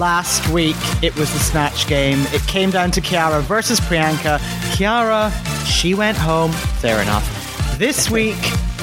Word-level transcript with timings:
Last 0.00 0.48
week, 0.48 0.78
it 1.02 1.14
was 1.18 1.30
the 1.30 1.38
snatch 1.38 1.86
game. 1.86 2.20
It 2.32 2.40
came 2.46 2.70
down 2.70 2.90
to 2.92 3.02
Kiara 3.02 3.42
versus 3.42 3.78
Priyanka. 3.80 4.38
Kiara, 4.72 5.30
she 5.66 5.92
went 5.92 6.16
home. 6.16 6.52
Fair 6.52 7.02
enough. 7.02 7.76
This 7.76 8.10
week, 8.10 8.38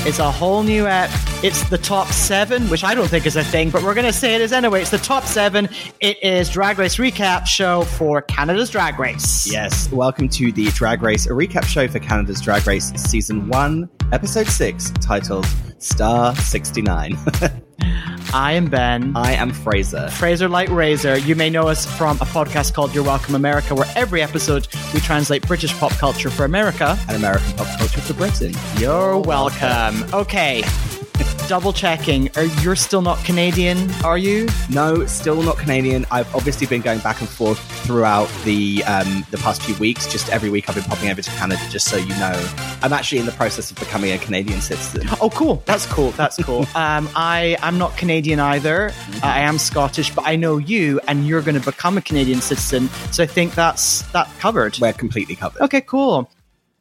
it's 0.06 0.20
a 0.20 0.30
whole 0.30 0.62
new 0.62 0.86
app. 0.86 1.10
It's 1.44 1.68
the 1.72 1.80
top 1.80 2.06
seven, 2.10 2.70
which 2.70 2.84
I 2.84 2.94
don't 2.94 3.08
think 3.08 3.26
is 3.26 3.36
a 3.36 3.44
thing, 3.44 3.72
but 3.72 3.82
we're 3.82 3.96
going 3.96 4.06
to 4.06 4.14
say 4.14 4.36
it 4.36 4.42
is 4.42 4.54
anyway. 4.54 4.82
It's 4.82 4.92
the 4.92 5.00
top 5.00 5.24
seven. 5.24 5.70
It 6.02 6.24
is 6.24 6.52
Drag 6.52 6.78
Race 6.78 6.98
recap 6.98 7.48
show 7.48 7.82
for 7.82 8.22
Canada's 8.22 8.70
Drag 8.70 9.00
Race. 9.00 9.52
Yes, 9.52 9.92
welcome 9.92 10.30
to 10.30 10.52
the 10.52 10.68
Drag 10.68 11.02
Race, 11.02 11.26
a 11.26 11.32
recap 11.32 11.64
show 11.64 11.88
for 11.88 11.98
Canada's 11.98 12.42
Drag 12.42 12.68
Race 12.68 12.92
Season 12.94 13.48
1, 13.48 13.90
Episode 14.12 14.46
6, 14.46 14.92
titled 15.02 15.48
Star 15.80 16.36
69. 16.36 17.18
I 18.34 18.54
am 18.54 18.66
Ben. 18.66 19.16
I 19.16 19.34
am 19.34 19.52
Frazer. 19.52 20.10
Frazer 20.10 20.50
Light 20.50 20.70
Razor. 20.70 21.18
You 21.18 21.36
may 21.36 21.50
know 21.50 21.68
us 21.68 21.86
from 21.98 22.18
a 22.18 22.26
podcast 22.26 22.74
called 22.74 22.94
You're 22.94 23.04
Welcome 23.04 23.36
America, 23.36 23.74
where 23.74 23.88
every 23.96 24.22
episode 24.22 24.68
we 24.94 25.00
translate 25.00 25.48
British 25.48 25.74
pop 25.78 25.92
culture 25.94 26.30
for 26.30 26.46
America. 26.46 26.98
And 27.08 27.18
American 27.18 27.52
pop 27.54 27.68
culture 27.78 28.02
for 28.02 28.14
Britain. 28.14 28.54
You're 28.78 29.18
welcome. 29.20 30.04
Okay. 30.14 30.64
Double 31.48 31.72
checking. 31.72 32.30
Are 32.36 32.44
you're 32.62 32.76
still 32.76 33.02
not 33.02 33.24
Canadian, 33.24 33.90
are 34.04 34.18
you? 34.18 34.50
No, 34.70 35.06
still 35.06 35.42
not 35.42 35.58
Canadian. 35.58 36.06
I've 36.12 36.34
obviously 36.36 36.68
been 36.68 36.82
going 36.82 37.00
back 37.00 37.22
and 37.22 37.30
forth 37.30 37.58
throughout 37.86 38.30
the 38.44 38.84
um, 38.84 39.26
the 39.32 39.38
past 39.38 39.64
few 39.64 39.74
weeks. 39.76 40.12
Just 40.12 40.30
every 40.30 40.50
week 40.50 40.68
I've 40.68 40.76
been 40.76 40.84
popping 40.84 41.10
over 41.10 41.22
to 41.22 41.30
Canada, 41.32 41.62
just 41.70 41.88
so 41.88 41.96
you 41.96 42.10
know. 42.20 42.54
I'm 42.82 42.92
actually 42.92 43.20
in 43.20 43.26
the 43.26 43.32
process 43.32 43.72
of 43.72 43.80
becoming 43.80 44.12
a 44.12 44.18
Canadian 44.18 44.60
citizen. 44.60 45.08
Oh, 45.22 45.30
cool. 45.30 45.64
That's 45.66 45.86
cool. 45.86 46.12
That's 46.12 46.36
cool. 46.44 46.62
um, 46.76 47.10
I 47.16 47.56
I'm 47.62 47.78
not 47.78 47.96
Canadian 47.96 48.42
either. 48.42 48.90
Uh, 48.90 49.20
I 49.24 49.40
am 49.40 49.58
Scottish, 49.58 50.14
but 50.14 50.28
I 50.28 50.36
know 50.36 50.58
you, 50.58 51.00
and 51.08 51.26
you're 51.26 51.42
going 51.42 51.60
to 51.60 51.66
become 51.66 51.98
a 51.98 52.02
Canadian 52.02 52.42
citizen. 52.42 52.90
So 53.12 53.24
I 53.24 53.26
think 53.26 53.56
that's 53.56 54.02
that 54.12 54.30
covered. 54.40 54.78
We're 54.82 54.92
completely 54.92 55.38
covered. 55.38 55.62
Okay, 55.62 55.80
cool. 55.80 56.30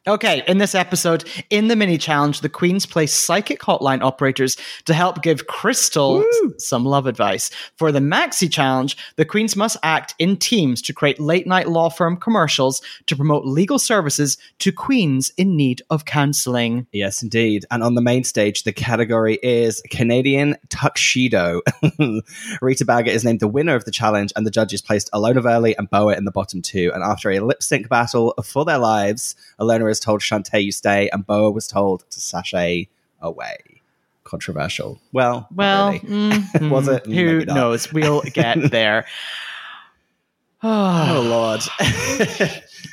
Okay, 0.07 0.41
in 0.47 0.57
this 0.57 0.73
episode, 0.73 1.25
in 1.49 1.67
the 1.67 1.75
mini 1.75 1.97
challenge, 1.97 2.39
the 2.39 2.47
Queens 2.47 2.85
play 2.85 3.05
psychic 3.05 3.59
hotline 3.59 4.01
operators 4.01 4.55
to 4.85 4.93
help 4.93 5.21
give 5.21 5.47
Crystal 5.47 6.19
Woo! 6.19 6.55
some 6.57 6.85
love 6.85 7.07
advice. 7.07 7.51
For 7.75 7.91
the 7.91 7.99
maxi 7.99 8.49
challenge, 8.49 8.95
the 9.17 9.25
Queens 9.25 9.57
must 9.57 9.75
act 9.83 10.15
in 10.17 10.37
teams 10.37 10.81
to 10.83 10.93
create 10.93 11.19
late 11.19 11.45
night 11.45 11.67
law 11.67 11.89
firm 11.89 12.15
commercials 12.15 12.81
to 13.07 13.17
promote 13.17 13.45
legal 13.45 13.77
services 13.77 14.37
to 14.59 14.71
Queens 14.71 15.33
in 15.35 15.57
need 15.57 15.81
of 15.89 16.05
counseling. 16.05 16.87
Yes, 16.93 17.21
indeed. 17.21 17.65
And 17.69 17.83
on 17.83 17.95
the 17.95 18.01
main 18.01 18.23
stage, 18.23 18.63
the 18.63 18.71
category 18.71 19.39
is 19.43 19.81
Canadian 19.91 20.55
Tuxedo. 20.69 21.63
Rita 22.61 22.85
Baga 22.85 23.11
is 23.11 23.25
named 23.25 23.41
the 23.41 23.47
winner 23.49 23.75
of 23.75 23.83
the 23.83 23.91
challenge, 23.91 24.31
and 24.37 24.47
the 24.47 24.51
judges 24.51 24.81
placed 24.81 25.11
Ilona 25.11 25.41
Verley 25.41 25.75
and 25.77 25.89
Boa 25.89 26.15
in 26.15 26.23
the 26.23 26.31
bottom 26.31 26.61
two. 26.61 26.93
And 26.93 27.03
after 27.03 27.29
a 27.29 27.41
lip 27.41 27.61
sync 27.61 27.89
battle 27.89 28.33
for 28.41 28.63
their 28.63 28.77
lives, 28.77 29.35
Ilona 29.59 29.96
was 29.97 30.05
told 30.05 30.21
Shantay 30.21 30.63
you 30.63 30.71
stay, 30.71 31.09
and 31.09 31.25
Boa 31.25 31.49
was 31.51 31.67
told 31.67 32.09
to 32.11 32.19
sashay 32.21 32.87
away. 33.19 33.57
Controversial. 34.23 34.99
Well, 35.11 35.47
Well, 35.55 35.91
really. 35.93 35.99
mm, 36.01 36.69
Was 36.69 36.87
it? 36.87 37.05
Who 37.07 37.45
knows? 37.45 37.91
We'll 37.91 38.21
get 38.21 38.71
there. 38.71 39.05
oh 40.63 41.21
lord. 41.27 41.61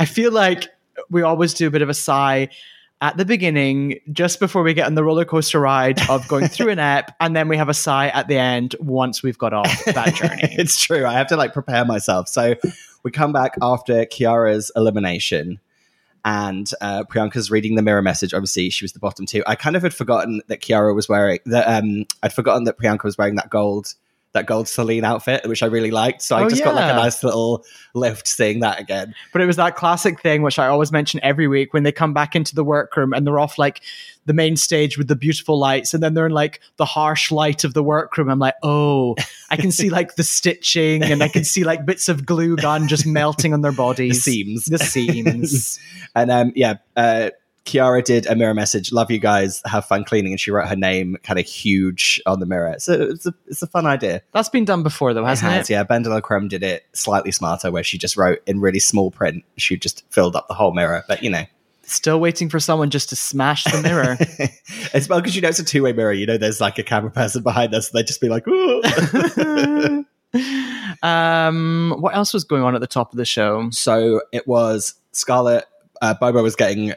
I 0.00 0.06
feel 0.06 0.32
like 0.32 0.68
we 1.10 1.22
always 1.22 1.54
do 1.54 1.66
a 1.66 1.70
bit 1.70 1.82
of 1.82 1.88
a 1.88 1.94
sigh 1.94 2.48
at 3.00 3.16
the 3.18 3.24
beginning, 3.26 3.98
just 4.12 4.40
before 4.40 4.62
we 4.62 4.72
get 4.72 4.86
on 4.86 4.94
the 4.94 5.04
roller 5.04 5.26
coaster 5.26 5.60
ride 5.60 5.98
of 6.08 6.26
going 6.28 6.48
through 6.48 6.70
an 6.70 6.78
app, 6.78 7.14
and 7.20 7.36
then 7.36 7.48
we 7.48 7.56
have 7.58 7.68
a 7.68 7.74
sigh 7.74 8.08
at 8.08 8.28
the 8.28 8.38
end 8.38 8.74
once 8.80 9.22
we've 9.22 9.36
got 9.36 9.52
off 9.52 9.84
that 9.86 10.14
journey. 10.14 10.40
it's 10.56 10.80
true. 10.80 11.04
I 11.04 11.12
have 11.12 11.26
to 11.26 11.36
like 11.36 11.52
prepare 11.52 11.84
myself. 11.84 12.28
So 12.28 12.54
we 13.02 13.10
come 13.10 13.32
back 13.32 13.56
after 13.60 14.06
Kiara's 14.06 14.70
elimination. 14.76 15.58
And 16.24 16.70
uh, 16.80 17.04
Priyanka's 17.04 17.50
reading 17.50 17.74
the 17.74 17.82
mirror 17.82 18.00
message. 18.02 18.32
Obviously, 18.32 18.70
she 18.70 18.84
was 18.84 18.92
the 18.92 18.98
bottom 18.98 19.26
two. 19.26 19.42
I 19.46 19.56
kind 19.56 19.76
of 19.76 19.82
had 19.82 19.92
forgotten 19.92 20.40
that 20.48 20.60
Kiara 20.62 20.94
was 20.94 21.08
wearing 21.08 21.40
that. 21.46 21.66
Um, 21.66 22.06
I'd 22.22 22.32
forgotten 22.32 22.64
that 22.64 22.78
Priyanka 22.78 23.04
was 23.04 23.18
wearing 23.18 23.34
that 23.36 23.50
gold, 23.50 23.92
that 24.32 24.46
gold 24.46 24.66
Celine 24.66 25.04
outfit, 25.04 25.46
which 25.46 25.62
I 25.62 25.66
really 25.66 25.90
liked. 25.90 26.22
So 26.22 26.34
I 26.36 26.44
Oh, 26.44 26.48
just 26.48 26.64
got 26.64 26.74
like 26.74 26.90
a 26.90 26.96
nice 26.96 27.22
little 27.22 27.62
lift 27.94 28.26
seeing 28.26 28.60
that 28.60 28.80
again. 28.80 29.14
But 29.32 29.42
it 29.42 29.46
was 29.46 29.56
that 29.56 29.76
classic 29.76 30.20
thing, 30.22 30.40
which 30.42 30.58
I 30.58 30.66
always 30.66 30.90
mention 30.90 31.20
every 31.22 31.46
week 31.46 31.74
when 31.74 31.82
they 31.82 31.92
come 31.92 32.14
back 32.14 32.34
into 32.34 32.54
the 32.54 32.64
workroom 32.64 33.12
and 33.12 33.26
they're 33.26 33.38
off 33.38 33.58
like 33.58 33.82
the 34.26 34.32
main 34.32 34.56
stage 34.56 34.98
with 34.98 35.08
the 35.08 35.16
beautiful 35.16 35.58
lights, 35.58 35.94
and 35.94 36.02
then 36.02 36.14
they're 36.14 36.26
in 36.26 36.32
like 36.32 36.60
the 36.76 36.84
harsh 36.84 37.30
light 37.30 37.64
of 37.64 37.74
the 37.74 37.82
workroom. 37.82 38.28
I'm 38.28 38.38
like, 38.38 38.54
oh, 38.62 39.16
I 39.50 39.56
can 39.56 39.70
see 39.70 39.90
like 39.90 40.16
the 40.16 40.24
stitching 40.24 41.02
and 41.02 41.22
I 41.22 41.28
can 41.28 41.44
see 41.44 41.64
like 41.64 41.84
bits 41.86 42.08
of 42.08 42.26
glue 42.26 42.56
gun 42.56 42.88
just 42.88 43.06
melting 43.06 43.52
on 43.52 43.60
their 43.60 43.72
bodies, 43.72 44.24
The 44.24 44.32
seams. 44.32 44.64
The 44.66 44.78
seams. 44.78 45.78
And 46.16 46.30
um, 46.30 46.52
yeah, 46.54 46.74
uh, 46.96 47.30
Kiara 47.64 48.04
did 48.04 48.26
a 48.26 48.36
mirror 48.36 48.54
message. 48.54 48.92
Love 48.92 49.10
you 49.10 49.18
guys. 49.18 49.62
Have 49.64 49.86
fun 49.86 50.04
cleaning. 50.04 50.32
And 50.32 50.40
she 50.40 50.50
wrote 50.50 50.68
her 50.68 50.76
name 50.76 51.16
kind 51.22 51.38
of 51.38 51.46
huge 51.46 52.20
on 52.26 52.40
the 52.40 52.46
mirror. 52.46 52.76
So 52.78 52.92
it's 52.92 53.26
a 53.26 53.34
it's 53.46 53.62
a 53.62 53.66
fun 53.66 53.86
idea. 53.86 54.22
That's 54.32 54.48
been 54.48 54.64
done 54.64 54.82
before, 54.82 55.14
though, 55.14 55.24
hasn't 55.24 55.50
has, 55.50 55.70
it? 55.70 55.72
Yeah, 55.72 55.84
BenDeLaCreme 55.84 56.48
did 56.48 56.62
it 56.62 56.84
slightly 56.92 57.32
smarter, 57.32 57.70
where 57.70 57.82
she 57.82 57.96
just 57.98 58.16
wrote 58.16 58.42
in 58.46 58.60
really 58.60 58.80
small 58.80 59.10
print. 59.10 59.44
She 59.56 59.76
just 59.76 60.04
filled 60.10 60.36
up 60.36 60.46
the 60.48 60.54
whole 60.54 60.72
mirror. 60.72 61.04
But 61.08 61.22
you 61.22 61.30
know, 61.30 61.44
Still 61.86 62.20
waiting 62.20 62.48
for 62.48 62.58
someone 62.60 62.90
just 62.90 63.08
to 63.10 63.16
smash 63.16 63.64
the 63.64 63.80
mirror. 63.82 64.16
it's 64.94 65.08
well 65.08 65.20
because 65.20 65.34
you 65.36 65.42
know 65.42 65.48
it's 65.48 65.58
a 65.58 65.64
two 65.64 65.82
way 65.82 65.92
mirror. 65.92 66.12
You 66.12 66.26
know, 66.26 66.36
there's 66.38 66.60
like 66.60 66.78
a 66.78 66.82
camera 66.82 67.10
person 67.10 67.42
behind 67.42 67.74
us. 67.74 67.90
They'd 67.90 68.06
just 68.06 68.20
be 68.20 68.28
like, 68.28 68.46
Ooh. 68.48 68.82
um, 71.02 71.94
what 71.98 72.14
else 72.14 72.32
was 72.34 72.44
going 72.44 72.62
on 72.62 72.74
at 72.74 72.80
the 72.80 72.86
top 72.86 73.12
of 73.12 73.16
the 73.16 73.24
show? 73.24 73.68
so 73.70 74.20
it 74.32 74.46
was 74.46 74.94
Scarlett. 75.12 75.64
Uh, 76.02 76.14
Bobo 76.14 76.42
was 76.42 76.56
getting. 76.56 76.94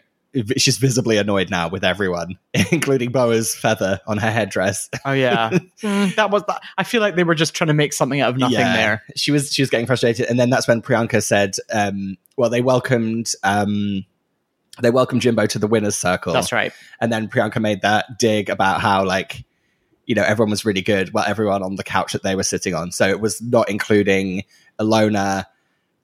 She's 0.57 0.77
visibly 0.77 1.17
annoyed 1.17 1.49
now 1.49 1.67
with 1.67 1.83
everyone, 1.83 2.37
including 2.71 3.11
Boa's 3.11 3.55
feather 3.55 3.99
on 4.05 4.17
her 4.17 4.29
headdress. 4.29 4.89
Oh 5.05 5.13
yeah, 5.13 5.49
Mm, 5.81 6.15
that 6.15 6.29
was 6.31 6.43
that. 6.47 6.61
I 6.77 6.83
feel 6.83 7.01
like 7.01 7.15
they 7.15 7.23
were 7.23 7.33
just 7.33 7.55
trying 7.55 7.69
to 7.69 7.73
make 7.73 7.91
something 7.93 8.21
out 8.21 8.29
of 8.31 8.37
nothing 8.37 8.57
Yeah. 8.59 8.75
there. 8.75 9.03
She 9.15 9.31
was 9.31 9.51
she 9.51 9.61
was 9.61 9.69
getting 9.69 9.87
frustrated, 9.87 10.27
and 10.27 10.39
then 10.39 10.49
that's 10.49 10.67
when 10.67 10.81
Priyanka 10.81 11.23
said, 11.23 11.55
um, 11.73 12.17
"Well, 12.35 12.49
they 12.49 12.61
welcomed 12.61 13.31
um, 13.43 14.05
they 14.81 14.89
welcomed 14.89 15.21
Jimbo 15.21 15.45
to 15.47 15.59
the 15.59 15.67
winners' 15.67 15.95
circle." 15.95 16.33
That's 16.33 16.51
right. 16.51 16.71
And 16.99 17.11
then 17.11 17.27
Priyanka 17.27 17.61
made 17.61 17.81
that 17.81 18.17
dig 18.19 18.49
about 18.49 18.81
how 18.81 19.05
like 19.05 19.45
you 20.05 20.15
know 20.15 20.23
everyone 20.23 20.49
was 20.49 20.65
really 20.65 20.81
good, 20.81 21.13
well, 21.13 21.25
everyone 21.27 21.61
on 21.61 21.75
the 21.75 21.83
couch 21.83 22.13
that 22.13 22.23
they 22.23 22.35
were 22.35 22.43
sitting 22.43 22.73
on. 22.73 22.91
So 22.91 23.07
it 23.07 23.19
was 23.19 23.41
not 23.41 23.69
including 23.69 24.43
Ilona, 24.79 25.45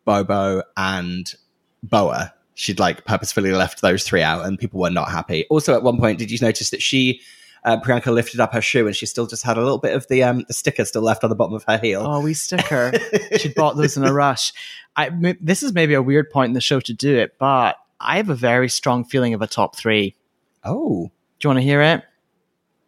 Bobo, 0.06 0.62
and 0.78 1.33
Boa. 1.81 2.33
She'd 2.56 2.79
like 2.79 3.06
purposefully 3.06 3.51
left 3.51 3.81
those 3.81 4.03
three 4.03 4.22
out, 4.22 4.45
and 4.45 4.59
people 4.59 4.79
were 4.79 4.89
not 4.89 5.09
happy. 5.09 5.45
Also, 5.50 5.73
at 5.73 5.81
one 5.81 5.97
point, 5.97 6.19
did 6.19 6.29
you 6.29 6.38
notice 6.41 6.69
that 6.69 6.81
she? 6.81 7.22
Uh, 7.66 7.79
Priyanka 7.79 8.13
lifted 8.13 8.41
up 8.41 8.51
her 8.51 8.59
shoe 8.59 8.88
and 8.88 8.94
she 8.94 9.06
still 9.06 9.25
just 9.25 9.41
had 9.41 9.56
a 9.56 9.62
little 9.62 9.78
bit 9.78 9.95
of 9.95 10.06
the 10.09 10.22
um, 10.22 10.44
the 10.50 10.53
sticker 10.53 10.83
still 10.83 11.01
left 11.01 11.23
on 11.23 11.29
the 11.29 11.35
bottom 11.38 11.53
of 11.56 11.63
her 11.63 11.78
heel. 11.78 12.03
Oh, 12.06 12.19
we 12.19 12.33
sticker. 12.33 12.91
She'd 13.38 13.56
bought 13.56 13.78
those 13.78 13.95
in 13.95 14.03
a 14.03 14.12
rush. 14.12 14.51
I 14.97 15.07
m- 15.07 15.38
this 15.39 15.63
is 15.63 15.72
maybe 15.72 15.94
a 15.94 16.01
weird 16.01 16.29
point 16.29 16.50
in 16.50 16.53
the 16.56 16.59
show 16.59 16.81
to 16.81 16.94
do 16.94 17.16
it, 17.16 17.38
but 17.39 17.78
I 18.03 18.18
have 18.18 18.30
a 18.30 18.36
very 18.36 18.69
strong 18.69 19.03
feeling 19.03 19.34
of 19.34 19.41
a 19.41 19.47
top 19.47 19.75
three. 19.75 20.16
Oh, 20.64 21.12
Do 21.40 21.47
you 21.47 21.50
want 21.50 21.59
to 21.59 21.64
hear 21.64 21.81
it? 21.81 22.03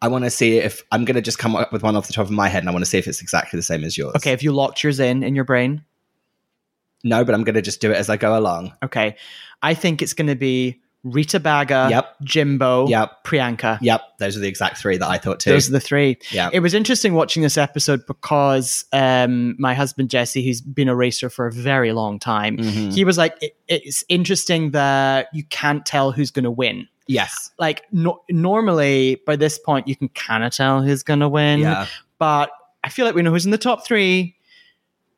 I 0.02 0.08
want 0.08 0.24
to 0.26 0.30
see 0.30 0.58
if 0.58 0.84
I'm 0.92 1.06
going 1.06 1.16
to 1.16 1.22
just 1.22 1.40
come 1.40 1.56
up 1.56 1.72
with 1.72 1.82
one 1.82 1.96
off 1.96 2.08
the 2.08 2.14
top 2.14 2.26
of 2.26 2.32
my 2.32 2.48
head, 2.48 2.60
and 2.60 2.70
I 2.70 2.72
want 2.72 2.84
to 2.84 2.90
see 2.90 2.98
if 2.98 3.08
it's 3.08 3.22
exactly 3.22 3.58
the 3.58 3.64
same 3.64 3.84
as 3.84 3.98
yours. 3.98 4.14
Okay, 4.18 4.30
have 4.30 4.44
you 4.44 4.52
locked 4.52 4.84
yours 4.84 5.00
in 5.00 5.24
in 5.24 5.34
your 5.36 5.46
brain? 5.46 5.84
No, 7.04 7.24
but 7.24 7.34
I'm 7.34 7.44
going 7.44 7.56
to 7.56 7.62
just 7.62 7.82
do 7.82 7.92
it 7.92 7.98
as 7.98 8.10
I 8.10 8.18
go 8.18 8.38
along. 8.38 8.74
Okay, 8.84 9.16
I 9.62 9.74
think 9.74 10.02
it's 10.02 10.14
going 10.14 10.28
to 10.28 10.36
be 10.36 10.82
Rita 11.06 11.40
Baga, 11.40 11.88
Yep. 11.92 12.16
Jimbo, 12.24 12.88
Yep. 12.88 13.24
Priyanka. 13.24 13.78
Yep, 13.80 14.02
those 14.18 14.36
are 14.36 14.40
the 14.40 14.48
exact 14.48 14.78
three 14.80 14.98
that 14.98 15.08
I 15.08 15.18
thought 15.20 15.40
too. 15.40 15.52
Those 15.52 15.70
are 15.70 15.74
the 15.74 15.80
three. 15.80 16.18
yeah. 16.32 16.50
It 16.52 16.62
was 16.62 16.74
interesting 16.74 17.14
watching 17.14 17.44
this 17.44 17.58
episode 17.58 18.06
because 18.08 18.86
um, 18.92 19.56
my 19.60 19.74
husband 19.76 20.10
Jesse, 20.10 20.44
who's 20.44 20.62
been 20.62 20.90
a 20.90 20.96
racer 20.96 21.30
for 21.30 21.46
a 21.46 21.52
very 21.52 21.92
long 21.94 22.18
time, 22.20 22.58
Mhm. 22.58 22.92
he 22.92 23.06
was 23.06 23.18
like, 23.20 23.38
it, 23.40 23.56
"It's 23.68 24.04
interesting 24.10 24.72
that 24.72 25.28
you 25.32 25.44
can't 25.46 25.86
tell 25.86 26.12
who's 26.12 26.32
going 26.32 26.46
to 26.46 26.52
win." 26.52 26.88
Yes. 27.08 27.52
Like 27.60 27.84
no- 27.92 28.22
normally, 28.32 29.22
by 29.28 29.36
this 29.36 29.60
point, 29.60 29.88
you 29.88 29.96
can 29.96 30.10
kind 30.10 30.44
of 30.44 30.52
tell 30.52 30.82
who's 30.82 31.04
going 31.04 31.20
to 31.20 31.30
win, 31.30 31.60
Yeah. 31.60 31.86
but 32.18 32.50
I 32.84 32.90
feel 32.90 33.06
like 33.06 33.14
we 33.14 33.22
know 33.22 33.30
who's 33.32 33.46
in 33.46 33.52
the 33.52 33.60
top 33.60 33.86
three, 33.86 34.36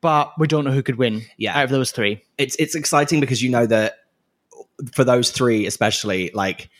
but 0.02 0.32
we 0.38 0.46
don't 0.46 0.64
know 0.64 0.70
who 0.70 0.82
could 0.82 0.96
win 0.96 1.22
Yeah. 1.38 1.56
out 1.58 1.64
of 1.64 1.70
those 1.70 1.90
three. 1.92 2.22
It's 2.36 2.56
it's 2.56 2.74
exciting 2.74 3.20
because 3.20 3.42
you 3.42 3.48
know 3.50 3.64
that 3.66 3.96
for 4.92 5.04
those 5.04 5.30
three 5.30 5.66
especially, 5.66 6.30
like 6.34 6.70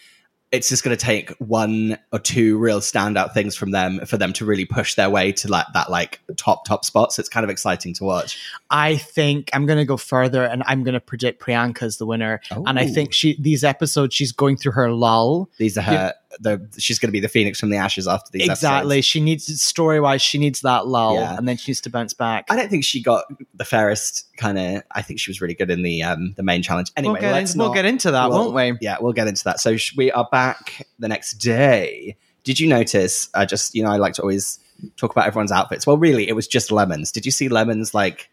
it's 0.50 0.68
just 0.70 0.82
going 0.82 0.96
to 0.96 1.04
take 1.04 1.30
one 1.38 1.98
or 2.10 2.18
two 2.18 2.56
real 2.56 2.80
standout 2.80 3.34
things 3.34 3.54
from 3.54 3.70
them 3.70 4.00
for 4.06 4.16
them 4.16 4.32
to 4.32 4.46
really 4.46 4.64
push 4.64 4.94
their 4.94 5.10
way 5.10 5.30
to 5.30 5.46
like 5.48 5.66
that 5.74 5.90
like 5.90 6.20
top 6.36 6.64
top 6.64 6.84
spot. 6.84 7.12
So 7.12 7.20
it's 7.20 7.28
kind 7.28 7.44
of 7.44 7.50
exciting 7.50 7.92
to 7.94 8.04
watch. 8.04 8.40
I 8.70 8.96
think 8.96 9.50
I'm 9.52 9.66
going 9.66 9.78
to 9.78 9.84
go 9.84 9.98
further 9.98 10.44
and 10.44 10.62
I'm 10.66 10.84
going 10.84 10.94
to 10.94 11.00
predict 11.00 11.42
Priyanka 11.42 11.82
as 11.82 11.98
the 11.98 12.06
winner. 12.06 12.40
And 12.50 12.78
I 12.78 12.86
think 12.86 13.12
she 13.12 13.38
these 13.40 13.62
episodes 13.62 14.14
she's 14.14 14.32
going 14.32 14.56
through 14.56 14.72
her 14.72 14.90
lull. 14.90 15.50
These 15.58 15.76
are 15.76 15.82
her 15.82 16.14
the 16.40 16.66
she's 16.78 16.98
going 16.98 17.08
to 17.08 17.12
be 17.12 17.20
the 17.20 17.28
phoenix 17.28 17.58
from 17.60 17.70
the 17.70 17.76
ashes 17.76 18.06
after 18.08 18.30
these 18.32 18.48
exactly. 18.48 18.98
episodes. 18.98 19.06
She 19.06 19.20
needs 19.20 19.62
story 19.62 20.00
wise, 20.00 20.22
she 20.22 20.38
needs 20.38 20.60
that 20.62 20.86
lull, 20.86 21.14
Yeah. 21.16 21.36
and 21.36 21.48
then 21.48 21.56
she 21.56 21.70
needs 21.70 21.80
to 21.82 21.90
bounce 21.90 22.12
back. 22.14 22.46
I 22.50 22.56
don't 22.56 22.68
think 22.68 22.84
she 22.84 23.02
got 23.02 23.24
the 23.54 23.64
fairest 23.64 24.26
kind 24.36 24.58
of. 24.58 24.82
I 24.92 25.02
think 25.02 25.20
she 25.20 25.30
was 25.30 25.40
really 25.40 25.54
good 25.54 25.70
in 25.70 25.82
the 25.82 26.02
um 26.02 26.34
the 26.36 26.42
main 26.42 26.62
challenge. 26.62 26.90
Anyway, 26.96 27.12
we'll, 27.12 27.20
get, 27.20 27.32
let's 27.32 27.54
in- 27.54 27.58
we'll 27.58 27.68
not- 27.68 27.74
get 27.74 27.84
into 27.84 28.10
that, 28.10 28.30
we'll- 28.30 28.52
won't 28.52 28.72
we? 28.74 28.78
Yeah, 28.80 28.96
we'll 29.00 29.12
get 29.12 29.26
into 29.28 29.44
that. 29.44 29.60
So 29.60 29.76
sh- 29.76 29.94
we 29.96 30.10
are 30.12 30.28
back 30.30 30.86
the 30.98 31.08
next 31.08 31.34
day. 31.34 32.16
Did 32.44 32.60
you 32.60 32.68
notice? 32.68 33.28
I 33.34 33.44
just 33.44 33.74
you 33.74 33.82
know 33.82 33.90
I 33.90 33.96
like 33.96 34.14
to 34.14 34.22
always 34.22 34.58
talk 34.96 35.10
about 35.10 35.26
everyone's 35.26 35.52
outfits. 35.52 35.86
Well, 35.86 35.98
really, 35.98 36.28
it 36.28 36.34
was 36.34 36.46
just 36.46 36.70
Lemons. 36.70 37.10
Did 37.12 37.26
you 37.26 37.32
see 37.32 37.48
Lemons 37.48 37.94
like 37.94 38.30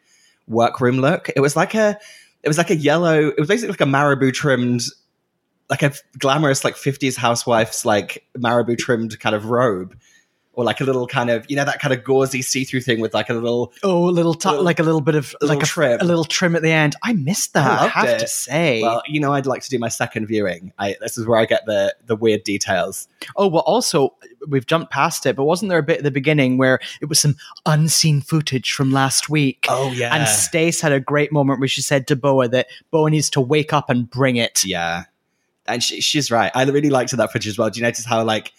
workroom 0.48 0.98
look? 1.00 1.30
It 1.36 1.40
was 1.42 1.56
like 1.56 1.74
a 1.74 1.98
it 2.44 2.48
was 2.48 2.58
like 2.58 2.70
a 2.70 2.76
yellow. 2.76 3.28
It 3.30 3.40
was 3.40 3.48
basically 3.48 3.72
like 3.72 3.82
a 3.82 3.86
marabou 3.88 4.32
trimmed. 4.32 4.82
Like 5.70 5.82
a 5.84 5.92
glamorous, 6.20 6.64
like 6.64 6.76
'50s 6.76 7.18
housewife's 7.18 7.86
like 7.86 8.24
marabou 8.38 8.76
trimmed 8.76 9.20
kind 9.20 9.36
of 9.36 9.46
robe, 9.46 9.98
or 10.54 10.64
like 10.64 10.80
a 10.80 10.84
little 10.84 11.08
kind 11.08 11.32
of 11.32 11.44
you 11.50 11.56
know 11.56 11.66
that 11.66 11.80
kind 11.82 11.92
of 11.92 12.04
gauzy 12.04 12.44
see-through 12.44 12.82
thing 12.82 13.00
with 13.02 13.16
like 13.16 13.30
a 13.32 13.34
little 13.34 13.74
Oh, 13.82 14.08
a 14.08 14.12
little, 14.12 14.36
t- 14.36 14.48
Little- 14.48 14.64
like 14.64 14.80
a 14.80 14.84
little 14.84 15.02
bit 15.02 15.16
of 15.16 15.36
little 15.42 15.56
like 15.58 15.64
a 15.64 15.68
trim. 15.68 16.00
a 16.02 16.04
little 16.04 16.24
trim 16.24 16.56
at 16.56 16.62
the 16.62 16.72
end. 16.72 16.96
I 17.04 17.14
missed 17.14 17.54
that. 17.56 17.82
I 17.82 17.86
I, 17.86 17.88
have 17.88 18.08
it. 18.10 18.20
to 18.20 18.28
say. 18.28 18.84
Well, 18.84 19.02
you 19.08 19.20
know, 19.20 19.34
I'd 19.34 19.48
like 19.48 19.64
to 19.64 19.70
do 19.72 19.80
my 19.80 19.88
second 19.90 20.28
viewing. 20.28 20.72
I, 20.78 20.98
this 21.02 21.18
is 21.18 21.26
where 21.26 21.40
I 21.40 21.46
get 21.46 21.66
the 21.66 21.96
the 22.06 22.16
weird 22.16 22.44
details. 22.44 23.08
oh 23.36 23.48
well, 23.48 23.64
also 23.66 24.14
we've 24.48 24.68
jumped 24.68 24.92
past 24.92 25.26
it, 25.26 25.36
but 25.36 25.46
wasn't 25.46 25.70
there 25.70 25.80
a 25.80 25.84
bit 25.84 25.98
at 25.98 26.04
the 26.04 26.12
beginning 26.12 26.60
where 26.60 26.80
it 27.02 27.06
was 27.10 27.20
some 27.20 27.36
unseen 27.66 28.22
footage 28.22 28.72
from 28.72 28.92
last 28.92 29.30
week? 29.32 29.66
Oh 29.68 29.92
yeah, 29.94 30.14
And 30.14 30.28
Stace 30.30 30.80
had 30.80 30.92
a 30.92 31.00
great 31.00 31.32
moment 31.32 31.60
where 31.60 31.68
she 31.68 31.82
said 31.82 32.06
to 32.10 32.16
Boa 32.16 32.48
that 32.50 32.68
Boa 32.92 33.10
needs 33.10 33.32
to 33.32 33.42
wake 33.42 33.74
up 33.74 33.90
and 33.90 34.08
bring 34.08 34.36
it. 34.36 34.64
yeah, 34.64 35.06
and 35.68 35.84
she, 35.84 36.02
she's 36.02 36.30
right. 36.32 36.52
I 36.56 36.64
really 36.66 36.90
liked 36.90 37.12
that 37.16 37.32
footage 37.32 37.48
as 37.48 37.58
well. 37.58 37.70
Do 37.70 37.80
you 37.80 37.84
notice 37.86 38.06
how 38.06 38.24
like 38.24 38.54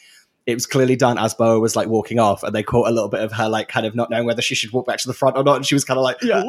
it 0.46 0.54
was 0.54 0.64
clearly 0.64 0.94
done 0.94 1.18
as 1.18 1.34
Boa 1.34 1.58
was 1.58 1.74
like 1.74 1.88
walking 1.88 2.20
off, 2.20 2.42
and 2.44 2.54
they 2.54 2.62
caught 2.62 2.86
a 2.88 2.92
little 2.92 3.08
bit 3.08 3.20
of 3.20 3.32
her 3.32 3.48
like 3.48 3.66
kind 3.68 3.84
of 3.84 3.94
not 3.96 4.10
knowing 4.10 4.26
whether 4.26 4.40
she 4.40 4.54
should 4.54 4.70
walk 4.72 4.86
back 4.86 4.98
to 4.98 5.08
the 5.08 5.14
front 5.14 5.36
or 5.36 5.42
not, 5.42 5.56
and 5.56 5.66
she 5.66 5.74
was 5.74 5.84
kind 5.84 5.98
of 5.98 6.04
like, 6.04 6.16
Yeah. 6.22 6.42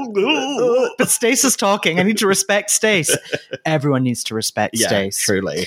but 0.99 1.09
Stace 1.09 1.43
is 1.43 1.55
talking. 1.55 1.99
I 1.99 2.03
need 2.03 2.17
to 2.19 2.27
respect 2.27 2.69
Stace. 2.69 3.17
Everyone 3.65 4.03
needs 4.03 4.23
to 4.25 4.35
respect 4.35 4.75
yeah, 4.77 4.87
Stace. 4.87 5.17
truly. 5.17 5.65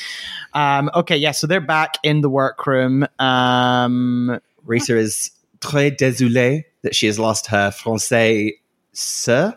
Um, 0.54 0.90
okay, 0.94 1.16
yeah, 1.16 1.32
so 1.32 1.46
they're 1.48 1.60
back 1.60 1.94
in 2.04 2.20
the 2.20 2.30
workroom. 2.30 3.04
Um, 3.18 4.40
Rita 4.64 4.96
is 4.96 5.32
très 5.60 5.90
désolée 5.96 6.64
that 6.82 6.94
she 6.94 7.06
has 7.06 7.18
lost 7.18 7.48
her 7.48 7.70
français 7.70 8.52
sir. 8.92 9.56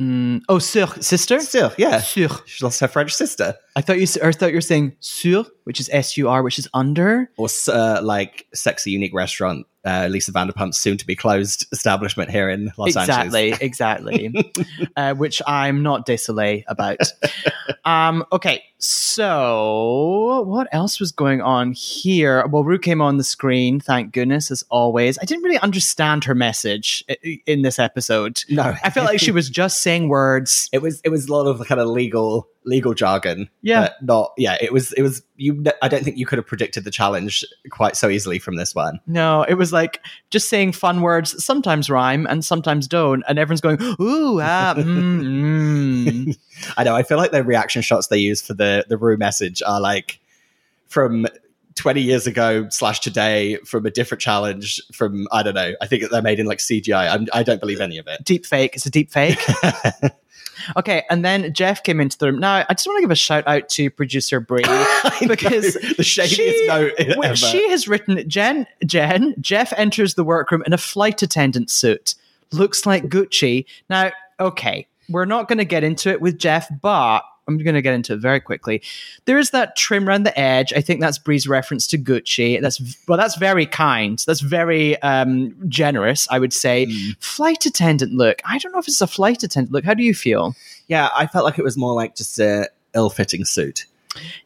Mm, 0.00 0.40
oh, 0.48 0.58
sur, 0.58 0.86
sister? 1.02 1.40
Still, 1.40 1.72
yeah, 1.78 1.98
Sur. 2.00 2.28
she's 2.46 2.62
lost 2.62 2.80
her 2.80 2.88
French 2.88 3.14
sister. 3.14 3.54
I 3.76 3.80
thought 3.80 3.98
you 3.98 4.06
or 4.22 4.28
I 4.28 4.32
thought 4.32 4.50
you 4.50 4.56
were 4.56 4.60
saying 4.60 4.96
sur, 5.00 5.44
which 5.64 5.80
is 5.80 5.88
S 5.92 6.16
U 6.16 6.28
R, 6.28 6.42
which 6.42 6.58
is 6.58 6.68
under. 6.74 7.30
or 7.36 7.48
uh, 7.68 8.00
like 8.02 8.46
sexy 8.54 8.90
unique 8.90 9.14
restaurant 9.14 9.66
uh, 9.84 10.08
lisa 10.10 10.32
vanderpump's 10.32 10.78
soon 10.78 10.96
to 10.96 11.06
be 11.06 11.14
closed 11.14 11.66
establishment 11.72 12.30
here 12.30 12.48
in 12.48 12.72
los 12.78 12.96
exactly, 12.96 13.52
angeles 13.52 13.58
exactly. 13.60 14.54
uh, 14.96 15.14
which 15.14 15.42
I'm 15.46 15.82
not 15.82 16.06
désolé 16.06 16.64
about. 16.68 17.00
um, 17.84 18.24
okay, 18.32 18.62
so 18.84 20.42
what 20.46 20.68
else 20.72 21.00
was 21.00 21.12
going 21.12 21.40
on 21.40 21.72
here? 21.72 22.46
Well, 22.46 22.64
Rue 22.64 22.78
came 22.78 23.00
on 23.00 23.16
the 23.16 23.24
screen, 23.24 23.80
thank 23.80 24.12
goodness, 24.12 24.50
as 24.50 24.64
always. 24.70 25.18
I 25.18 25.24
didn't 25.24 25.42
really 25.44 25.58
understand 25.58 26.24
her 26.24 26.34
message 26.34 27.04
in 27.46 27.62
this 27.62 27.78
episode. 27.78 28.42
no 28.50 28.74
I 28.84 28.90
felt 28.90 29.06
like 29.06 29.20
she 29.20 29.30
was 29.30 29.48
just 29.50 29.82
saying 29.82 30.08
words. 30.08 30.68
it 30.72 30.82
was 30.82 31.00
it 31.04 31.08
was 31.10 31.28
a 31.28 31.32
lot 31.32 31.46
of 31.46 31.66
kind 31.66 31.80
of 31.80 31.88
legal 31.88 32.48
legal 32.66 32.94
jargon 32.94 33.46
Yeah. 33.60 33.80
but 33.82 34.02
not 34.02 34.32
yeah 34.38 34.56
it 34.58 34.72
was 34.72 34.94
it 34.94 35.02
was 35.02 35.22
you 35.36 35.62
i 35.82 35.88
don't 35.88 36.02
think 36.02 36.16
you 36.16 36.24
could 36.24 36.38
have 36.38 36.46
predicted 36.46 36.84
the 36.84 36.90
challenge 36.90 37.44
quite 37.68 37.94
so 37.94 38.08
easily 38.08 38.38
from 38.38 38.56
this 38.56 38.74
one 38.74 39.00
No, 39.06 39.42
it 39.42 39.54
was 39.54 39.70
like 39.70 40.00
just 40.30 40.48
saying 40.48 40.72
fun 40.72 41.02
words 41.02 41.44
sometimes 41.44 41.90
rhyme 41.90 42.26
and 42.26 42.42
sometimes 42.42 42.88
don't, 42.88 43.22
and 43.28 43.38
everyone's 43.38 43.60
going, 43.60 43.76
"Ooh, 44.00 44.40
ah, 44.40 44.72
mm, 44.78 45.22
mm." 46.28 46.38
i 46.78 46.84
know 46.84 46.96
i 46.96 47.02
feel 47.02 47.18
like 47.18 47.32
the 47.32 47.44
reaction 47.44 47.82
shots 47.82 48.06
they 48.06 48.16
use 48.16 48.40
for 48.40 48.54
the 48.54 48.73
the 48.88 48.96
rue 48.96 49.16
message 49.16 49.62
are 49.62 49.80
like 49.80 50.20
from 50.88 51.26
20 51.76 52.00
years 52.00 52.26
ago 52.26 52.68
slash 52.70 53.00
today 53.00 53.56
from 53.64 53.84
a 53.84 53.90
different 53.90 54.20
challenge 54.20 54.80
from 54.92 55.26
i 55.32 55.42
don't 55.42 55.54
know 55.54 55.74
i 55.80 55.86
think 55.86 56.08
they're 56.10 56.22
made 56.22 56.38
in 56.38 56.46
like 56.46 56.58
cgi 56.58 56.94
I'm, 56.94 57.26
i 57.32 57.42
don't 57.42 57.60
believe 57.60 57.80
any 57.80 57.98
of 57.98 58.06
it 58.06 58.24
deep 58.24 58.46
fake." 58.46 58.76
It's 58.76 58.86
a 58.86 58.90
deep 58.90 59.10
fake. 59.10 59.38
Okay, 60.76 61.04
and 61.10 61.24
then 61.24 61.52
Jeff 61.52 61.82
came 61.82 62.00
into 62.00 62.16
the 62.18 62.30
room. 62.30 62.40
Now, 62.40 62.64
I 62.68 62.74
just 62.74 62.86
want 62.86 62.98
to 62.98 63.02
give 63.02 63.10
a 63.10 63.16
shout 63.16 63.46
out 63.46 63.68
to 63.70 63.90
producer 63.90 64.40
Bree 64.40 64.62
because 65.26 65.74
the 65.74 66.02
shadiest 66.02 66.36
she, 66.36 66.66
note 66.66 66.92
ever. 66.98 67.36
she 67.36 67.68
has 67.70 67.88
written 67.88 68.28
Jen. 68.28 68.66
Jen 68.86 69.34
Jeff 69.40 69.72
enters 69.76 70.14
the 70.14 70.24
workroom 70.24 70.62
in 70.66 70.72
a 70.72 70.78
flight 70.78 71.22
attendant 71.22 71.70
suit. 71.70 72.14
Looks 72.52 72.86
like 72.86 73.08
Gucci. 73.08 73.66
Now, 73.90 74.12
okay, 74.38 74.86
we're 75.08 75.24
not 75.24 75.48
going 75.48 75.58
to 75.58 75.64
get 75.64 75.84
into 75.84 76.10
it 76.10 76.20
with 76.20 76.38
Jeff, 76.38 76.68
but 76.80 77.22
I'm 77.46 77.58
going 77.58 77.74
to 77.74 77.82
get 77.82 77.94
into 77.94 78.14
it 78.14 78.20
very 78.20 78.40
quickly. 78.40 78.82
There 79.26 79.38
is 79.38 79.50
that 79.50 79.76
trim 79.76 80.08
around 80.08 80.24
the 80.24 80.38
edge. 80.38 80.72
I 80.72 80.80
think 80.80 81.00
that's 81.00 81.18
Bree's 81.18 81.46
reference 81.46 81.86
to 81.88 81.98
Gucci. 81.98 82.60
That's 82.60 82.80
well, 83.06 83.18
that's 83.18 83.36
very 83.36 83.66
kind. 83.66 84.22
That's 84.26 84.40
very 84.40 85.00
um, 85.02 85.54
generous, 85.68 86.26
I 86.30 86.38
would 86.38 86.52
say. 86.52 86.86
Mm. 86.86 87.22
Flight 87.22 87.66
attendant 87.66 88.12
look. 88.12 88.40
I 88.44 88.58
don't 88.58 88.72
know 88.72 88.78
if 88.78 88.88
it's 88.88 89.00
a 89.00 89.06
flight 89.06 89.42
attendant 89.42 89.72
look. 89.72 89.84
How 89.84 89.94
do 89.94 90.02
you 90.02 90.14
feel? 90.14 90.54
Yeah, 90.88 91.08
I 91.14 91.26
felt 91.26 91.44
like 91.44 91.58
it 91.58 91.64
was 91.64 91.76
more 91.76 91.94
like 91.94 92.16
just 92.16 92.38
a 92.38 92.68
ill-fitting 92.94 93.44
suit. 93.44 93.86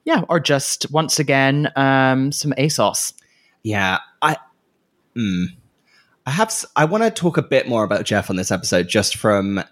Yeah, 0.05 0.25
or 0.29 0.41
just 0.41 0.91
once 0.91 1.19
again 1.19 1.71
um, 1.77 2.33
some 2.33 2.53
ASOS. 2.53 3.13
Yeah, 3.63 3.99
I, 4.23 4.37
mm, 5.15 5.47
I 6.27 6.31
have. 6.31 6.65
I 6.75 6.85
want 6.87 7.05
to 7.05 7.11
talk 7.11 7.37
a 7.37 7.43
bit 7.43 7.69
more 7.69 7.85
about 7.85 8.05
Jeff 8.05 8.31
on 8.31 8.37
this 8.37 8.51
episode, 8.51 8.89
just 8.89 9.17
from, 9.17 9.63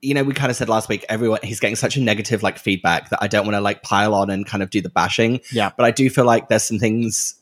you 0.00 0.14
know, 0.14 0.22
we 0.22 0.32
kind 0.34 0.50
of 0.50 0.56
said 0.56 0.68
last 0.68 0.88
week, 0.88 1.04
everyone 1.08 1.40
he's 1.42 1.60
getting 1.60 1.76
such 1.76 1.96
a 1.96 2.00
negative 2.00 2.42
like 2.42 2.58
feedback 2.58 3.10
that 3.10 3.18
I 3.22 3.26
don't 3.26 3.44
want 3.44 3.56
to 3.56 3.60
like 3.60 3.82
pile 3.82 4.14
on 4.14 4.30
and 4.30 4.46
kind 4.46 4.62
of 4.62 4.70
do 4.70 4.80
the 4.80 4.88
bashing. 4.90 5.40
Yeah. 5.52 5.70
but 5.76 5.84
I 5.84 5.90
do 5.90 6.08
feel 6.10 6.24
like 6.24 6.48
there's 6.48 6.64
some 6.64 6.78
things 6.78 7.34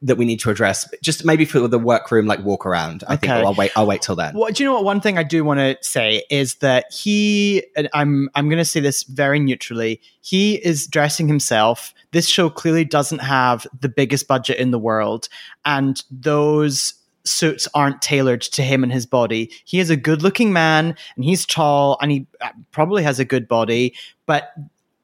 that 0.00 0.16
we 0.16 0.24
need 0.24 0.38
to 0.38 0.48
address, 0.50 0.88
just 1.02 1.24
maybe 1.24 1.44
for 1.44 1.66
the 1.66 1.78
workroom 1.78 2.26
like 2.26 2.38
walk 2.44 2.64
around. 2.64 3.02
I 3.08 3.16
think 3.16 3.32
Okay. 3.32 3.42
I'll 3.42 3.54
wait. 3.54 3.72
I'll 3.74 3.86
wait 3.86 4.00
till 4.00 4.14
then. 4.14 4.36
Well, 4.36 4.52
do 4.52 4.62
you 4.62 4.68
know 4.68 4.74
what? 4.74 4.84
One 4.84 5.00
thing 5.00 5.18
I 5.18 5.24
do 5.24 5.42
want 5.42 5.58
to 5.58 5.76
say 5.80 6.22
is 6.30 6.54
that 6.56 6.84
he, 6.92 7.64
and 7.76 7.88
I'm, 7.92 8.28
I'm 8.36 8.48
going 8.48 8.58
to 8.58 8.64
say 8.64 8.78
this 8.78 9.02
very 9.02 9.40
neutrally. 9.40 10.00
He 10.20 10.54
is 10.64 10.86
dressing 10.86 11.26
himself. 11.26 11.92
This 12.12 12.28
show 12.28 12.48
clearly 12.48 12.84
doesn't 12.84 13.18
have 13.18 13.66
the 13.80 13.88
biggest 13.88 14.28
budget 14.28 14.58
in 14.58 14.70
the 14.70 14.78
world, 14.78 15.28
and 15.64 16.00
those 16.12 16.94
suits 17.24 17.68
aren't 17.74 18.00
tailored 18.02 18.40
to 18.42 18.62
him 18.62 18.82
and 18.82 18.92
his 18.92 19.06
body. 19.06 19.50
He 19.64 19.80
is 19.80 19.90
a 19.90 19.96
good-looking 19.96 20.52
man, 20.52 20.96
and 21.16 21.24
he's 21.24 21.44
tall, 21.46 21.98
and 22.00 22.10
he 22.10 22.26
uh, 22.40 22.50
probably 22.70 23.02
has 23.02 23.18
a 23.18 23.24
good 23.24 23.48
body, 23.48 23.94
but. 24.26 24.52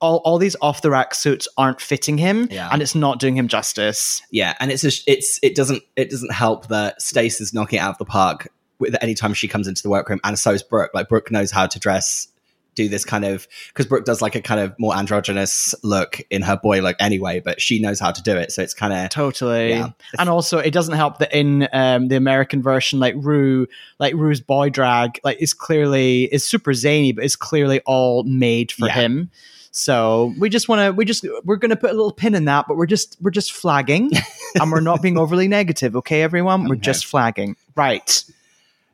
All, 0.01 0.21
all 0.25 0.37
these 0.37 0.55
off 0.61 0.83
the 0.83 0.91
rack 0.91 1.15
suits 1.15 1.49
aren't 1.57 1.81
fitting 1.81 2.19
him, 2.19 2.47
Yeah. 2.51 2.69
and 2.71 2.83
it's 2.83 2.95
not 2.95 3.21
doing 3.21 3.39
him 3.39 3.49
justice. 3.49 4.21
Yeah, 4.31 4.53
and 4.61 4.71
it's 4.71 4.85
a, 4.85 4.91
it's 5.11 5.39
it 5.43 5.55
doesn't 5.55 5.83
it 5.97 6.11
doesn't 6.11 6.33
help 6.33 6.67
that 6.69 7.01
Stace 7.01 7.41
is 7.41 7.55
knocking 7.55 7.79
it 7.79 7.83
out 7.83 7.93
of 7.93 7.99
the 7.99 8.05
park 8.05 8.49
with 8.79 8.97
any 9.01 9.15
time 9.15 9.33
she 9.33 9.49
comes 9.49 9.67
into 9.67 9.83
the 9.83 9.89
workroom, 9.89 10.21
and 10.23 10.39
so 10.39 10.51
is 10.51 10.63
Brooke. 10.63 10.91
Like 10.93 11.09
Brooke 11.09 11.31
knows 11.31 11.51
how 11.53 11.67
to 11.67 11.79
dress, 11.79 12.29
do 12.75 12.89
this 12.89 13.05
kind 13.05 13.25
of 13.25 13.47
because 13.69 13.87
Brooke 13.87 14.05
does 14.05 14.21
like 14.23 14.35
a 14.35 14.41
kind 14.43 14.61
of 14.61 14.75
more 14.79 14.95
androgynous 14.97 15.75
look 15.83 16.21
in 16.31 16.43
her 16.43 16.57
boy 16.57 16.81
look 16.81 16.97
anyway, 17.01 17.41
but 17.41 17.61
she 17.61 17.79
knows 17.81 18.01
how 18.01 18.11
to 18.13 18.23
do 18.23 18.37
it, 18.37 18.53
so 18.53 18.63
it's 18.63 18.75
kind 18.75 18.93
of 18.93 19.11
Totally. 19.11 19.71
Yeah. 19.71 19.91
And 20.19 20.29
also 20.29 20.59
it 20.59 20.73
doesn't 20.73 20.95
help 20.95 21.19
that 21.19 21.35
in 21.35 21.69
um, 21.73 22.09
the 22.09 22.17
American 22.17 22.63
version, 22.63 23.01
like 23.01 23.15
Rue, 23.17 23.67
like 23.99 24.15
Rue's 24.15 24.41
boy 24.41 24.71
drag, 24.71 25.21
like 25.25 25.41
is 25.41 25.55
clearly 25.55 26.25
is 26.25 26.47
super 26.47 26.75
zany, 26.75 27.13
but 27.13 27.25
is 27.25 27.37
clearly 27.37 27.81
all 27.87 28.23
made 28.25 28.73
for 28.73 28.87
Yeah. 28.87 28.95
him. 28.95 29.31
So 29.77 30.33
we 30.39 30.51
just 30.51 30.69
want 30.69 30.81
to, 30.83 30.93
we 30.93 31.05
just, 31.05 31.27
we're 31.45 31.57
going 31.57 31.71
to 31.71 31.77
put 31.77 31.91
a 31.91 31.95
little 31.95 32.13
pin 32.13 32.37
in 32.37 32.45
that, 32.45 32.67
but 32.69 32.77
we're 32.77 32.87
just, 32.87 33.17
we're 33.21 33.33
just 33.33 33.53
flagging, 33.53 34.09
and 34.61 34.71
we're 34.71 34.79
not 34.81 35.03
being 35.03 35.19
overly 35.19 35.49
negative. 35.49 35.97
Okay, 35.97 36.23
everyone, 36.23 36.69
we're 36.69 36.77
Okay. 36.77 36.83
just 36.83 37.07
flagging. 37.07 37.57
Right. 37.75 38.23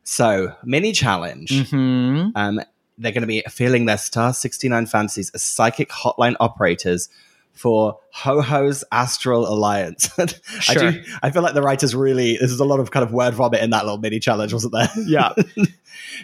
so 0.05 0.55
mini 0.65 0.93
challenge. 0.93 1.69
Hmm. 1.69 2.29
Um, 2.35 2.61
they're 3.01 3.13
going 3.13 3.23
to 3.23 3.27
be 3.27 3.43
filling 3.49 3.87
their 3.87 3.99
Star 3.99 4.33
sixty 4.33 4.69
nine 4.69 4.87
fantasies 4.87 5.31
as 5.35 5.43
psychic 5.43 5.89
hotline 5.91 6.37
operators. 6.41 7.09
For 7.53 7.99
Ho 8.13 8.41
Ho's 8.41 8.85
Astral 8.93 9.47
Alliance, 9.47 10.09
I 10.19 10.27
Sure. 10.61 10.93
do. 10.93 11.03
I 11.21 11.31
feel 11.31 11.43
like 11.43 11.53
the 11.53 11.61
writers 11.61 11.95
really. 11.95 12.39
This 12.41 12.53
is 12.53 12.61
a 12.61 12.65
lot 12.65 12.79
of 12.81 12.91
kind 12.93 13.05
of 13.05 13.13
word 13.13 13.35
vomit 13.35 13.61
in 13.61 13.71
that 13.71 13.85
little 13.85 13.99
mini 13.99 14.19
challenge, 14.21 14.53
wasn't 14.53 14.73
there? 14.73 14.89
Yeah. 15.05 15.33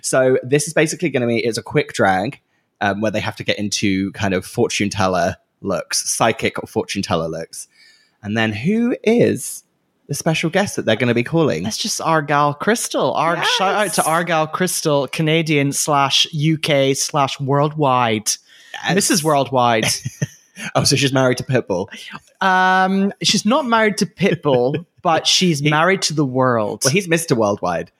So 0.02 0.38
this 0.42 0.66
is 0.68 0.72
basically 0.72 1.10
going 1.10 1.22
to 1.22 1.26
be 1.26 1.38
it's 1.38 1.58
a 1.58 1.62
quick 1.62 1.92
drag 1.92 2.40
um, 2.80 3.00
where 3.00 3.10
they 3.10 3.20
have 3.20 3.36
to 3.36 3.44
get 3.44 3.58
into 3.58 4.12
kind 4.12 4.32
of 4.34 4.46
fortune 4.46 4.88
teller 4.88 5.36
looks, 5.60 6.08
psychic 6.08 6.62
or 6.62 6.66
fortune 6.66 7.02
teller 7.02 7.28
looks, 7.28 7.66
and 8.22 8.36
then 8.36 8.52
who 8.52 8.96
is 9.02 9.64
the 10.08 10.14
special 10.14 10.50
guest 10.50 10.76
that 10.76 10.84
they're 10.84 10.96
going 10.96 11.08
to 11.08 11.14
be 11.14 11.22
calling? 11.24 11.62
That's 11.64 11.76
just 11.78 12.00
Argyle 12.00 12.54
Crystal. 12.54 13.12
Arg- 13.14 13.38
Yes. 13.38 13.48
Shout 13.56 13.74
out 13.74 13.94
to 13.94 14.04
Argyle 14.04 14.46
Crystal, 14.46 15.08
Canadian 15.08 15.72
slash 15.72 16.26
UK 16.34 16.94
slash 16.96 17.40
worldwide. 17.40 18.30
Yes. 18.88 19.10
Mrs. 19.10 19.22
Worldwide. 19.24 19.86
Oh, 20.74 20.84
so 20.84 20.96
she's 20.96 21.12
married 21.12 21.36
to 21.36 21.44
Pitbull. 21.44 21.86
Um, 22.40 23.12
she's 23.22 23.44
not 23.44 23.66
married 23.66 23.98
to 23.98 24.06
Pitbull, 24.06 24.86
but 25.02 25.26
she's 25.26 25.62
married 25.62 26.00
to 26.02 26.14
the 26.14 26.24
world. 26.24 26.80
Well, 26.82 26.94
he's 26.94 27.06
Mr. 27.08 27.36
Worldwide. 27.36 27.90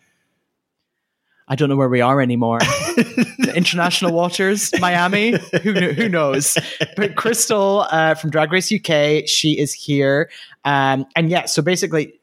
I 1.49 1.55
don't 1.55 1.69
know 1.69 1.77
where 1.77 1.89
we 1.89 2.01
are 2.01 2.21
anymore. 2.21 2.59
international 3.55 4.13
waters, 4.13 4.73
Miami. 4.81 5.39
Who 5.63 5.73
who 5.73 6.09
knows? 6.09 6.59
But 6.97 7.15
Crystal 7.17 7.87
uh, 7.91 8.15
from 8.15 8.31
Drag 8.31 8.51
Race 8.53 8.73
UK, 8.73 9.27
she 9.29 9.59
is 9.59 9.73
here, 9.73 10.31
um, 10.65 11.07
and 11.15 11.31
yeah. 11.31 11.47
So 11.47 11.63
basically, 11.63 12.15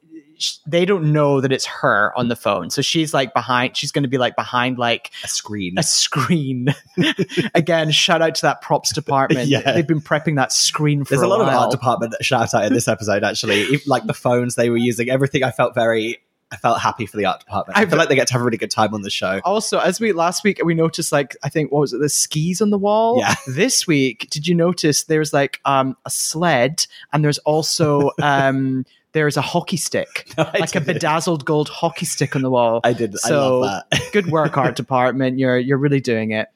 they 0.66 0.84
don't 0.84 1.12
know 1.12 1.40
that 1.40 1.52
it's 1.52 1.64
her 1.64 2.12
on 2.16 2.28
the 2.28 2.36
phone. 2.36 2.68
So 2.70 2.82
she's 2.82 3.14
like 3.14 3.32
behind. 3.32 3.76
She's 3.76 3.92
going 3.92 4.02
to 4.02 4.08
be 4.08 4.18
like 4.18 4.36
behind 4.36 4.78
like 4.78 5.10
A 5.24 5.28
screen. 5.28 5.78
a 5.78 5.82
screen. 5.82 6.74
Again, 7.54 7.90
shout 7.92 8.20
out 8.20 8.34
to 8.36 8.42
that 8.42 8.60
props 8.60 8.92
department. 8.92 9.48
Yeah. 9.48 9.72
They've 9.72 9.86
been 9.86 10.00
prepping 10.00 10.36
that 10.36 10.52
screen 10.52 11.04
for 11.04 11.10
There's 11.10 11.22
a 11.22 11.26
lot 11.28 11.40
of 11.40 11.46
while. 11.46 11.60
art 11.60 11.70
department 11.70 12.14
shout 12.20 12.52
out 12.52 12.64
in 12.64 12.72
this 12.74 12.88
episode, 12.88 13.24
actually. 13.24 13.80
Like 13.86 14.06
the 14.06 14.14
phones 14.14 14.56
they 14.56 14.70
were 14.70 14.76
using, 14.76 15.08
everything. 15.08 15.44
I 15.44 15.50
felt 15.50 15.74
very, 15.74 16.18
I 16.54 16.56
felt 16.58 16.80
happy 16.80 17.04
for 17.06 17.16
the 17.16 17.24
art 17.26 17.40
department. 17.40 17.76
I, 17.76 17.84
feel 17.86 17.98
like 17.98 18.08
they 18.08 18.14
get 18.14 18.28
to 18.28 18.32
have 18.34 18.42
a 18.42 18.44
really 18.44 18.56
good 18.56 18.70
time 18.70 18.94
on 18.94 19.02
the 19.02 19.10
show. 19.10 19.40
Also, 19.44 19.78
as 19.78 20.00
we 20.00 20.12
last 20.12 20.44
week 20.44 20.60
we 20.64 20.74
noticed, 20.74 21.10
like 21.12 21.36
I 21.42 21.48
think 21.48 21.72
what 21.72 21.80
was 21.80 21.92
it, 21.92 21.98
the 21.98 22.08
skis 22.08 22.60
on 22.62 22.70
the 22.70 22.78
wall. 22.78 23.18
Yeah. 23.18 23.34
This 23.48 23.86
week, 23.86 24.28
did 24.30 24.46
you 24.46 24.54
notice 24.54 25.04
there's 25.04 25.32
like 25.32 25.60
um 25.64 25.96
a 26.04 26.10
sled 26.10 26.86
and 27.12 27.24
there's 27.24 27.38
also 27.38 28.10
um 28.22 28.84
there's 29.12 29.36
a 29.36 29.42
hockey 29.42 29.76
stick, 29.76 30.32
No, 30.38 30.44
like 30.44 30.70
a 30.70 30.80
didn't. 30.80 30.86
bedazzled 30.86 31.44
gold 31.44 31.68
hockey 31.68 32.06
stick 32.06 32.34
on 32.34 32.42
the 32.42 32.50
wall. 32.50 32.80
I 32.84 32.92
did. 32.92 33.14
I 33.24 33.28
So- 33.28 33.60
love 33.60 33.82
that. 33.90 34.00
Good 34.12 34.26
work, 34.26 34.56
art 34.56 34.76
department. 34.76 35.38
You're 35.38 35.58
you're 35.58 35.78
really 35.78 36.00
doing 36.00 36.30
it. 36.32 36.48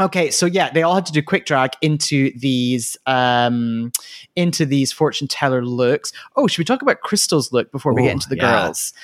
Okay, 0.00 0.30
so 0.30 0.46
yeah, 0.46 0.70
they 0.70 0.82
all 0.82 0.94
had 0.94 1.04
to 1.06 1.12
do 1.12 1.22
quick 1.22 1.44
drag 1.44 1.72
into 1.82 2.32
these 2.38 2.96
um 3.06 3.92
into 4.34 4.64
these 4.64 4.92
fortune 4.92 5.28
teller 5.28 5.62
looks. 5.62 6.10
Oh, 6.36 6.46
should 6.46 6.56
we 6.58 6.64
talk 6.64 6.80
about 6.80 7.02
Crystal's 7.02 7.52
look 7.52 7.70
before 7.70 7.92
we 7.92 8.00
Ooh, 8.00 8.04
get 8.06 8.12
into 8.12 8.28
the 8.30 8.36
yeah. 8.36 8.64
girls? 8.64 8.94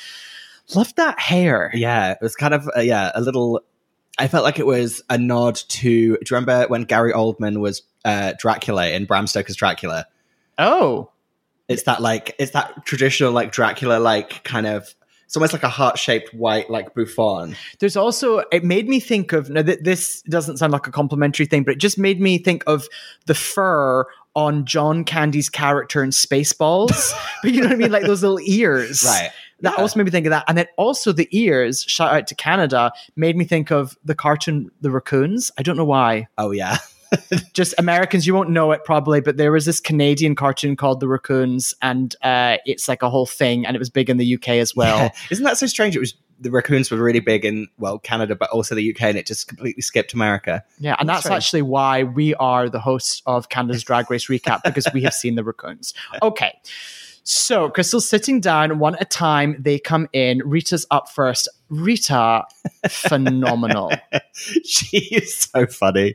Love 0.75 0.95
that 0.97 1.19
hair. 1.19 1.71
Yeah, 1.75 2.13
it 2.13 2.19
was 2.21 2.35
kind 2.35 2.55
of 2.55 2.69
uh, 2.77 2.81
yeah 2.81 3.13
a 3.15 3.21
little. 3.21 3.61
I 4.19 4.29
felt 4.29 4.45
like 4.45 4.59
it 4.59 4.67
was 4.67 5.03
a 5.11 5.19
nod 5.19 5.57
to. 5.57 5.81
Do 5.81 5.91
you 5.91 6.19
remember 6.31 6.67
when 6.69 6.83
Gary 6.85 7.13
Oldman 7.13 7.61
was 7.61 7.83
uh, 8.05 8.33
Dracula 8.39 8.89
in 8.89 9.05
Bram 9.05 9.27
Stoker's 9.27 9.57
Dracula? 9.57 10.07
Oh, 10.59 11.11
It's 11.69 11.83
that 11.85 12.01
like 12.01 12.35
it's 12.39 12.53
that 12.53 12.85
traditional 12.87 13.33
like 13.33 13.53
Dracula 13.53 13.99
like 13.99 14.43
kind 14.45 14.67
of. 14.67 14.95
It's 15.27 15.37
almost 15.37 15.53
like 15.53 15.65
a 15.65 15.69
heart 15.69 15.99
shaped 15.99 16.33
white 16.33 16.71
like 16.71 16.95
bouffant. 16.95 17.57
There's 17.81 17.97
also 17.97 18.45
it 18.53 18.63
made 18.63 18.89
me 18.89 19.01
think 19.01 19.33
of 19.33 19.51
now 19.51 19.63
th- 19.63 19.81
this 19.83 20.23
doesn't 20.23 20.59
sound 20.59 20.73
like 20.73 20.87
a 20.87 20.93
complimentary 20.93 21.47
thing, 21.47 21.65
but 21.65 21.73
it 21.73 21.79
just 21.79 21.99
made 21.99 22.21
me 22.21 22.39
think 22.39 22.63
of 22.69 22.87
the 23.27 23.35
fur 23.35 24.05
on 24.37 24.65
John 24.67 25.03
Candy's 25.03 25.49
character 25.49 26.05
in 26.05 26.11
Spaceballs. 26.11 27.13
but 27.43 27.53
you 27.53 27.61
know 27.61 27.67
what 27.67 27.75
I 27.75 27.77
mean, 27.77 27.91
like 27.91 28.05
those 28.05 28.23
little 28.23 28.39
ears. 28.41 29.03
Right. 29.05 29.31
That 29.61 29.75
Yeah. 29.77 29.83
also 29.83 29.99
made 29.99 30.05
me 30.05 30.11
think 30.11 30.27
of 30.27 30.31
that, 30.31 30.45
and 30.49 30.57
then 30.59 30.67
also 30.77 31.13
the 31.13 31.29
ears. 31.31 31.83
Shout 31.89 32.13
out 32.13 32.27
to 32.27 32.35
Canada, 32.35 32.93
made 33.17 33.37
me 33.37 33.45
think 33.45 33.71
of 33.71 33.97
the 34.05 34.15
cartoon 34.15 34.71
The 34.81 34.91
Raccoons. 34.91 35.51
I 35.59 35.63
don't 35.63 35.77
know 35.77 35.85
why. 35.85 36.29
Oh 36.37 36.51
yeah. 36.51 36.79
Just 37.55 37.73
Americans, 37.79 38.27
you 38.27 38.35
won't 38.35 38.51
know 38.51 38.73
it 38.73 38.85
probably, 38.85 39.21
but 39.21 39.37
there 39.37 39.53
was 39.53 39.65
this 39.65 39.79
Canadian 39.81 40.35
cartoon 40.35 40.75
called 40.77 40.99
The 41.01 41.07
Raccoons, 41.09 41.73
and 41.81 42.15
uh, 42.23 42.57
it's 42.67 42.89
like 42.89 43.03
a 43.03 43.09
whole 43.09 43.27
thing, 43.27 43.65
and 43.65 43.77
it 43.77 43.79
was 43.79 43.89
big 43.91 44.11
in 44.11 44.17
the 44.17 44.35
UK 44.35 44.49
as 44.51 44.75
well. 44.75 44.97
Yeah. 44.99 45.11
Isn't 45.31 45.45
that 45.45 45.57
so 45.57 45.67
strange? 45.67 45.95
It 45.97 46.01
was 46.01 46.15
the 46.39 46.51
raccoons 46.51 46.91
were 46.91 46.99
really 46.99 47.21
big 47.21 47.47
in 47.47 47.67
well 47.79 47.99
Canada, 47.99 48.35
but 48.35 48.51
also 48.51 48.75
the 48.75 48.91
UK, 48.91 49.03
and 49.05 49.17
it 49.17 49.25
just 49.27 49.49
completely 49.49 49.81
skipped 49.83 50.13
America. 50.13 50.63
Yeah, 50.81 50.97
and 50.99 51.09
That's 51.09 51.23
that's 51.23 51.33
actually 51.35 51.63
why 51.63 52.03
we 52.03 52.35
are 52.35 52.69
the 52.69 52.81
hosts 52.81 53.23
of 53.25 53.49
Canada's 53.49 53.85
Drag 53.89 54.11
Race 54.11 54.27
Recap 54.27 54.63
because 54.65 54.87
we 54.93 55.03
have 55.05 55.15
seen 55.15 55.37
the 55.37 55.45
raccoons. 55.45 55.95
Okay. 56.23 56.53
So 57.29 57.69
Crystal's 57.71 58.09
sitting 58.09 58.41
down 58.41 58.79
one 58.79 58.95
at 58.95 59.03
a 59.03 59.05
time. 59.05 59.57
They 59.59 59.81
come 59.81 60.09
in. 60.13 60.43
Rita's 60.45 60.87
up 60.93 61.09
first. 61.09 61.49
Rita, 61.69 62.45
phenomenal. 62.89 63.91
she 64.65 64.99
is 64.99 65.35
so 65.35 65.67
funny. 65.67 66.15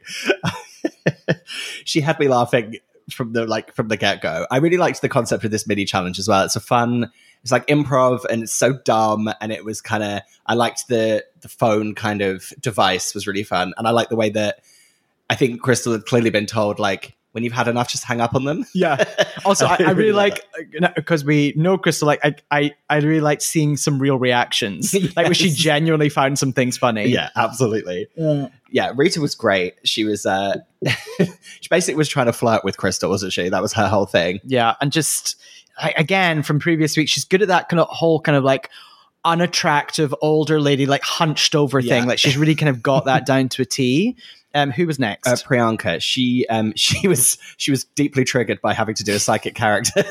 she 1.84 2.00
had 2.00 2.18
me 2.18 2.30
laughing 2.30 2.78
from 3.12 3.34
the 3.34 3.46
like 3.46 3.74
from 3.74 3.90
the 3.90 3.98
get 3.98 4.22
go. 4.22 4.48
I 4.50 4.58
really 4.60 4.78
liked 4.78 5.02
the 5.02 5.10
concept 5.10 5.44
of 5.44 5.52
this 5.52 5.68
mini 5.68 5.84
challenge 5.84 6.18
as 6.18 6.30
well. 6.30 6.46
It's 6.46 6.56
a 6.56 6.62
fun. 6.62 7.12
It's 7.42 7.52
like 7.52 7.68
improv 7.68 8.24
and 8.30 8.44
it's 8.44 8.54
so 8.54 8.72
dumb 8.72 9.30
and 9.42 9.52
it 9.52 9.66
was 9.66 9.82
kind 9.82 10.04
of. 10.04 10.22
I 10.46 10.54
liked 10.54 10.88
the 10.88 11.26
the 11.42 11.50
phone 11.50 11.94
kind 11.94 12.22
of 12.22 12.54
device 12.62 13.14
was 13.14 13.28
really 13.28 13.44
fun 13.44 13.74
and 13.78 13.86
I 13.86 13.92
like 13.92 14.08
the 14.08 14.16
way 14.16 14.30
that 14.30 14.60
I 15.30 15.36
think 15.36 15.62
Crystal 15.62 15.92
had 15.92 16.06
clearly 16.06 16.30
been 16.30 16.46
told 16.46 16.80
like 16.80 17.18
when 17.32 17.44
you've 17.44 17.54
had 17.54 17.68
enough, 17.68 17.90
just 17.90 18.04
hang 18.04 18.20
up 18.20 18.36
on 18.36 18.46
them. 18.46 18.66
Yeah. 18.74 19.04
Also, 19.44 19.66
I, 19.70 19.78
I 19.80 19.92
really 19.92 20.12
like 20.12 20.46
like 20.80 20.94
because 20.94 21.26
we 21.26 21.54
know 21.56 21.76
Crystal. 21.76 22.06
Like, 22.06 22.20
I, 22.24 22.36
I, 22.52 22.76
I 22.92 22.98
really 22.98 23.22
liked 23.22 23.42
seeing 23.42 23.76
some 23.76 23.98
real 23.98 24.20
reactions. 24.20 24.94
Like, 25.16 25.26
when 25.26 25.34
she 25.34 25.50
genuinely 25.50 26.10
found 26.10 26.38
some 26.38 26.54
things 26.54 26.78
funny. 26.78 27.08
Yeah, 27.08 27.30
absolutely. 27.36 28.08
Yeah, 28.70 28.92
Rita 28.96 29.20
was 29.20 29.34
great. 29.34 29.76
She 29.84 30.04
was 30.04 30.28
uh 30.28 30.58
she 30.86 31.70
basically 31.70 31.98
was 31.98 32.08
trying 32.08 32.28
to 32.28 32.34
flirt 32.34 32.64
with 32.64 32.78
Crystal, 32.78 33.10
wasn't 33.10 33.34
she? 33.34 33.50
That 33.50 33.64
was 33.64 33.74
her 33.74 33.88
whole 33.88 34.06
thing. 34.06 34.40
Yeah, 34.44 34.76
and 34.80 34.92
just 34.92 35.38
I, 35.80 35.94
again 35.98 36.44
from 36.44 36.60
previous 36.60 36.96
weeks, 36.96 37.12
she's 37.12 37.26
good 37.26 37.42
at 37.42 37.48
that 37.48 37.68
kind 37.68 37.80
of 37.80 37.88
whole 37.88 38.20
kind 38.20 38.36
of 38.36 38.44
like 38.44 38.70
unattractive 39.26 40.14
older 40.22 40.60
lady, 40.60 40.86
like 40.86 41.04
hunched 41.04 41.56
over 41.56 41.82
thing. 41.82 42.06
Like 42.06 42.20
she's 42.20 42.38
really 42.38 42.56
kind 42.56 42.70
of 42.70 42.84
got 42.84 43.06
that 43.06 43.26
down 43.26 43.50
to 43.50 43.62
a 43.62 43.66
T. 43.66 44.16
Um, 44.54 44.72
who 44.72 44.86
was 44.86 45.00
next? 45.00 45.28
Uh, 45.28 45.36
Priyanka, 45.36 46.02
she 46.02 46.46
um 46.48 46.74
she 46.76 47.08
was 47.08 47.38
she 47.58 47.72
was 47.72 47.86
deeply 47.96 48.24
triggered 48.24 48.62
by 48.62 48.74
having 48.74 48.96
to 48.96 49.04
do 49.04 49.14
a 49.14 49.20
psychic 49.20 49.56
character 49.56 50.04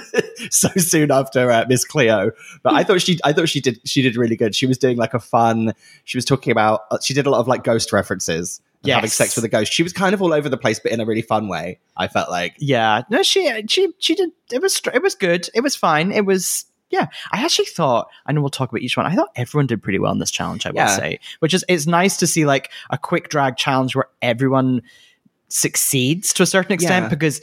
so 0.50 0.68
soon 0.76 1.10
after 1.10 1.50
uh, 1.50 1.64
Miss 1.68 1.84
Cleo. 1.84 2.30
But 2.62 2.74
I 2.74 2.84
thought 2.84 3.02
she 3.02 3.18
I 3.24 3.32
thought 3.32 3.48
she 3.48 3.60
did 3.60 3.80
she 3.84 4.02
did 4.02 4.16
really 4.16 4.36
good. 4.36 4.54
She 4.54 4.66
was 4.66 4.78
doing 4.78 4.96
like 4.96 5.14
a 5.14 5.18
fun. 5.18 5.74
She 6.04 6.16
was 6.16 6.24
talking 6.24 6.50
about 6.50 6.82
uh, 6.90 6.98
she 7.02 7.14
did 7.14 7.26
a 7.26 7.30
lot 7.30 7.40
of 7.40 7.48
like 7.48 7.64
ghost 7.64 7.92
references. 7.92 8.60
and 8.92 8.98
having 8.98 9.10
sex 9.10 9.34
with 9.34 9.44
a 9.44 9.48
ghost. 9.48 9.72
She 9.72 9.82
was 9.82 9.92
kind 9.92 10.14
of 10.14 10.22
all 10.22 10.32
over 10.32 10.48
the 10.48 10.56
place, 10.56 10.78
but 10.78 10.92
in 10.92 11.00
a 11.00 11.04
really 11.04 11.22
fun 11.22 11.48
way. 11.48 11.80
I 11.96 12.06
felt 12.06 12.30
like 12.30 12.54
yeah, 12.58 13.02
no, 13.10 13.24
she 13.24 13.64
she 13.68 13.88
she 13.98 14.14
did. 14.14 14.30
It 14.52 14.62
was 14.62 14.80
it 14.94 15.02
was 15.02 15.16
good. 15.16 15.48
It 15.54 15.62
was 15.62 15.74
fine. 15.74 16.12
It 16.12 16.24
was. 16.24 16.64
Yeah, 16.90 17.06
I 17.32 17.44
actually 17.44 17.66
thought. 17.66 18.08
I 18.26 18.32
know 18.32 18.40
we'll 18.40 18.50
talk 18.50 18.70
about 18.70 18.80
each 18.82 18.96
one. 18.96 19.04
I 19.06 19.14
thought 19.14 19.28
everyone 19.36 19.66
did 19.66 19.82
pretty 19.82 19.98
well 19.98 20.12
in 20.12 20.18
this 20.18 20.30
challenge. 20.30 20.64
I 20.66 20.70
will 20.70 20.76
Yeah. 20.78 20.96
say, 20.96 21.20
which 21.40 21.52
is 21.54 21.64
it's 21.68 21.86
nice 21.86 22.16
to 22.18 22.26
see 22.26 22.46
like 22.46 22.70
a 22.90 22.96
quick 22.98 23.28
drag 23.28 23.56
challenge 23.56 23.94
where 23.94 24.08
everyone 24.22 24.82
succeeds 25.48 26.32
to 26.34 26.42
a 26.42 26.46
certain 26.46 26.72
extent 26.72 27.04
Yeah. 27.04 27.08
because 27.08 27.40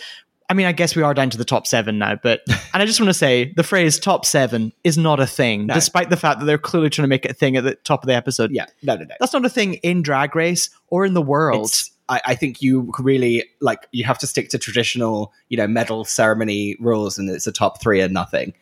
I 0.48 0.54
mean, 0.54 0.68
I 0.68 0.74
guess 0.74 0.96
we 0.96 1.02
are 1.02 1.16
down 1.16 1.32
to 1.32 1.40
the 1.40 1.46
top 1.46 1.66
seven 1.66 1.98
now, 1.98 2.20
but 2.22 2.42
and 2.48 2.84
I 2.84 2.86
just 2.86 3.00
want 3.00 3.10
to 3.10 3.16
say 3.16 3.52
the 3.56 3.64
phrase 3.64 3.98
top 3.98 4.26
seven 4.28 4.74
is 4.84 4.96
not 4.96 5.20
a 5.20 5.26
thing, 5.26 5.66
No. 5.66 5.74
despite 5.74 6.12
the 6.12 6.18
fact 6.18 6.40
that 6.40 6.46
they're 6.46 6.60
clearly 6.60 6.92
trying 6.92 7.06
to 7.06 7.08
make 7.10 7.26
it 7.26 7.32
a 7.32 7.34
thing 7.34 7.58
at 7.58 7.64
the 7.64 7.74
top 7.76 8.04
of 8.04 8.08
the 8.08 8.14
episode. 8.14 8.52
yeah, 8.52 8.66
no, 8.84 8.96
no, 8.96 9.06
no. 9.06 9.16
That's 9.20 9.34
not 9.34 9.44
a 9.44 9.50
thing 9.50 9.76
in 9.76 10.04
drag 10.04 10.36
race 10.36 10.70
or 10.90 11.04
in 11.04 11.16
the 11.16 11.22
world. 11.22 11.66
It's- 11.66 11.92
I, 12.08 12.22
I 12.24 12.36
think 12.36 12.62
you 12.62 12.92
really 13.00 13.44
like 13.62 13.88
you 13.92 14.04
have 14.04 14.20
to 14.20 14.28
stick 14.28 14.50
to 14.50 14.60
traditional, 14.60 15.34
you 15.50 15.58
know, 15.58 15.66
medal 15.66 16.06
ceremony 16.06 16.76
rules, 16.80 17.18
and 17.18 17.28
it's 17.28 17.48
a 17.48 17.52
top 17.52 17.82
three 17.82 18.00
and 18.00 18.14
nothing. 18.14 18.54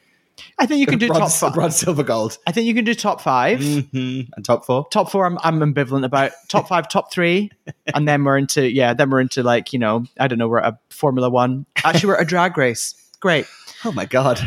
I 0.60 0.66
think 0.66 0.80
you 0.80 0.88
can 0.88 1.00
do 1.00 1.08
top 1.08 1.18
bronze, 1.18 1.40
five. 1.40 1.54
bronze, 1.54 1.76
silver, 1.76 2.04
gold, 2.04 2.38
I 2.48 2.52
think 2.52 2.66
you 2.68 2.74
can 2.74 2.86
do 2.86 2.94
top 2.96 3.22
5 3.22 3.60
Mhm. 3.60 4.30
and 4.36 4.46
top 4.46 4.66
four. 4.66 4.88
Top 4.92 5.12
four, 5.12 5.26
I'm, 5.26 5.38
I'm 5.44 5.60
ambivalent 5.60 6.06
about. 6.06 6.32
Top 6.48 6.68
five, 6.68 6.90
top 6.90 7.12
three, 7.12 7.52
and 7.94 8.08
then 8.08 8.24
we're 8.24 8.38
into 8.38 8.70
yeah, 8.72 8.94
then 8.94 9.10
we're 9.10 9.20
into 9.22 9.44
like 9.44 9.74
you 9.74 9.80
know 9.80 10.06
I 10.20 10.28
don't 10.28 10.40
know 10.40 10.48
we're 10.48 10.60
at 10.60 10.74
a 10.74 10.78
Formula 10.90 11.30
One. 11.30 11.66
Actually, 11.84 12.08
we're 12.10 12.16
at 12.18 12.22
a 12.24 12.26
drag 12.26 12.58
race. 12.58 12.96
Great. 13.20 13.46
Oh 13.86 13.92
my 13.92 14.06
god! 14.06 14.40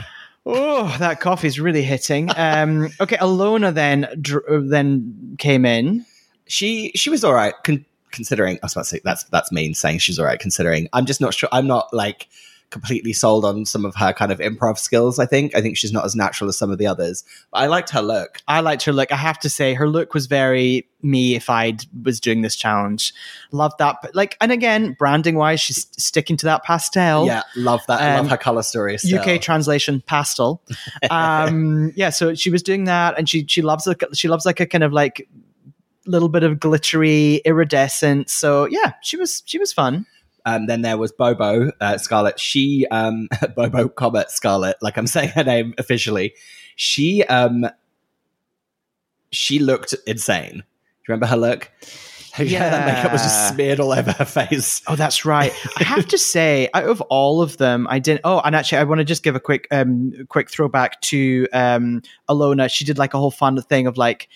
Oh, 0.44 0.94
that 0.98 1.20
coffee's 1.20 1.58
really 1.60 1.82
hitting. 1.82 2.30
Um, 2.36 2.88
okay, 3.00 3.16
Ilona 3.16 3.72
then 3.74 4.08
dr- 4.20 4.68
then 4.68 5.34
came 5.38 5.64
in. 5.64 6.04
She 6.46 6.92
she 6.94 7.10
was 7.10 7.24
all 7.24 7.34
right. 7.34 7.54
Con- 7.64 7.84
considering 8.12 8.56
I 8.56 8.60
was 8.66 8.72
about 8.72 8.82
to 8.84 8.88
say 8.90 9.00
that's 9.04 9.24
that's 9.24 9.50
mean 9.52 9.74
saying 9.74 9.98
she's 9.98 10.18
all 10.18 10.24
right. 10.24 10.38
Considering 10.38 10.88
I'm 10.92 11.04
just 11.06 11.20
not 11.20 11.34
sure. 11.34 11.48
I'm 11.52 11.66
not 11.66 11.92
like 11.92 12.28
completely 12.70 13.12
sold 13.12 13.44
on 13.44 13.64
some 13.64 13.84
of 13.84 13.94
her 13.94 14.12
kind 14.12 14.32
of 14.32 14.38
improv 14.38 14.78
skills. 14.78 15.18
I 15.18 15.26
think 15.26 15.54
I 15.54 15.60
think 15.60 15.76
she's 15.76 15.92
not 15.92 16.04
as 16.04 16.16
natural 16.16 16.48
as 16.48 16.58
some 16.58 16.70
of 16.70 16.78
the 16.78 16.86
others. 16.86 17.24
But 17.52 17.58
I 17.58 17.66
liked 17.66 17.90
her 17.90 18.02
look. 18.02 18.38
I 18.48 18.60
liked 18.60 18.84
her 18.84 18.92
look. 18.92 19.12
I 19.12 19.16
have 19.16 19.38
to 19.40 19.48
say, 19.48 19.74
her 19.74 19.88
look 19.88 20.14
was 20.14 20.26
very 20.26 20.88
me 21.02 21.36
if 21.36 21.48
I 21.48 21.76
was 22.02 22.18
doing 22.20 22.42
this 22.42 22.56
challenge. 22.56 23.12
Loved 23.52 23.78
that. 23.78 23.96
But 24.02 24.14
like, 24.16 24.36
and 24.40 24.50
again, 24.50 24.96
branding 24.98 25.36
wise, 25.36 25.60
she's 25.60 25.86
sticking 25.96 26.36
to 26.38 26.46
that 26.46 26.64
pastel. 26.64 27.26
Yeah, 27.26 27.42
love 27.54 27.82
that. 27.86 28.00
I 28.00 28.10
Um, 28.12 28.22
love 28.24 28.30
her 28.30 28.36
color 28.36 28.62
story. 28.62 28.98
Still. 28.98 29.20
UK 29.20 29.40
translation 29.40 30.02
pastel. 30.06 30.62
Um, 31.10 31.92
yeah, 31.94 32.10
so 32.10 32.34
she 32.34 32.50
was 32.50 32.62
doing 32.62 32.84
that, 32.84 33.16
and 33.18 33.28
she 33.28 33.46
she 33.48 33.62
loves 33.62 33.86
like 33.86 34.02
she 34.14 34.28
loves 34.28 34.44
like 34.44 34.60
a 34.60 34.66
kind 34.66 34.82
of 34.84 34.92
like 34.92 35.28
little 36.06 36.28
bit 36.28 36.42
of 36.42 36.58
glittery 36.60 37.36
iridescent. 37.44 38.30
So 38.30 38.66
yeah, 38.66 38.92
she 39.02 39.16
was 39.16 39.42
she 39.46 39.58
was 39.58 39.72
fun. 39.72 40.06
Um, 40.46 40.66
then 40.66 40.82
there 40.82 40.96
was 40.96 41.12
Bobo 41.12 41.72
uh, 41.80 41.98
Scarlett. 41.98 42.40
She 42.40 42.86
um, 42.90 43.28
Bobo 43.56 43.88
Comet 43.88 44.30
Scarlett, 44.30 44.76
like 44.80 44.96
I'm 44.96 45.08
saying 45.08 45.30
her 45.30 45.44
name 45.44 45.74
officially. 45.76 46.34
She 46.76 47.24
um, 47.24 47.68
she 49.30 49.58
looked 49.58 49.94
insane. 50.06 50.52
Do 50.52 50.58
you 50.58 50.62
remember 51.08 51.26
her 51.26 51.36
look? 51.36 51.70
Yeah, 52.38 52.68
that 52.68 52.94
makeup 52.94 53.12
was 53.12 53.22
just 53.22 53.48
smeared 53.48 53.80
all 53.80 53.92
over 53.92 54.12
her 54.12 54.26
face. 54.26 54.82
Oh, 54.86 54.94
that's 54.94 55.24
right. 55.24 55.54
I 55.78 55.84
have 55.84 56.06
to 56.08 56.18
say, 56.18 56.68
out 56.74 56.84
of 56.84 57.00
all 57.00 57.40
of 57.40 57.56
them, 57.56 57.86
I 57.88 57.98
didn't. 57.98 58.20
Oh, 58.24 58.42
and 58.44 58.54
actually, 58.54 58.76
I 58.76 58.84
want 58.84 58.98
to 58.98 59.06
just 59.06 59.22
give 59.22 59.34
a 59.34 59.40
quick, 59.40 59.66
um, 59.70 60.12
quick 60.28 60.50
throwback 60.50 61.00
to 61.00 61.48
um, 61.54 62.02
Ilona. 62.28 62.70
She 62.70 62.84
did 62.84 62.98
like 62.98 63.14
a 63.14 63.18
whole 63.18 63.30
fun 63.30 63.58
thing 63.62 63.86
of 63.86 63.96
like 63.96 64.28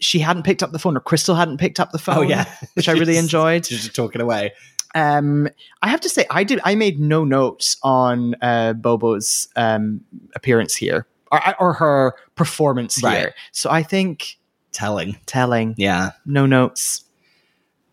she 0.00 0.18
hadn't 0.18 0.42
picked 0.42 0.62
up 0.62 0.72
the 0.72 0.78
phone, 0.78 0.98
or 0.98 1.00
Crystal 1.00 1.34
hadn't 1.34 1.56
picked 1.56 1.80
up 1.80 1.92
the 1.92 1.98
phone. 1.98 2.18
Oh 2.18 2.20
yeah, 2.20 2.44
which 2.74 2.90
I 2.90 2.92
really 2.98 3.16
enjoyed. 3.16 3.64
She's 3.64 3.84
just 3.84 3.96
talking 3.96 4.20
away. 4.20 4.52
Um, 4.96 5.46
I 5.82 5.88
have 5.88 6.00
to 6.00 6.08
say, 6.08 6.24
I 6.30 6.42
did. 6.42 6.58
I 6.64 6.74
made 6.74 6.98
no 6.98 7.22
notes 7.22 7.76
on 7.82 8.34
uh, 8.42 8.72
Bobo's 8.72 9.46
um, 9.54 10.00
appearance 10.34 10.74
here, 10.74 11.06
or, 11.30 11.40
or 11.60 11.72
her 11.74 12.14
performance 12.34 13.02
Right. 13.02 13.18
here. 13.18 13.34
So 13.52 13.70
I 13.70 13.82
think 13.82 14.38
Telling. 14.72 15.16
telling, 15.26 15.74
Yeah. 15.78 16.10
no 16.24 16.46
notes. 16.46 17.02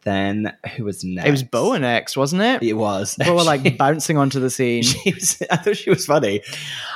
Then 0.03 0.53
who 0.75 0.83
was 0.83 1.03
next? 1.03 1.27
It 1.27 1.31
was 1.31 1.43
Boa 1.43 1.79
next, 1.79 2.17
wasn't 2.17 2.41
it? 2.41 2.61
It 2.61 2.73
was. 2.73 3.15
Boa 3.15 3.41
like 3.43 3.77
bouncing 3.77 4.17
onto 4.17 4.39
the 4.39 4.49
scene. 4.49 4.83
she 4.83 5.13
was. 5.13 5.41
I 5.49 5.57
thought 5.57 5.77
she 5.77 5.89
was 5.89 6.05
funny. 6.05 6.41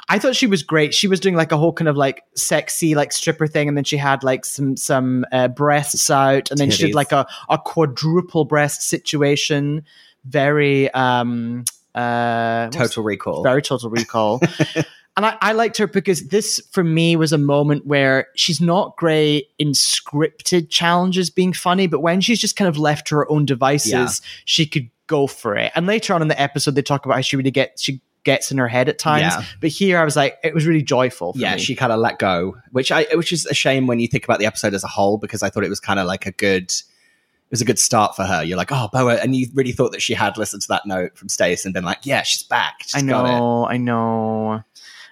I 0.10 0.20
thought 0.20 0.36
she 0.36 0.48
was 0.48 0.64
great. 0.64 0.94
She 0.94 1.08
was 1.08 1.20
doing 1.20 1.36
like 1.36 1.52
a 1.52 1.58
whole 1.58 1.74
kind 1.74 1.88
of 1.88 1.96
like 1.96 2.24
sexy 2.36 2.96
like 2.96 3.14
stripper 3.14 3.48
thing, 3.48 3.68
and 3.68 3.78
then 3.78 3.84
she 3.84 3.98
had 3.98 4.24
like 4.24 4.46
some 4.46 4.76
some 4.76 5.26
uh, 5.32 5.48
breasts 5.48 6.10
out, 6.10 6.52
and 6.52 6.60
then 6.60 6.70
she 6.70 6.88
did 6.88 6.96
like 6.96 7.12
a 7.12 7.26
a 7.50 7.58
quadruple 7.58 8.46
breast 8.46 8.82
situation. 8.82 9.84
Very 10.26 10.92
um 10.92 11.64
uh 11.96 12.70
Total 12.70 13.04
Recall. 13.04 13.44
very 13.44 13.62
total 13.62 13.90
recall. 13.90 14.42
and 15.18 15.26
I, 15.26 15.38
I 15.42 15.52
liked 15.52 15.78
her 15.80 15.88
because 15.88 16.30
this 16.30 16.62
for 16.72 16.84
me 16.84 17.16
was 17.18 17.34
a 17.34 17.38
moment 17.38 17.86
where 17.86 18.28
she's 18.36 18.62
not 18.62 18.96
great 18.96 19.50
in 19.60 19.70
scripted 19.74 20.70
challenges 20.70 21.30
being 21.30 21.52
funny, 21.52 21.88
but 21.88 22.00
when 22.00 22.22
she's 22.22 22.40
just 22.40 22.56
kind 22.56 22.70
of 22.70 22.78
left 22.78 23.08
to 23.08 23.16
her 23.16 23.30
own 23.32 23.46
devices, 23.46 23.92
Yeah. 23.92 24.08
she 24.46 24.66
could 24.66 24.90
go 25.08 25.28
for 25.28 25.56
it. 25.56 25.72
And 25.76 25.86
later 25.88 26.14
on 26.14 26.22
in 26.22 26.28
the 26.30 26.40
episode, 26.42 26.76
they 26.76 26.82
talk 26.82 27.06
about 27.06 27.16
how 27.16 27.22
she 27.22 27.36
really 27.36 27.52
gets 27.52 27.82
she 27.82 28.00
gets 28.24 28.52
in 28.52 28.58
her 28.58 28.68
head 28.68 28.90
at 28.90 29.00
times. 29.00 29.34
Yeah. 29.34 29.44
But 29.62 29.70
here 29.70 29.98
I 30.00 30.04
was 30.04 30.16
like, 30.16 30.38
it 30.44 30.54
was 30.54 30.68
really 30.68 30.82
joyful. 30.84 31.34
For 31.34 31.40
yeah, 31.40 31.56
me. 31.56 31.62
she 31.62 31.76
kind 31.76 31.92
of 31.92 32.00
let 32.00 32.20
go, 32.20 32.58
which 32.72 32.92
I 32.92 33.08
which 33.14 33.32
is 33.32 33.46
a 33.46 33.54
shame 33.54 33.88
when 33.88 34.00
you 34.00 34.08
think 34.08 34.24
about 34.24 34.40
the 34.40 34.46
episode 34.46 34.74
as 34.74 34.84
a 34.84 34.88
whole 34.88 35.18
because 35.18 35.42
I 35.44 35.50
thought 35.50 35.64
it 35.64 35.70
was 35.70 35.80
kind 35.80 36.00
of 36.00 36.06
like 36.08 36.26
a 36.26 36.32
good 36.32 36.66
it 36.72 37.52
was 37.52 37.62
a 37.62 37.66
good 37.66 37.80
start 37.80 38.14
for 38.18 38.26
her. 38.26 38.44
You're 38.44 38.58
like, 38.58 38.74
oh, 38.74 38.90
Boa, 38.92 39.16
and 39.16 39.34
you 39.34 39.48
really 39.54 39.72
thought 39.72 39.94
that 39.94 40.02
she 40.02 40.14
had 40.14 40.38
listened 40.38 40.62
to 40.64 40.68
that 40.68 40.86
note 40.86 41.18
from 41.18 41.30
Stace 41.30 41.64
and 41.64 41.74
been 41.74 41.86
like, 41.86 42.00
yeah, 42.04 42.22
she's 42.24 42.44
back. 42.44 42.74
She's 42.82 42.96
I 43.02 43.08
got 43.08 43.26
it. 43.26 43.30
know, 43.30 43.66
I 43.66 43.78
know. 43.78 44.64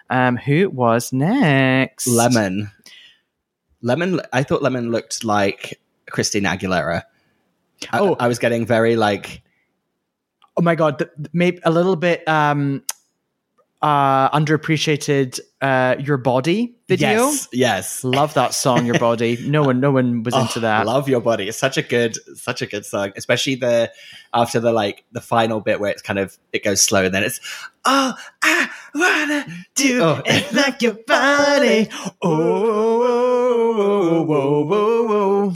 Um, 0.10 0.38
who 0.38 0.70
was 0.70 1.12
next? 1.12 2.08
Lemon. 2.08 2.72
Lemon. 3.82 4.22
I 4.34 4.44
thought 4.44 4.62
Lemon 4.62 4.92
looked 4.92 5.24
like 5.24 5.80
Christina 6.10 6.50
Aguilera. 6.50 7.04
I, 7.92 8.00
Oh. 8.00 8.16
I 8.20 8.28
was 8.28 8.40
getting 8.40 8.66
very 8.66 8.96
like 8.96 9.42
Oh 10.58 10.62
my 10.62 10.76
god, 10.76 11.10
maybe 11.34 11.60
a 11.66 11.72
little 11.72 11.98
bit 11.98 12.26
um 12.28 12.84
uh 13.82 14.30
underappreciated 14.30 15.40
uh 15.62 15.96
your 16.00 16.18
body 16.18 16.76
video. 16.88 17.10
Yes, 17.30 17.48
yes. 17.52 18.04
Love 18.04 18.34
that 18.36 18.54
song, 18.54 18.86
Your 18.86 19.00
Body. 19.00 19.38
No 19.50 19.64
one 19.64 19.80
no 19.80 19.92
one 19.92 20.24
was 20.24 20.36
into 20.36 20.60
Oh, 20.60 20.62
that. 20.62 20.86
Love 20.86 21.10
your 21.10 21.22
body. 21.22 21.48
It's 21.48 21.58
such 21.58 21.78
a 21.78 21.82
good, 21.82 22.16
such 22.38 22.62
a 22.62 22.66
good 22.68 22.86
song. 22.86 23.12
Especially 23.16 23.56
the 23.56 23.92
after 24.34 24.60
the 24.60 24.72
like 24.72 25.04
the 25.12 25.22
final 25.22 25.62
bit 25.62 25.80
where 25.80 25.92
it's 25.92 26.02
kind 26.02 26.20
of 26.20 26.38
it 26.54 26.64
goes 26.64 26.82
slow 26.82 27.04
and 27.06 27.14
then 27.14 27.24
it's 27.24 27.40
oh 27.86 28.14
I 28.42 28.70
wanna 28.94 29.46
do 29.76 30.02
Oh. 30.02 30.22
it 30.26 30.54
like 30.54 30.82
your 30.82 30.94
body. 31.06 31.90
Oh, 32.22 34.24
whoa, 34.24 34.64
whoa, 34.64 35.04
whoa. 35.04 35.54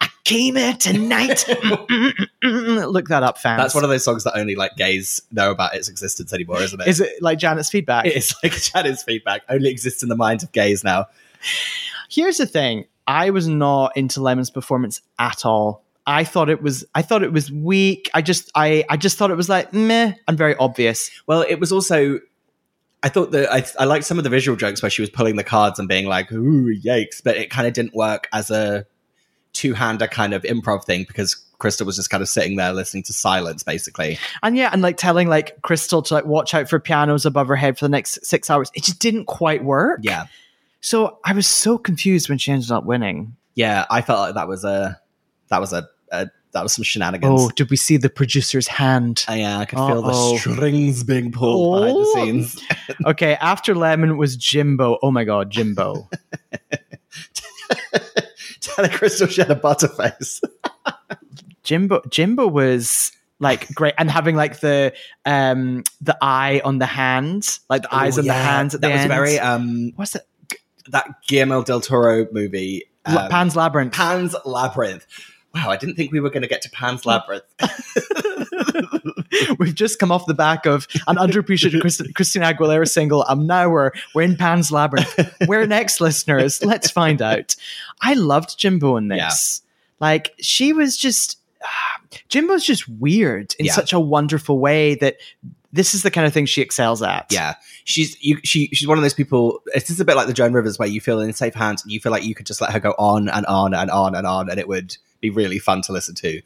I 0.00 0.08
came 0.26 0.56
here 0.56 0.74
tonight. 0.74 1.46
Look 2.42 3.08
that 3.08 3.22
up, 3.22 3.38
fans. 3.38 3.62
That's 3.62 3.74
one 3.74 3.84
of 3.84 3.90
those 3.90 4.04
songs 4.04 4.24
that 4.24 4.36
only 4.36 4.56
like 4.56 4.76
gays 4.76 5.22
know 5.30 5.52
about 5.52 5.74
its 5.74 5.88
existence 5.88 6.32
anymore, 6.32 6.60
isn't 6.60 6.80
it? 6.80 6.88
Is 6.88 7.00
it 7.00 7.22
like 7.22 7.38
Janet's 7.38 7.70
feedback? 7.70 8.06
It 8.06 8.16
is 8.16 8.34
like 8.42 8.52
Janet's 8.60 9.04
feedback 9.04 9.42
only 9.48 9.70
exists 9.70 10.02
in 10.02 10.08
the 10.08 10.16
minds 10.16 10.42
of 10.42 10.52
gays 10.52 10.82
now. 10.82 11.06
Here's 12.10 12.38
the 12.38 12.46
thing. 12.46 12.86
I 13.06 13.30
was 13.30 13.46
not 13.46 13.96
into 13.96 14.20
Lemon's 14.20 14.50
performance 14.50 15.00
at 15.18 15.46
all. 15.46 15.84
I 16.08 16.24
thought 16.24 16.50
it 16.50 16.60
was 16.60 16.84
I 16.94 17.02
thought 17.02 17.22
it 17.22 17.32
was 17.32 17.50
weak. 17.50 18.10
I 18.12 18.20
just 18.20 18.50
I 18.54 18.84
I 18.90 18.96
just 18.96 19.16
thought 19.16 19.30
it 19.30 19.36
was 19.36 19.48
like 19.48 19.72
meh 19.72 20.14
and 20.26 20.36
very 20.36 20.56
obvious. 20.56 21.10
Well, 21.26 21.42
it 21.48 21.60
was 21.60 21.72
also. 21.72 22.18
I 23.02 23.08
thought 23.08 23.30
that 23.32 23.52
I, 23.52 23.64
I 23.80 23.84
liked 23.84 24.04
some 24.04 24.18
of 24.18 24.24
the 24.24 24.30
visual 24.30 24.56
jokes 24.56 24.82
where 24.82 24.90
she 24.90 25.02
was 25.02 25.10
pulling 25.10 25.36
the 25.36 25.44
cards 25.44 25.78
and 25.78 25.86
being 25.86 26.06
like, 26.06 26.32
"Ooh, 26.32 26.74
yikes!" 26.74 27.22
But 27.22 27.36
it 27.36 27.50
kind 27.50 27.68
of 27.68 27.72
didn't 27.72 27.94
work 27.94 28.26
as 28.32 28.50
a 28.50 28.86
two-hander 29.56 30.06
kind 30.08 30.34
of 30.34 30.42
improv 30.42 30.84
thing 30.84 31.04
because 31.08 31.34
Crystal 31.58 31.86
was 31.86 31.96
just 31.96 32.10
kind 32.10 32.22
of 32.22 32.28
sitting 32.28 32.56
there 32.56 32.72
listening 32.72 33.02
to 33.04 33.12
silence, 33.12 33.62
basically. 33.62 34.18
And 34.42 34.56
yeah, 34.56 34.68
and 34.72 34.82
like 34.82 34.96
telling 34.98 35.28
like 35.28 35.60
Crystal 35.62 36.02
to 36.02 36.14
like 36.14 36.26
watch 36.26 36.52
out 36.54 36.68
for 36.68 36.78
pianos 36.78 37.24
above 37.24 37.48
her 37.48 37.56
head 37.56 37.78
for 37.78 37.84
the 37.84 37.88
next 37.88 38.24
six 38.26 38.50
hours. 38.50 38.70
It 38.74 38.82
just 38.84 38.98
didn't 38.98 39.24
quite 39.24 39.64
work. 39.64 40.00
Yeah, 40.02 40.26
So 40.80 41.18
I 41.24 41.32
was 41.32 41.46
so 41.46 41.78
confused 41.78 42.28
when 42.28 42.38
she 42.38 42.52
ended 42.52 42.70
up 42.70 42.84
winning. 42.84 43.34
yeah. 43.54 43.86
I 43.90 44.02
felt 44.02 44.20
like 44.20 44.34
that 44.34 44.48
was 44.48 44.64
a 44.64 45.00
that 45.48 45.60
was 45.60 45.72
a, 45.72 45.88
a 46.12 46.28
that 46.52 46.62
was 46.62 46.72
some 46.74 46.84
shenanigans. 46.84 47.40
Oh, 47.40 47.48
did 47.50 47.70
we 47.70 47.76
see 47.76 47.96
the 47.98 48.08
producer's 48.10 48.66
hand? 48.68 49.24
Uh, 49.28 49.32
yeah, 49.34 49.58
I 49.58 49.64
could 49.66 49.78
feel 49.78 50.04
Uh-oh. 50.04 50.32
the 50.34 50.38
strings 50.38 51.04
being 51.04 51.30
pulled 51.32 51.80
behind 51.80 51.96
the 51.96 52.00
Oh. 52.06 52.14
scenes. 52.14 52.62
okay, 53.06 53.34
after 53.36 53.74
Lemon 53.74 54.16
was 54.18 54.36
Jimbo. 54.36 54.98
Oh 55.02 55.10
my 55.10 55.24
god, 55.24 55.50
Jimbo. 55.50 56.08
Tell 58.60 58.88
Crystal 58.88 59.26
she 59.26 59.40
had 59.40 59.50
a 59.50 59.54
butterface. 59.56 60.40
Jimbo 61.62 62.02
Jimbo 62.10 62.46
was 62.46 63.12
like 63.38 63.72
great 63.74 63.94
and 63.98 64.10
having 64.10 64.36
like 64.36 64.60
the 64.60 64.92
um 65.24 65.82
the 66.00 66.16
eye 66.22 66.60
on 66.64 66.78
the 66.78 66.86
hand, 66.86 67.58
like 67.68 67.82
the 67.82 67.94
eyes 67.94 68.16
Oh, 68.16 68.20
on 68.20 68.26
the 68.26 68.32
yeah, 68.32 68.42
hands 68.42 68.74
at 68.74 68.80
that 68.80 68.88
the 68.88 68.92
was 68.92 69.00
end. 69.02 69.10
very 69.10 69.38
um 69.38 69.92
What's 69.96 70.14
it? 70.14 70.22
that 70.88 71.08
Guillermo 71.26 71.62
del 71.64 71.80
Toro 71.80 72.26
movie. 72.32 72.84
Um, 73.04 73.28
Pan's 73.28 73.56
Labyrinth. 73.56 73.92
Pan's 73.92 74.34
Labyrinth. 74.44 75.06
Wow, 75.56 75.70
I 75.70 75.78
didn't 75.78 75.94
think 75.96 76.12
we 76.12 76.20
were 76.20 76.28
going 76.28 76.42
to 76.42 76.48
get 76.48 76.60
to 76.62 76.70
Pan's 76.70 77.06
Labyrinth. 77.06 77.44
We've 79.58 79.74
just 79.74 79.98
come 79.98 80.12
off 80.12 80.26
the 80.26 80.34
back 80.34 80.66
of 80.66 80.86
an 81.06 81.16
underappreciated 81.16 81.80
Christ- 81.80 82.14
Christina 82.14 82.52
Aguilera 82.52 82.86
single. 82.88 83.24
Um, 83.28 83.46
now 83.46 83.68
we're 83.70 83.90
we're 84.14 84.22
in 84.22 84.36
Pan's 84.36 84.70
Labyrinth. 84.70 85.18
Where 85.46 85.66
next, 85.66 86.00
listeners? 86.00 86.62
Let's 86.64 86.90
find 86.90 87.22
out. 87.22 87.56
I 88.02 88.14
loved 88.14 88.58
Jimbo 88.58 88.96
in 88.98 89.08
this. 89.08 89.62
Like 89.98 90.34
she 90.38 90.72
was 90.74 90.96
just 90.96 91.38
Jimbo's 92.28 92.64
just 92.64 92.88
weird 92.88 93.54
in 93.58 93.66
Yeah. 93.66 93.72
such 93.72 93.92
a 93.92 94.00
wonderful 94.00 94.58
way 94.58 94.94
that 94.96 95.16
this 95.76 95.94
is 95.94 96.02
the 96.02 96.10
kind 96.10 96.26
of 96.26 96.32
thing 96.32 96.46
she 96.46 96.62
excels 96.62 97.02
at. 97.02 97.26
yeah, 97.30 97.54
she's 97.84 98.22
you, 98.22 98.38
she 98.42 98.68
she's 98.68 98.88
one 98.88 98.98
of 98.98 99.02
those 99.02 99.14
people. 99.14 99.62
It's 99.66 99.86
just 99.86 100.00
a 100.00 100.04
bit 100.04 100.16
like 100.16 100.26
the 100.26 100.32
Joan 100.32 100.52
Rivers, 100.52 100.78
where 100.78 100.88
you 100.88 101.00
feel 101.00 101.20
in 101.20 101.32
safe 101.32 101.54
hands. 101.54 101.82
and 101.82 101.92
You 101.92 102.00
feel 102.00 102.12
like 102.12 102.24
you 102.24 102.34
could 102.34 102.46
just 102.46 102.60
let 102.60 102.72
her 102.72 102.80
go 102.80 102.94
on 102.98 103.28
and 103.28 103.46
on 103.46 103.74
and 103.74 103.90
on 103.90 104.14
and 104.14 104.26
on, 104.26 104.50
and 104.50 104.58
it 104.58 104.66
would 104.66 104.96
be 105.20 105.30
really 105.30 105.58
fun 105.58 105.82
to 105.82 105.92
listen 105.92 106.14
to. 106.16 106.40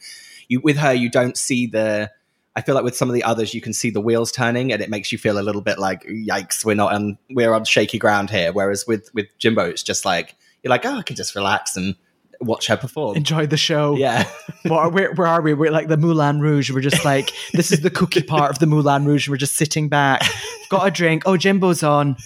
You 0.49 0.61
with 0.61 0.77
her, 0.77 0.93
you 0.93 1.09
don't 1.11 1.37
see 1.37 1.67
the. 1.67 2.11
I 2.57 2.63
feel 2.63 2.75
like 2.75 2.83
with 2.85 2.97
some 2.97 3.09
of 3.09 3.15
the 3.15 3.23
others, 3.23 3.55
you 3.55 3.61
can 3.61 3.73
see 3.73 3.91
the 3.91 4.01
wheels 4.01 4.33
turning, 4.33 4.73
and 4.73 4.83
it 4.83 4.91
makes 4.91 5.13
you 5.13 5.19
feel 5.19 5.39
a 5.39 5.41
little 5.41 5.63
bit 5.63 5.79
like, 5.79 6.03
"Yikes, 6.05 6.65
we're 6.65 6.75
not 6.75 6.93
on 6.93 7.17
we're 7.31 7.55
on 7.55 7.65
shaky 7.65 7.99
ground 7.99 8.29
here." 8.29 8.53
Whereas 8.53 8.87
with 8.87 9.09
with 9.15 9.27
Jimbo, 9.39 9.67
it's 9.67 9.83
just 9.83 10.05
like 10.05 10.35
you're 10.63 10.71
like, 10.71 10.85
"Oh, 10.85 10.99
I 10.99 11.03
can 11.03 11.17
just 11.17 11.35
relax 11.35 11.77
and 11.77 11.95
watch 12.41 12.67
her 12.69 12.77
perform." 12.77 13.17
Enjoy 13.17 13.47
the 13.47 13.57
show. 13.57 13.97
yeah, 13.97 14.29
Well, 14.65 14.91
where, 14.91 15.13
where 15.15 15.27
are 15.27 15.41
we? 15.41 15.55
We're 15.55 15.71
like 15.71 15.89
the 15.89 15.97
Moulin 15.97 16.41
Rouge. 16.41 16.71
We're 16.71 16.81
just 16.81 17.05
like, 17.05 17.31
this 17.53 17.73
is 17.73 17.81
the 17.81 17.91
cookie 17.91 18.23
part 18.23 18.51
of 18.51 18.59
the 18.59 18.67
Moulin 18.67 19.05
Rouge. 19.05 19.29
We're 19.29 19.37
just 19.37 19.57
sitting 19.57 19.89
back. 19.89 20.23
Got 20.69 20.87
a 20.87 20.91
drink. 20.91 21.23
Oh, 21.27 21.37
Jimbo's 21.37 21.83
on. 21.83 22.17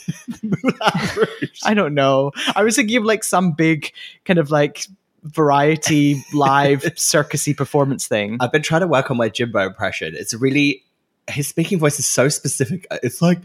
I 1.64 1.74
don't 1.74 1.94
know. 1.94 2.32
I 2.54 2.62
was 2.62 2.76
thinking 2.76 2.96
of 2.96 3.04
like 3.04 3.24
some 3.24 3.52
big 3.52 3.92
kind 4.24 4.38
of 4.38 4.50
like 4.50 4.86
variety 5.22 6.22
live 6.34 6.82
circusy 6.96 7.56
performance 7.56 8.06
thing. 8.06 8.36
I've 8.40 8.52
been 8.52 8.62
trying 8.62 8.82
to 8.82 8.86
work 8.86 9.10
on 9.10 9.16
my 9.16 9.28
Jimbo 9.28 9.66
impression. 9.66 10.14
It's 10.16 10.34
really 10.34 10.82
his 11.28 11.48
speaking 11.48 11.78
voice 11.78 11.98
is 11.98 12.06
so 12.06 12.28
specific. 12.28 12.86
It's 13.02 13.22
like, 13.22 13.38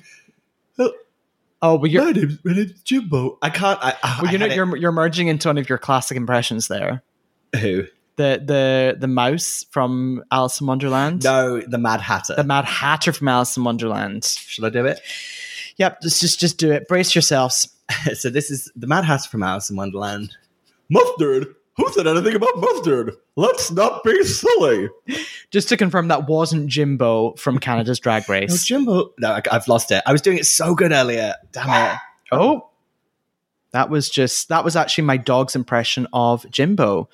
Oh, 1.62 1.78
but 1.78 1.90
you're, 1.90 2.06
my 2.06 2.12
name's, 2.12 2.38
my 2.46 2.54
name's 2.54 2.82
Jimbo. 2.84 3.38
I 3.42 3.50
can't. 3.50 3.80
I, 3.82 3.96
oh, 4.04 4.20
well, 4.24 4.32
you 4.32 4.38
know, 4.38 4.46
you're 4.46 4.76
you're 4.78 4.92
merging 4.92 5.28
into 5.28 5.50
one 5.50 5.58
of 5.58 5.68
your 5.68 5.78
classic 5.78 6.16
impressions 6.16 6.68
there. 6.68 7.04
who? 7.60 7.86
The 8.16 8.42
the 8.44 8.98
the 9.00 9.08
mouse 9.08 9.66
from 9.72 10.24
Alice 10.32 10.60
in 10.62 10.68
Wonderland. 10.68 11.24
No, 11.24 11.62
the 11.62 11.78
Mad 11.78 12.02
Hatter. 12.02 12.36
The 12.36 12.44
Mad 12.44 12.66
Hatter 12.66 13.14
from 13.14 13.28
Alice 13.28 13.56
in 13.58 13.64
Wonderland. 13.64 14.26
Should 14.26 14.66
I 14.66 14.70
do 14.70 14.86
it? 14.86 15.00
Yep, 15.78 16.02
just 16.02 16.22
just 16.22 16.40
just 16.40 16.58
do 16.58 16.72
it. 16.72 16.88
Brace 16.88 17.16
yourselves. 17.16 17.70
so 18.14 18.30
this 18.30 18.52
is 18.52 18.72
the 18.76 18.88
Mad 18.88 19.06
Hatter 19.06 19.30
from 19.30 19.44
Alice 19.44 19.70
in 19.70 19.76
Wonderland. 19.76 20.36
Mustard. 20.90 21.56
Who 21.80 21.94
said 21.94 22.08
anything 22.08 22.36
about 22.36 22.58
mustard? 22.58 23.16
Let's 23.38 23.72
not 23.72 24.04
be 24.04 24.22
silly. 24.24 24.90
Just 25.50 25.70
to 25.70 25.78
confirm, 25.78 26.10
that 26.10 26.28
wasn't 26.28 26.68
Jimbo 26.68 27.36
from 27.36 27.58
Canada's 27.58 28.00
Drag 28.00 28.28
No, 28.28 28.34
Race. 28.34 28.66
Jimbo. 28.66 29.14
No, 29.18 29.32
I, 29.32 29.42
I've 29.50 29.68
lost 29.70 29.90
it. 29.92 30.04
I 30.06 30.12
was 30.12 30.22
doing 30.22 30.38
it 30.38 30.46
so 30.46 30.76
good 30.76 30.92
earlier. 30.92 31.36
Damn 31.52 31.94
it. 31.94 31.98
Oh, 32.32 32.70
that 33.72 33.90
was 33.90 34.08
just 34.08 34.50
that 34.50 34.64
was 34.64 34.76
actually 34.76 35.06
my 35.06 35.18
dog's 35.18 35.56
impression 35.56 36.06
of 36.14 36.46
Jimbo. 36.52 37.10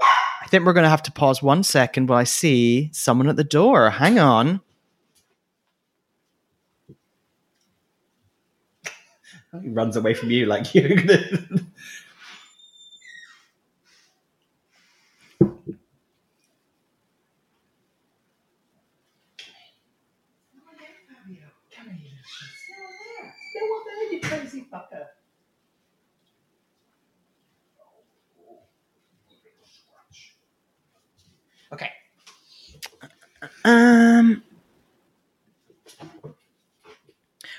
I 0.00 0.06
I 0.46 0.48
think 0.48 0.64
we're 0.64 0.72
going 0.72 0.84
to 0.84 0.88
have 0.90 1.02
to 1.02 1.12
pause 1.12 1.42
one 1.42 1.64
second 1.64 2.08
while 2.08 2.20
I 2.20 2.24
see 2.24 2.88
someone 2.92 3.28
at 3.28 3.34
the 3.34 3.42
door. 3.44 3.90
Hang 3.90 4.20
on. 4.20 4.60
He 9.62 9.68
runs 9.70 9.96
away 9.96 10.12
from 10.14 10.30
you 10.30 10.46
like 10.46 10.74
you're 10.74 10.88
gonna. 10.96 11.18
Um. 33.66 34.42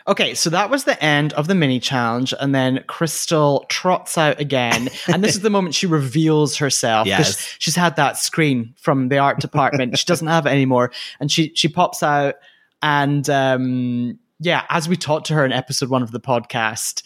Okay, 0.07 0.35
so 0.35 0.49
that 0.51 0.69
was 0.69 0.85
the 0.85 1.01
end 1.03 1.33
of 1.33 1.47
the 1.47 1.55
mini 1.55 1.81
challenge, 1.81 2.33
and 2.39 2.55
then 2.55 2.81
Crystal 2.87 3.65
trots 3.67 4.17
out 4.17 4.39
again, 4.39 4.87
and 5.09 5.21
this 5.21 5.35
is 5.35 5.41
the 5.41 5.49
moment 5.49 5.75
she 5.75 5.85
reveals 5.85 6.55
herself. 6.55 7.07
Yes. 7.17 7.55
she's 7.59 7.75
had 7.75 7.97
that 7.97 8.17
screen 8.17 8.73
from 8.77 9.09
the 9.09 9.17
art 9.17 9.39
department. 9.39 9.97
she 9.97 10.05
doesn't 10.05 10.27
have 10.27 10.45
it 10.45 10.51
anymore, 10.51 10.93
and 11.19 11.29
she 11.29 11.51
she 11.55 11.67
pops 11.67 12.01
out, 12.03 12.35
and 12.81 13.29
um, 13.29 14.17
yeah, 14.39 14.63
as 14.69 14.87
we 14.87 14.95
talked 14.95 15.25
to 15.27 15.33
her 15.33 15.43
in 15.43 15.51
episode 15.51 15.89
one 15.89 16.03
of 16.03 16.11
the 16.11 16.21
podcast, 16.21 17.03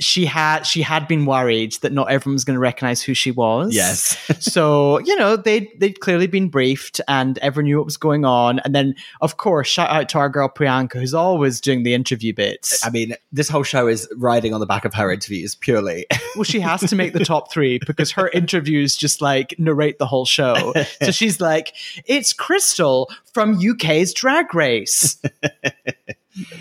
she 0.00 0.24
had 0.24 0.62
she 0.64 0.82
had 0.82 1.06
been 1.06 1.26
worried 1.26 1.74
that 1.82 1.92
not 1.92 2.10
everyone 2.10 2.34
was 2.34 2.44
going 2.44 2.56
to 2.56 2.60
recognize 2.60 3.02
who 3.02 3.14
she 3.14 3.30
was. 3.30 3.74
Yes. 3.74 4.16
so 4.40 4.98
you 5.00 5.14
know 5.16 5.36
they 5.36 5.70
they'd 5.78 6.00
clearly 6.00 6.26
been 6.26 6.48
briefed 6.48 7.00
and 7.06 7.38
everyone 7.38 7.66
knew 7.66 7.76
what 7.76 7.84
was 7.84 7.96
going 7.96 8.24
on 8.24 8.58
and 8.60 8.74
then 8.74 8.94
of 9.20 9.36
course 9.36 9.68
shout 9.68 9.90
out 9.90 10.08
to 10.08 10.18
our 10.18 10.28
girl 10.28 10.48
priyanka 10.48 10.94
who's 10.94 11.14
always 11.14 11.60
doing 11.60 11.82
the 11.82 11.94
interview 11.94 12.32
bits 12.34 12.84
I 12.84 12.90
mean, 12.90 13.14
this 13.30 13.48
whole 13.48 13.62
show 13.62 13.86
is 13.86 14.08
riding 14.16 14.54
on 14.54 14.60
the 14.60 14.66
back 14.66 14.84
of 14.84 14.94
her 14.94 15.12
interviews 15.12 15.54
purely. 15.54 16.06
well 16.34 16.44
she 16.44 16.60
has 16.60 16.80
to 16.80 16.96
make 16.96 17.12
the 17.12 17.24
top 17.24 17.52
three 17.52 17.78
because 17.86 18.10
her 18.12 18.28
interviews 18.30 18.96
just 18.96 19.20
like 19.20 19.54
narrate 19.58 19.98
the 19.98 20.06
whole 20.06 20.24
show 20.24 20.72
so 21.02 21.10
she's 21.10 21.40
like 21.40 21.74
it's 22.06 22.32
crystal 22.32 23.10
from 23.32 23.58
uk's 23.60 24.12
drag 24.12 24.54
race 24.54 25.20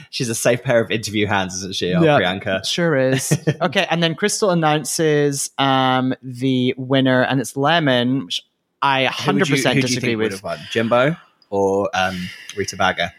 She's 0.10 0.30
a 0.30 0.36
safe 0.36 0.64
pair 0.64 0.80
of 0.80 0.90
interview 0.92 1.28
hands, 1.28 1.56
isn't 1.58 1.76
she, 1.76 1.94
oh, 1.94 2.02
Yeah. 2.02 2.20
Priyanka? 2.20 2.66
sure 2.66 2.96
is 2.96 3.32
okay 3.62 3.86
and 3.90 4.02
then 4.02 4.16
crystal 4.16 4.50
announces 4.50 5.50
um 5.58 6.14
the 6.24 6.74
winner 6.78 7.22
and 7.24 7.40
it's 7.40 7.56
lemon 7.56 8.26
which 8.26 8.42
i 8.82 9.06
100% 9.06 9.10
Who 9.26 9.34
would 9.34 9.50
you- 9.50 9.56
who 9.56 9.62
do 9.64 9.70
you 9.76 9.82
disagree 9.82 10.16
with 10.16 10.32
have 10.32 10.44
won? 10.44 10.58
Jimbo 10.72 11.16
or 11.52 11.90
um, 11.94 12.30
Rita 12.56 12.78
Baga? 12.78 13.12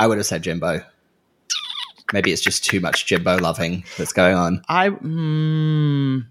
I 0.00 0.06
would 0.06 0.18
have 0.18 0.26
said 0.26 0.42
Jimbo. 0.42 0.80
Maybe 2.12 2.32
it's 2.32 2.42
just 2.42 2.64
too 2.64 2.80
much 2.80 3.06
Jimbo 3.06 3.36
loving 3.38 3.84
that's 3.96 4.12
going 4.12 4.34
on. 4.34 4.62
I 4.68 4.88
mm, 4.90 6.26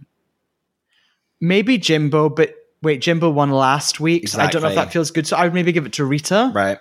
maybe 1.41 1.77
Jimbo, 1.77 2.29
but 2.29 2.53
wait, 2.81 3.01
Jimbo 3.01 3.29
won 3.29 3.51
last 3.51 3.99
week. 3.99 4.27
So 4.27 4.39
I 4.39 4.47
don't 4.47 4.61
know 4.61 4.69
if 4.69 4.75
that 4.75 4.91
feels 4.91 5.11
good. 5.11 5.25
So 5.27 5.37
I 5.37 5.45
would 5.45 5.53
maybe 5.53 5.71
give 5.71 5.85
it 5.85 5.93
to 5.93 6.05
Rita. 6.05 6.51
Right. 6.53 6.77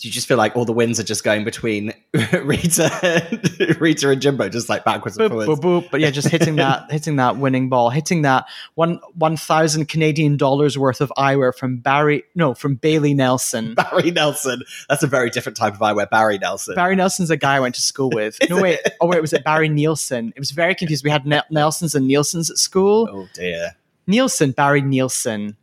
Do 0.00 0.08
you 0.08 0.12
just 0.12 0.26
feel 0.26 0.38
like 0.38 0.56
all 0.56 0.64
the 0.64 0.72
wins 0.72 0.98
are 0.98 1.02
just 1.04 1.24
going 1.24 1.44
between 1.44 1.92
Rita, 2.32 3.76
Rita 3.80 4.08
and 4.08 4.22
Jimbo, 4.22 4.48
just 4.48 4.70
like 4.70 4.82
backwards 4.82 5.18
and 5.18 5.28
forwards? 5.28 5.50
boop, 5.50 5.60
boop. 5.60 5.90
But 5.90 6.00
yeah, 6.00 6.10
just 6.10 6.28
hitting 6.28 6.56
that, 6.56 6.90
hitting 6.90 7.16
that 7.16 7.36
winning 7.36 7.68
ball, 7.68 7.90
hitting 7.90 8.22
that 8.22 8.46
one 8.76 8.98
one 9.12 9.36
thousand 9.36 9.90
Canadian 9.90 10.38
dollars 10.38 10.78
worth 10.78 11.02
of 11.02 11.12
eyewear 11.18 11.54
from 11.54 11.76
Barry, 11.80 12.22
no, 12.34 12.54
from 12.54 12.76
Bailey 12.76 13.12
Nelson. 13.12 13.74
Barry 13.74 14.10
Nelson. 14.10 14.62
That's 14.88 15.02
a 15.02 15.06
very 15.06 15.28
different 15.28 15.58
type 15.58 15.74
of 15.74 15.80
eyewear. 15.80 16.08
Barry 16.08 16.38
Nelson. 16.38 16.74
Barry 16.76 16.96
Nelson's 16.96 17.30
a 17.30 17.36
guy 17.36 17.56
I 17.56 17.60
went 17.60 17.74
to 17.74 17.82
school 17.82 18.08
with. 18.08 18.38
No, 18.48 18.62
wait. 18.62 18.80
Oh, 19.02 19.06
wait. 19.06 19.20
Was 19.20 19.34
it 19.34 19.44
Barry 19.44 19.68
Nielsen? 19.68 20.32
It 20.34 20.38
was 20.40 20.50
very 20.50 20.74
confused. 20.74 21.04
We 21.04 21.10
had 21.10 21.26
Nel- 21.26 21.44
Nelsons 21.50 21.94
and 21.94 22.06
Nielsen's 22.08 22.50
at 22.50 22.56
school. 22.56 23.06
oh 23.12 23.28
dear. 23.34 23.72
Nielsen, 24.06 24.52
Barry 24.52 24.80
Nielsen. 24.80 25.56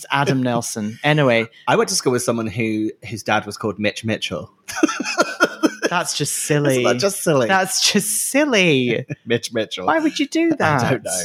It's 0.00 0.06
Adam 0.10 0.42
Nelson. 0.42 0.98
Anyway, 1.04 1.46
I 1.68 1.76
went 1.76 1.90
to 1.90 1.94
school 1.94 2.12
with 2.12 2.22
someone 2.22 2.46
who 2.46 2.90
whose 3.06 3.22
dad 3.22 3.44
was 3.44 3.58
called 3.58 3.78
Mitch 3.78 4.02
Mitchell. 4.02 4.50
that's 5.90 6.16
just 6.16 6.32
silly. 6.32 6.78
Isn't 6.78 6.84
that 6.84 6.96
just 6.96 7.22
silly? 7.22 7.48
That's 7.48 7.92
just 7.92 8.10
silly. 8.10 9.04
Mitch 9.26 9.52
Mitchell. 9.52 9.86
Why 9.86 9.98
would 9.98 10.18
you 10.18 10.26
do 10.26 10.54
that? 10.54 10.84
I 10.84 10.90
don't 10.92 11.04
know. 11.04 11.22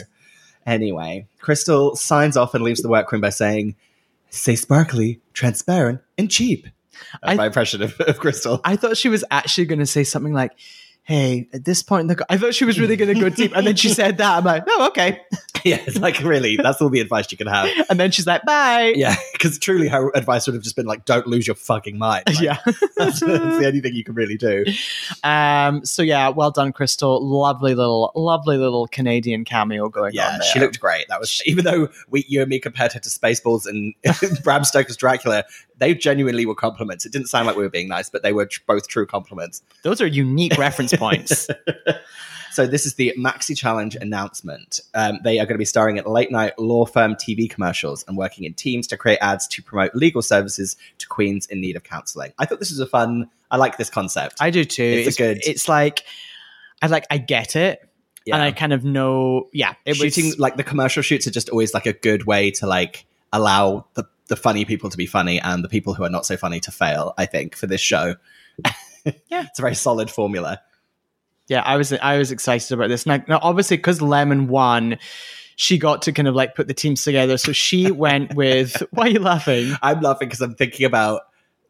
Anyway, 0.65 1.25
Crystal 1.39 1.95
signs 1.95 2.35
off 2.35 2.53
and 2.53 2.65
leaves 2.65 2.81
the 2.81 2.89
workroom 2.89 3.21
by 3.21 3.29
saying, 3.29 3.77
"Say 4.29 4.57
sparkly, 4.57 5.21
transparent, 5.31 6.01
and 6.17 6.29
cheap." 6.29 6.67
That's 7.21 7.31
I- 7.31 7.35
my 7.35 7.45
impression 7.45 7.81
of, 7.81 7.97
of 8.01 8.19
Crystal. 8.19 8.59
I 8.65 8.75
thought 8.75 8.97
she 8.97 9.07
was 9.07 9.23
actually 9.31 9.67
going 9.67 9.79
to 9.79 9.85
say 9.85 10.03
something 10.03 10.33
like, 10.33 10.51
"Hey, 11.05 11.47
at 11.53 11.65
this 11.65 11.81
point 11.81 12.01
in 12.01 12.07
the," 12.07 12.15
co-, 12.17 12.25
I 12.29 12.37
thought 12.37 12.53
she 12.53 12.65
was 12.65 12.79
really 12.79 12.95
going 12.97 13.13
to 13.13 13.19
go 13.19 13.29
deep, 13.29 13.55
and 13.55 13.65
then 13.65 13.75
she 13.75 13.89
said 13.89 14.17
that. 14.17 14.37
I'm 14.37 14.43
like, 14.43 14.63
"Oh, 14.67 14.87
okay." 14.87 15.21
yeah, 15.63 15.81
it's 15.87 15.97
like 15.97 16.19
really, 16.19 16.57
that's 16.57 16.81
all 16.81 16.89
the 16.89 16.99
advice 16.99 17.31
you 17.31 17.37
can 17.37 17.47
have. 17.47 17.69
And 17.89 17.99
then 17.99 18.11
she's 18.11 18.27
like, 18.27 18.43
"Bye." 18.43 18.93
Yeah, 18.95 19.15
because 19.33 19.57
truly, 19.59 19.87
her 19.87 20.11
advice 20.15 20.47
would 20.47 20.53
have 20.55 20.63
just 20.63 20.75
been 20.75 20.85
like, 20.85 21.05
"Don't 21.05 21.27
lose 21.27 21.47
your 21.47 21.55
fucking 21.55 21.97
mind." 21.97 22.23
Like, 22.27 22.39
yeah. 22.41 22.57
that's, 22.65 23.19
that's 23.19 23.19
the 23.19 23.63
only 23.65 23.81
thing 23.81 23.95
you 23.95 24.03
can 24.03 24.15
really 24.15 24.37
do. 24.37 24.65
Um. 25.23 25.85
So 25.85 26.01
yeah, 26.01 26.29
well 26.29 26.51
done, 26.51 26.73
Crystal. 26.73 27.23
Lovely 27.25 27.75
little, 27.75 28.11
lovely 28.15 28.57
little 28.57 28.87
Canadian 28.87 29.45
cameo 29.45 29.89
going 29.89 30.07
on 30.09 30.13
Yeah, 30.13 30.31
there. 30.31 30.41
she 30.43 30.59
looked 30.59 30.79
great. 30.79 31.07
That 31.09 31.19
was 31.19 31.41
even 31.45 31.63
though 31.65 31.87
we, 32.09 32.25
you 32.27 32.41
and 32.41 32.49
me 32.49 32.59
compared 32.59 32.93
her 32.93 32.99
to 32.99 33.09
Spaceballs 33.09 33.65
and 33.67 33.93
Bram 34.43 34.63
Stoker's 34.63 34.97
Dracula, 34.97 35.43
they 35.77 35.93
genuinely 35.93 36.45
were 36.45 36.55
compliments. 36.55 37.05
It 37.05 37.11
didn't 37.11 37.27
sound 37.27 37.47
like 37.47 37.55
we 37.55 37.63
were 37.63 37.69
being 37.69 37.87
nice, 37.87 38.09
but 38.09 38.23
they 38.23 38.33
were 38.33 38.45
tr- 38.45 38.61
both 38.65 38.87
true 38.87 39.05
compliments. 39.05 39.61
Those 39.83 40.01
are 40.01 40.07
unique 40.07 40.57
reference 40.57 40.93
points. 40.97 41.47
So 42.51 42.65
this 42.65 42.86
is 42.86 42.93
the 42.93 43.13
Maxi 43.19 43.53
Challenge 43.58 43.95
announcement. 43.97 44.79
Um, 44.93 45.19
they 45.25 45.39
are 45.39 45.45
going 45.45 45.55
to 45.55 45.60
be 45.60 45.65
starring 45.65 45.97
at 45.97 46.08
late 46.10 46.31
night 46.31 46.58
law 46.58 46.86
firm 46.86 47.15
TV 47.15 47.49
commercials 47.49 48.05
and 48.08 48.15
working 48.15 48.45
in 48.45 48.53
teams 48.53 48.88
to 48.88 48.97
create 48.97 49.17
ads 49.19 49.45
to 49.49 49.62
promote 49.62 49.93
legal 49.93 50.21
services 50.21 50.77
to 50.99 51.08
queens 51.08 51.47
in 51.47 51.60
need 51.60 51.75
of 51.75 51.84
counselling. 51.84 52.31
I 52.39 52.45
thought 52.45 52.60
this 52.60 52.69
was 52.69 52.79
a 52.79 52.86
fun. 52.88 53.29
I 53.51 53.58
like 53.58 53.77
this 53.77 53.89
concept. 53.89 54.36
I 54.39 54.51
do 54.51 54.63
too. 54.63 54.84
It's 54.84 55.19
a 55.19 55.21
good- 55.21 55.41
It's 55.45 55.67
like, 55.67 56.03
I 56.81 56.88
like. 56.88 57.05
I 57.12 57.17
get 57.17 57.58
it, 57.58 57.86
Yeah. 58.25 58.36
and 58.36 58.41
I 58.43 58.53
kind 58.53 58.71
of 58.71 58.86
know. 58.86 59.49
Yeah, 59.51 59.73
it 59.84 59.97
Shooting 59.97 60.27
was. 60.27 60.39
like 60.39 60.55
the 60.55 60.63
commercial 60.63 61.03
shoots 61.03 61.27
are 61.27 61.31
just 61.31 61.49
always 61.49 61.73
like 61.73 61.88
a 61.88 61.93
good 61.93 62.25
way 62.25 62.51
to 62.51 62.67
like 62.67 63.05
allow 63.34 63.86
the 63.95 64.05
the 64.27 64.38
funny 64.38 64.63
people 64.63 64.89
to 64.91 64.97
be 64.97 65.08
funny 65.08 65.41
and 65.41 65.62
the 65.62 65.67
people 65.67 65.93
who 65.93 66.05
are 66.05 66.10
not 66.10 66.25
so 66.25 66.38
funny 66.38 66.62
to 66.62 66.71
fail. 66.71 67.13
I 67.17 67.25
think 67.25 67.58
for 67.58 67.67
this 67.67 67.81
show. 67.81 68.15
Yeah. 69.29 69.43
it's 69.47 69.60
a 69.60 69.62
very 69.62 69.75
solid 69.75 70.10
formula. 70.10 70.62
Yeah, 71.47 71.62
I 71.62 71.77
was 71.77 71.93
I 71.93 72.17
was 72.17 72.31
excited 72.31 72.71
about 72.71 72.89
this. 72.89 73.05
Now, 73.05 73.23
now 73.27 73.39
obviously, 73.41 73.77
because 73.77 74.01
Lemon 74.01 74.47
won, 74.47 74.97
she 75.55 75.77
got 75.77 76.01
to 76.03 76.12
kind 76.12 76.27
of 76.27 76.36
like 76.36 76.55
put 76.55 76.67
the 76.67 76.73
teams 76.73 77.03
together. 77.03 77.38
So 77.38 77.51
she 77.51 77.91
went 77.91 78.34
with. 78.36 78.81
Why 78.91 79.05
are 79.05 79.10
you 79.10 79.19
laughing? 79.19 79.73
I'm 79.81 80.01
laughing 80.01 80.29
because 80.29 80.41
I'm 80.41 80.55
thinking 80.55 80.86
about. 80.86 81.21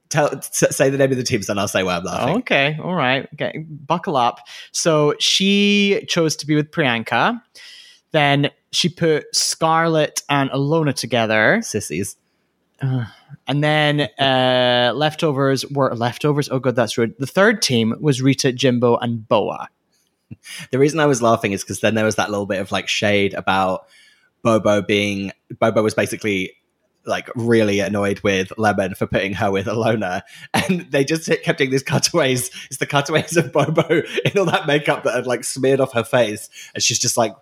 Tell, 0.08 0.40
say 0.42 0.92
the 0.92 1.00
name 1.00 1.12
of 1.12 1.18
the 1.18 1.24
teams, 1.24 1.50
and 1.50 1.60
I'll 1.60 1.68
say 1.68 1.82
why 1.82 1.98
I'm 1.98 2.04
laughing. 2.04 2.36
Oh, 2.36 2.38
okay, 2.38 2.78
all 2.82 2.94
right, 2.94 3.28
okay, 3.34 3.66
buckle 3.68 4.16
up. 4.16 4.40
So 4.72 5.16
she 5.20 6.06
chose 6.08 6.36
to 6.36 6.46
be 6.46 6.54
with 6.54 6.70
Priyanka. 6.70 7.42
Then 8.12 8.52
she 8.72 8.88
put 8.88 9.36
Scarlett 9.36 10.22
and 10.30 10.52
Ilona 10.52 10.94
together, 10.94 11.60
Sissies. 11.64 12.18
And 12.82 13.64
then 13.64 14.02
uh, 14.20 14.92
leftovers 14.96 15.66
were 15.68 15.94
leftovers. 15.96 16.50
Oh 16.50 16.60
god, 16.60 16.76
that's 16.76 16.98
rude. 16.98 17.16
The 17.20 17.28
third 17.28 17.62
team 17.62 17.96
was 18.00 18.22
Rita, 18.22 18.52
Jimbo, 18.52 18.98
and 18.98 19.28
Boa. 19.28 19.70
The 20.72 20.80
reason 20.80 21.00
I 21.00 21.06
was 21.06 21.22
laughing 21.22 21.52
is 21.52 21.64
because 21.64 21.82
then 21.82 21.94
there 21.96 22.04
was 22.04 22.16
that 22.16 22.32
little 22.32 22.48
bit 22.48 22.60
of 22.60 22.72
like 22.72 22.88
shade 22.88 23.34
about 23.36 23.86
Bobo 24.42 24.82
being 24.82 25.32
Bobo 25.60 25.84
was 25.84 25.94
basically 25.94 26.54
like 27.06 27.30
really 27.36 27.80
annoyed 27.80 28.20
with 28.22 28.52
Lemon 28.58 28.96
for 28.96 29.06
putting 29.06 29.34
her 29.34 29.52
with 29.52 29.68
Ilona, 29.68 30.24
and 30.54 30.82
they 30.92 31.06
just 31.06 31.30
kept 31.44 31.60
doing 31.60 31.70
these 31.70 31.84
cutaways. 31.84 32.50
It's 32.66 32.78
the 32.78 32.88
cutaways 32.88 33.38
of 33.38 33.52
Bobo 33.52 33.88
in 34.26 34.38
all 34.38 34.46
that 34.46 34.66
makeup 34.66 35.04
that 35.04 35.14
had 35.14 35.28
like 35.28 35.44
smeared 35.44 35.80
off 35.80 35.94
her 35.94 36.04
face, 36.04 36.50
and 36.74 36.84
she's 36.84 37.00
just 37.00 37.18
like 37.18 37.36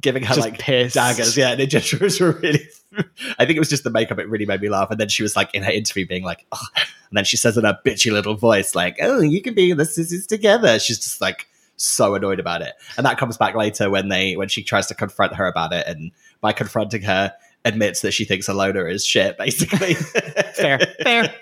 giving 0.00 0.22
her 0.22 0.34
Just 0.34 0.48
like 0.48 0.58
pissed. 0.60 0.94
daggers. 0.94 1.36
Yeah, 1.36 1.50
and 1.50 1.60
it 1.60 1.66
just 1.66 2.00
was 2.00 2.20
really. 2.20 2.68
I 3.38 3.44
think 3.44 3.56
it 3.56 3.58
was 3.58 3.68
just 3.68 3.84
the 3.84 3.90
makeup. 3.90 4.18
It 4.18 4.28
really 4.28 4.46
made 4.46 4.60
me 4.60 4.68
laugh. 4.68 4.90
And 4.90 4.98
then 4.98 5.08
she 5.08 5.22
was 5.22 5.36
like 5.36 5.54
in 5.54 5.62
her 5.62 5.70
interview 5.70 6.06
being 6.06 6.24
like, 6.24 6.46
oh. 6.52 6.66
and 6.76 7.16
then 7.16 7.24
she 7.24 7.36
says 7.36 7.56
in 7.56 7.64
her 7.64 7.78
bitchy 7.84 8.10
little 8.12 8.34
voice 8.34 8.74
like, 8.74 8.96
"Oh, 9.00 9.20
you 9.20 9.42
can 9.42 9.54
be 9.54 9.70
in 9.70 9.76
the 9.78 9.84
sisters 9.84 10.26
together." 10.26 10.78
She's 10.78 10.98
just 10.98 11.20
like 11.20 11.46
so 11.76 12.14
annoyed 12.14 12.40
about 12.40 12.62
it, 12.62 12.74
and 12.96 13.04
that 13.06 13.18
comes 13.18 13.36
back 13.36 13.54
later 13.54 13.90
when 13.90 14.08
they 14.08 14.36
when 14.36 14.48
she 14.48 14.62
tries 14.62 14.86
to 14.88 14.94
confront 14.94 15.34
her 15.34 15.46
about 15.46 15.72
it, 15.72 15.86
and 15.86 16.10
by 16.40 16.52
confronting 16.52 17.02
her, 17.02 17.32
admits 17.64 18.00
that 18.00 18.12
she 18.12 18.24
thinks 18.24 18.48
Ilona 18.48 18.90
is 18.90 19.04
shit. 19.04 19.36
Basically, 19.38 19.94
fair, 20.54 20.78
fair. 21.02 21.34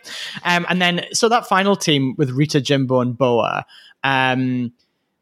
Um, 0.45 0.67
and 0.69 0.83
then 0.83 1.05
so 1.13 1.29
that 1.29 1.47
final 1.47 1.77
team 1.77 2.15
with 2.19 2.31
Rita, 2.31 2.61
Jimbo, 2.61 3.01
and 3.01 3.17
Boa. 3.17 3.65
Um, 4.05 4.73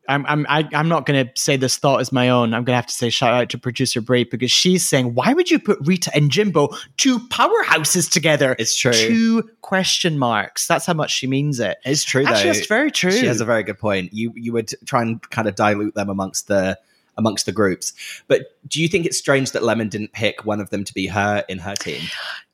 I'm 0.08 0.26
I'm 0.26 0.46
I, 0.48 0.68
I'm 0.72 0.88
not 0.88 1.06
going 1.06 1.26
to 1.26 1.32
say 1.40 1.56
this 1.56 1.76
thought 1.76 2.00
is 2.00 2.12
my 2.12 2.28
own. 2.28 2.54
I'm 2.54 2.64
going 2.64 2.72
to 2.72 2.76
have 2.76 2.86
to 2.86 2.94
say 2.94 3.10
shout 3.10 3.32
out 3.32 3.48
to 3.50 3.58
producer 3.58 4.00
Brie 4.00 4.24
because 4.24 4.50
she's 4.50 4.86
saying, 4.86 5.14
why 5.14 5.32
would 5.32 5.50
you 5.50 5.58
put 5.58 5.78
Rita 5.80 6.10
and 6.14 6.30
Jimbo 6.30 6.68
two 6.96 7.18
powerhouses 7.28 8.10
together? 8.10 8.54
It's 8.58 8.76
true. 8.76 8.92
Two 8.92 9.50
question 9.62 10.18
marks. 10.18 10.66
That's 10.66 10.86
how 10.86 10.94
much 10.94 11.10
she 11.10 11.26
means 11.26 11.60
it. 11.60 11.78
It's 11.84 12.04
true 12.04 12.24
Actually, 12.24 12.42
though. 12.42 12.52
that's 12.52 12.66
very 12.66 12.90
true. 12.90 13.12
She 13.12 13.26
has 13.26 13.40
a 13.40 13.44
very 13.44 13.62
good 13.62 13.78
point. 13.78 14.12
You 14.12 14.32
you 14.36 14.52
would 14.52 14.72
try 14.84 15.02
and 15.02 15.22
kind 15.30 15.48
of 15.48 15.54
dilute 15.54 15.94
them 15.94 16.08
amongst 16.08 16.48
the 16.48 16.78
amongst 17.16 17.46
the 17.46 17.52
groups. 17.52 17.92
But 18.28 18.58
do 18.68 18.80
you 18.80 18.88
think 18.88 19.06
it's 19.06 19.18
strange 19.18 19.52
that 19.52 19.62
Lemon 19.62 19.88
didn't 19.88 20.12
pick 20.12 20.44
one 20.44 20.60
of 20.60 20.70
them 20.70 20.84
to 20.84 20.94
be 20.94 21.06
her 21.06 21.44
in 21.48 21.58
her 21.58 21.74
team? 21.74 22.02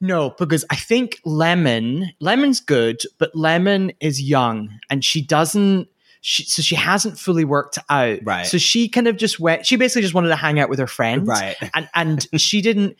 No, 0.01 0.31
because 0.31 0.65
I 0.71 0.77
think 0.77 1.21
Lemon, 1.25 2.11
Lemon's 2.21 2.61
good, 2.61 3.03
but 3.19 3.35
Lemon 3.35 3.93
is 4.01 4.23
young 4.23 4.79
and 4.89 5.05
she 5.05 5.23
doesn't. 5.23 5.89
She, 6.23 6.45
so 6.45 6.61
she 6.61 6.75
hasn't 6.75 7.19
fully 7.19 7.45
worked 7.45 7.79
out. 7.89 8.19
Right. 8.23 8.47
So 8.47 8.59
she 8.59 8.89
kind 8.89 9.09
of 9.09 9.17
just 9.17 9.41
went. 9.41 9.65
She 9.65 9.77
basically 9.77 10.03
just 10.03 10.15
wanted 10.15 10.29
to 10.29 10.37
hang 10.37 10.61
out 10.61 10.69
with 10.69 10.79
her 10.79 10.87
friends. 10.87 11.27
Right. 11.27 11.57
And 11.75 11.89
and 11.95 12.41
she 12.41 12.61
didn't. 12.61 12.97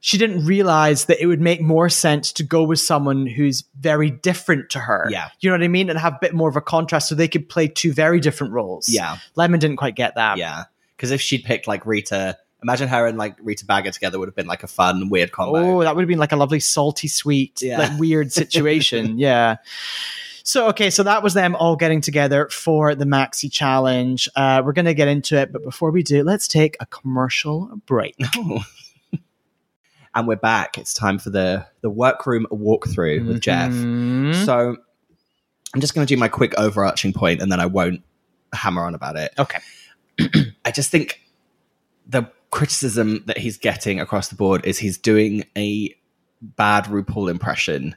She 0.00 0.16
didn't 0.16 0.44
realize 0.46 1.06
that 1.06 1.20
it 1.20 1.26
would 1.26 1.40
make 1.40 1.60
more 1.60 1.88
sense 1.88 2.32
to 2.34 2.44
go 2.44 2.62
with 2.62 2.78
someone 2.78 3.26
who's 3.26 3.64
very 3.80 4.10
different 4.10 4.70
to 4.70 4.78
her. 4.78 5.08
Yeah. 5.10 5.30
You 5.40 5.50
know 5.50 5.54
what 5.54 5.64
I 5.64 5.68
mean? 5.68 5.90
And 5.90 5.98
have 5.98 6.14
a 6.14 6.18
bit 6.20 6.34
more 6.34 6.48
of 6.48 6.54
a 6.54 6.60
contrast 6.60 7.08
so 7.08 7.16
they 7.16 7.26
could 7.26 7.48
play 7.48 7.66
two 7.66 7.92
very 7.92 8.20
different 8.20 8.52
roles. 8.52 8.88
Yeah. 8.88 9.18
Lemon 9.34 9.58
didn't 9.58 9.78
quite 9.78 9.96
get 9.96 10.14
that. 10.14 10.38
Yeah. 10.38 10.64
Because 10.96 11.10
if 11.10 11.20
she'd 11.20 11.42
picked 11.42 11.66
like 11.66 11.84
Rita, 11.84 12.38
imagine 12.62 12.86
her 12.86 13.06
and 13.08 13.18
like 13.18 13.34
Rita 13.42 13.66
Baga 13.66 13.90
together 13.90 14.20
would 14.20 14.28
have 14.28 14.36
been 14.36 14.46
like 14.46 14.62
a 14.62 14.68
fun, 14.68 15.08
weird 15.08 15.32
combo. 15.32 15.58
Oh, 15.58 15.82
that 15.82 15.96
would 15.96 16.02
have 16.02 16.08
been 16.08 16.18
like 16.20 16.30
a 16.32 16.36
lovely 16.36 16.60
salty 16.60 17.08
sweet, 17.08 17.60
Yeah. 17.60 17.78
like 17.78 17.98
weird 17.98 18.32
situation. 18.32 19.18
yeah. 19.18 19.56
So 20.48 20.68
okay, 20.68 20.88
so 20.88 21.02
that 21.02 21.22
was 21.22 21.34
them 21.34 21.54
all 21.54 21.76
getting 21.76 22.00
together 22.00 22.48
for 22.48 22.94
the 22.94 23.04
Maxi 23.04 23.52
Challenge. 23.52 24.30
Uh, 24.34 24.62
we're 24.64 24.72
gonna 24.72 24.94
get 24.94 25.06
into 25.06 25.36
it, 25.36 25.52
but 25.52 25.62
before 25.62 25.90
we 25.90 26.02
do, 26.02 26.24
let's 26.24 26.48
take 26.48 26.74
a 26.80 26.86
commercial 26.86 27.70
break. 27.84 28.16
and 30.14 30.26
we're 30.26 30.36
back. 30.36 30.78
It's 30.78 30.94
time 30.94 31.18
for 31.18 31.28
the 31.28 31.66
the 31.82 31.90
workroom 31.90 32.46
walkthrough 32.50 33.26
with 33.26 33.42
Jeff. 33.42 33.72
Mhm. 33.72 34.46
So 34.46 34.78
I'm 35.74 35.82
just 35.82 35.94
going 35.94 36.06
to 36.06 36.14
do 36.14 36.18
my 36.18 36.28
quick 36.28 36.54
overarching 36.58 37.12
point, 37.12 37.42
and 37.42 37.52
then 37.52 37.60
I 37.60 37.66
won't 37.66 38.02
hammer 38.54 38.84
on 38.84 38.94
about 38.94 39.16
it. 39.18 39.34
Okay. 39.38 39.58
I 40.64 40.70
just 40.70 40.90
think 40.90 41.20
the 42.06 42.22
criticism 42.50 43.22
that 43.26 43.36
he's 43.36 43.58
getting 43.58 44.00
across 44.00 44.28
the 44.28 44.34
board 44.34 44.64
is 44.64 44.78
he's 44.78 44.96
doing 44.96 45.44
a 45.58 45.94
bad 46.40 46.86
RuPaul 46.86 47.30
impression. 47.30 47.96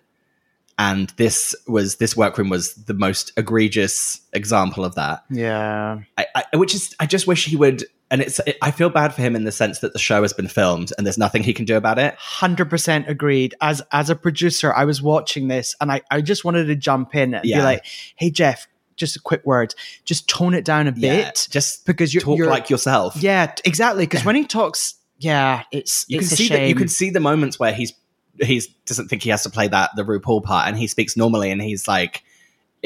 And 0.81 1.09
this 1.17 1.53
was 1.67 1.97
this 1.97 2.17
workroom 2.17 2.49
was 2.49 2.73
the 2.73 2.95
most 2.95 3.31
egregious 3.37 4.19
example 4.33 4.83
of 4.83 4.95
that. 4.95 5.23
Yeah. 5.29 5.99
I, 6.17 6.25
I, 6.35 6.57
which 6.57 6.73
is 6.73 6.95
I 6.99 7.05
just 7.05 7.27
wish 7.27 7.45
he 7.45 7.55
would. 7.55 7.85
And 8.09 8.21
it's 8.21 8.41
I 8.63 8.71
feel 8.71 8.89
bad 8.89 9.13
for 9.13 9.21
him 9.21 9.35
in 9.35 9.43
the 9.43 9.51
sense 9.51 9.79
that 9.79 9.93
the 9.93 9.99
show 9.99 10.23
has 10.23 10.33
been 10.33 10.47
filmed 10.47 10.91
and 10.97 11.05
there's 11.05 11.19
nothing 11.19 11.43
he 11.43 11.53
can 11.53 11.65
do 11.65 11.77
about 11.77 11.99
it. 11.99 12.15
Hundred 12.17 12.67
percent 12.69 13.07
agreed. 13.07 13.53
As 13.61 13.81
as 13.91 14.09
a 14.09 14.15
producer, 14.15 14.73
I 14.73 14.85
was 14.85 15.01
watching 15.03 15.49
this 15.49 15.75
and 15.79 15.91
I, 15.91 16.01
I 16.09 16.21
just 16.21 16.43
wanted 16.43 16.65
to 16.65 16.75
jump 16.75 17.13
in 17.15 17.35
and 17.35 17.45
Yeah. 17.45 17.59
be 17.59 17.63
like, 17.63 17.85
"Hey 18.15 18.31
Jeff, 18.31 18.67
just 18.95 19.15
a 19.15 19.21
quick 19.21 19.45
word, 19.45 19.75
just 20.03 20.27
tone 20.27 20.55
it 20.55 20.65
down 20.65 20.87
a 20.87 20.93
Yeah, 20.95 21.25
bit 21.25 21.47
just 21.51 21.85
because 21.85 22.11
you're, 22.13 22.23
talk 22.23 22.37
you're 22.39 22.49
like 22.49 22.69
yourself. 22.71 23.15
yeah, 23.21 23.53
exactly. 23.65 24.05
Because 24.07 24.25
when 24.25 24.35
he 24.35 24.45
talks, 24.45 24.95
yeah, 25.19 25.63
it's 25.71 26.05
you 26.09 26.19
it's 26.19 26.29
can 26.29 26.37
see 26.37 26.47
that 26.49 26.67
you 26.67 26.75
can 26.75 26.87
see 26.89 27.11
the 27.11 27.19
moments 27.21 27.59
where 27.59 27.71
he's 27.71 27.93
he's 28.39 28.67
doesn't 28.85 29.07
think 29.07 29.23
he 29.23 29.29
has 29.29 29.43
to 29.43 29.49
play 29.49 29.67
that 29.67 29.91
the 29.95 30.03
RuPaul 30.03 30.43
part 30.43 30.67
and 30.67 30.77
he 30.77 30.87
speaks 30.87 31.17
normally 31.17 31.51
and 31.51 31.61
he's 31.61 31.87
like 31.87 32.23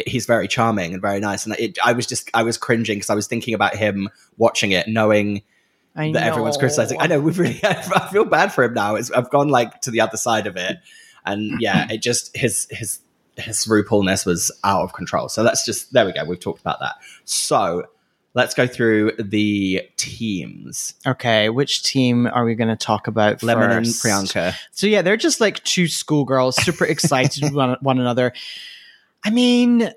he's 0.05 0.25
very 0.25 0.47
charming 0.47 0.93
and 0.93 1.01
very 1.01 1.19
nice 1.19 1.45
and 1.45 1.55
it, 1.57 1.77
I 1.83 1.93
was 1.93 2.05
just 2.05 2.29
I 2.33 2.43
was 2.43 2.57
cringing 2.57 2.97
because 2.97 3.09
I 3.09 3.15
was 3.15 3.27
thinking 3.27 3.53
about 3.53 3.75
him 3.75 4.09
watching 4.37 4.71
it 4.71 4.87
knowing 4.87 5.41
I 5.95 6.11
that 6.11 6.23
everyone's 6.23 6.57
criticizing 6.57 6.99
I 6.99 7.07
know 7.07 7.21
we've 7.21 7.39
really 7.39 7.59
I 7.63 8.09
feel 8.11 8.25
bad 8.25 8.51
for 8.51 8.63
him 8.63 8.73
now 8.73 8.95
it's, 8.95 9.11
I've 9.11 9.29
gone 9.29 9.49
like 9.49 9.81
to 9.81 9.91
the 9.91 10.01
other 10.01 10.17
side 10.17 10.47
of 10.47 10.57
it 10.57 10.77
and 11.25 11.61
yeah 11.61 11.87
it 11.89 12.01
just 12.01 12.35
his 12.35 12.67
his 12.69 12.99
his 13.37 13.65
RuPaulness 13.65 14.25
was 14.25 14.51
out 14.63 14.83
of 14.83 14.93
control 14.93 15.29
so 15.29 15.43
let's 15.43 15.65
just 15.65 15.93
there 15.93 16.05
we 16.05 16.13
go 16.13 16.25
we've 16.25 16.39
talked 16.39 16.61
about 16.61 16.79
that. 16.79 16.95
So 17.23 17.85
let's 18.35 18.53
go 18.53 18.67
through 18.67 19.13
the 19.17 19.81
teams 19.97 20.93
Okay, 21.07 21.49
which 21.49 21.81
team 21.83 22.27
are 22.27 22.45
we 22.45 22.53
going 22.53 22.67
to 22.67 22.75
talk 22.75 23.07
about? 23.07 23.41
Lemon 23.41 23.71
and 23.71 23.87
first? 23.87 24.03
Priyanka 24.05 24.53
So 24.71 24.85
yeah, 24.87 25.01
they're 25.01 25.17
just 25.17 25.41
like 25.41 25.63
two 25.63 25.87
schoolgirls, 25.87 26.55
super 26.63 26.85
excited 26.85 27.41
with 27.43 27.53
one, 27.55 27.77
one 27.81 27.97
another. 27.99 28.33
I 29.23 29.31
mean, 29.31 29.89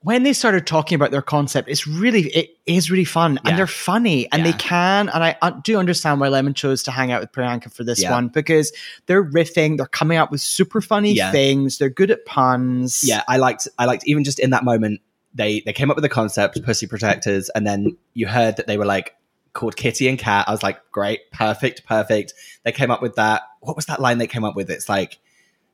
when 0.00 0.22
they 0.22 0.34
started 0.34 0.66
talking 0.66 0.96
about 0.96 1.12
their 1.12 1.22
concept, 1.22 1.66
it's 1.70 1.86
really 1.86 2.22
it 2.28 2.50
is 2.66 2.90
really 2.90 3.06
fun 3.06 3.34
Yeah. 3.42 3.50
and 3.50 3.58
they're 3.58 3.66
funny 3.66 4.30
and 4.32 4.44
they 4.44 4.52
can. 4.52 5.08
And 5.08 5.24
I 5.24 5.36
uh, 5.40 5.50
do 5.62 5.78
understand 5.78 6.20
why 6.20 6.28
Lemon 6.28 6.52
chose 6.52 6.82
to 6.82 6.90
hang 6.90 7.10
out 7.10 7.22
with 7.22 7.32
Priyanka 7.32 7.72
for 7.72 7.84
this 7.84 8.02
Yeah. 8.02 8.10
one 8.12 8.28
because 8.28 8.70
they're 9.06 9.24
riffing, 9.24 9.78
they're 9.78 9.86
coming 9.86 10.18
up 10.18 10.30
with 10.30 10.42
super 10.42 10.82
funny 10.82 11.14
Yeah. 11.14 11.30
things, 11.32 11.78
they're 11.78 11.88
good 11.88 12.10
at 12.10 12.26
puns. 12.26 13.02
yeah 13.02 13.22
i 13.28 13.38
liked 13.38 13.66
i 13.78 13.86
liked 13.86 14.02
even 14.06 14.24
just 14.24 14.38
in 14.38 14.50
that 14.50 14.62
moment 14.64 15.00
they 15.34 15.60
they 15.60 15.72
came 15.72 15.90
up 15.90 15.96
with 15.96 16.02
the 16.02 16.08
concept 16.08 16.62
pussy 16.62 16.86
protectors 16.86 17.48
and 17.50 17.66
then 17.66 17.96
you 18.14 18.26
heard 18.26 18.56
that 18.56 18.66
they 18.66 18.78
were 18.78 18.84
like 18.84 19.14
called 19.52 19.76
kitty 19.76 20.08
and 20.08 20.18
cat 20.18 20.46
i 20.48 20.50
was 20.50 20.62
like 20.62 20.78
great 20.90 21.30
perfect 21.30 21.84
perfect 21.86 22.34
they 22.64 22.72
came 22.72 22.90
up 22.90 23.02
with 23.02 23.14
that 23.16 23.42
what 23.60 23.76
was 23.76 23.86
that 23.86 24.00
line 24.00 24.18
they 24.18 24.26
came 24.26 24.44
up 24.44 24.56
with 24.56 24.70
it's 24.70 24.88
like 24.88 25.18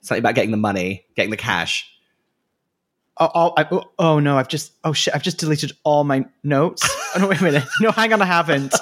something 0.00 0.20
about 0.20 0.34
getting 0.34 0.50
the 0.50 0.56
money 0.56 1.06
getting 1.14 1.30
the 1.30 1.36
cash 1.36 1.86
Oh, 3.22 3.30
oh, 3.34 3.52
I, 3.54 3.66
oh, 3.70 3.84
oh, 3.98 4.18
no! 4.18 4.38
I've 4.38 4.48
just 4.48 4.72
oh 4.82 4.94
shit! 4.94 5.14
I've 5.14 5.22
just 5.22 5.36
deleted 5.36 5.72
all 5.84 6.04
my 6.04 6.24
notes. 6.42 6.80
oh, 7.14 7.18
no, 7.20 7.28
wait 7.28 7.38
a 7.38 7.44
minute. 7.44 7.64
No, 7.78 7.90
hang 7.90 8.14
on, 8.14 8.22
I 8.22 8.24
haven't. 8.24 8.74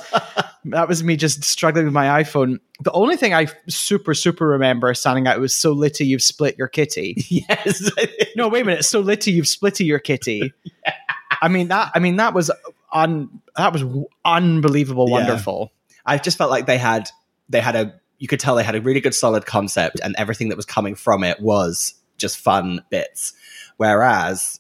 That 0.67 0.89
was 0.89 1.03
me 1.05 1.17
just 1.17 1.45
struggling 1.45 1.85
with 1.87 1.95
my 1.95 2.23
iPhone. 2.23 2.59
The 2.83 2.93
only 2.93 3.17
thing 3.17 3.35
I 3.35 3.47
super 3.69 4.15
super 4.15 4.47
remember 4.49 4.93
standing 4.95 5.27
out 5.27 5.41
was 5.41 5.55
"So 5.55 5.73
litty 5.73 6.07
you've 6.07 6.23
split 6.23 6.57
your 6.59 6.69
kitty." 6.69 7.15
yes 7.29 7.91
No, 8.37 8.49
wait 8.49 8.63
a 8.63 8.65
minute. 8.65 8.85
"So 8.85 9.01
litty 9.01 9.33
you've 9.33 9.47
splitty 9.47 9.87
your 9.87 9.99
kitty." 9.99 10.53
I 11.43 11.49
mean 11.49 11.69
that. 11.69 11.93
I 11.95 11.99
mean 11.99 12.17
that 12.17 12.35
was 12.35 12.51
un. 12.93 13.29
That 13.57 13.73
was 13.73 13.85
unbelievable, 14.25 15.07
Yeah. 15.09 15.13
wonderful. 15.13 15.73
i 16.07 16.17
just 16.19 16.39
felt 16.39 16.51
like 16.51 16.67
they 16.67 16.79
had 16.79 17.09
they 17.49 17.61
had 17.61 17.77
a 17.77 17.95
you 18.19 18.27
could 18.29 18.41
tell 18.41 18.57
they 18.57 18.65
had 18.65 18.75
a 18.75 18.81
really 18.81 19.01
good 19.01 19.15
solid 19.15 19.47
concept 19.47 20.01
and 20.03 20.15
everything 20.19 20.49
that 20.49 20.57
was 20.57 20.67
coming 20.67 20.95
from 20.95 21.23
it 21.23 21.39
was 21.41 21.95
just 22.17 22.37
fun 22.39 22.83
bits 22.91 23.33
whereas 23.77 24.59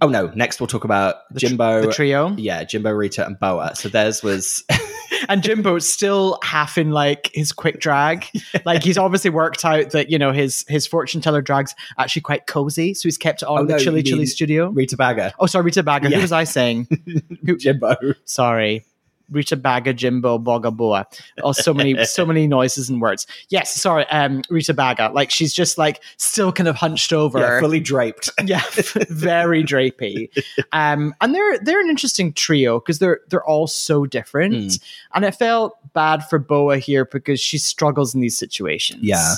oh 0.00 0.08
no 0.08 0.28
next 0.34 0.60
we'll 0.60 0.66
talk 0.66 0.84
about 0.84 1.28
The 1.32 1.40
tr- 1.40 1.46
jimbo 1.46 1.82
the 1.86 1.92
trio, 1.92 2.34
yeah 2.36 2.64
jimbo 2.64 2.90
rita 2.90 3.26
and 3.26 3.38
boa 3.38 3.74
so 3.74 3.88
theirs 3.88 4.22
was 4.22 4.64
and 5.28 5.42
Jimbo's 5.42 5.90
still 5.92 6.38
half 6.42 6.78
in 6.78 6.92
like 6.92 7.30
his 7.34 7.52
quick 7.52 7.78
drag. 7.80 8.26
Like 8.64 8.82
he's 8.82 8.98
obviously 8.98 9.30
worked 9.30 9.64
out 9.64 9.90
that 9.90 10.10
you 10.10 10.18
know 10.18 10.32
his 10.32 10.64
his 10.68 10.86
fortune 10.86 11.20
teller 11.20 11.40
drag's 11.42 11.74
actually 11.98 12.22
quite 12.22 12.46
cozy, 12.46 12.94
so 12.94 13.02
he's 13.04 13.16
kept 13.18 13.42
it 13.42 13.46
on 13.48 13.60
Oh, 13.60 13.64
the 13.66 13.72
no, 13.74 13.78
Chili 13.78 14.00
you 14.00 14.04
Chili 14.04 14.26
studio. 14.26 14.68
rita 14.70 14.96
bagger 14.96 15.32
Oh, 15.38 15.46
sorry, 15.46 15.64
Rita 15.64 15.82
Baga. 15.82 16.10
Yeah. 16.10 16.16
Who 16.16 16.22
was 16.22 16.32
I 16.32 16.44
saying? 16.44 16.88
Jimbo 17.58 17.96
sorry. 18.24 18.84
Rita 19.30 19.56
Baga, 19.56 19.94
Jimbo, 19.94 20.38
Boga 20.38 20.74
Boa. 20.74 21.06
Oh, 21.42 21.52
so 21.52 21.72
many, 21.72 22.04
so 22.04 22.26
many 22.26 22.46
noises 22.46 22.88
and 22.90 23.00
words. 23.00 23.26
Yes, 23.48 23.74
sorry, 23.74 24.06
um, 24.06 24.42
Rita 24.50 24.74
Baga. 24.74 25.10
Like 25.14 25.30
she's 25.30 25.54
just 25.54 25.78
like 25.78 26.02
still 26.16 26.52
kind 26.52 26.68
of 26.68 26.76
hunched 26.76 27.12
over. 27.12 27.38
yeah, 27.38 27.60
fully 27.60 27.80
draped 27.80 28.30
yeah, 28.44 28.62
very 29.08 29.62
drapey. 29.62 30.28
Um, 30.72 31.14
and 31.20 31.34
they're 31.34 31.58
they're 31.58 31.80
an 31.80 31.88
interesting 31.88 32.32
trio 32.32 32.80
because 32.80 32.98
they're 32.98 33.20
they're 33.28 33.44
all 33.44 33.66
so 33.66 34.06
different. 34.06 34.54
Mm. 34.54 34.82
And 35.14 35.24
it 35.24 35.34
felt 35.34 35.78
bad 35.92 36.26
for 36.28 36.38
Boa 36.38 36.78
here 36.78 37.04
because 37.04 37.40
she 37.40 37.58
struggles 37.58 38.14
in 38.14 38.20
these 38.20 38.38
situations. 38.38 39.00
Yeah. 39.02 39.34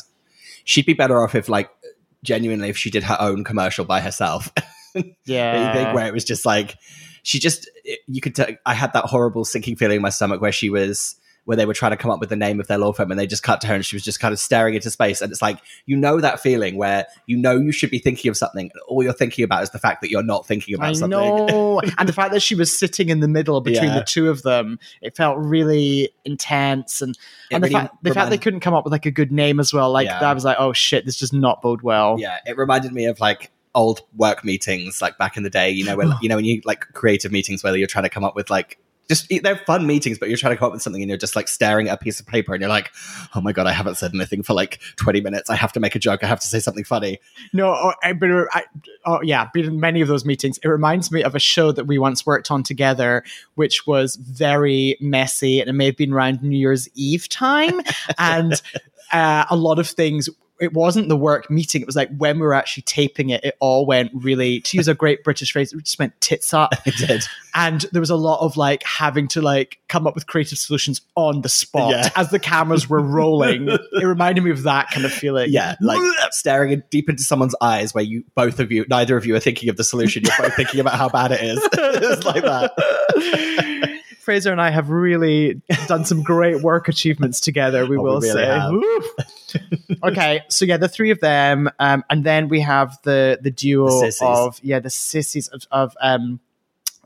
she'd 0.65 0.87
be 0.87 0.95
better 0.95 1.23
off 1.23 1.35
if 1.35 1.49
like 1.49 1.71
genuinely 2.23 2.69
if 2.69 2.77
she 2.77 2.91
did 2.91 3.03
her 3.03 3.17
own 3.21 3.45
commercial 3.45 3.85
by 3.85 4.01
herself 4.01 4.53
yeah. 5.25 5.93
where 5.93 6.07
it 6.07 6.13
was 6.13 6.25
just 6.25 6.47
like 6.47 6.77
she 7.23 7.39
just 7.39 7.71
you 8.07 8.21
could 8.21 8.35
tell 8.35 8.47
i 8.67 8.75
had 8.75 8.93
that 8.93 9.05
horrible 9.05 9.45
sinking 9.45 9.77
feeling 9.77 9.97
in 9.97 10.03
my 10.03 10.11
stomach 10.11 10.41
where 10.41 10.53
she 10.53 10.71
was 10.71 11.17
where 11.45 11.57
they 11.57 11.67
were 11.67 11.75
trying 11.75 11.91
to 11.91 11.97
come 11.97 12.09
up 12.13 12.21
with 12.21 12.29
the 12.29 12.37
name 12.37 12.61
of 12.61 12.69
their 12.69 12.79
law 12.79 12.93
firm 12.93 13.11
and 13.11 13.19
they 13.19 13.27
just 13.27 13.43
cut 13.43 13.61
to 13.61 13.67
her 13.67 13.75
and 13.75 13.85
she 13.85 13.97
was 13.97 14.05
just 14.05 14.21
kind 14.21 14.33
of 14.33 14.39
staring 14.39 14.75
into 14.75 14.89
space 14.89 15.21
and 15.21 15.33
it's 15.33 15.43
like 15.43 15.59
you 15.87 15.97
know 15.97 16.21
that 16.21 16.39
feeling 16.39 16.77
where 16.77 17.05
you 17.27 17.37
know 17.37 17.57
you 17.57 17.73
should 17.73 17.91
be 17.91 17.99
thinking 17.99 18.29
of 18.29 18.37
something 18.37 18.71
and 18.73 18.81
all 18.87 19.03
you're 19.03 19.13
thinking 19.13 19.45
about 19.45 19.61
is 19.61 19.71
the 19.71 19.79
fact 19.79 20.03
that 20.03 20.09
you're 20.11 20.23
not 20.23 20.47
thinking 20.47 20.77
about 20.77 20.91
I 20.91 20.93
something 20.93 21.19
know. 21.19 21.81
and 21.99 22.09
the 22.09 22.13
fact 22.13 22.33
that 22.33 22.43
she 22.43 22.55
was 22.55 22.77
sitting 22.77 23.09
in 23.09 23.19
the 23.19 23.27
middle 23.27 23.61
between 23.61 23.91
Yeah. 23.91 23.99
the 23.99 24.05
two 24.05 24.29
of 24.31 24.43
them, 24.43 24.79
it 25.01 25.17
felt 25.17 25.37
really 25.37 26.11
intense. 26.25 27.03
And, 27.03 27.17
It 27.51 27.55
and 27.57 27.65
the, 27.65 27.69
really 27.71 27.81
fact, 27.81 28.05
the 28.05 28.15
fact 28.15 28.31
they 28.31 28.39
couldn't 28.39 28.61
come 28.61 28.75
up 28.75 28.85
with 28.85 28.93
like 28.93 29.07
a 29.07 29.11
good 29.11 29.33
name 29.33 29.59
as 29.59 29.73
well, 29.73 29.91
like 29.91 30.07
Yeah. 30.07 30.21
that 30.21 30.35
was 30.35 30.45
like, 30.45 30.59
oh 30.61 30.73
shit, 30.73 31.07
this 31.07 31.19
does 31.19 31.33
not 31.33 31.61
bode 31.61 31.83
well. 31.83 32.17
yeah 32.21 32.39
it 32.47 32.57
reminded 32.57 32.93
me 32.93 33.07
of 33.07 33.19
like 33.19 33.51
old 33.75 34.03
work 34.17 34.45
meetings 34.45 35.01
like 35.01 35.17
back 35.19 35.37
in 35.37 35.43
the 35.43 35.51
day 35.51 35.71
you 35.71 35.85
know 35.85 35.97
when 35.97 36.13
you 36.23 36.29
know 36.29 36.37
when 36.37 36.45
you 36.45 36.61
like 36.65 36.81
creative 36.93 37.33
meetings 37.33 37.63
where 37.63 37.77
you're 37.77 37.87
trying 37.87 38.05
to 38.05 38.11
come 38.11 38.25
up 38.25 38.35
with 38.37 38.51
like 38.51 38.79
just 39.09 39.29
they're 39.43 39.57
fun 39.57 39.87
meetings, 39.87 40.19
but 40.19 40.29
you're 40.29 40.39
trying 40.39 40.53
to 40.53 40.57
come 40.57 40.67
up 40.67 40.73
with 40.73 40.83
something 40.83 41.03
and 41.03 41.09
you're 41.09 41.19
just 41.19 41.37
like 41.37 41.49
staring 41.49 41.89
at 41.89 41.95
a 41.95 42.03
piece 42.03 42.21
of 42.21 42.27
paper 42.27 42.55
and 42.55 42.61
you're 42.61 42.71
like, 42.71 42.91
oh 43.35 43.41
my 43.41 43.53
god, 43.53 43.67
I 43.67 43.73
haven't 43.73 43.97
said 43.97 44.15
anything 44.15 44.43
for 44.43 44.55
like 44.55 44.81
20 44.97 45.21
minutes. 45.21 45.51
I 45.51 45.57
have 45.57 45.73
to 45.73 45.81
make 45.81 45.95
a 45.95 45.99
joke. 45.99 46.23
I 46.23 46.27
have 46.27 46.41
to 46.41 46.47
say 46.47 46.61
something 46.61 46.85
funny. 46.85 47.19
No, 47.53 47.69
oh, 47.69 47.93
I, 48.03 48.13
but 48.13 48.31
I, 48.53 48.65
oh 49.05 49.21
yeah, 49.23 49.49
been 49.53 49.67
in 49.67 49.81
many 49.81 50.01
of 50.01 50.09
those 50.09 50.25
meetings. 50.25 50.59
It 50.63 50.69
reminds 50.69 51.11
me 51.11 51.23
of 51.23 51.35
a 51.35 51.41
show 51.41 51.73
that 51.73 51.87
we 51.87 51.99
once 51.99 52.25
worked 52.25 52.51
on 52.51 52.63
together, 52.63 53.25
which 53.55 53.87
was 53.87 54.17
very 54.17 54.97
messy, 55.01 55.61
and 55.61 55.69
it 55.69 55.75
may 55.75 55.87
have 55.87 55.97
been 55.97 56.13
around 56.13 56.43
New 56.43 56.57
Year's 56.57 56.89
Eve 56.95 57.29
time, 57.29 57.81
and 58.19 58.63
uh, 59.13 59.45
a 59.51 59.57
lot 59.57 59.79
of 59.79 59.89
things 59.89 60.29
it 60.61 60.73
wasn't 60.73 61.09
the 61.09 61.17
work 61.17 61.51
meeting. 61.51 61.81
It 61.83 61.87
was 61.87 61.97
like 61.97 62.09
when 62.17 62.37
we 62.37 62.43
were 62.47 62.55
actually 62.55 62.85
taping 62.85 63.31
it, 63.31 63.43
it 63.45 63.57
all 63.61 63.85
went 63.87 64.11
really, 64.15 64.61
to 64.61 64.77
use 64.77 64.87
a 64.87 64.95
great 64.95 65.25
British 65.25 65.53
phrase, 65.53 65.73
it 65.73 65.83
just 65.85 65.99
went 65.99 66.19
tits 66.21 66.55
up. 66.55 66.73
It 66.87 66.95
did. 66.97 67.25
And 67.55 67.85
there 67.93 68.01
was 68.01 68.11
a 68.11 68.17
lot 68.17 68.41
of 68.41 68.57
like 68.57 68.83
having 68.85 69.29
to 69.29 69.43
like 69.43 69.79
come 69.89 70.07
up 70.07 70.15
with 70.15 70.27
creative 70.27 70.59
solutions 70.59 71.01
on 71.17 71.43
the 71.43 71.49
spot 71.49 71.91
Yeah. 71.91 72.09
as 72.17 72.31
the 72.31 72.39
cameras 72.39 72.89
were 72.89 73.01
rolling. 73.03 73.69
it 73.93 74.05
reminded 74.05 74.45
me 74.45 74.51
of 74.51 74.63
that 74.65 74.91
kind 74.91 75.05
of 75.05 75.13
feeling. 75.13 75.51
Yeah, 75.51 75.75
like 75.81 76.01
staring 76.31 76.83
deep 76.91 77.09
into 77.09 77.23
someone's 77.23 77.55
eyes 77.61 77.95
where 77.95 78.05
you 78.05 78.25
both 78.35 78.59
of 78.61 78.71
you, 78.73 78.85
neither 78.89 79.17
of 79.17 79.27
you 79.27 79.35
are 79.35 79.41
thinking 79.41 79.69
of 79.69 79.77
the 79.77 79.85
solution. 79.85 80.23
You're 80.25 80.37
both 80.39 80.55
thinking 80.55 80.81
about 80.81 80.95
how 80.95 81.09
bad 81.09 81.33
it 81.33 81.43
is. 81.43 81.59
it's 81.73 82.25
like 82.25 82.43
that. 82.43 82.73
Frazer 84.21 84.53
and 84.53 84.61
I 84.61 84.71
have 84.71 84.91
really 84.91 85.61
done 85.89 86.05
some 86.05 86.23
great 86.23 86.63
work 86.63 86.87
achievements 86.89 87.41
together, 87.41 87.85
we 87.87 87.97
Oh, 87.97 88.03
we 88.03 88.05
will 88.09 88.21
really 88.21 88.33
say. 88.33 89.27
Okay, 90.03 90.43
so 90.49 90.65
yeah, 90.65 90.77
the 90.77 90.89
three 90.89 91.11
of 91.11 91.21
them, 91.21 91.71
um, 91.79 92.05
and 92.11 92.25
then 92.25 92.49
we 92.49 92.61
have 92.61 92.99
the 93.05 93.39
the 93.41 93.51
duo 93.51 94.01
The 94.01 94.19
of 94.23 94.59
yeah, 94.63 94.81
the 94.81 94.91
sissies 94.91 95.49
of, 95.49 95.63
of 95.71 95.97
um, 96.01 96.41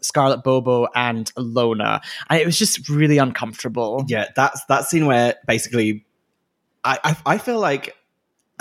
Scarlett 0.00 0.42
Bobo 0.44 0.88
and 0.94 1.32
Ilona, 1.34 2.00
and 2.30 2.40
it 2.40 2.46
was 2.46 2.58
just 2.58 2.88
really 2.88 3.18
uncomfortable. 3.18 4.04
Yeah, 4.08 4.26
that's 4.34 4.64
that 4.66 4.84
scene 4.86 5.06
where 5.06 5.34
basically, 5.46 6.04
I 6.84 6.98
I, 7.04 7.16
I 7.34 7.38
feel 7.38 7.58
like 7.60 7.94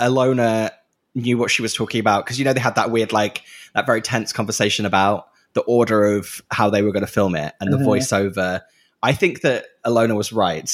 Ilona 0.00 0.70
knew 1.14 1.38
what 1.38 1.50
she 1.50 1.62
was 1.62 1.72
talking 1.72 2.00
about 2.00 2.24
because 2.24 2.38
you 2.38 2.44
know 2.44 2.52
they 2.52 2.60
had 2.60 2.74
that 2.74 2.90
weird 2.90 3.12
like 3.12 3.42
that 3.74 3.86
very 3.86 4.02
tense 4.02 4.32
conversation 4.32 4.84
about 4.84 5.28
the 5.54 5.62
order 5.62 6.04
of 6.04 6.42
how 6.50 6.68
they 6.68 6.82
were 6.82 6.92
going 6.92 7.06
to 7.06 7.10
film 7.10 7.34
it 7.34 7.54
and 7.60 7.72
the 7.72 7.78
Mhm. 7.78 7.86
voiceover. 7.86 8.60
I 9.02 9.12
think 9.12 9.40
that 9.40 9.64
Ilona 9.86 10.14
was 10.14 10.32
right. 10.32 10.70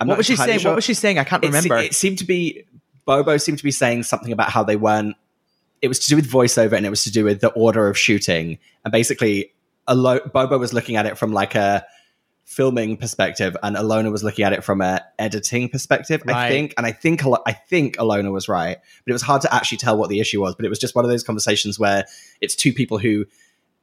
I'm 0.00 0.08
what 0.08 0.18
was 0.18 0.26
she 0.26 0.36
saying? 0.36 0.60
sure. 0.60 0.72
What 0.72 0.76
was 0.76 0.84
she 0.84 0.94
saying? 0.94 1.18
I 1.18 1.24
can't 1.24 1.44
remember. 1.44 1.76
It, 1.78 1.94
seemed 1.94 2.18
to 2.18 2.24
be 2.24 2.64
Bobo 3.04 3.36
seemed 3.36 3.58
to 3.58 3.64
be 3.64 3.70
saying 3.70 4.04
something 4.04 4.32
about 4.32 4.50
how 4.50 4.64
they 4.64 4.76
weren't. 4.76 5.16
It 5.82 5.88
was 5.88 5.98
to 6.00 6.08
do 6.08 6.16
with 6.16 6.30
voiceover 6.30 6.72
and 6.72 6.86
it 6.86 6.90
was 6.90 7.04
to 7.04 7.12
do 7.12 7.24
with 7.24 7.40
the 7.40 7.50
order 7.50 7.88
of 7.88 7.98
shooting. 7.98 8.58
And 8.84 8.92
basically, 8.92 9.52
Alo- 9.86 10.26
Bobo 10.32 10.58
was 10.58 10.72
looking 10.72 10.96
at 10.96 11.06
it 11.06 11.18
from 11.18 11.32
like 11.32 11.54
a 11.54 11.84
filming 12.44 12.96
perspective, 12.96 13.56
and 13.62 13.76
Ilona 13.76 14.12
was 14.12 14.22
looking 14.22 14.44
at 14.44 14.52
it 14.52 14.64
from 14.64 14.80
a 14.80 15.00
editing 15.18 15.68
perspective. 15.68 16.22
I 16.28 16.48
think, 16.48 16.74
and 16.76 16.86
I 16.86 16.92
think 16.92 17.22
I 17.46 17.52
think 17.52 17.96
Ilona 17.96 18.32
was 18.32 18.48
right, 18.48 18.76
but 18.78 19.10
it 19.10 19.12
was 19.12 19.22
hard 19.22 19.42
to 19.42 19.54
actually 19.54 19.78
tell 19.78 19.96
what 19.96 20.08
the 20.10 20.20
issue 20.20 20.40
was. 20.40 20.54
But 20.54 20.64
it 20.64 20.68
was 20.68 20.78
just 20.78 20.94
one 20.94 21.04
of 21.04 21.10
those 21.10 21.22
conversations 21.22 21.78
where 21.78 22.04
it's 22.40 22.54
two 22.54 22.72
people 22.72 22.98
who 22.98 23.26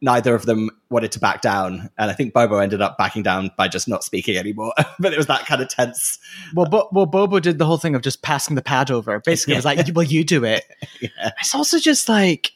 neither 0.02 0.34
of 0.34 0.46
them 0.46 0.70
wanted 0.90 1.12
to 1.14 1.20
back 1.20 1.42
down, 1.42 1.90
and 1.98 2.10
I 2.10 2.14
think 2.14 2.34
Bobo 2.34 2.58
ended 2.58 2.82
up 2.82 2.98
backing 2.98 3.22
down 3.24 3.52
by 3.56 3.68
just 3.68 3.88
not 3.88 4.04
speaking 4.04 4.36
anymore. 4.36 4.74
but 5.00 5.14
it 5.14 5.18
was 5.18 5.28
that 5.28 5.46
kind 5.46 5.62
of 5.62 5.70
tense. 5.70 6.20
well, 6.54 6.66
Bo- 6.66 6.90
well, 6.92 7.06
Bobo 7.06 7.40
did 7.40 7.60
the 7.60 7.66
whole 7.66 7.78
thing 7.78 7.96
of 7.96 8.02
just 8.02 8.22
passing 8.22 8.56
the 8.56 8.62
pad 8.62 8.90
over. 8.90 9.20
Basically, 9.20 9.54
it 9.54 9.58
was 9.58 9.66
like, 9.66 9.88
"Well, 9.94 10.06
you 10.06 10.24
do 10.24 10.44
it." 10.44 10.66
Yeah. 11.02 11.32
It's 11.40 11.56
also 11.56 11.80
just 11.80 12.08
like, 12.10 12.52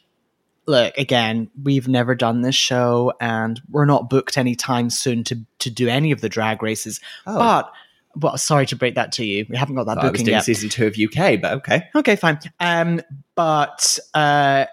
look, 0.66 0.96
again, 0.96 1.50
we've 1.64 1.88
never 1.88 2.14
done 2.14 2.42
this 2.42 2.54
show, 2.54 3.12
and 3.20 3.60
we're 3.70 3.86
not 3.86 4.08
booked 4.08 4.38
anytime 4.38 4.90
soon 4.90 5.24
to 5.24 5.40
to 5.60 5.70
do 5.70 5.88
any 5.88 6.12
of 6.12 6.20
the 6.20 6.28
drag 6.28 6.62
races. 6.62 7.00
Oh. 7.26 7.38
But, 7.38 7.72
well, 8.16 8.38
sorry 8.38 8.66
to 8.66 8.76
break 8.76 8.94
that 8.94 9.12
to 9.12 9.24
you. 9.24 9.46
We 9.48 9.56
haven't 9.56 9.74
got 9.74 9.84
that 9.86 9.98
I 9.98 10.04
was 10.04 10.12
booking 10.12 10.28
yet. 10.28 10.44
season 10.44 10.68
two 10.68 10.86
of 10.86 10.96
UK, 10.96 11.40
but 11.40 11.52
okay. 11.54 11.88
Okay, 11.94 12.16
fine. 12.16 12.38
Um, 12.60 13.02
but 13.34 13.98
uh, 14.14 14.66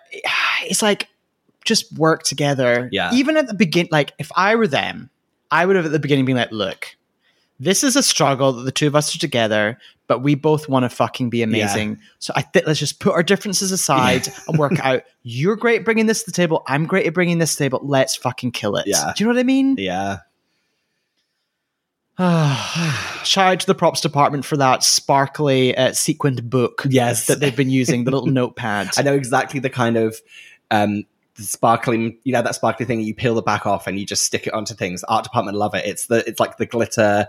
it's 0.64 0.82
like 0.82 1.08
just 1.65 1.91
work 1.97 2.23
together. 2.23 2.89
Yeah. 2.91 3.12
Even 3.13 3.38
at 3.38 3.47
the 3.47 3.54
begin, 3.54 3.88
like 3.91 4.13
if 4.19 4.32
I 4.36 4.56
were 4.56 4.67
them, 4.67 5.10
I 5.52 5.65
would 5.65 5.76
have 5.76 5.86
at 5.86 5.91
the 5.91 5.99
beginning 5.99 6.26
been 6.26 6.36
like, 6.38 6.52
"Look, 6.52 6.95
this 7.60 7.84
is 7.84 7.95
a 7.95 8.04
struggle 8.04 8.52
that 8.54 8.63
the 8.63 8.71
two 8.71 8.88
of 8.88 8.95
us 8.95 9.15
are 9.15 9.19
together, 9.19 9.78
but 10.08 10.19
we 10.19 10.36
both 10.36 10.67
want 10.67 10.84
to 10.84 10.89
fucking 10.89 11.30
be 11.30 11.41
amazing. 11.43 11.99
So 12.19 12.34
I 12.36 12.41
think 12.41 12.67
let's 12.67 12.80
just 12.80 12.99
put 12.99 13.13
our 13.13 13.23
differences 13.23 13.71
aside 13.71 14.28
and 14.47 14.58
work 14.58 14.78
out. 14.80 15.04
You're 15.23 15.56
great 15.56 15.80
at 15.80 15.86
bringing 15.86 16.08
this 16.08 16.23
to 16.23 16.32
the 16.32 16.36
table. 16.36 16.63
I'm 16.67 16.86
great 16.86 17.06
at 17.06 17.13
bringing 17.13 17.38
this 17.38 17.54
to 17.54 17.58
the 17.60 17.63
table. 17.65 17.80
Let's 17.84 18.15
fucking 18.15 18.52
kill 18.52 18.76
it. 18.76 18.86
Yeah. 18.88 19.13
Do 19.15 19.23
you 19.23 19.28
know 19.30 19.36
what 19.36 19.39
I 19.39 19.43
mean? 19.43 19.76
Yeah. 19.78 20.17
Shout 23.23 23.54
out 23.54 23.60
to 23.62 23.65
the 23.65 23.73
props 23.76 24.02
department 24.02 24.45
for 24.45 24.58
that 24.58 24.84
sparkly 24.84 25.76
uh, 25.76 25.93
sequined 25.93 26.47
book 26.49 26.84
Yes. 26.88 27.26
that 27.28 27.39
they've 27.39 27.56
been 27.56 27.71
using, 27.71 28.04
the 28.04 28.12
little 28.12 28.28
notepad. 28.32 28.89
I 28.97 29.02
know 29.02 29.13
exactly 29.15 29.60
the 29.60 29.69
kind 29.69 29.97
of 29.97 30.15
um 30.69 31.04
the 31.36 31.43
sparkling 31.43 32.17
you 32.24 32.34
know 32.34 32.41
that 32.41 32.56
sparkly 32.56 32.86
thing 32.86 33.02
you 33.02 33.15
peel 33.15 33.36
the 33.36 33.41
back 33.41 33.65
off 33.65 33.88
and 33.88 34.00
you 34.00 34.06
just 34.06 34.24
stick 34.24 34.48
it 34.48 34.54
onto 34.54 34.74
things. 34.74 35.04
Art 35.06 35.24
department 35.24 35.58
love 35.58 35.74
it. 35.76 35.86
It's 35.86 36.08
the 36.08 36.28
it's 36.28 36.39
like 36.39 36.58
the 36.58 36.65
glitter 36.65 37.28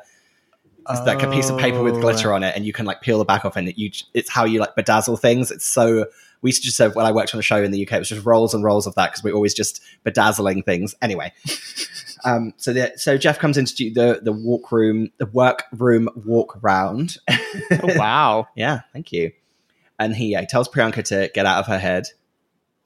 it's 0.91 1.01
like 1.07 1.23
a 1.23 1.31
piece 1.31 1.49
of 1.49 1.59
paper 1.59 1.83
with 1.83 1.95
Oh. 1.95 2.01
glitter 2.01 2.31
on 2.35 2.43
it 2.43 2.55
and 2.55 2.67
you 2.67 2.73
can 2.75 2.85
like 2.85 3.01
peel 3.01 3.17
the 3.19 3.25
back 3.25 3.47
off 3.47 3.57
and 3.57 3.69
it, 3.71 3.79
you 3.79 3.91
it's 4.13 4.29
how 4.29 4.45
you 4.45 4.61
like 4.61 4.77
bedazzle 4.77 5.19
things. 5.19 5.51
It's 5.51 5.67
so 5.67 6.05
we 6.43 6.49
used 6.49 6.61
to 6.61 6.67
just 6.67 6.79
have 6.79 6.95
when 6.95 7.07
I 7.07 7.13
worked 7.13 7.33
on 7.35 7.39
a 7.39 7.43
show 7.43 7.63
in 7.63 7.71
the 7.71 7.87
UK, 7.87 7.95
it 7.95 7.99
was 8.01 8.11
just 8.11 8.27
rolls 8.27 8.53
and 8.53 8.63
rolls 8.63 8.87
of 8.87 8.95
that 8.97 9.11
because 9.11 9.25
we're 9.25 9.33
always 9.33 9.55
just 9.55 9.81
bedazzling 10.05 10.63
things. 10.63 10.95
Anyway, 11.01 11.33
um, 12.27 12.53
so 12.59 12.75
the, 12.75 12.93
so 12.97 13.17
Jeff 13.17 13.39
comes 13.39 13.57
into 13.57 13.91
the 13.95 14.21
the 14.23 14.33
walk 14.33 14.71
room, 14.71 15.11
the 15.17 15.25
work 15.25 15.63
room 15.73 16.11
walk 16.27 16.59
round. 16.61 17.17
Oh, 17.31 17.97
wow. 17.97 18.47
Yeah, 18.57 18.81
thank 18.93 19.11
you. 19.11 19.33
And 19.99 20.15
he, 20.15 20.37
uh, 20.37 20.41
he 20.41 20.47
tells 20.47 20.69
Priyanka 20.69 21.03
to 21.05 21.31
get 21.33 21.47
out 21.47 21.61
of 21.61 21.67
her 21.67 21.79
head. 21.79 22.09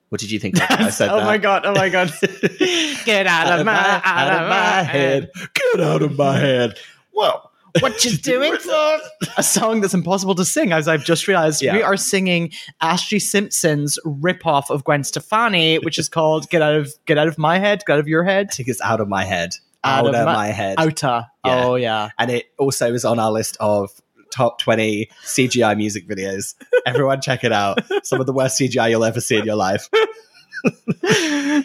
What 0.08 0.20
did 0.20 0.30
you 0.30 0.38
think? 0.38 0.58
I 0.70 0.90
said 0.90 1.10
oh 1.10 1.18
that? 1.18 1.26
my 1.26 1.38
god! 1.38 1.66
Oh 1.66 1.74
my 1.74 1.88
god! 1.88 2.12
Get 3.04 3.26
out, 3.26 3.60
of 3.60 3.66
my, 3.66 4.00
out 4.04 4.42
of 4.42 4.48
my 4.48 4.82
head. 4.82 5.30
Get 5.54 5.80
out 5.80 6.02
of 6.02 6.16
my 6.16 6.36
head. 6.38 6.78
Whoa! 7.12 7.42
What 7.80 8.02
you 8.04 8.16
doing 8.16 8.56
for? 8.56 8.98
A 9.36 9.42
song 9.42 9.82
that's 9.82 9.92
impossible 9.94 10.34
to 10.36 10.44
sing, 10.44 10.72
as 10.72 10.88
I've 10.88 11.04
just 11.04 11.28
realized. 11.28 11.62
Yeah. 11.62 11.74
We 11.74 11.82
are 11.82 11.98
singing 11.98 12.50
Ashlee 12.82 13.20
Simpson's 13.20 13.98
ripoff 14.04 14.70
of 14.70 14.82
Gwen 14.84 15.04
Stefani, 15.04 15.78
which 15.78 15.98
is 15.98 16.08
called 16.08 16.48
"Get 16.48 16.62
Out 16.62 16.74
of 16.74 16.92
Get 17.04 17.18
Out 17.18 17.28
of 17.28 17.36
My 17.38 17.58
Head, 17.58 17.82
Get 17.86 17.92
Out 17.92 17.98
of 18.00 18.08
Your 18.08 18.24
Head." 18.24 18.48
I 18.50 18.54
think 18.54 18.68
it's 18.70 18.80
out 18.80 19.00
of 19.00 19.08
my 19.08 19.24
head. 19.24 19.50
Out 19.84 20.06
Out, 20.06 20.06
of 20.08 20.14
of 20.14 20.24
my- 20.24 20.34
my, 20.34 20.46
head. 20.48 20.74
Outer. 20.78 21.26
Yeah. 21.44 21.64
Oh 21.66 21.74
yeah. 21.76 22.08
And 22.18 22.30
it 22.30 22.46
also 22.58 22.92
is 22.94 23.04
on 23.04 23.18
our 23.20 23.30
list 23.30 23.56
of 23.60 23.90
top 24.30 24.58
20 24.58 25.08
CGI 25.24 25.76
music 25.76 26.08
videos. 26.08 26.54
Everyone 26.86 27.20
check 27.20 27.44
it 27.44 27.52
out. 27.52 27.78
Some 28.02 28.20
of 28.20 28.26
the 28.26 28.32
worst 28.32 28.58
CGI 28.58 28.90
you'll 28.90 29.04
ever 29.04 29.20
see 29.20 29.36
in 29.36 29.44
your 29.44 29.56
life. 29.56 29.88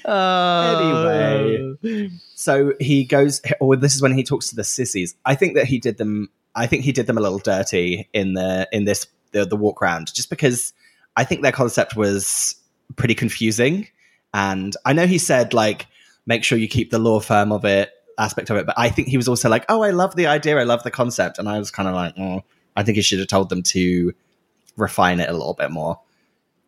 anyway, 0.05 2.09
So 2.35 2.73
he 2.79 3.05
goes, 3.05 3.41
or 3.59 3.75
this 3.75 3.95
is 3.95 4.01
when 4.01 4.15
he 4.15 4.23
talks 4.23 4.49
to 4.49 4.55
the 4.55 4.63
sissies. 4.63 5.15
I 5.25 5.35
think 5.35 5.55
that 5.55 5.65
he 5.65 5.79
did 5.79 5.97
them. 5.97 6.29
I 6.55 6.67
think 6.67 6.83
he 6.83 6.91
did 6.91 7.07
them 7.07 7.17
a 7.17 7.21
little 7.21 7.39
dirty 7.39 8.07
in 8.13 8.33
the 8.33 8.67
in 8.71 8.85
this 8.85 9.07
the, 9.31 9.45
the 9.45 9.55
walk 9.55 9.81
round, 9.81 10.13
just 10.13 10.29
because 10.29 10.73
I 11.17 11.23
think 11.23 11.41
their 11.41 11.51
concept 11.51 11.95
was 11.95 12.55
pretty 12.95 13.15
confusing. 13.15 13.87
And 14.33 14.75
I 14.85 14.93
know 14.93 15.07
he 15.07 15.17
said 15.17 15.53
like, 15.53 15.87
make 16.25 16.43
sure 16.43 16.57
you 16.57 16.67
keep 16.67 16.91
the 16.91 16.99
law 16.99 17.19
firm 17.19 17.51
of 17.51 17.65
it 17.65 17.91
aspect 18.17 18.49
of 18.49 18.57
it, 18.57 18.65
but 18.65 18.75
I 18.77 18.89
think 18.89 19.07
he 19.07 19.17
was 19.17 19.27
also 19.27 19.49
like, 19.49 19.65
oh, 19.69 19.81
I 19.83 19.91
love 19.91 20.15
the 20.15 20.27
idea, 20.27 20.59
I 20.59 20.63
love 20.63 20.83
the 20.83 20.91
concept, 20.91 21.39
and 21.39 21.49
I 21.49 21.59
was 21.59 21.71
kind 21.71 21.89
of 21.89 21.95
like, 21.95 22.13
oh, 22.17 22.43
I 22.75 22.83
think 22.83 22.95
he 22.95 23.01
should 23.01 23.19
have 23.19 23.27
told 23.27 23.49
them 23.49 23.63
to 23.63 24.13
refine 24.77 25.19
it 25.19 25.29
a 25.29 25.33
little 25.33 25.53
bit 25.53 25.71
more. 25.71 25.99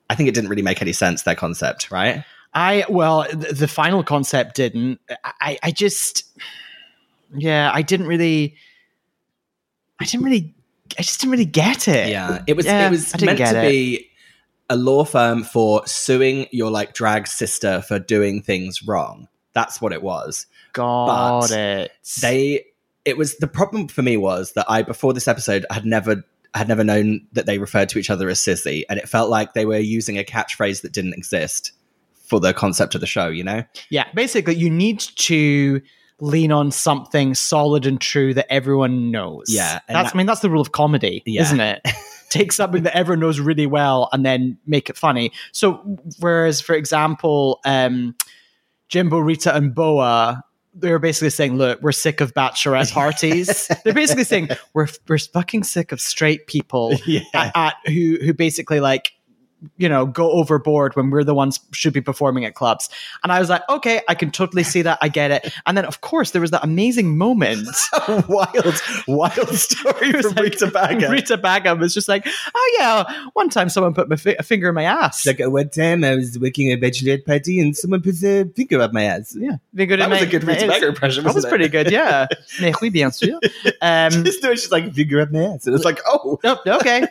I 0.09 0.15
think 0.15 0.29
it 0.29 0.35
didn't 0.35 0.49
really 0.49 0.61
make 0.61 0.81
any 0.81 0.93
sense 0.93 1.23
their 1.23 1.35
concept, 1.35 1.91
right? 1.91 2.23
I 2.53 2.85
well, 2.87 3.25
th- 3.25 3.55
the 3.55 3.67
final 3.67 4.03
concept 4.03 4.55
didn't. 4.55 4.99
I, 5.41 5.57
I 5.61 5.71
just, 5.71 6.23
yeah, 7.35 7.71
I 7.73 7.81
didn't 7.81 8.07
really, 8.07 8.55
I 9.99 10.05
didn't 10.05 10.25
really, 10.25 10.53
I 10.97 11.01
just 11.01 11.19
didn't 11.19 11.31
really 11.31 11.45
get 11.45 11.87
it. 11.87 12.09
Yeah, 12.09 12.43
it 12.47 12.55
was 12.55 12.65
Yeah, 12.65 12.87
it 12.87 12.91
was 12.91 13.21
meant 13.21 13.39
to 13.39 13.59
it. 13.59 13.69
be 13.69 14.09
a 14.69 14.75
law 14.75 15.03
firm 15.03 15.43
for 15.43 15.85
suing 15.85 16.47
your 16.51 16.71
like 16.71 16.93
drag 16.93 17.27
sister 17.27 17.81
for 17.81 17.99
doing 17.99 18.41
things 18.41 18.83
wrong. 18.83 19.27
That's 19.53 19.81
what 19.81 19.91
it 19.91 20.01
was. 20.01 20.47
Got 20.75 21.41
But 21.41 21.51
it. 21.51 21.91
They 22.21 22.65
it 23.03 23.17
was 23.17 23.37
the 23.37 23.47
problem 23.47 23.87
for 23.87 24.01
me 24.03 24.17
was 24.17 24.53
that 24.53 24.65
I 24.69 24.83
before 24.83 25.13
this 25.13 25.27
episode 25.27 25.65
had 25.71 25.85
never 25.85 26.23
had 26.53 26.67
never 26.67 26.83
known 26.83 27.25
that 27.33 27.45
they 27.47 27.57
referred 27.57 27.89
to 27.89 27.99
each 27.99 28.09
other 28.09 28.29
as 28.29 28.39
sissy, 28.39 28.83
and 28.89 28.99
it 28.99 29.09
felt 29.09 29.29
like 29.29 29.53
they 29.53 29.65
were 29.65 29.77
using 29.79 30.17
a 30.17 30.23
catchphrase 30.23 30.81
that 30.83 30.91
didn't 30.93 31.13
exist 31.13 31.71
for 32.13 32.39
the 32.39 32.53
concept 32.53 32.95
of 32.95 33.01
the 33.01 33.07
show. 33.07 33.27
You 33.27 33.43
know? 33.43 33.63
yeah, 33.89 34.05
basically, 34.13 34.55
you 34.55 34.69
need 34.69 34.99
to 34.99 35.81
lean 36.21 36.51
on 36.51 36.71
something 36.71 37.35
solid 37.35 37.85
and 37.85 37.99
true 37.99 38.33
that 38.33 38.51
everyone 38.51 39.11
knows. 39.11 39.45
Yeah, 39.49 39.79
that's. 39.87 40.09
that- 40.09 40.15
I 40.15 40.17
mean, 40.17 40.27
that's 40.27 40.39
the 40.39 40.49
rule 40.49 40.61
of 40.61 40.71
comedy, 40.71 41.21
Yeah. 41.25 41.41
isn't 41.41 41.59
it? 41.59 41.81
Take 42.29 42.51
something 42.53 42.83
that 42.83 42.95
everyone 42.97 43.19
knows 43.19 43.39
really 43.39 43.67
well 43.67 44.09
and 44.11 44.25
then 44.25 44.57
make 44.65 44.89
it 44.89 44.97
funny. 44.97 45.31
So, 45.51 45.75
whereas, 46.19 46.59
for 46.61 46.73
example, 46.73 47.59
um, 47.65 48.15
Jimbo, 48.89 49.19
Rita, 49.19 49.55
and 49.55 49.75
Boa, 49.75 50.43
they're 50.75 50.99
basically 50.99 51.29
saying, 51.29 51.57
"Look, 51.57 51.81
we're 51.81 51.91
sick 51.91 52.21
of 52.21 52.33
bachelorette 52.33 52.91
parties." 52.93 53.69
they're 53.83 53.93
basically 53.93 54.23
saying 54.25 54.49
we're 54.73 54.87
we're 55.07 55.17
fucking 55.17 55.63
sick 55.63 55.91
of 55.91 56.01
straight 56.01 56.47
people 56.47 56.93
Yeah. 57.05 57.21
at, 57.33 57.51
at 57.55 57.75
who 57.87 58.17
who 58.21 58.33
basically 58.33 58.79
like 58.79 59.11
you 59.77 59.89
know 59.89 60.05
go 60.05 60.31
overboard 60.31 60.95
when 60.95 61.09
we're 61.09 61.23
the 61.23 61.33
ones 61.33 61.59
should 61.71 61.93
be 61.93 62.01
performing 62.01 62.45
at 62.45 62.53
clubs. 62.55 62.89
And 63.23 63.31
I 63.31 63.39
was 63.39 63.49
like, 63.49 63.61
okay, 63.69 64.01
I 64.07 64.13
can 64.15 64.29
totally 64.31 64.63
see 64.63 64.81
that. 64.83 64.97
I 65.01 65.07
get 65.09 65.31
it. 65.31 65.51
And 65.65 65.77
then 65.77 65.85
of 65.85 66.01
course 66.01 66.31
there 66.31 66.41
was 66.41 66.51
that 66.51 66.63
amazing 66.63 67.17
moment. 67.17 67.67
wild, 68.27 68.81
wild 69.07 69.49
story 69.55 70.11
from 70.21 70.31
like- 70.35 70.39
Rita 70.43 70.67
Baga. 70.67 71.09
Rita 71.09 71.37
Baga 71.37 71.75
was 71.75 71.93
just 71.93 72.07
like, 72.07 72.27
oh 72.53 72.75
yeah, 72.79 73.27
one 73.33 73.49
time 73.49 73.69
someone 73.69 73.93
put 73.93 74.09
my 74.09 74.15
fi- 74.17 74.35
a 74.37 74.43
finger 74.43 74.69
in 74.69 74.75
my 74.75 74.83
ass. 74.83 75.25
Like 75.25 75.39
at 75.39 75.51
one 75.51 75.69
time, 75.69 76.03
I 76.03 76.15
was 76.15 76.37
working 76.37 76.71
at 76.71 76.77
a 76.77 76.81
bachelorette 76.81 77.25
party 77.25 77.59
and 77.59 77.75
someone 77.75 78.01
put 78.01 78.21
a 78.23 78.45
finger 78.55 78.81
up 78.81 78.93
my 78.93 79.03
ass. 79.03 79.35
yeah, 79.39 79.57
finger 79.75 79.97
That 79.97 80.05
in 80.05 80.09
was 80.11 80.19
my- 80.21 80.27
a 80.27 80.29
good 80.29 80.43
Rita. 80.43 80.67
Baga 80.67 80.87
impression. 80.89 81.23
That 81.23 81.33
was 81.33 81.45
pretty 81.45 81.69
good, 81.69 81.89
yeah. 81.91 82.27
Mais 82.61 82.73
oui, 82.81 82.89
bien 82.91 83.09
sûr. 83.11 83.39
Um, 83.81 84.23
the 84.23 84.55
she's 84.55 84.71
like 84.71 84.93
finger 84.93 85.21
up 85.21 85.31
my 85.31 85.43
ass, 85.43 85.65
and 85.65 85.75
it's 85.75 85.85
like, 85.85 85.99
oh, 86.05 86.39
Nope, 86.43 86.59
okay. 86.67 87.07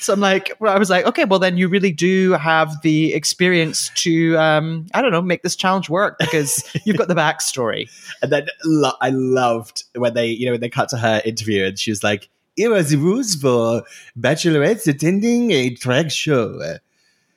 So 0.00 0.12
I'm 0.14 0.20
like, 0.20 0.52
well, 0.60 0.74
I 0.74 0.78
was 0.78 0.88
like, 0.88 1.04
okay, 1.04 1.24
well 1.24 1.38
then 1.38 1.56
you 1.56 1.68
really 1.68 1.92
do 1.92 2.32
have 2.32 2.80
the 2.82 3.12
experience 3.14 3.90
to, 3.96 4.36
um, 4.38 4.86
I 4.94 5.02
don't 5.02 5.12
know, 5.12 5.20
make 5.20 5.42
this 5.42 5.54
challenge 5.54 5.90
work 5.90 6.16
because 6.18 6.64
you've 6.84 6.96
got 6.96 7.08
the 7.08 7.14
backstory. 7.14 7.90
And 8.22 8.32
then 8.32 8.46
lo- 8.64 8.96
I 9.00 9.10
loved 9.10 9.84
when 9.94 10.14
they, 10.14 10.28
you 10.28 10.46
know, 10.46 10.52
when 10.52 10.60
they 10.60 10.70
cut 10.70 10.88
to 10.90 10.96
her 10.96 11.20
interview 11.24 11.66
and 11.66 11.78
she 11.78 11.90
was 11.90 12.02
like, 12.02 12.28
"Here 12.56 12.72
are 12.74 12.82
the 12.82 12.96
rules 12.96 13.34
for 13.34 13.82
bachelorettes 14.18 14.88
attending 14.88 15.50
a 15.50 15.70
drag 15.70 16.10
show: 16.10 16.78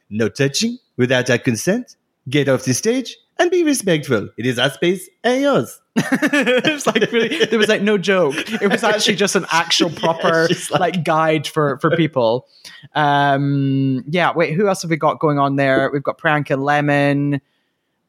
no 0.10 0.30
touching 0.30 0.80
without 0.96 1.30
our 1.30 1.38
consent. 1.38 1.98
Get 2.30 2.48
off 2.48 2.64
the 2.64 2.74
stage 2.74 3.18
and 3.40 3.52
be 3.52 3.64
respectful. 3.64 4.30
It 4.38 4.46
is 4.46 4.60
our 4.60 4.70
space 4.70 5.10
and 5.24 5.42
yours." 5.42 5.80
it 5.96 6.74
was 6.74 6.88
like 6.88 7.12
really, 7.12 7.46
there 7.46 7.60
was 7.60 7.70
like 7.70 7.84
no 7.84 8.00
joke. 8.00 8.36
It 8.62 8.70
was 8.70 8.84
actually 8.84 9.16
just 9.16 9.36
an 9.36 9.46
actual 9.52 9.90
proper 9.96 10.48
she's 10.48 10.72
like, 10.72 10.80
like- 10.80 11.04
guide 11.04 11.48
for 11.48 11.78
for 11.80 11.92
people. 11.98 12.48
Um, 12.96 14.04
yeah. 14.08 14.34
Wait, 14.36 14.54
who 14.54 14.68
else 14.68 14.82
have 14.82 14.92
we 14.92 14.98
got 14.98 15.20
going 15.20 15.38
on 15.38 15.56
there? 15.56 15.90
We've 15.92 16.04
got 16.04 16.18
Priyanka 16.18 16.58
Lemon. 16.62 17.42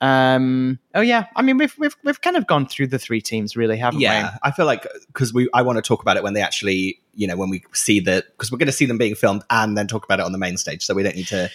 Um, 0.01 0.79
oh 0.95 1.01
yeah. 1.01 1.27
I 1.37 1.43
mean, 1.43 1.59
we've 1.59 1.75
we've 1.79 1.97
we've 2.05 2.21
kind 2.21 2.37
of 2.37 2.47
gone 2.47 2.67
through 2.67 2.89
the 2.89 2.99
three 2.99 3.21
teams, 3.21 3.57
really, 3.57 3.77
haven't 3.77 3.99
we? 3.99 4.05
Yeah, 4.05 4.37
I 4.43 4.51
feel 4.51 4.67
like 4.67 4.87
because 5.09 5.33
we, 5.33 5.49
I 5.53 5.63
want 5.63 5.77
to 5.77 5.83
talk 5.83 6.01
about 6.03 6.17
it 6.17 6.23
when 6.23 6.35
they 6.35 6.43
actually, 6.43 6.99
you 7.15 7.27
know, 7.27 7.37
when 7.37 7.51
we 7.51 7.65
see 7.73 8.01
the 8.01 8.25
because 8.33 8.51
we're 8.51 8.59
going 8.59 8.67
to 8.67 8.73
see 8.73 8.87
them 8.87 8.99
being 8.99 9.15
filmed 9.15 9.45
and 9.51 9.77
then 9.77 9.87
talk 9.87 10.05
about 10.05 10.21
it 10.21 10.27
on 10.27 10.33
the 10.33 10.39
main 10.39 10.57
stage, 10.57 10.85
so 10.85 10.95
we 10.95 11.03
don't 11.03 11.17
need 11.17 11.29
to 11.29 11.51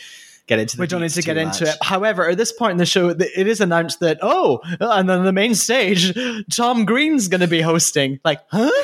get 0.49 0.59
into. 0.59 0.77
We 0.77 0.87
don't 0.87 1.01
need 1.01 1.11
to 1.11 1.21
get 1.21 1.35
too 1.35 1.39
into 1.39 1.69
it. 1.69 1.77
However, 1.81 2.27
at 2.29 2.37
this 2.37 2.51
point 2.51 2.71
in 2.71 2.77
the 2.77 2.85
show, 2.85 3.09
it 3.09 3.47
is 3.47 3.61
announced 3.61 3.99
that 4.01 4.17
oh, 4.21 4.59
and 4.79 5.07
then 5.07 5.23
the 5.23 5.31
main 5.31 5.55
stage, 5.55 6.13
Tom 6.51 6.83
Green's 6.85 7.27
going 7.27 7.41
to 7.41 7.47
be 7.47 7.61
hosting. 7.61 8.19
Like, 8.25 8.41
huh? 8.51 8.69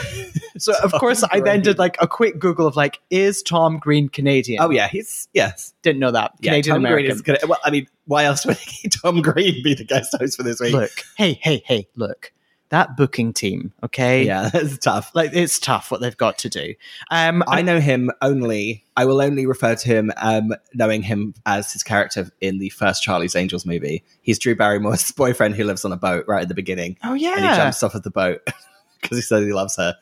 So 0.58 0.74
of 0.82 0.94
course, 0.94 1.22
I 1.30 1.42
then 1.42 1.60
did 1.62 1.78
like 1.78 1.98
a 2.00 2.08
quick 2.08 2.40
Google 2.40 2.66
of 2.66 2.78
like, 2.78 3.02
is 3.10 3.44
Tom 3.44 3.78
Green 3.78 4.08
Canadian? 4.08 4.64
Oh 4.64 4.70
yeah, 4.70 4.88
he's 4.88 5.28
yes. 5.34 5.74
didn't 5.82 6.00
know 6.00 6.12
that 6.12 6.32
Yeah, 6.40 6.52
Canadian 6.52 6.76
Green 6.76 6.86
American. 6.86 7.12
is 7.12 7.22
gonna. 7.22 7.40
Well, 7.46 7.60
I 7.66 7.72
mean, 7.72 7.88
why 8.06 8.24
else 8.24 8.46
would 8.46 8.58
Tom 9.02 9.22
Green 9.22 9.62
be 9.64 9.74
the 9.74 9.84
guest 9.84 10.16
host 10.18 10.38
for 10.38 10.44
this 10.44 10.62
week? 10.62 10.72
Look, 10.72 10.92
hey, 11.18 11.34
hey, 11.42 11.62
hey, 11.66 11.90
look, 11.98 12.32
that 12.70 12.98
booking 12.98 13.32
team. 13.34 13.74
Okay, 13.84 14.26
Yeah, 14.26 14.50
that's 14.54 14.78
tough. 14.80 15.12
like 15.14 15.32
it's 15.34 15.60
tough 15.60 15.92
what 15.92 16.02
they've 16.02 16.18
got 16.18 16.40
to 16.40 16.50
do. 16.50 16.74
Um, 17.12 17.44
I 17.48 17.62
know 17.62 17.80
him 17.80 18.12
only. 18.22 18.84
I 18.98 19.06
will 19.06 19.22
only 19.22 19.46
refer 19.46 19.76
to 19.76 19.88
him, 19.88 20.12
um, 20.18 20.54
knowing 20.74 21.02
him 21.04 21.34
as 21.46 21.72
his 21.74 21.84
character 21.84 22.30
in 22.42 22.60
the 22.60 22.70
first 22.70 23.04
Charlie's 23.04 23.36
Angels 23.36 23.66
movie. 23.66 24.04
He's 24.22 24.40
Drew 24.40 24.56
Barrymore's 24.56 25.12
boyfriend 25.16 25.56
who 25.56 25.64
lives 25.64 25.86
on 25.86 25.92
a 25.92 25.98
boat 25.98 26.26
right 26.28 26.42
at 26.42 26.48
the 26.48 26.56
beginning, 26.56 26.98
oh 27.04 27.14
yeah, 27.14 27.36
and 27.38 27.46
he 27.46 27.56
jumps 27.56 27.84
off 27.84 27.96
of 27.96 28.04
the 28.04 28.12
boat 28.12 28.42
because 29.02 29.18
he 29.18 29.22
says 29.22 29.46
he 29.46 29.54
loves 29.54 29.76
her 29.78 29.96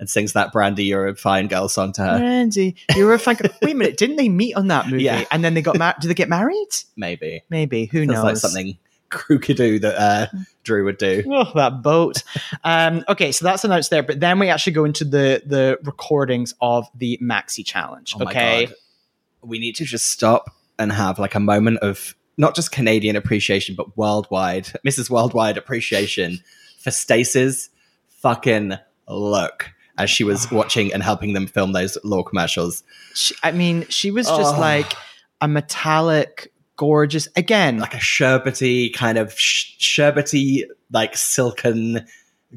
and 0.00 0.10
sings 0.10 0.32
that 0.32 0.52
Brandy, 0.52 0.84
you're 0.84 1.06
a 1.08 1.14
fine 1.16 1.46
girl 1.48 1.68
song 1.68 1.92
to 1.92 2.02
her. 2.02 2.18
Randy, 2.20 2.74
you're 2.96 3.14
a 3.14 3.18
fan. 3.18 3.36
Wait 3.62 3.72
a 3.72 3.74
minute, 3.74 3.96
didn't 3.96 4.16
they 4.16 4.28
meet 4.28 4.54
on 4.56 4.66
that 4.68 4.88
movie? 4.88 5.04
Yeah. 5.04 5.24
and 5.30 5.44
then 5.44 5.54
they 5.54 5.62
got 5.62 5.78
married. 5.78 5.96
Did 6.00 6.08
they 6.08 6.14
get 6.14 6.28
married? 6.28 6.68
Maybe 6.96 7.42
Maybe. 7.48 7.86
Who 7.86 8.00
feels 8.04 8.08
knows? 8.16 8.24
like 8.24 8.36
something 8.38 8.76
crookadoo 9.14 9.80
that 9.80 9.94
uh, 9.96 10.26
Drew 10.64 10.84
would 10.84 10.98
do. 10.98 11.22
Oh, 11.30 11.50
that 11.54 11.82
boat. 11.82 12.22
um, 12.64 13.04
okay, 13.08 13.32
so 13.32 13.44
that's 13.44 13.64
announced 13.64 13.90
there, 13.90 14.02
but 14.02 14.20
then 14.20 14.38
we 14.38 14.48
actually 14.50 14.72
go 14.74 14.84
into 14.84 15.04
the 15.04 15.42
the 15.46 15.78
recordings 15.84 16.54
of 16.60 16.86
the 16.94 17.18
Maxi 17.22 17.64
Challenge. 17.64 18.14
Oh 18.18 18.24
okay, 18.24 18.68
we 19.42 19.58
need 19.58 19.76
to 19.76 19.84
just 19.84 20.06
stop 20.08 20.50
and 20.78 20.92
have 20.92 21.18
like 21.18 21.34
a 21.34 21.40
moment 21.40 21.78
of 21.78 22.14
not 22.36 22.54
just 22.56 22.72
Canadian 22.72 23.14
appreciation, 23.16 23.74
but 23.76 23.96
worldwide, 23.96 24.66
Mrs. 24.86 25.08
Worldwide 25.08 25.56
appreciation 25.56 26.40
for 26.80 26.90
Stace's 26.90 27.70
fucking 28.08 28.74
look 29.08 29.70
as 29.98 30.10
she 30.10 30.24
was 30.24 30.50
watching 30.52 30.92
and 30.92 31.02
helping 31.02 31.32
them 31.34 31.46
film 31.46 31.72
those 31.72 31.96
law 32.02 32.22
commercials. 32.24 32.82
She, 33.14 33.34
I 33.44 33.52
mean, 33.52 33.86
she 33.88 34.10
was 34.10 34.26
just 34.26 34.56
Oh. 34.56 34.60
like 34.60 34.92
a 35.40 35.46
metallic, 35.46 36.52
gorgeous. 36.76 37.28
Again, 37.36 37.78
Like 37.78 37.94
a 37.94 37.98
sherbety 37.98 38.92
kind 38.92 39.18
of 39.18 39.32
sh- 39.38 39.76
sherbety, 39.78 40.62
like 40.92 41.16
silken 41.16 42.06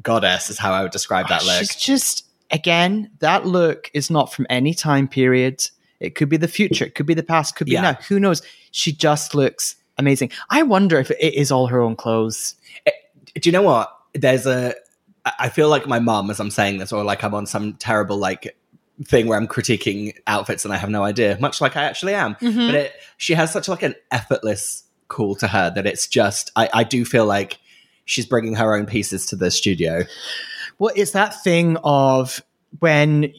goddess 0.02 0.50
is 0.50 0.58
how 0.58 0.72
I 0.72 0.82
would 0.82 0.92
describe 0.92 1.28
that 1.28 1.44
look. 1.44 1.58
she's 1.58 1.74
just 1.74 2.24
again 2.50 3.10
that 3.18 3.44
look 3.46 3.90
is 3.94 4.10
not 4.10 4.32
from 4.32 4.46
any 4.48 4.72
time 4.74 5.08
period. 5.08 5.68
It 6.00 6.14
could 6.14 6.28
be 6.28 6.36
the 6.36 6.46
future, 6.48 6.84
it 6.84 6.94
could 6.94 7.06
be 7.06 7.14
the 7.14 7.22
past, 7.24 7.56
could 7.56 7.66
be 7.66 7.72
Yeah. 7.72 7.80
now. 7.82 7.94
Who 8.08 8.20
knows? 8.20 8.40
She 8.70 8.92
just 8.92 9.34
looks 9.34 9.74
amazing. 9.98 10.30
I 10.50 10.62
wonder 10.62 10.98
if 11.00 11.10
it 11.10 11.34
is 11.34 11.50
all 11.50 11.66
her 11.66 11.80
own 11.80 11.96
clothes. 11.96 12.54
Eh, 12.86 12.92
do 13.34 13.48
you 13.48 13.52
know 13.52 13.62
what? 13.62 13.92
There's 14.14 14.46
a. 14.46 14.74
I 15.38 15.48
feel 15.50 15.68
like 15.68 15.86
my 15.86 15.98
mum 15.98 16.30
as 16.30 16.38
I'm 16.40 16.50
saying 16.50 16.78
this, 16.78 16.92
or 16.92 17.02
like 17.04 17.22
I'm 17.24 17.34
on 17.34 17.46
some 17.46 17.74
terrible 17.74 18.16
like 18.16 18.56
thing 19.04 19.26
where 19.26 19.38
I'm 19.38 19.46
critiquing 19.46 20.14
outfits 20.26 20.64
and 20.64 20.74
I 20.74 20.76
have 20.76 20.90
no 20.90 21.04
idea, 21.04 21.36
much 21.40 21.60
like 21.60 21.76
I 21.76 21.84
actually 21.84 22.14
am. 22.14 22.34
Mm-hmm. 22.36 22.66
But 22.66 22.74
it, 22.74 22.92
she 23.16 23.34
has 23.34 23.52
such 23.52 23.68
like 23.68 23.82
an 23.82 23.94
effortless 24.10 24.84
cool 25.08 25.34
to 25.36 25.46
her 25.48 25.70
that 25.74 25.86
it's 25.86 26.06
just. 26.06 26.50
I, 26.56 26.68
I 26.74 26.84
do 26.84 27.04
feel 27.04 27.26
like 27.26 27.58
she's 28.04 28.26
bringing 28.26 28.54
her 28.54 28.74
own 28.74 28.86
pieces 28.86 29.26
to 29.26 29.36
the 29.36 29.50
studio. 29.50 30.04
Well, 30.78 30.92
it's 30.96 31.12
that 31.12 31.42
thing 31.42 31.76
of 31.84 32.42
when 32.80 33.32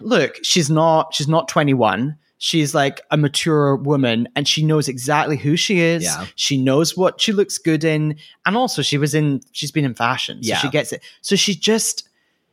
look, 0.00 0.36
she's 0.42 0.70
not 0.70 1.14
she's 1.14 1.28
not 1.28 1.48
21. 1.48 2.16
She's 2.38 2.74
like 2.74 3.00
a 3.10 3.16
mature 3.16 3.76
woman 3.76 4.28
and 4.36 4.46
she 4.46 4.62
knows 4.62 4.88
exactly 4.88 5.36
who 5.38 5.56
she 5.56 5.80
is. 5.80 6.04
Yeah. 6.04 6.26
She 6.34 6.62
knows 6.62 6.94
what 6.96 7.18
she 7.20 7.32
looks 7.32 7.56
good 7.56 7.82
in. 7.82 8.16
And 8.44 8.56
also 8.56 8.82
she 8.82 8.98
was 8.98 9.14
in 9.14 9.40
she's 9.52 9.72
been 9.72 9.84
in 9.86 9.94
fashion. 9.94 10.42
So 10.42 10.48
Yeah. 10.50 10.58
she 10.58 10.68
gets 10.68 10.92
it. 10.92 11.02
So 11.22 11.34
she 11.36 11.54
just 11.54 12.08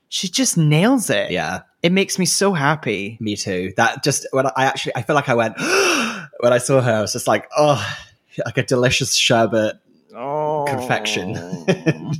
she 0.08 0.28
just 0.30 0.58
nails 0.58 1.10
it. 1.10 1.32
Yeah, 1.32 1.62
It 1.84 1.92
makes 1.92 2.18
me 2.18 2.26
so 2.26 2.54
happy. 2.54 3.18
me 3.20 3.36
too. 3.36 3.74
That 3.78 4.04
just 4.04 4.26
when 4.32 4.48
I 4.48 4.66
actually 4.66 4.96
I 4.96 5.02
feel 5.04 5.16
like 5.16 5.30
I 5.30 5.36
went 5.36 5.60
when 6.40 6.54
I 6.54 6.58
saw 6.58 6.82
her, 6.82 6.92
I 6.94 7.02
was 7.02 7.14
just 7.14 7.28
like, 7.28 7.50
oh, 7.56 7.86
like 8.46 8.58
a 8.58 8.64
delicious 8.64 9.14
sherbet 9.16 9.76
Oh. 10.16 10.66
confection. 10.68 11.36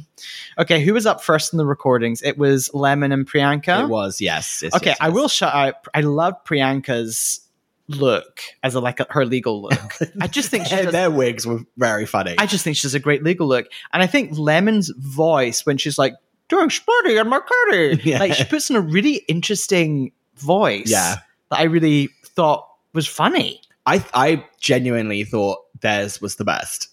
okay, 0.60 0.84
who 0.84 0.94
was 0.94 1.06
up 1.06 1.24
first 1.24 1.54
in 1.54 1.58
the 1.58 1.66
recordings? 1.66 2.22
It 2.24 2.38
was 2.38 2.74
Lemon 2.74 3.12
and 3.12 3.28
Priyanka. 3.28 3.84
It 3.84 3.88
was 3.90 4.20
yes. 4.20 4.62
yes, 4.64 4.76
Okay, 4.76 4.90
yes, 4.92 4.98
I 5.00 5.10
will 5.10 5.28
shout 5.28 5.54
out. 5.54 5.76
I 5.94 6.02
love 6.02 6.44
Priyanka's 6.44 7.42
look 7.88 8.40
as 8.64 8.76
a 8.76 8.80
like 8.80 9.00
a, 9.00 9.08
her 9.10 9.26
legal 9.26 9.62
look. 9.62 9.94
I 10.22 10.28
just 10.28 10.50
think 10.50 10.68
does, 10.70 10.92
their 10.92 11.12
wigs 11.12 11.46
were 11.46 11.60
very 11.78 12.06
funny. 12.06 12.36
I 12.38 12.48
just 12.48 12.64
think 12.64 12.78
she 12.78 12.84
does 12.84 12.96
a 12.96 13.00
great 13.00 13.24
legal 13.24 13.48
look, 13.48 13.68
and 13.92 14.02
I 14.02 14.08
think 14.08 14.38
Lemon's 14.38 14.92
voice 14.98 15.66
when 15.66 15.78
she's 15.78 15.98
like 16.00 16.14
doing 16.50 16.70
Spuddy 16.70 17.20
and 17.20 17.32
McCurdy, 17.32 18.04
Yeah. 18.06 18.20
like 18.20 18.34
she 18.34 18.44
puts 18.46 18.70
in 18.70 18.76
a 18.76 18.82
really 18.82 19.18
interesting 19.28 20.12
voice. 20.36 20.90
Yeah. 20.90 21.16
that 21.52 21.60
I 21.60 21.64
really 21.64 22.10
thought 22.26 22.68
was 22.94 23.08
funny. 23.08 23.62
I 23.86 24.04
I 24.14 24.46
genuinely 24.60 25.24
thought 25.24 25.60
theirs 25.82 26.22
was 26.22 26.36
the 26.38 26.46
best. 26.46 26.90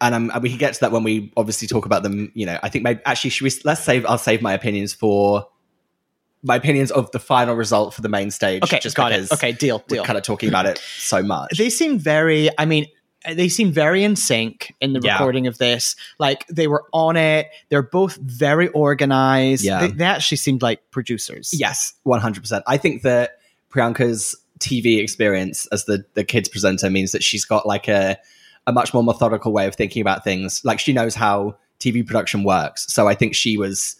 And 0.00 0.14
um, 0.14 0.32
we 0.42 0.48
can 0.48 0.58
get 0.58 0.74
to 0.74 0.80
that 0.80 0.90
when 0.92 1.04
we 1.04 1.32
obviously 1.36 1.68
talk 1.68 1.86
about 1.86 2.02
them. 2.02 2.32
You 2.34 2.46
know, 2.46 2.58
I 2.62 2.68
think 2.68 2.82
maybe 2.84 3.00
actually 3.04 3.30
should 3.30 3.44
we 3.44 3.50
let's 3.64 3.82
save 3.82 4.04
I'll 4.06 4.18
save 4.18 4.42
my 4.42 4.52
opinions 4.52 4.92
for 4.92 5.46
my 6.44 6.56
opinions 6.56 6.90
of 6.90 7.08
the 7.12 7.20
final 7.20 7.54
result 7.54 7.94
for 7.94 8.00
the 8.02 8.08
main 8.08 8.32
stage. 8.32 8.64
Okay, 8.64 8.80
just 8.80 8.96
got 8.96 9.10
because 9.10 9.30
it. 9.30 9.34
Okay, 9.34 9.52
deal, 9.52 9.78
we're 9.88 9.96
deal. 9.98 10.04
kind 10.04 10.18
of 10.18 10.24
talking 10.24 10.48
about 10.48 10.66
it 10.66 10.78
so 10.78 11.22
much. 11.22 11.56
they 11.56 11.70
seem 11.70 11.98
very 12.00 12.50
i 12.58 12.64
mean 12.64 12.86
they 13.34 13.48
seem 13.48 13.70
very 13.72 14.02
in 14.04 14.16
sync 14.16 14.74
in 14.80 14.92
the 14.92 15.00
Yeah. 15.02 15.12
recording 15.14 15.46
of 15.46 15.58
this 15.58 15.94
like 16.18 16.46
they 16.48 16.66
were 16.66 16.84
on 16.92 17.16
it 17.16 17.48
they're 17.68 17.82
both 17.82 18.16
very 18.16 18.68
organized 18.68 19.64
Yeah. 19.64 19.80
they, 19.86 19.88
they 19.92 20.04
actually 20.04 20.38
seemed 20.38 20.62
like 20.62 20.90
producers 20.90 21.50
Yes, 21.52 21.94
one 22.02 22.20
hundred 22.20 22.40
percent. 22.40 22.64
I 22.66 22.76
think 22.76 23.02
that 23.02 23.38
Priyanka's 23.70 24.34
TV 24.58 24.98
experience 25.00 25.66
as 25.72 25.84
the 25.86 26.04
the 26.14 26.24
kids 26.24 26.48
presenter 26.48 26.90
means 26.90 27.12
that 27.12 27.22
she's 27.22 27.44
got 27.44 27.66
like 27.66 27.88
a 27.88 28.16
a 28.66 28.72
much 28.72 28.94
more 28.94 29.02
methodical 29.02 29.52
way 29.52 29.66
of 29.66 29.74
thinking 29.74 30.00
about 30.02 30.22
things. 30.22 30.64
Like 30.64 30.78
she 30.78 30.92
knows 30.92 31.14
how 31.16 31.56
TV 31.80 32.06
production 32.06 32.44
works. 32.44 32.86
So 32.92 33.08
I 33.08 33.14
think 33.16 33.34
she 33.34 33.56
was, 33.56 33.96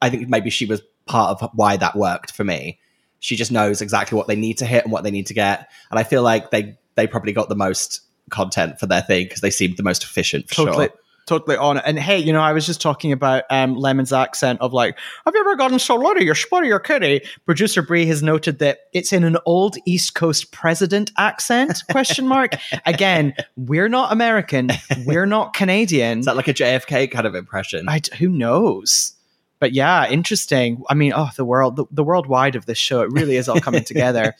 I 0.00 0.08
think 0.08 0.30
maybe 0.30 0.48
she 0.48 0.64
was 0.64 0.80
part 1.04 1.30
of 1.42 1.50
why 1.52 1.76
that 1.76 1.94
worked 1.94 2.32
for 2.32 2.42
me. 2.42 2.78
She 3.18 3.36
just 3.36 3.52
knows 3.52 3.82
exactly 3.82 4.16
what 4.16 4.26
they 4.26 4.36
need 4.36 4.56
to 4.58 4.64
hit 4.64 4.84
and 4.84 4.92
what 4.92 5.04
they 5.04 5.10
need 5.10 5.26
to 5.26 5.34
get, 5.34 5.68
and 5.90 5.98
I 5.98 6.04
feel 6.04 6.22
like 6.22 6.50
they 6.50 6.78
they 6.94 7.06
probably 7.06 7.32
got 7.32 7.48
the 7.50 7.56
most 7.56 8.00
content 8.28 8.78
for 8.78 8.86
their 8.86 9.02
thing 9.02 9.24
because 9.24 9.40
they 9.40 9.50
seemed 9.50 9.76
the 9.76 9.82
most 9.82 10.02
efficient. 10.02 10.48
For 10.48 10.54
totally 10.54 10.86
sure. 10.86 10.98
totally 11.26 11.56
on 11.56 11.78
it. 11.78 11.84
And 11.86 11.98
hey, 11.98 12.18
you 12.18 12.32
know, 12.32 12.40
I 12.40 12.52
was 12.52 12.66
just 12.66 12.80
talking 12.80 13.12
about 13.12 13.44
um, 13.50 13.76
Lemon's 13.76 14.12
accent 14.12 14.60
of 14.60 14.72
like, 14.72 14.98
have 15.24 15.34
you 15.34 15.40
ever 15.40 15.56
gotten 15.56 15.78
so 15.78 15.96
loaded 15.96 16.22
you're 16.22 16.34
spotty 16.34 16.68
your 16.68 16.80
kitty? 16.80 17.22
Producer 17.46 17.82
Brie 17.82 18.06
has 18.06 18.22
noted 18.22 18.58
that 18.60 18.80
it's 18.92 19.12
in 19.12 19.24
an 19.24 19.36
old 19.46 19.76
East 19.84 20.14
Coast 20.14 20.52
president 20.52 21.12
accent? 21.18 21.82
Question 21.90 22.26
mark. 22.26 22.54
Again, 22.86 23.34
we're 23.56 23.88
not 23.88 24.12
American, 24.12 24.70
we're 25.04 25.26
not 25.26 25.54
Canadian. 25.54 26.20
Is 26.20 26.26
that 26.26 26.36
like 26.36 26.48
a 26.48 26.54
JFK 26.54 27.10
kind 27.10 27.26
of 27.26 27.34
impression? 27.34 27.88
I, 27.88 28.00
who 28.18 28.28
knows? 28.28 29.14
But 29.60 29.72
yeah, 29.72 30.08
interesting. 30.08 30.82
I 30.88 30.94
mean, 30.94 31.12
oh, 31.14 31.30
the 31.36 31.44
world, 31.44 31.76
the, 31.76 31.84
the 31.90 32.04
worldwide 32.04 32.54
of 32.54 32.66
this 32.66 32.78
show, 32.78 33.02
it 33.02 33.10
really 33.10 33.36
is 33.36 33.48
all 33.48 33.60
coming 33.60 33.84
together. 33.84 34.34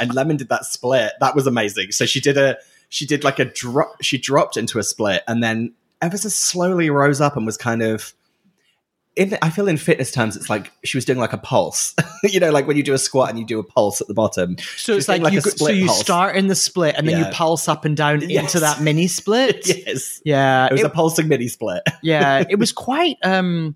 and 0.00 0.12
Lemon 0.14 0.36
did 0.36 0.48
that 0.48 0.64
split. 0.64 1.12
That 1.20 1.34
was 1.34 1.46
amazing. 1.46 1.92
So 1.92 2.06
she 2.06 2.20
did 2.20 2.36
a 2.36 2.56
she 2.88 3.06
did 3.06 3.24
like 3.24 3.38
a 3.38 3.44
drop. 3.44 4.02
She 4.02 4.18
dropped 4.18 4.56
into 4.56 4.78
a 4.78 4.82
split 4.82 5.22
and 5.28 5.42
then 5.42 5.74
ever 6.00 6.16
so 6.16 6.28
slowly 6.28 6.90
rose 6.90 7.20
up 7.20 7.36
and 7.36 7.44
was 7.46 7.56
kind 7.56 7.82
of. 7.82 8.14
In, 9.16 9.36
I 9.42 9.50
feel 9.50 9.66
in 9.66 9.78
fitness 9.78 10.12
terms, 10.12 10.36
it's 10.36 10.48
like 10.48 10.70
she 10.84 10.96
was 10.96 11.04
doing 11.04 11.18
like 11.18 11.32
a 11.32 11.38
pulse. 11.38 11.92
you 12.22 12.38
know, 12.38 12.52
like 12.52 12.68
when 12.68 12.76
you 12.76 12.84
do 12.84 12.94
a 12.94 12.98
squat 12.98 13.30
and 13.30 13.36
you 13.36 13.44
do 13.44 13.58
a 13.58 13.64
pulse 13.64 14.00
at 14.00 14.06
the 14.06 14.14
bottom. 14.14 14.56
So 14.76 14.94
it's 14.96 15.08
like, 15.08 15.22
doing 15.22 15.32
you 15.34 15.40
go, 15.40 15.50
so 15.50 15.70
you 15.70 15.86
pulse. 15.86 15.98
start 15.98 16.36
in 16.36 16.46
the 16.46 16.54
split 16.54 16.94
and 16.96 17.08
then 17.08 17.18
Yeah. 17.18 17.26
you 17.26 17.32
pulse 17.34 17.66
up 17.66 17.84
and 17.84 17.96
down 17.96 18.20
Yes. 18.30 18.44
into 18.44 18.60
that 18.60 18.80
mini 18.80 19.08
split. 19.08 19.66
yes, 19.86 20.22
Yeah, 20.24 20.66
it 20.66 20.72
was 20.72 20.82
it- 20.82 20.86
a 20.86 20.90
pulsing 20.90 21.26
mini 21.26 21.48
split. 21.48 21.82
yeah, 22.00 22.44
it 22.48 22.60
was 22.60 22.70
quite 22.70 23.16
um 23.24 23.74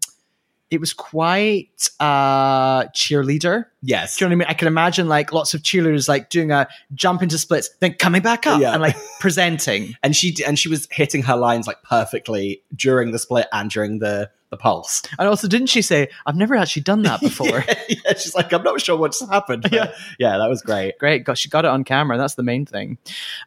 it 0.73 0.81
was 0.81 0.93
quite 0.95 1.68
uh 2.01 2.85
cheerleader. 2.89 3.66
yes, 3.83 4.16
Do 4.16 4.25
you 4.25 4.29
know 4.29 4.37
what 4.37 4.47
I 4.47 4.47
mean? 4.47 4.49
I 4.51 4.55
can 4.55 4.68
imagine 4.68 5.07
like 5.09 5.33
lots 5.33 5.53
of 5.55 5.62
cheerleaders 5.62 6.09
like 6.09 6.31
doing 6.31 6.51
a 6.51 6.66
jump 6.95 7.23
into 7.23 7.39
splits, 7.39 7.68
then 7.81 7.95
coming 7.95 8.23
back 8.23 8.47
up 8.47 8.61
Yeah. 8.61 8.73
and 8.73 8.81
like 8.83 8.97
presenting. 9.20 9.95
and 10.03 10.16
she 10.16 10.35
and 10.47 10.59
she 10.59 10.68
was 10.68 10.89
hitting 10.91 11.23
her 11.25 11.37
lines 11.37 11.66
like 11.66 11.83
perfectly 11.83 12.62
during 12.75 13.12
the 13.12 13.18
split 13.18 13.47
and 13.53 13.70
during 13.70 13.99
the 13.99 14.31
the 14.51 14.57
pulse. 14.59 15.03
And 15.18 15.27
also, 15.29 15.49
didn't 15.49 15.68
she 15.68 15.81
say, 15.81 16.09
I've 16.27 16.37
never 16.37 16.55
actually 16.55 16.83
done 16.83 17.03
that 17.05 17.20
before? 17.29 17.64
yeah, 17.66 17.75
yeah, 17.89 18.12
she's 18.18 18.35
like, 18.35 18.53
I'm 18.53 18.62
not 18.62 18.81
sure 18.83 18.99
what's 18.99 19.27
happened. 19.27 19.62
but 19.62 19.73
Yeah. 19.73 19.93
yeah, 20.18 20.37
that 20.37 20.49
was 20.49 20.61
great. 20.61 20.99
Great. 20.99 21.25
Got 21.25 21.39
she 21.39 21.49
got 21.49 21.64
it 21.64 21.68
on 21.68 21.85
camera. 21.85 22.18
That's 22.18 22.35
the 22.35 22.43
main 22.43 22.66
thing. 22.66 22.99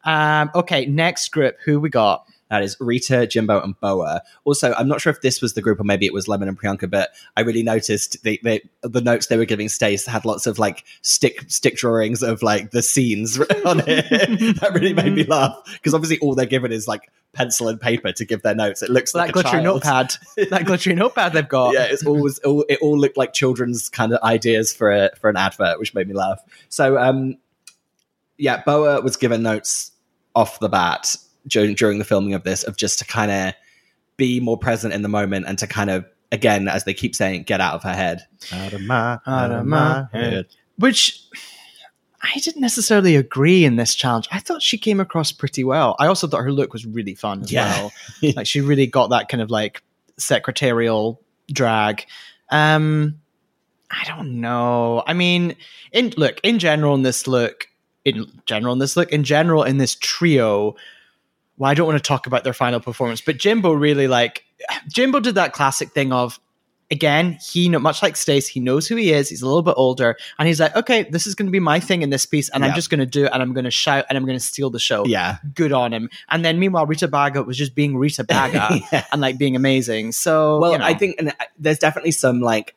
Um, 0.04 0.50
okay, 0.56 0.86
next 0.88 1.30
group, 1.32 1.58
who 1.64 1.80
we 1.80 1.90
got? 1.90 2.26
That 2.56 2.64
is 2.64 2.78
Rita, 2.80 3.28
Jimbo, 3.28 3.62
and 3.62 3.78
Boa. 3.82 4.22
Also, 4.46 4.74
I'm 4.76 4.88
not 4.88 5.02
sure 5.02 5.12
if 5.12 5.20
this 5.20 5.42
was 5.42 5.56
the 5.56 5.62
group 5.62 5.78
or 5.78 5.84
maybe 5.84 6.06
it 6.06 6.14
was 6.14 6.30
Lemon 6.30 6.48
and 6.48 6.58
Priyanka, 6.58 6.90
but 6.90 7.10
I 7.36 7.42
really 7.42 7.64
noticed 7.64 8.24
the 8.24 8.40
the, 8.44 8.62
the 8.82 9.02
notes 9.02 9.28
they 9.28 9.36
were 9.36 9.44
giving 9.44 9.68
Stace 9.68 10.06
had 10.06 10.24
lots 10.24 10.48
of 10.48 10.58
like 10.58 10.86
stick 11.02 11.44
stick 11.50 11.76
drawings 11.76 12.24
of 12.24 12.42
like 12.42 12.72
the 12.72 12.82
scenes 12.82 13.38
on 13.66 13.82
it. 13.86 14.08
that 14.62 14.72
really 14.74 14.94
made 14.94 15.14
me 15.14 15.26
laugh 15.26 15.54
because 15.66 15.94
obviously 15.94 16.18
all 16.20 16.34
they're 16.34 16.46
given 16.46 16.72
is 16.72 16.88
like 16.88 17.12
pencil 17.34 17.68
and 17.68 17.82
paper 17.82 18.14
to 18.14 18.24
give 18.24 18.42
their 18.42 18.56
notes. 18.56 18.82
It 18.82 18.90
looks 18.90 19.14
like 19.14 19.34
that 19.34 19.38
a 19.38 19.44
glittery 19.44 19.62
notepad. 19.62 20.16
that 20.50 20.64
glittery 20.64 20.96
notepad 20.96 21.34
they've 21.34 21.46
got. 21.46 21.74
yeah, 21.74 21.88
it's 21.90 22.06
always 22.06 22.40
all, 22.40 22.64
it 22.70 22.80
all 22.82 22.98
looked 22.98 23.18
like 23.18 23.34
children's 23.34 23.90
kind 23.90 24.14
of 24.14 24.24
ideas 24.24 24.72
for 24.72 24.94
a 24.94 25.14
for 25.18 25.30
an 25.30 25.36
advert, 25.36 25.78
which 25.78 25.94
made 25.94 26.08
me 26.08 26.14
laugh. 26.14 26.40
So, 26.70 26.98
um, 26.98 27.36
yeah, 28.38 28.64
Boa 28.64 29.02
was 29.02 29.18
given 29.18 29.44
notes 29.44 29.92
off 30.34 30.62
the 30.62 30.70
bat 30.70 31.18
during 31.48 31.76
during 31.76 32.00
the 32.00 32.06
filming 32.06 32.34
of 32.34 32.44
this 32.44 32.64
of 32.64 32.76
just 32.78 33.00
to 33.00 33.06
kind 33.06 33.32
of 33.32 33.54
be 34.18 34.40
more 34.40 34.58
present 34.58 34.94
in 34.94 35.02
the 35.02 35.10
moment 35.10 35.46
and 35.48 35.58
to 35.60 35.68
kind 35.68 35.90
of 35.90 36.06
again, 36.32 36.68
as 36.68 36.84
they 36.86 36.94
keep 36.94 37.16
saying, 37.16 37.44
get 37.44 37.62
out 37.62 37.76
of 37.76 37.84
her 37.84 37.94
head. 37.94 38.26
Out 38.52 38.74
of 38.74 38.82
my 38.82 39.20
Out 39.28 39.52
of 39.52 39.66
my 39.66 40.08
head. 40.12 40.48
Which 40.78 41.22
I 42.22 42.40
didn't 42.40 42.62
necessarily 42.62 43.16
agree 43.16 43.64
in 43.66 43.76
this 43.76 43.94
challenge. 43.94 44.28
I 44.32 44.40
thought 44.40 44.62
she 44.64 44.78
came 44.78 45.00
across 45.00 45.32
pretty 45.32 45.64
well. 45.64 45.96
I 46.00 46.08
also 46.08 46.28
thought 46.28 46.42
her 46.44 46.52
look 46.52 46.74
was 46.74 46.86
really 46.86 47.14
fun 47.14 47.44
as 47.44 47.52
Yeah. 47.52 47.70
well. 47.70 47.92
like 48.36 48.48
she 48.48 48.62
really 48.62 48.88
got 48.88 49.12
that 49.12 49.30
kind 49.30 49.42
of 49.42 49.50
like 49.52 49.84
secretarial 50.18 51.22
drag. 51.52 52.06
Um 52.50 53.20
I 53.92 54.04
don't 54.08 54.42
know. 54.42 55.04
I 55.06 55.14
mean, 55.14 55.56
in 55.92 56.12
look, 56.18 56.40
in 56.44 56.58
general 56.58 56.96
in 56.96 57.04
this 57.04 57.28
look, 57.28 57.68
in 58.04 58.26
general 58.46 58.74
in 58.74 58.80
this 58.80 58.98
look, 58.98 59.12
in 59.12 59.24
general 59.24 59.64
in 59.64 59.78
this 59.78 59.96
trio, 59.96 60.76
well, 61.58 61.72
I 61.72 61.74
don't 61.74 61.88
want 61.88 61.98
to 61.98 62.08
talk 62.08 62.28
about 62.28 62.44
their 62.44 62.54
final 62.54 62.80
performance, 62.80 63.22
but 63.22 63.38
Jimbo 63.38 63.74
really 63.74 64.08
like 64.08 64.44
Jimbo 64.88 65.20
did 65.20 65.36
that 65.36 65.54
classic 65.54 65.92
thing 65.92 66.12
of 66.12 66.40
again, 66.92 67.38
he 67.42 67.70
much 67.70 68.04
like 68.04 68.16
Stace, 68.16 68.48
he 68.48 68.60
knows 68.60 68.88
who 68.88 68.96
he 68.96 69.12
is. 69.12 69.30
He's 69.30 69.42
a 69.42 69.46
little 69.46 69.64
bit 69.64 69.74
older, 69.78 70.18
and 70.38 70.48
he's 70.48 70.60
like, 70.60 70.76
okay, 70.76 71.04
this 71.04 71.26
is 71.28 71.36
going 71.36 71.48
to 71.48 71.52
be 71.52 71.60
my 71.60 71.80
thing 71.80 72.02
in 72.02 72.10
this 72.10 72.26
piece, 72.26 72.50
and 72.50 72.64
I'm 72.64 72.74
just 72.76 72.90
going 72.90 73.00
to 73.00 73.06
do 73.06 73.26
it, 73.26 73.32
and 73.34 73.42
I'm 73.42 73.54
going 73.54 73.66
to 73.66 73.72
shout, 73.72 74.06
and 74.10 74.18
I'm 74.18 74.26
going 74.26 74.38
to 74.38 74.44
steal 74.44 74.70
the 74.70 74.80
show. 74.80 75.06
Yeah. 75.06 75.38
good 75.54 75.72
on 75.72 75.94
him. 75.94 76.10
And 76.30 76.46
then 76.46 76.60
meanwhile, 76.60 76.86
Rita 76.86 77.08
Baga 77.08 77.44
was 77.44 77.58
just 77.58 77.76
being 77.76 77.98
Rita 77.98 78.24
Baga 78.28 78.80
Yeah. 78.92 79.06
and 79.12 79.22
like 79.22 79.38
being 79.38 79.56
amazing. 79.56 80.12
So 80.12 80.60
Well, 80.60 80.72
you 80.74 80.78
know. 80.78 80.86
I 80.86 80.94
think 80.94 81.16
and 81.20 81.30
uh, 81.30 81.46
there's 81.58 81.80
definitely 81.80 82.12
some 82.12 82.42
like 82.42 82.76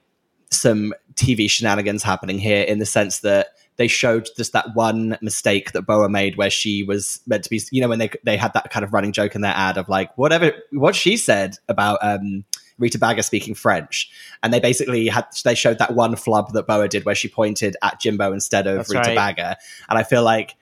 some 0.50 0.94
TV 1.14 1.50
shenanigans 1.50 2.02
happening 2.02 2.38
here 2.38 2.62
in 2.62 2.78
the 2.78 2.86
sense 2.86 3.20
that 3.20 3.48
they 3.78 3.88
showed 3.88 4.28
just 4.36 4.52
that 4.52 4.74
one 4.74 5.16
mistake 5.22 5.72
that 5.72 5.82
Boa 5.82 6.08
made 6.08 6.36
where 6.36 6.50
she 6.50 6.82
was 6.82 7.20
meant 7.26 7.44
to 7.44 7.50
be, 7.50 7.62
you 7.70 7.80
know, 7.80 7.88
when 7.88 7.98
they 7.98 8.10
they 8.24 8.36
had 8.36 8.52
that 8.52 8.70
kind 8.70 8.84
of 8.84 8.92
running 8.92 9.12
joke 9.12 9.34
in 9.34 9.40
their 9.40 9.54
ad 9.54 9.78
of 9.78 9.88
like 9.88 10.16
whatever 10.18 10.52
what 10.72 10.94
she 10.94 11.16
said 11.16 11.56
about 11.68 11.98
um 12.02 12.44
Rita 12.78 12.98
Baga 12.98 13.22
speaking 13.22 13.54
French, 13.54 14.10
and 14.42 14.52
they 14.52 14.60
basically 14.60 15.08
had 15.08 15.26
they 15.44 15.54
showed 15.54 15.78
that 15.78 15.94
one 15.94 16.16
flub 16.16 16.52
that 16.52 16.66
Boa 16.66 16.88
did 16.88 17.04
where 17.04 17.14
she 17.14 17.28
pointed 17.28 17.76
at 17.82 18.00
Jimbo 18.00 18.32
instead 18.32 18.66
of 18.66 18.78
That's 18.78 18.90
Rita 18.90 19.08
right. 19.08 19.16
Baga, 19.16 19.56
and 19.88 19.98
I 19.98 20.02
feel 20.02 20.22
like 20.22 20.56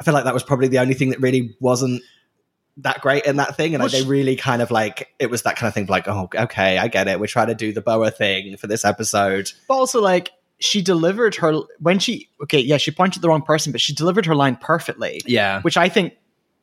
I 0.00 0.04
feel 0.04 0.14
like 0.14 0.24
that 0.24 0.34
was 0.34 0.42
probably 0.42 0.68
the 0.68 0.78
only 0.78 0.94
thing 0.94 1.10
that 1.10 1.20
really 1.20 1.56
wasn't 1.60 2.02
that 2.78 3.00
great 3.00 3.24
in 3.24 3.36
that 3.36 3.56
thing, 3.56 3.74
and 3.74 3.82
Well, 3.82 3.90
like, 3.90 4.02
they 4.02 4.08
really 4.08 4.36
kind 4.36 4.60
of 4.62 4.70
like 4.70 5.08
it 5.18 5.30
was 5.30 5.42
that 5.42 5.56
kind 5.56 5.68
of 5.68 5.74
thing. 5.74 5.84
of 5.84 5.90
Like, 5.90 6.06
oh, 6.08 6.28
okay, 6.34 6.78
I 6.78 6.88
get 6.88 7.08
it. 7.08 7.18
We're 7.18 7.26
trying 7.26 7.48
to 7.48 7.54
do 7.54 7.72
the 7.72 7.80
Boa 7.80 8.10
thing 8.10 8.56
for 8.56 8.66
this 8.66 8.84
episode. 8.84 9.50
but 9.68 9.74
also 9.74 10.00
like 10.00 10.30
she 10.58 10.82
delivered 10.82 11.34
her 11.36 11.60
when 11.80 11.98
she 11.98 12.28
okay, 12.42 12.60
yeah, 12.60 12.76
she 12.76 12.90
pointed 12.90 13.22
the 13.22 13.28
wrong 13.28 13.42
person, 13.42 13.72
but 13.72 13.80
she 13.80 13.92
delivered 13.94 14.26
her 14.26 14.34
line 14.34 14.56
perfectly, 14.56 15.20
Yeah, 15.26 15.60
which 15.62 15.76
I 15.76 15.88
think 15.88 16.14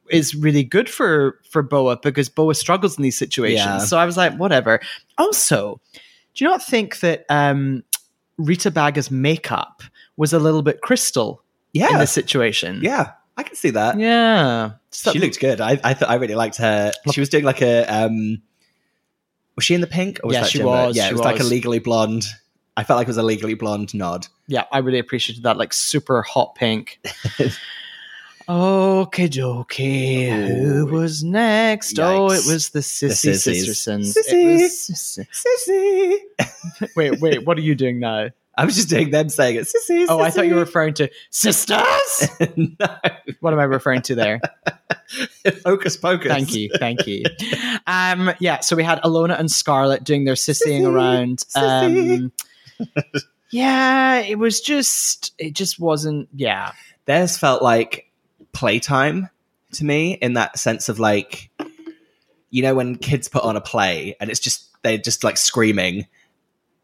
is 0.10 0.36
really 0.36 0.64
good 0.64 0.90
for 0.90 1.40
for 1.50 1.62
Boa 1.62 1.98
because 1.98 2.30
Boa 2.30 2.56
struggles 2.56 2.98
in 2.98 3.04
these 3.04 3.18
situations. 3.18 3.66
Yeah. 3.66 3.78
So 3.80 3.98
I 3.98 4.06
was 4.06 4.18
like, 4.18 4.36
whatever. 4.36 4.80
Also, 5.18 5.80
do 6.34 6.44
you 6.44 6.50
not 6.50 6.64
think 6.64 7.00
that 7.02 7.26
um, 7.30 7.84
Rita 8.38 8.72
Baga's 8.72 9.12
makeup 9.12 9.84
was 10.18 10.34
a 10.34 10.40
little 10.40 10.62
bit 10.62 10.82
crystal 10.82 11.44
yeah 11.74 11.94
in 11.94 12.00
this 12.00 12.12
situation? 12.12 12.80
yeah. 12.82 13.12
I 13.36 13.42
can 13.42 13.56
see 13.56 13.72
that. 13.72 13.98
yeah. 13.98 14.74
She 14.92 15.18
looked 15.18 15.40
good. 15.40 15.60
I 15.60 15.80
I 15.84 15.96
thought 15.96 16.10
I 16.10 16.16
really 16.16 16.36
liked 16.36 16.58
her. 16.58 16.92
She 17.12 17.20
was 17.20 17.30
doing 17.30 17.44
like 17.44 17.64
a 17.64 17.84
um. 17.86 18.44
Was 19.56 19.66
she 19.66 19.74
in 19.74 19.82
the 19.82 19.88
pink? 19.88 20.20
Or 20.24 20.28
was 20.28 20.36
Yeah, 20.36 20.42
that 20.42 20.50
she 20.50 20.64
was, 20.64 20.96
Yeah, 20.96 21.06
she 21.06 21.10
it 21.10 21.14
was, 21.14 21.22
like 21.22 21.40
a 21.40 21.44
legally 21.44 21.80
blonde. 21.80 22.26
I 22.76 22.84
felt 22.84 22.98
like 22.98 23.06
it 23.06 23.10
was 23.10 23.18
a 23.18 23.24
legally 23.24 23.54
blonde 23.54 23.94
nod. 23.94 24.28
yeah, 24.48 24.64
I 24.72 24.80
really 24.80 25.00
appreciated 25.00 25.44
that, 25.44 25.58
like 25.58 25.74
super 25.74 26.22
hot 26.24 26.56
pink. 26.56 27.00
Okay, 28.50 29.30
dokie. 29.30 30.48
Who 30.50 30.86
was 30.88 31.24
next? 31.24 31.98
Oh, 31.98 32.26
it 32.30 32.44
was 32.46 32.72
the 32.72 32.80
Sissy. 32.80 33.36
Sistersons. 33.36 34.14
Sissy. 34.14 34.60
Sissy. 34.66 35.28
Sissy. 35.32 36.90
Wait, 36.98 37.22
wait, 37.22 37.46
what 37.46 37.58
are 37.58 37.62
you 37.62 37.74
doing 37.74 38.00
now? 38.02 38.28
I 38.58 38.66
was 38.66 38.76
just 38.76 38.90
doing 38.90 39.12
them 39.12 39.30
saying 39.30 39.56
it. 39.56 39.62
Sissy. 39.68 40.06
Oh, 40.10 40.20
I 40.20 40.30
thought 40.30 40.46
you 40.48 40.56
were 40.56 40.60
referring 40.60 40.94
to 40.96 41.10
sisters. 41.32 41.80
no, 42.58 42.98
What 43.40 43.54
am 43.54 43.60
I 43.60 43.64
referring 43.64 44.02
to 44.04 44.16
there? 44.16 44.42
hocus 45.66 45.96
pocus. 45.96 46.28
Thank 46.30 46.54
you, 46.54 46.70
thank 46.80 47.08
you. 47.08 47.24
Um, 47.88 48.34
yeah, 48.40 48.60
so 48.60 48.76
we 48.76 48.84
had 48.84 49.02
Ilona 49.04 49.40
and 49.40 49.50
Scarlett 49.50 50.04
doing 50.04 50.26
their 50.26 50.36
sissying 50.36 50.82
Sissy, 50.82 50.94
around. 50.94 51.38
sissy. 51.38 52.24
Um, 52.26 52.32
yeah, 53.52 54.20
it 54.20 54.38
was 54.40 54.62
just, 54.62 55.34
it 55.38 55.54
just 55.54 55.80
wasn't. 55.80 56.30
Yeah, 56.36 56.72
theirs 57.06 57.38
felt 57.38 57.62
like 57.62 58.10
playtime 58.52 59.30
to 59.74 59.86
me 59.86 60.14
in 60.14 60.34
that 60.34 60.60
sense 60.60 60.88
of 60.90 61.00
like 61.00 61.50
you 62.52 62.62
know 62.62 62.76
when 62.76 62.96
kids 62.96 63.28
put 63.28 63.44
on 63.44 63.56
a 63.56 63.62
play 63.62 64.16
and 64.20 64.30
it's 64.30 64.40
just 64.40 64.70
they're 64.84 65.00
just 65.00 65.24
like 65.24 65.38
screaming 65.38 66.06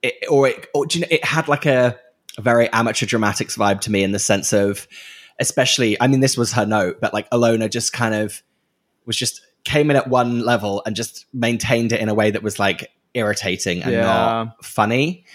it, 0.02 0.16
or 0.28 0.47
it 0.47 0.66
or 0.74 0.88
do 0.88 0.97
you 0.97 1.02
know, 1.06 1.08
it 1.12 1.24
had 1.24 1.47
like 1.47 1.68
a, 1.68 1.95
a 2.39 2.41
very 2.41 2.68
amateur 2.74 3.06
dramatics 3.06 3.56
vibe 3.56 3.82
to 3.82 3.91
me 3.91 4.02
in 4.04 4.12
the 4.12 4.18
sense 4.18 4.52
of 4.52 4.88
especially 5.39 6.02
i 6.02 6.08
mean 6.08 6.22
this 6.22 6.36
was 6.36 6.52
her 6.54 6.66
note 6.66 7.00
but 7.00 7.14
like 7.14 7.30
ilona 7.30 7.70
just 7.70 7.93
kind 7.93 8.16
of 8.16 8.41
was 9.06 9.16
just 9.16 9.41
came 9.64 9.91
in 9.91 9.95
at 9.95 10.08
one 10.08 10.39
level 10.39 10.82
and 10.88 10.95
just 10.95 11.28
maintained 11.32 11.91
it 11.91 12.00
in 12.00 12.10
a 12.10 12.16
way 12.16 12.32
that 12.32 12.41
was 12.41 12.58
like 12.58 12.91
irritating 13.14 13.84
and 13.84 13.91
Yeah. 13.91 14.02
not 14.02 14.66
funny 14.66 15.26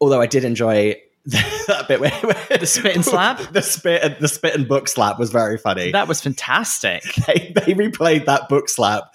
although 0.00 0.20
i 0.20 0.26
did 0.26 0.44
enjoy 0.44 0.96
that 1.26 1.84
bit 1.86 2.00
where, 2.00 2.10
where 2.10 2.58
The 2.58 2.66
spit 2.66 2.96
and 2.96 3.04
slap? 3.04 3.38
the 3.52 3.60
spit 3.60 4.18
the 4.20 4.28
spit 4.28 4.54
and 4.54 4.66
book 4.66 4.88
slap 4.88 5.18
was 5.18 5.30
very 5.30 5.58
funny 5.58 5.92
that 5.92 6.08
was 6.08 6.22
fantastic. 6.22 7.02
they, 7.26 7.52
they 7.54 7.74
replayed 7.74 8.24
that 8.24 8.48
book 8.48 8.70
slap 8.70 9.12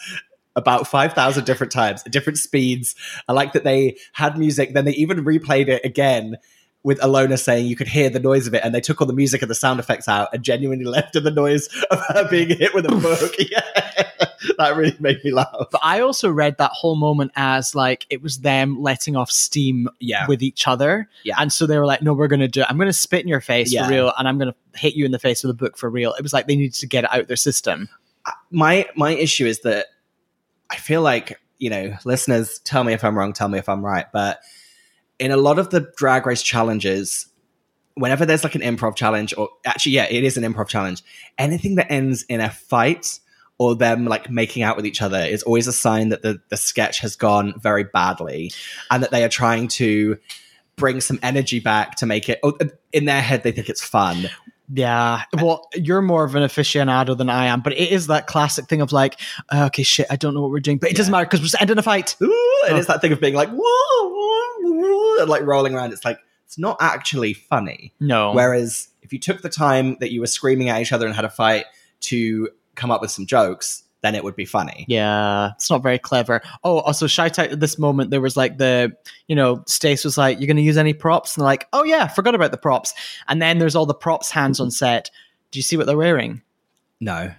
about 0.55 0.87
5,000 0.87 1.43
different 1.45 1.73
times 1.73 2.03
at 2.05 2.11
different 2.13 2.37
speeds. 2.37 2.95
I 3.27 3.33
like 3.33 3.53
that 3.53 3.65
they 3.65 3.97
had 4.13 4.37
music, 4.37 4.73
then 4.73 4.85
they 4.85 4.93
even 4.93 5.25
replayed 5.25 5.67
it 5.67 5.83
again 5.83 6.37
with 6.85 6.99
Ilona 6.99 7.37
saying 7.39 7.65
you 7.65 7.75
could 7.75 7.87
hear 7.87 8.09
the 8.11 8.19
noise 8.19 8.45
of 8.45 8.53
it, 8.53 8.61
and 8.63 8.73
they 8.73 8.79
took 8.79 9.01
all 9.01 9.07
the 9.07 9.13
music 9.13 9.41
and 9.41 9.49
the 9.49 9.55
sound 9.55 9.79
effects 9.79 10.07
out 10.07 10.29
and 10.33 10.43
genuinely 10.43 10.85
left 10.85 11.15
in 11.15 11.23
the 11.23 11.31
noise 11.31 11.67
of 11.89 11.99
her 12.09 12.27
being 12.29 12.49
hit 12.49 12.73
with 12.75 12.85
a 12.85 12.95
book. 12.95 13.33
Yeah. 13.51 14.51
that 14.59 14.75
really 14.75 14.95
made 14.99 15.23
me 15.23 15.31
laugh. 15.31 15.67
But 15.71 15.81
I 15.83 16.01
also 16.01 16.29
read 16.29 16.57
that 16.59 16.69
whole 16.71 16.95
moment 16.95 17.31
as 17.35 17.73
like 17.73 18.05
it 18.11 18.21
was 18.21 18.39
them 18.39 18.79
letting 18.81 19.15
off 19.15 19.31
steam 19.31 19.89
Yeah. 19.99 20.27
with 20.27 20.43
each 20.43 20.67
other. 20.67 21.09
Yeah. 21.23 21.35
And 21.39 21.51
so 21.51 21.65
they 21.65 21.77
were 21.79 21.85
like, 21.87 22.01
no, 22.03 22.13
we're 22.13 22.27
going 22.27 22.39
to 22.41 22.47
do 22.47 22.61
it. 22.61 22.67
I'm 22.69 22.77
going 22.77 22.87
to 22.87 22.93
spit 22.93 23.23
in 23.23 23.27
your 23.27 23.41
face 23.41 23.73
Yeah. 23.73 23.85
for 23.87 23.91
real. 23.91 24.13
And 24.17 24.27
I'm 24.27 24.37
going 24.37 24.53
to 24.53 24.79
hit 24.79 24.93
you 24.93 25.05
in 25.05 25.11
the 25.11 25.19
face 25.19 25.43
with 25.43 25.49
a 25.51 25.55
book 25.55 25.77
for 25.77 25.89
real. 25.89 26.13
It 26.13 26.21
was 26.21 26.33
like 26.33 26.45
they 26.47 26.55
needed 26.55 26.75
to 26.75 26.87
get 26.87 27.03
it 27.05 27.13
out 27.13 27.27
their 27.27 27.35
system. 27.35 27.89
my 28.51 28.87
my 28.95 29.11
issue 29.11 29.45
is 29.47 29.61
that 29.61 29.87
I 30.69 30.75
feel 30.77 31.01
like 31.01 31.39
you 31.57 31.69
know 31.71 31.95
listeners 32.05 32.59
tell 32.59 32.83
me 32.83 32.93
if 32.93 33.03
I'm 33.03 33.17
wrong, 33.17 33.33
tell 33.33 33.47
me 33.49 33.57
if 33.57 33.67
I'm 33.69 33.83
right, 33.83 34.05
but 34.13 34.39
in 35.19 35.31
a 35.31 35.37
lot 35.37 35.59
of 35.59 35.69
the 35.69 35.91
drag 35.95 36.25
race 36.25 36.41
challenges, 36.41 37.27
whenever 37.95 38.25
there's 38.25 38.43
like 38.43 38.55
an 38.55 38.61
improv 38.61 38.95
challenge, 38.95 39.33
or 39.37 39.49
actually, 39.65 39.93
yeah, 39.93 40.05
it 40.09 40.23
is 40.23 40.37
an 40.37 40.43
improv 40.43 40.67
challenge, 40.67 41.03
anything 41.37 41.75
that 41.75 41.91
ends 41.91 42.23
in 42.23 42.41
a 42.41 42.49
fight 42.49 43.19
or 43.57 43.75
them 43.75 44.05
like 44.05 44.29
making 44.29 44.63
out 44.63 44.75
with 44.75 44.85
each 44.85 45.01
other 45.01 45.19
is 45.19 45.43
always 45.43 45.67
a 45.67 45.73
sign 45.73 46.09
that 46.09 46.21
the, 46.21 46.41
the 46.49 46.57
sketch 46.57 46.99
has 46.99 47.15
gone 47.15 47.53
very 47.59 47.83
badly 47.83 48.51
and 48.91 49.01
that 49.01 49.11
they 49.11 49.23
are 49.23 49.29
trying 49.29 49.67
to 49.67 50.17
bring 50.75 50.99
some 50.99 51.19
energy 51.23 51.59
back 51.59 51.95
to 51.95 52.05
make 52.05 52.27
it 52.27 52.39
oh, 52.43 52.57
in 52.91 53.05
their 53.05 53.21
head 53.21 53.43
they 53.43 53.51
think 53.53 53.69
it's 53.69 53.83
fun 53.83 54.29
Yeah. 54.73 55.23
Well, 55.33 55.67
you're 55.75 56.01
more 56.01 56.23
of 56.23 56.35
an 56.35 56.43
aficionado 56.43 57.17
than 57.17 57.29
I 57.29 57.45
am, 57.47 57.61
but 57.61 57.73
it 57.73 57.91
is 57.91 58.07
that 58.07 58.27
classic 58.27 58.65
thing 58.65 58.81
of 58.81 58.91
like, 58.91 59.19
"Uh, 59.49 59.65
okay, 59.67 59.83
shit, 59.83 60.07
I 60.09 60.15
don't 60.15 60.33
know 60.33 60.41
what 60.41 60.51
we're 60.51 60.59
doing, 60.59 60.77
but 60.77 60.89
it 60.89 60.97
doesn't 60.97 61.11
matter 61.11 61.25
because 61.25 61.39
we're 61.39 61.45
just 61.45 61.61
ending 61.61 61.77
a 61.77 61.83
fight. 61.83 62.15
Ooh, 62.21 62.63
and 62.67 62.77
it's 62.77 62.87
that 62.87 63.01
thing 63.01 63.11
of 63.11 63.19
being 63.19 63.35
like 63.35 63.49
whoa, 63.49 63.59
whoa, 63.59 64.71
whoa, 64.71 65.21
and 65.21 65.29
like 65.29 65.43
rolling 65.43 65.75
around. 65.75 65.93
It's 65.93 66.05
like 66.05 66.19
it's 66.45 66.57
not 66.57 66.77
actually 66.79 67.33
funny. 67.33 67.93
No. 67.99 68.31
Whereas 68.31 68.89
if 69.01 69.13
you 69.13 69.19
took 69.19 69.41
the 69.41 69.49
time 69.49 69.97
that 69.99 70.11
you 70.11 70.19
were 70.19 70.27
screaming 70.27 70.69
at 70.69 70.81
each 70.81 70.91
other 70.91 71.05
and 71.05 71.15
had 71.15 71.25
a 71.25 71.29
fight 71.29 71.65
to 72.01 72.49
come 72.75 72.91
up 72.91 73.01
with 73.01 73.11
some 73.11 73.25
jokes, 73.25 73.83
then 74.05 74.15
it 74.15 74.23
would 74.23 74.35
be 74.35 74.45
funny. 74.45 74.85
Yeah, 74.87 75.51
it's 75.55 75.69
not 75.69 75.83
very 75.83 75.99
clever. 75.99 76.41
Oh, 76.63 76.79
also 76.79 77.07
shout 77.07 77.39
out 77.39 77.49
at 77.49 77.59
this 77.59 77.79
moment 77.79 78.11
there 78.11 78.21
was 78.21 78.37
like 78.37 78.57
the, 78.57 78.95
you 79.27 79.35
know, 79.35 79.63
Stace 79.67 80.05
was 80.05 80.17
like, 80.17 80.39
"You're 80.39 80.47
going 80.47 80.57
to 80.57 80.63
use 80.63 80.77
any 80.77 80.93
props?" 80.93 81.35
And 81.35 81.41
they're 81.41 81.47
like, 81.47 81.67
"Oh 81.73 81.83
yeah, 81.83 82.07
forgot 82.07 82.35
about 82.35 82.51
the 82.51 82.57
props." 82.57 82.93
And 83.27 83.41
then 83.41 83.57
there's 83.57 83.75
all 83.75 83.85
the 83.85 83.93
props 83.93 84.29
hands 84.29 84.59
on 84.59 84.71
set. 84.71 85.09
Do 85.51 85.59
you 85.59 85.63
see 85.63 85.77
what 85.77 85.87
they're 85.87 85.97
wearing? 85.97 86.41
No. 86.99 87.31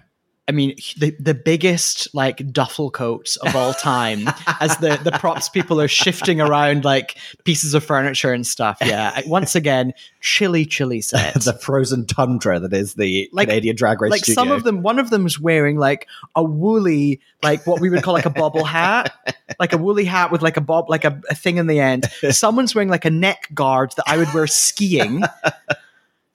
I 0.49 0.53
mean, 0.53 0.75
the 0.97 1.13
the 1.19 1.33
biggest 1.33 2.13
like 2.15 2.53
duffel 2.53 2.89
coats 2.89 3.35
of 3.35 3.53
all 3.55 3.73
time, 3.73 4.29
as 4.61 4.77
the 4.77 4.97
the 5.03 5.11
props 5.11 5.49
people 5.49 5.81
are 5.81 5.89
shifting 5.89 6.39
around 6.39 6.85
like 6.85 7.17
pieces 7.43 7.73
of 7.73 7.83
furniture 7.83 8.31
and 8.31 8.47
stuff. 8.47 8.77
Yeah, 8.81 9.19
once 9.25 9.55
again, 9.55 9.93
chilly, 10.21 10.65
chilly 10.65 11.01
set. 11.01 11.33
the 11.33 11.51
frozen 11.53 12.05
tundra 12.05 12.59
that 12.61 12.71
is 12.73 12.93
the 12.93 13.29
Like- 13.33 13.49
Canadian 13.49 13.75
Drag 13.75 14.01
Race 14.01 14.11
like 14.11 14.23
studio. 14.23 14.41
some 14.43 14.51
of 14.51 14.63
them 14.63 14.81
one 14.83 14.99
of 14.99 15.09
them's 15.09 15.37
wearing 15.39 15.77
like 15.77 16.07
a 16.35 16.43
woolly 16.43 17.19
like 17.43 17.67
what 17.67 17.81
we 17.81 17.89
would 17.89 18.01
call 18.03 18.13
like 18.13 18.25
a 18.25 18.29
bobble 18.29 18.63
hat 18.63 19.13
like 19.59 19.73
a 19.73 19.77
woolly 19.77 20.05
hat 20.05 20.31
with 20.31 20.41
like 20.41 20.55
a 20.57 20.61
bob 20.61 20.89
like 20.89 21.03
a, 21.05 21.21
a 21.29 21.35
thing 21.35 21.57
in 21.57 21.67
the 21.67 21.79
end 21.79 22.05
someone's 22.31 22.73
wearing 22.73 22.89
like 22.89 23.05
a 23.05 23.09
neck 23.11 23.47
guard 23.53 23.91
that 23.97 24.03
i 24.07 24.17
would 24.17 24.33
wear 24.33 24.47
skiing 24.47 25.21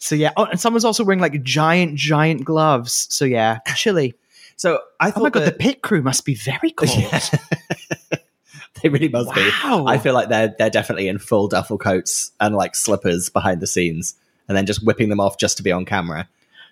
so 0.02 0.14
yeah 0.14 0.32
oh 0.36 0.44
and 0.44 0.60
someone's 0.60 0.84
also 0.84 1.04
wearing 1.04 1.20
like 1.20 1.42
giant 1.42 1.96
giant 1.96 2.44
gloves 2.44 3.06
so 3.10 3.24
yeah 3.24 3.58
chilly 3.76 4.14
So 4.56 4.80
I 5.00 5.08
oh 5.08 5.10
thought 5.12 5.22
my 5.22 5.30
god 5.30 5.46
the 5.46 5.52
pit 5.52 5.82
crew 5.82 6.02
must 6.02 6.24
be 6.24 6.34
very 6.34 6.70
cold 6.76 6.90
Yeah. 6.96 7.20
they 8.82 8.88
really 8.88 9.08
must 9.08 9.32
be. 9.34 9.48
I 9.64 9.98
feel 9.98 10.12
like 10.14 10.28
they're 10.28 10.54
they're 10.58 10.70
definitely 10.70 11.06
in 11.08 11.18
full 11.18 11.46
duffel 11.48 11.78
coats 11.78 12.32
and 12.40 12.54
like 12.54 12.74
slippers 12.74 13.28
behind 13.30 13.60
the 13.60 13.66
scenes, 13.66 14.14
and 14.48 14.56
then 14.56 14.66
just 14.66 14.84
whipping 14.84 15.08
them 15.08 15.20
off 15.20 15.38
just 15.38 15.56
to 15.58 15.62
be 15.62 15.70
on 15.70 15.84
camera. 15.84 16.28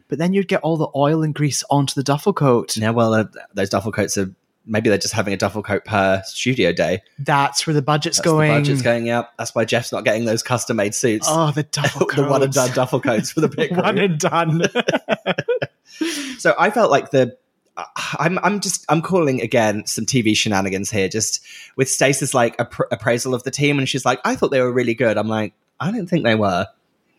but 0.08 0.18
then 0.18 0.32
you'd 0.32 0.48
get 0.48 0.60
all 0.62 0.76
the 0.76 0.88
oil 0.96 1.22
and 1.22 1.34
grease 1.34 1.62
onto 1.70 1.94
the 1.94 2.02
duffel 2.02 2.32
coat 2.32 2.76
Yeah, 2.76 2.90
well, 2.90 3.14
uh, 3.14 3.24
those 3.54 3.68
duffel 3.70 3.92
coats 3.92 4.18
are 4.18 4.30
maybe 4.66 4.88
they're 4.88 4.98
just 4.98 5.14
having 5.14 5.34
a 5.34 5.36
duffel 5.36 5.62
coat 5.62 5.84
per 5.84 6.22
studio 6.24 6.72
day. 6.72 7.02
that's 7.18 7.66
where 7.66 7.74
the 7.74 7.82
budget's 7.82 8.18
That's 8.18 8.24
going 8.24 8.52
The 8.52 8.58
budget's 8.60 8.82
going 8.82 9.10
up. 9.10 9.32
That's 9.38 9.54
why 9.54 9.64
Jeff's 9.64 9.92
not 9.92 10.04
getting 10.04 10.24
those 10.24 10.42
custom 10.42 10.76
made 10.76 10.94
suits. 10.94 11.26
oh 11.28 11.50
the 11.50 11.64
duffel 11.64 12.06
the 12.14 12.24
one 12.24 12.42
and 12.42 12.52
done 12.52 12.70
duffel 12.72 13.00
coats 13.00 13.30
for 13.32 13.40
the 13.40 13.48
big 13.56 13.76
one 13.76 13.98
and 13.98 14.18
done 14.18 14.62
So 16.38 16.54
I 16.58 16.70
felt 16.70 16.90
like 16.90 17.10
the. 17.10 17.36
I'm 18.18 18.38
I'm 18.40 18.60
just 18.60 18.84
I'm 18.90 19.00
calling 19.00 19.40
again 19.40 19.86
some 19.86 20.04
TV 20.04 20.36
shenanigans 20.36 20.90
here. 20.90 21.08
Just 21.08 21.42
with 21.76 21.88
Stacey's 21.88 22.34
like 22.34 22.56
appra- 22.58 22.88
appraisal 22.90 23.34
of 23.34 23.42
the 23.44 23.50
team, 23.50 23.78
and 23.78 23.88
she's 23.88 24.04
like, 24.04 24.20
I 24.24 24.36
thought 24.36 24.50
they 24.50 24.60
were 24.60 24.72
really 24.72 24.92
good. 24.92 25.16
I'm 25.16 25.28
like, 25.28 25.54
I 25.78 25.90
don't 25.90 26.06
think 26.06 26.24
they 26.24 26.34
were. 26.34 26.66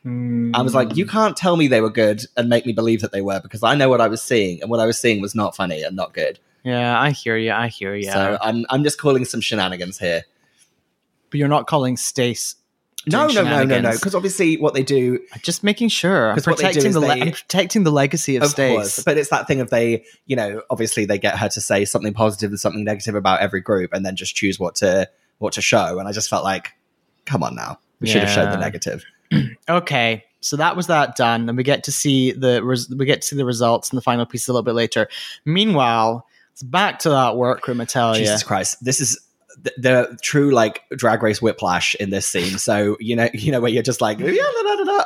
I 0.03 0.61
was 0.61 0.73
like, 0.73 0.95
you 0.95 1.05
hmm. 1.05 1.11
can't 1.11 1.37
tell 1.37 1.55
me 1.55 1.67
they 1.67 1.81
were 1.81 1.91
good 1.91 2.25
and 2.35 2.49
make 2.49 2.65
me 2.65 2.73
believe 2.73 3.01
that 3.01 3.11
they 3.11 3.21
were 3.21 3.39
because 3.39 3.61
I 3.63 3.75
know 3.75 3.87
what 3.89 4.01
I 4.01 4.07
was 4.07 4.21
seeing, 4.21 4.61
and 4.61 4.69
what 4.69 4.79
I 4.79 4.85
was 4.85 4.99
seeing 4.99 5.21
was 5.21 5.33
not 5.33 5.55
funny 5.55 5.83
and 5.83 5.95
not 5.95 6.13
good. 6.13 6.39
Yeah 6.63 6.99
i 6.99 7.09
hear 7.11 7.35
you 7.37 7.51
i 7.51 7.67
hear 7.67 7.95
you 7.95 8.03
So 8.11 8.37
I'm 8.41 8.65
I'm 8.69 8.83
just 8.83 8.99
calling 8.99 9.25
some 9.25 9.41
shenanigans 9.41 9.97
here. 9.99 10.23
but 11.29 11.39
you're 11.39 11.47
not 11.47 11.65
calling 11.67 11.97
Stace. 11.97 12.55
No, 13.07 13.25
no, 13.25 13.41
no, 13.43 13.63
no, 13.63 13.81
no. 13.81 13.91
Because 13.93 14.13
obviously, 14.13 14.57
what 14.57 14.75
they 14.75 14.83
do, 14.83 15.17
Just 15.41 15.63
making 15.63 15.89
sure 15.89 16.29
I'm 16.29 16.35
'Cause 16.35 16.45
what 16.45 16.57
they 16.57 16.65
do 16.71 16.81
protecting 16.81 16.91
the 16.91 16.99
le- 16.99 17.07
they- 17.15 17.21
I'm 17.21 17.31
protecting 17.31 17.83
the 17.83 17.91
legacy 17.91 18.35
of, 18.35 18.43
of 18.43 18.51
Stace. 18.51 18.69
course, 18.71 19.03
but 19.03 19.17
it's 19.17 19.29
that 19.31 19.47
thing 19.47 19.59
of 19.59 19.71
they, 19.71 20.03
you 20.27 20.35
know, 20.35 20.61
obviously 20.69 21.05
they 21.05 21.17
get 21.17 21.35
her 21.39 21.49
to 21.49 21.59
say 21.61 21.83
something 21.83 22.13
positive 22.13 22.51
and 22.51 22.59
something 22.59 22.83
negative 22.83 23.15
about 23.15 23.39
every 23.39 23.59
group, 23.59 23.91
and 23.91 24.05
then 24.05 24.15
just 24.15 24.35
choose 24.35 24.59
what 24.59 24.75
to 24.75 25.09
what 25.39 25.53
to 25.53 25.61
show. 25.63 25.97
And 25.97 26.07
I 26.07 26.11
just 26.11 26.29
felt 26.29 26.43
like, 26.43 26.73
come 27.25 27.41
on 27.41 27.55
now, 27.55 27.79
we 28.01 28.07
should 28.07 28.21
have 28.21 28.29
showed 28.29 28.51
the 28.51 28.57
negative. 28.57 29.03
Okay, 29.69 30.25
so 30.41 30.57
that 30.57 30.75
was 30.75 30.85
that 30.87 31.15
done, 31.15 31.47
and 31.49 31.57
we 31.57 31.63
get 31.63 31.85
to 31.85 31.91
see 31.91 32.33
the 32.33 32.61
res- 32.63 32.89
we 32.89 33.05
get 33.07 33.21
to 33.23 33.27
see 33.29 33.35
the 33.37 33.45
results 33.45 33.89
and 33.89 33.97
the 33.97 34.01
final 34.01 34.25
piece 34.27 34.47
a 34.47 34.51
little 34.51 34.61
bit 34.63 34.75
later. 34.75 35.07
Meanwhile, 35.45 36.27
it's 36.53 36.63
back 36.63 36.99
to 36.99 37.09
that 37.09 37.35
workroom. 37.37 37.81
I 37.81 37.85
tell 37.85 38.15
you, 38.15 38.25
Jesus 38.25 38.43
Christ, 38.43 38.83
this 38.83 39.01
is 39.01 39.19
the, 39.61 39.73
the 39.77 40.19
true 40.21 40.51
like 40.51 40.83
drag 40.91 41.23
race 41.23 41.41
whiplash 41.41 41.95
in 41.95 42.09
this 42.09 42.27
scene. 42.27 42.57
So 42.57 42.97
you 42.99 43.15
know, 43.15 43.29
you 43.33 43.51
know 43.51 43.61
where 43.61 43.71
you're 43.71 43.83
just 43.83 44.01
like, 44.01 44.19
yeah, 44.19 44.31
da, 44.31 44.75
da, 44.75 44.83
da. 44.83 45.03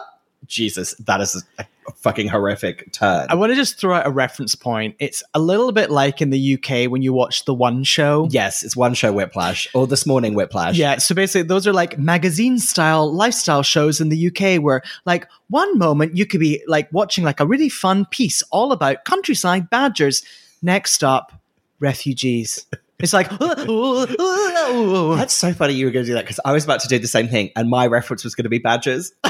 Jesus, 0.47 0.93
that 1.05 1.21
is 1.21 1.43
a, 1.57 1.65
a 1.87 1.91
fucking 1.93 2.27
horrific 2.27 2.91
turn. 2.91 3.25
I 3.29 3.35
want 3.35 3.51
to 3.51 3.55
just 3.55 3.79
throw 3.79 3.95
out 3.95 4.05
a 4.05 4.11
reference 4.11 4.53
point. 4.53 4.95
It's 4.99 5.23
a 5.33 5.39
little 5.39 5.71
bit 5.71 5.89
like 5.89 6.21
in 6.21 6.29
the 6.29 6.53
UK 6.53 6.89
when 6.89 7.01
you 7.01 7.13
watch 7.13 7.45
the 7.45 7.53
One 7.53 7.83
Show. 7.83 8.27
yes, 8.29 8.61
it's 8.63 8.75
one 8.75 8.93
show 8.93 9.11
whiplash 9.11 9.67
or 9.73 9.87
this 9.87 10.05
morning 10.05 10.35
whiplash. 10.35 10.77
Yeah, 10.77 10.97
so 10.97 11.15
basically, 11.15 11.47
those 11.47 11.65
are 11.65 11.73
like 11.73 11.97
magazine 11.97 12.59
style 12.59 13.11
lifestyle 13.11 13.63
shows 13.63 13.99
in 13.99 14.09
the 14.09 14.27
UK 14.27 14.61
where, 14.61 14.83
like, 15.05 15.27
one 15.49 15.77
moment 15.77 16.15
you 16.15 16.25
could 16.25 16.39
be 16.39 16.63
like 16.67 16.91
watching 16.91 17.23
like 17.23 17.39
a 17.39 17.45
really 17.45 17.69
fun 17.69 18.05
piece 18.05 18.43
all 18.51 18.71
about 18.71 19.05
countryside 19.05 19.69
badgers. 19.69 20.23
Next 20.65 21.03
up, 21.03 21.31
refugees. 21.79 22.65
It's 22.97 23.13
like, 23.13 23.29
That's 23.39 25.33
so 25.33 25.53
funny 25.53 25.75
you 25.75 25.85
were 25.85 25.91
going 25.91 26.05
to 26.05 26.09
do 26.09 26.15
that 26.15 26.23
because 26.23 26.39
I 26.43 26.53
was 26.53 26.63
about 26.63 26.79
to 26.79 26.87
do 26.87 26.97
the 26.97 27.07
same 27.07 27.27
thing, 27.27 27.51
and 27.55 27.69
my 27.69 27.85
reference 27.85 28.23
was 28.23 28.33
going 28.33 28.45
to 28.45 28.49
be 28.49 28.57
badgers. 28.57 29.11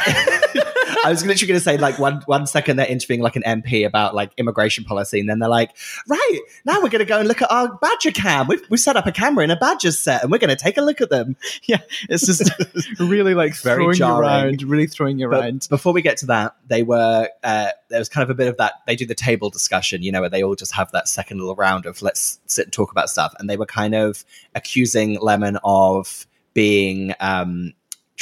I 1.06 1.10
was 1.10 1.24
literally 1.24 1.48
going 1.50 1.60
to 1.60 1.64
say 1.64 1.78
like 1.78 2.00
one 2.00 2.22
one 2.26 2.48
second 2.48 2.78
they're 2.78 2.88
interviewing 2.88 3.22
like 3.22 3.36
an 3.36 3.44
MP 3.44 3.86
about 3.86 4.16
like 4.16 4.32
immigration 4.38 4.84
policy, 4.84 5.20
and 5.20 5.30
then 5.30 5.38
they're 5.38 5.48
like, 5.48 5.70
right 6.08 6.40
now 6.66 6.82
we're 6.82 6.90
going 6.90 7.00
to 7.00 7.06
go 7.06 7.20
and 7.20 7.28
look 7.28 7.44
at 7.44 7.52
our 7.52 7.76
badger 7.78 8.10
cam. 8.10 8.48
We've, 8.48 8.62
we've 8.72 8.80
set 8.80 8.96
up 8.98 9.06
a 9.06 9.12
camera 9.12 9.44
in 9.44 9.52
a 9.52 9.56
badger 9.56 9.92
set, 9.92 10.24
and 10.24 10.32
we're 10.32 10.40
going 10.40 10.50
to 10.50 10.56
take 10.56 10.78
a 10.78 10.82
look 10.82 11.02
at 11.02 11.12
them. 11.12 11.36
yeah, 11.64 11.78
it's 12.10 12.26
just 12.26 12.50
really 13.00 13.36
like 13.36 13.56
Very 13.56 13.76
throwing 13.78 13.90
you 13.92 13.96
jarring. 13.96 14.30
around, 14.30 14.64
really 14.64 14.88
throwing 14.88 15.20
you 15.20 15.30
But 15.30 15.42
around. 15.44 15.68
before 15.70 15.94
we 15.94 16.02
get 16.02 16.18
to 16.18 16.26
that, 16.28 16.56
they 16.68 16.82
were 16.82 17.30
uh, 17.44 17.68
there 17.90 18.00
was 18.00 18.10
kind 18.10 18.24
of 18.24 18.32
a 18.32 18.36
bit 18.36 18.48
of 18.48 18.58
that. 18.58 18.74
They 18.88 18.96
do 18.96 19.06
the 19.06 19.14
table 19.14 19.52
discussion, 19.52 20.02
you 20.02 20.12
know, 20.12 20.22
where 20.22 20.30
they 20.32 20.44
all 20.44 20.56
just 20.56 20.74
have 20.74 20.92
that 20.94 21.08
second 21.08 21.38
little 21.38 21.56
round 21.56 21.86
of 21.86 22.02
let's 22.02 22.40
sit 22.48 22.66
and 22.66 22.74
talk 22.74 22.92
about 22.92 23.12
stuff, 23.12 23.36
and 23.38 23.48
they 23.48 23.58
were 23.58 23.68
kind 23.68 23.94
of 23.94 24.26
accusing 24.56 25.20
Lemon 25.20 25.60
of 25.64 26.26
being 26.56 27.14
um, 27.20 27.74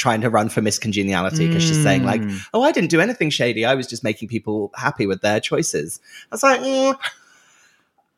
trying 0.04 0.20
to 0.20 0.28
run 0.28 0.50
for 0.50 0.60
miscongeniality 0.60 1.48
because 1.48 1.62
she's 1.62 1.82
saying 1.82 2.04
like, 2.04 2.20
Mm. 2.20 2.38
"Oh, 2.52 2.62
I 2.62 2.72
didn't 2.72 2.90
do 2.90 3.00
anything 3.00 3.30
shady. 3.30 3.64
I 3.64 3.74
was 3.74 3.86
just 3.86 4.04
making 4.04 4.28
people 4.28 4.70
happy 4.76 5.06
with 5.06 5.22
their 5.22 5.40
choices." 5.40 5.98
I 6.30 6.34
was 6.34 6.42
like, 6.42 6.60
mm. 6.60 6.94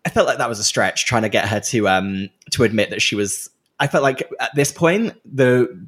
I 0.04 0.08
felt 0.10 0.26
like 0.26 0.38
that 0.38 0.48
was 0.48 0.58
a 0.58 0.64
stretch 0.64 1.06
trying 1.06 1.22
to 1.22 1.28
get 1.28 1.48
her 1.48 1.60
to 1.60 1.88
um 1.88 2.28
to 2.50 2.64
admit 2.64 2.90
that 2.90 3.00
she 3.00 3.14
was. 3.14 3.50
I 3.78 3.86
felt 3.86 4.02
like 4.02 4.20
at 4.40 4.50
this 4.56 4.72
point 4.72 5.14
the 5.24 5.86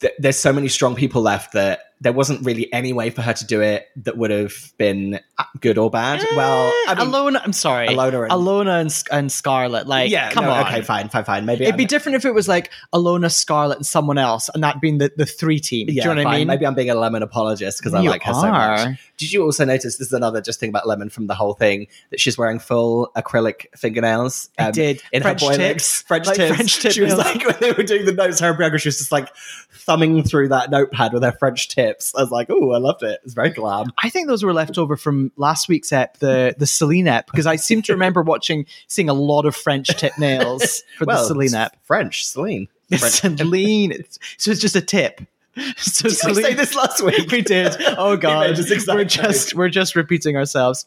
th- 0.00 0.14
there's 0.18 0.38
so 0.38 0.52
many 0.52 0.68
strong 0.68 0.96
people 0.96 1.22
left 1.22 1.52
that 1.52 1.93
there 2.04 2.12
wasn't 2.12 2.44
really 2.44 2.72
any 2.72 2.92
way 2.92 3.08
for 3.10 3.22
her 3.22 3.32
to 3.32 3.44
do 3.46 3.60
it 3.62 3.88
that 3.96 4.16
would 4.16 4.30
have 4.30 4.52
been 4.78 5.18
good 5.60 5.78
or 5.78 5.90
bad. 5.90 6.20
Eh, 6.20 6.26
well, 6.36 6.70
I 6.86 6.94
mean, 6.94 7.08
Ilona, 7.08 7.40
I'm 7.42 7.52
sorry, 7.54 7.88
Ilona 7.88 8.24
and- 8.24 8.30
Ilona 8.32 8.80
and, 8.82 9.02
and 9.10 9.32
Scarlett. 9.32 9.86
Like, 9.86 10.10
yeah, 10.10 10.30
come 10.30 10.44
no, 10.44 10.50
on, 10.52 10.66
okay, 10.66 10.82
fine, 10.82 11.08
fine, 11.08 11.24
fine. 11.24 11.46
Maybe 11.46 11.64
It'd 11.64 11.76
be 11.76 11.84
I'm- 11.84 11.88
different 11.88 12.16
if 12.16 12.24
it 12.24 12.34
was 12.34 12.46
like 12.46 12.70
Ilona, 12.94 13.32
Scarlett, 13.32 13.78
and 13.78 13.86
someone 13.86 14.18
else, 14.18 14.48
and 14.52 14.62
that 14.62 14.80
being 14.80 14.98
the, 14.98 15.10
the 15.16 15.26
three 15.26 15.58
team. 15.58 15.88
yeah, 15.88 16.04
Do 16.04 16.08
you 16.10 16.14
know 16.14 16.20
what 16.20 16.24
fine. 16.24 16.34
I 16.34 16.38
mean? 16.38 16.48
Maybe 16.48 16.66
I'm 16.66 16.74
being 16.74 16.90
a 16.90 16.94
lemon 16.94 17.22
apologist 17.22 17.78
because 17.80 17.94
I 17.94 18.02
You 18.02 18.10
like 18.10 18.22
her 18.22 18.34
so 18.34 18.50
much. 18.50 18.98
Did 19.16 19.32
you 19.32 19.42
also 19.44 19.64
notice 19.64 19.96
this 19.96 20.08
is 20.08 20.12
another 20.12 20.40
just 20.40 20.58
thing 20.58 20.68
about 20.68 20.86
Lemon 20.86 21.08
from 21.08 21.26
the 21.26 21.34
whole 21.34 21.54
thing 21.54 21.86
that 22.10 22.20
she's 22.20 22.36
wearing 22.36 22.58
full 22.58 23.10
acrylic 23.16 23.66
fingernails? 23.76 24.50
I 24.58 24.64
um, 24.66 24.72
did. 24.72 25.02
in 25.12 25.22
French 25.22 25.40
her 25.40 25.48
boy 25.48 25.56
tips. 25.56 26.02
French 26.02 26.26
Like 26.26 26.36
tips. 26.36 26.56
French 26.56 26.80
tip 26.80 26.92
she 26.92 27.02
was 27.02 27.16
like 27.16 27.44
when 27.46 27.56
they 27.60 27.72
were 27.72 27.82
doing 27.82 28.04
the 28.04 28.12
notes, 28.12 28.40
her 28.40 28.52
Bianca, 28.54 28.78
she 28.78 28.88
was 28.88 28.98
just 28.98 29.12
like 29.12 29.28
thumbing 29.72 30.22
through 30.24 30.48
that 30.48 30.70
notepad 30.70 31.12
with 31.12 31.22
her 31.22 31.32
French 31.32 31.68
tips. 31.68 32.14
I 32.14 32.22
was 32.22 32.30
like, 32.30 32.48
oh, 32.50 32.72
I 32.72 32.78
loved 32.78 33.02
it. 33.02 33.20
It's 33.24 33.34
very 33.34 33.50
glam. 33.50 33.92
I 34.02 34.10
think 34.10 34.26
those 34.26 34.42
were 34.42 34.52
left 34.52 34.78
over 34.78 34.96
from 34.96 35.30
last 35.36 35.68
week's 35.68 35.92
ep, 35.92 36.18
the 36.18 36.54
the 36.58 36.66
Celine 36.66 37.08
ep, 37.08 37.26
because 37.26 37.46
I 37.46 37.56
seem 37.56 37.82
to 37.82 37.92
remember 37.92 38.22
watching, 38.22 38.66
seeing 38.88 39.08
a 39.08 39.14
lot 39.14 39.46
of 39.46 39.54
French 39.54 39.88
tip 39.88 40.18
nails 40.18 40.82
for 40.98 41.06
the 41.06 41.24
Celine 41.24 41.54
ep. 41.54 41.76
French, 41.84 42.26
Celine. 42.26 42.68
French. 42.88 43.20
Celine, 43.20 43.92
It's- 43.92 44.18
so 44.38 44.50
it's 44.50 44.60
just 44.60 44.76
a 44.76 44.80
tip. 44.80 45.20
So 45.76 46.08
Did 46.08 46.36
we 46.36 46.42
say 46.42 46.54
this 46.54 46.74
last 46.74 47.02
week? 47.02 47.30
we 47.30 47.40
did. 47.40 47.76
Oh 47.80 48.16
god, 48.20 48.48
made 48.48 48.56
this 48.56 48.70
exact 48.70 48.96
we're 48.96 49.04
just 49.04 49.54
we're 49.54 49.68
just 49.68 49.96
repeating 49.96 50.36
ourselves. 50.36 50.86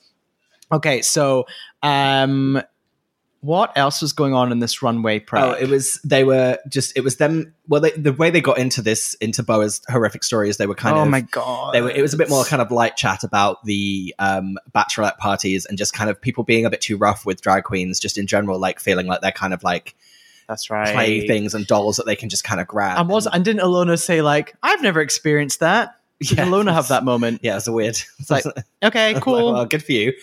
Okay, 0.71 1.01
so 1.01 1.45
um, 1.81 2.61
what 3.41 3.71
else 3.77 4.01
was 4.01 4.11
going 4.13 4.33
on 4.33 4.51
in 4.51 4.59
this 4.59 4.81
runway 4.81 5.19
prep? 5.19 5.43
Oh, 5.43 5.51
it 5.51 5.69
was 5.69 6.01
they 6.03 6.23
were 6.23 6.57
just 6.67 6.97
it 6.97 7.01
was 7.01 7.17
them. 7.17 7.53
Well, 7.67 7.81
they, 7.81 7.91
the 7.91 8.11
way 8.11 8.29
they 8.29 8.41
got 8.41 8.57
into 8.57 8.81
this 8.81 9.13
into 9.15 9.43
Boa's 9.43 9.81
horrific 9.87 10.23
story 10.23 10.49
is 10.49 10.57
they 10.57 10.67
were 10.67 10.75
kind 10.75 10.97
oh 10.97 11.01
of 11.01 11.07
oh 11.07 11.09
my 11.09 11.21
god, 11.21 11.73
they 11.73 11.81
were 11.81 11.91
it 11.91 12.01
was 12.01 12.13
a 12.13 12.17
bit 12.17 12.29
more 12.29 12.43
kind 12.43 12.61
of 12.61 12.71
light 12.71 12.97
chat 12.97 13.23
about 13.23 13.63
the 13.63 14.13
um 14.19 14.57
bachelorette 14.75 15.17
parties 15.17 15.65
and 15.65 15.77
just 15.77 15.93
kind 15.93 16.09
of 16.09 16.19
people 16.19 16.43
being 16.43 16.65
a 16.65 16.69
bit 16.69 16.81
too 16.81 16.97
rough 16.97 17.25
with 17.25 17.41
drag 17.41 17.63
queens 17.63 17.99
just 17.99 18.17
in 18.17 18.27
general 18.27 18.59
like 18.59 18.79
feeling 18.79 19.07
like 19.07 19.21
they're 19.21 19.31
kind 19.31 19.53
of 19.53 19.63
like 19.63 19.95
That's 20.47 20.69
right. 20.69 20.93
playthings 20.93 21.53
and 21.53 21.67
dolls 21.67 21.97
that 21.97 22.05
they 22.05 22.15
can 22.15 22.29
just 22.29 22.43
kind 22.43 22.61
of 22.61 22.67
grab 22.67 22.97
And 22.99 23.09
was 23.09 23.27
and 23.27 23.43
didn't 23.43 23.61
Ilona 23.61 23.99
say 23.99 24.21
like 24.21 24.55
I've 24.63 24.81
never 24.81 25.01
experienced 25.01 25.59
that? 25.59 25.95
Did 26.21 26.37
Yeah. 26.37 26.45
Ilona 26.45 26.73
have 26.73 26.87
that 26.87 27.03
moment? 27.03 27.41
yeah 27.43 27.57
it's 27.57 27.67
a 27.67 27.71
weird 27.71 27.97
It's 28.19 28.29
like 28.29 28.45
okay, 28.83 29.15
cool. 29.21 29.53
well, 29.53 29.65
good 29.65 29.83
for 29.83 29.91
you 29.91 30.13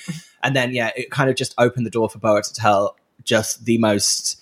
and 0.42 0.56
then 0.56 0.72
yeah 0.72 0.90
it 0.96 1.10
kind 1.10 1.28
of 1.30 1.36
just 1.36 1.54
opened 1.58 1.86
the 1.86 1.90
door 1.90 2.08
for 2.08 2.18
Boa 2.18 2.42
to 2.42 2.54
tell 2.54 2.96
just 3.24 3.64
the 3.64 3.78
most 3.78 4.40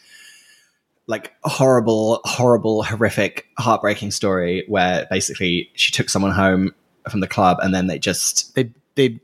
like 1.09 1.33
horrible 1.43 2.21
horrible 2.25 2.85
horrific 2.85 3.47
heartbreaking 3.59 4.11
story 4.13 4.65
where 4.69 5.07
basically 5.11 5.71
she 5.75 5.91
took 5.93 6.09
someone 6.09 6.31
home 6.33 6.73
from 7.11 7.19
the 7.21 7.27
club 7.29 7.59
and 7.61 7.75
then 7.75 7.89
they 7.89 7.99
just 7.99 8.55
they 8.55 8.71
they 8.95 9.21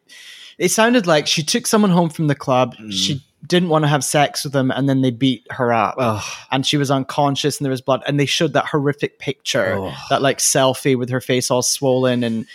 it 0.58 0.70
sounded 0.70 1.06
like 1.06 1.28
she 1.28 1.44
took 1.44 1.68
someone 1.68 1.92
home 1.92 2.10
from 2.10 2.26
the 2.26 2.34
club. 2.34 2.74
Mm. 2.78 2.92
She 2.92 3.24
didn't 3.48 3.70
want 3.70 3.82
to 3.84 3.88
have 3.88 4.04
sex 4.04 4.44
with 4.44 4.52
them, 4.52 4.70
and 4.70 4.88
then 4.88 5.00
they 5.02 5.10
beat 5.10 5.46
her 5.50 5.72
up. 5.72 5.94
oh, 5.98 6.24
and 6.52 6.64
she 6.66 6.76
was 6.76 6.90
unconscious 6.90 7.58
and 7.58 7.64
there 7.64 7.70
was 7.70 7.80
blood 7.80 8.02
and 8.06 8.20
they 8.20 8.26
showed 8.26 8.52
that 8.52 8.66
horrific 8.66 9.18
picture 9.18 9.74
Oh. 9.78 9.94
that 10.10 10.22
like 10.22 10.38
selfie 10.38 10.96
with 10.96 11.08
her 11.10 11.20
face 11.20 11.50
all 11.50 11.62
swollen 11.62 12.22
and 12.22 12.46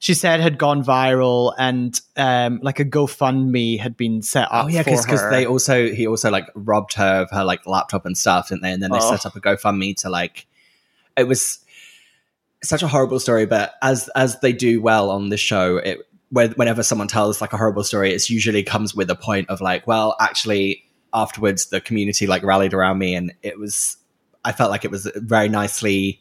she 0.00 0.14
said 0.14 0.38
had 0.40 0.58
gone 0.58 0.84
viral 0.84 1.52
and 1.58 2.00
um 2.16 2.60
like 2.62 2.78
a 2.78 2.84
gofundme 2.84 3.80
had 3.80 3.96
been 3.96 4.22
set 4.22 4.46
up 4.52 4.66
Oh 4.66 4.68
yeah, 4.68 4.84
because 4.84 5.28
they 5.30 5.44
also 5.44 5.88
he 5.92 6.06
also 6.06 6.30
like 6.30 6.46
robbed 6.54 6.94
her 6.94 7.22
of 7.22 7.30
her 7.32 7.42
like 7.44 7.66
laptop 7.66 8.06
and 8.06 8.16
stuff, 8.16 8.48
didn't 8.50 8.62
they? 8.62 8.70
And 8.72 8.80
then 8.82 8.92
they 8.92 8.98
Oh. 9.00 9.10
set 9.10 9.26
up 9.26 9.34
a 9.34 9.40
GoFundMe 9.40 9.96
to 10.02 10.08
like 10.08 10.46
it 11.16 11.24
was 11.26 11.58
such 12.62 12.82
a 12.82 12.88
horrible 12.88 13.20
story, 13.20 13.46
but 13.46 13.74
as 13.82 14.08
as 14.16 14.38
they 14.40 14.52
do 14.52 14.80
well 14.80 15.10
on 15.10 15.28
the 15.30 15.36
show, 15.36 15.76
it 15.78 15.98
whenever 16.30 16.82
someone 16.82 17.08
tells 17.08 17.40
like 17.40 17.52
a 17.52 17.56
horrible 17.56 17.84
story, 17.84 18.12
it's 18.12 18.28
usually 18.28 18.62
comes 18.62 18.94
with 18.94 19.10
a 19.10 19.14
point 19.14 19.48
of 19.48 19.60
like, 19.60 19.86
well, 19.86 20.16
actually 20.20 20.84
afterwards 21.14 21.66
the 21.66 21.80
community 21.80 22.26
like 22.26 22.42
rallied 22.42 22.74
around 22.74 22.98
me 22.98 23.14
and 23.14 23.32
it 23.42 23.58
was 23.58 23.96
I 24.44 24.52
felt 24.52 24.70
like 24.70 24.84
it 24.84 24.90
was 24.90 25.10
very 25.16 25.48
nicely 25.48 26.20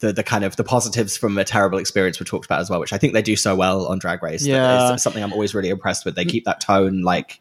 the 0.00 0.12
the 0.12 0.22
kind 0.22 0.44
of 0.44 0.56
the 0.56 0.64
positives 0.64 1.16
from 1.16 1.38
a 1.38 1.44
terrible 1.44 1.78
experience 1.78 2.18
were 2.18 2.26
talked 2.26 2.46
about 2.46 2.60
as 2.60 2.70
well, 2.70 2.80
which 2.80 2.92
I 2.92 2.98
think 2.98 3.12
they 3.12 3.22
do 3.22 3.36
so 3.36 3.54
well 3.54 3.86
on 3.86 3.98
Drag 3.98 4.22
Race. 4.22 4.44
Yeah. 4.44 4.94
it's 4.94 5.02
something 5.02 5.22
I'm 5.22 5.32
always 5.32 5.54
really 5.54 5.68
impressed 5.68 6.04
with. 6.04 6.16
They 6.16 6.24
mm. 6.24 6.30
keep 6.30 6.44
that 6.44 6.60
tone 6.60 7.02
like 7.02 7.40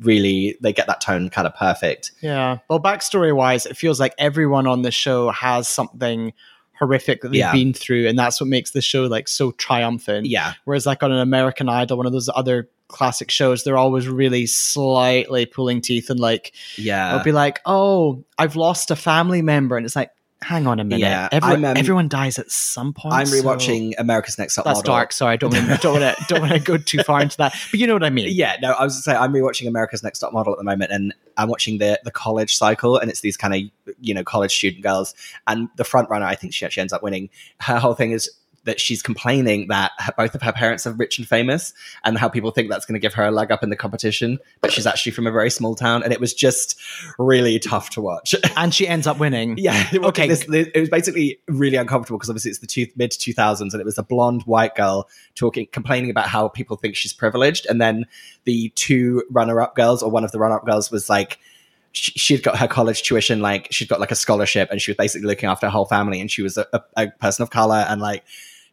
really 0.00 0.56
they 0.60 0.72
get 0.72 0.86
that 0.86 1.00
tone 1.00 1.28
kind 1.28 1.46
of 1.46 1.54
perfect. 1.54 2.12
yeah 2.20 2.58
well 2.68 2.80
backstory 2.80 3.34
wise 3.34 3.66
it 3.66 3.76
feels 3.76 3.98
like 3.98 4.14
everyone 4.18 4.66
on 4.66 4.82
the 4.82 4.92
show 4.92 5.30
has 5.30 5.68
something 5.68 6.32
horrific 6.78 7.22
that 7.22 7.28
they've 7.28 7.38
Yeah. 7.40 7.52
been 7.52 7.72
through 7.72 8.06
and 8.08 8.18
that's 8.18 8.40
what 8.40 8.48
makes 8.48 8.70
the 8.70 8.80
show 8.80 9.04
like 9.04 9.28
so 9.28 9.50
triumphant 9.52 10.26
Yeah. 10.26 10.54
whereas 10.64 10.86
like 10.86 11.02
on 11.02 11.10
an 11.12 11.18
american 11.18 11.68
idol 11.68 11.96
one 11.96 12.06
of 12.06 12.12
those 12.12 12.28
other 12.34 12.68
classic 12.88 13.30
shows 13.30 13.64
they're 13.64 13.76
always 13.76 14.08
really 14.08 14.46
slightly 14.46 15.44
pulling 15.46 15.80
teeth 15.80 16.08
and 16.10 16.18
like 16.20 16.52
Yeah. 16.76 17.10
It'll 17.14 17.24
be 17.24 17.32
like, 17.32 17.60
oh, 17.66 18.24
I've 18.38 18.56
lost 18.56 18.90
a 18.90 18.96
family 18.96 19.42
member, 19.42 19.76
and 19.76 19.84
it's 19.84 19.96
like, 19.96 20.10
hang 20.40 20.66
on 20.66 20.78
a 20.78 20.84
minute, 20.84 21.00
Yeah, 21.00 21.28
everyone, 21.32 21.64
um, 21.64 21.76
everyone 21.76 22.08
dies 22.08 22.38
at 22.38 22.50
some 22.50 22.92
point. 22.92 23.14
I'm 23.14 23.26
so- 23.26 23.42
rewatching 23.42 23.94
America's 23.98 24.38
Next 24.38 24.54
Top 24.54 24.64
That's 24.64 24.78
Model. 24.78 24.92
dark. 24.94 25.12
Sorry, 25.12 25.32
I 25.32 25.36
don't 25.36 25.52
want 25.52 25.66
to, 25.68 25.76
don't 25.78 26.00
want 26.00 26.16
to, 26.18 26.24
don't 26.28 26.40
want 26.40 26.52
to 26.52 26.60
go 26.60 26.76
too 26.76 27.02
far 27.02 27.20
into 27.20 27.36
that. 27.38 27.54
But 27.70 27.80
you 27.80 27.86
know 27.86 27.94
what 27.94 28.04
I 28.04 28.10
mean? 28.10 28.28
Yeah, 28.30 28.56
no, 28.62 28.72
I 28.72 28.84
was 28.84 28.96
to 28.96 29.02
say 29.02 29.14
I'm 29.14 29.32
rewatching 29.32 29.66
America's 29.66 30.02
Next 30.02 30.20
Top 30.20 30.32
Model 30.32 30.52
at 30.52 30.58
the 30.58 30.64
moment, 30.64 30.92
and 30.92 31.14
I'm 31.36 31.48
watching 31.48 31.78
the 31.78 32.00
the 32.04 32.10
college 32.10 32.56
cycle, 32.56 32.96
and 32.98 33.10
it's 33.10 33.20
these 33.20 33.36
kind 33.36 33.54
of 33.54 33.94
you 34.00 34.14
know 34.14 34.22
college 34.24 34.54
student 34.54 34.82
girls, 34.82 35.14
and 35.46 35.68
the 35.76 35.84
front 35.84 36.08
runner, 36.10 36.26
I 36.26 36.34
think 36.34 36.52
she 36.54 36.64
actually 36.64 36.82
ends 36.82 36.92
up 36.92 37.02
winning. 37.02 37.30
Her 37.60 37.78
whole 37.78 37.94
thing 37.94 38.12
is 38.12 38.30
that 38.64 38.78
she's 38.80 39.02
complaining 39.02 39.68
that 39.68 39.92
her, 39.98 40.12
both 40.16 40.34
of 40.34 40.42
her 40.42 40.52
parents 40.52 40.86
are 40.86 40.92
rich 40.92 41.18
and 41.18 41.26
famous, 41.26 41.72
and 42.04 42.18
how 42.18 42.28
people 42.28 42.50
think 42.50 42.68
that's 42.70 42.84
going 42.84 42.94
to 42.94 42.98
give 42.98 43.14
her 43.14 43.24
a 43.24 43.30
leg 43.30 43.50
up 43.50 43.62
in 43.62 43.70
the 43.70 43.76
competition, 43.76 44.38
but 44.60 44.72
she's 44.72 44.86
actually 44.86 45.12
from 45.12 45.26
a 45.26 45.30
very 45.30 45.50
small 45.50 45.74
town, 45.74 46.02
and 46.02 46.12
it 46.12 46.20
was 46.20 46.34
just 46.34 46.78
really 47.18 47.58
tough 47.58 47.90
to 47.90 48.00
watch. 48.00 48.34
And 48.56 48.74
she 48.74 48.88
ends 48.88 49.06
up 49.06 49.18
winning. 49.20 49.56
Yeah. 49.56 49.88
Okay. 49.94 50.26
This, 50.26 50.44
this- 50.46 50.68
it 50.74 50.80
was 50.80 50.88
basically 50.88 51.38
really 51.46 51.76
uncomfortable 51.76 52.18
because 52.18 52.28
obviously 52.30 52.50
it's 52.50 52.58
the 52.60 52.66
two, 52.66 52.86
mid 52.96 53.10
two 53.12 53.32
thousands, 53.32 53.72
and 53.72 53.80
it 53.80 53.84
was 53.84 53.98
a 53.98 54.02
blonde 54.02 54.42
white 54.42 54.74
girl 54.74 55.08
talking, 55.34 55.66
complaining 55.72 56.10
about 56.10 56.26
how 56.26 56.48
people 56.48 56.76
think 56.76 56.96
she's 56.96 57.12
privileged, 57.12 57.66
and 57.66 57.80
then 57.80 58.04
the 58.44 58.70
two 58.74 59.22
runner 59.30 59.60
up 59.60 59.74
girls, 59.76 60.02
or 60.02 60.10
one 60.10 60.24
of 60.24 60.32
the 60.32 60.38
runner 60.38 60.56
up 60.56 60.66
girls, 60.66 60.90
was 60.90 61.08
like. 61.08 61.38
She- 61.92 62.12
She'd 62.12 62.42
got 62.42 62.58
her 62.58 62.68
college 62.68 63.02
tuition, 63.02 63.40
like 63.40 63.68
she'd 63.70 63.88
got 63.88 64.00
like 64.00 64.10
a 64.10 64.16
scholarship, 64.16 64.68
and 64.70 64.80
she 64.80 64.90
was 64.90 64.96
basically 64.96 65.26
looking 65.26 65.48
after 65.48 65.66
her 65.66 65.70
whole 65.70 65.86
family. 65.86 66.20
And 66.20 66.30
she 66.30 66.42
was 66.42 66.56
a, 66.56 66.66
a, 66.72 66.82
a 66.96 67.10
person 67.12 67.42
of 67.42 67.50
color, 67.50 67.86
and 67.88 68.00
like 68.00 68.24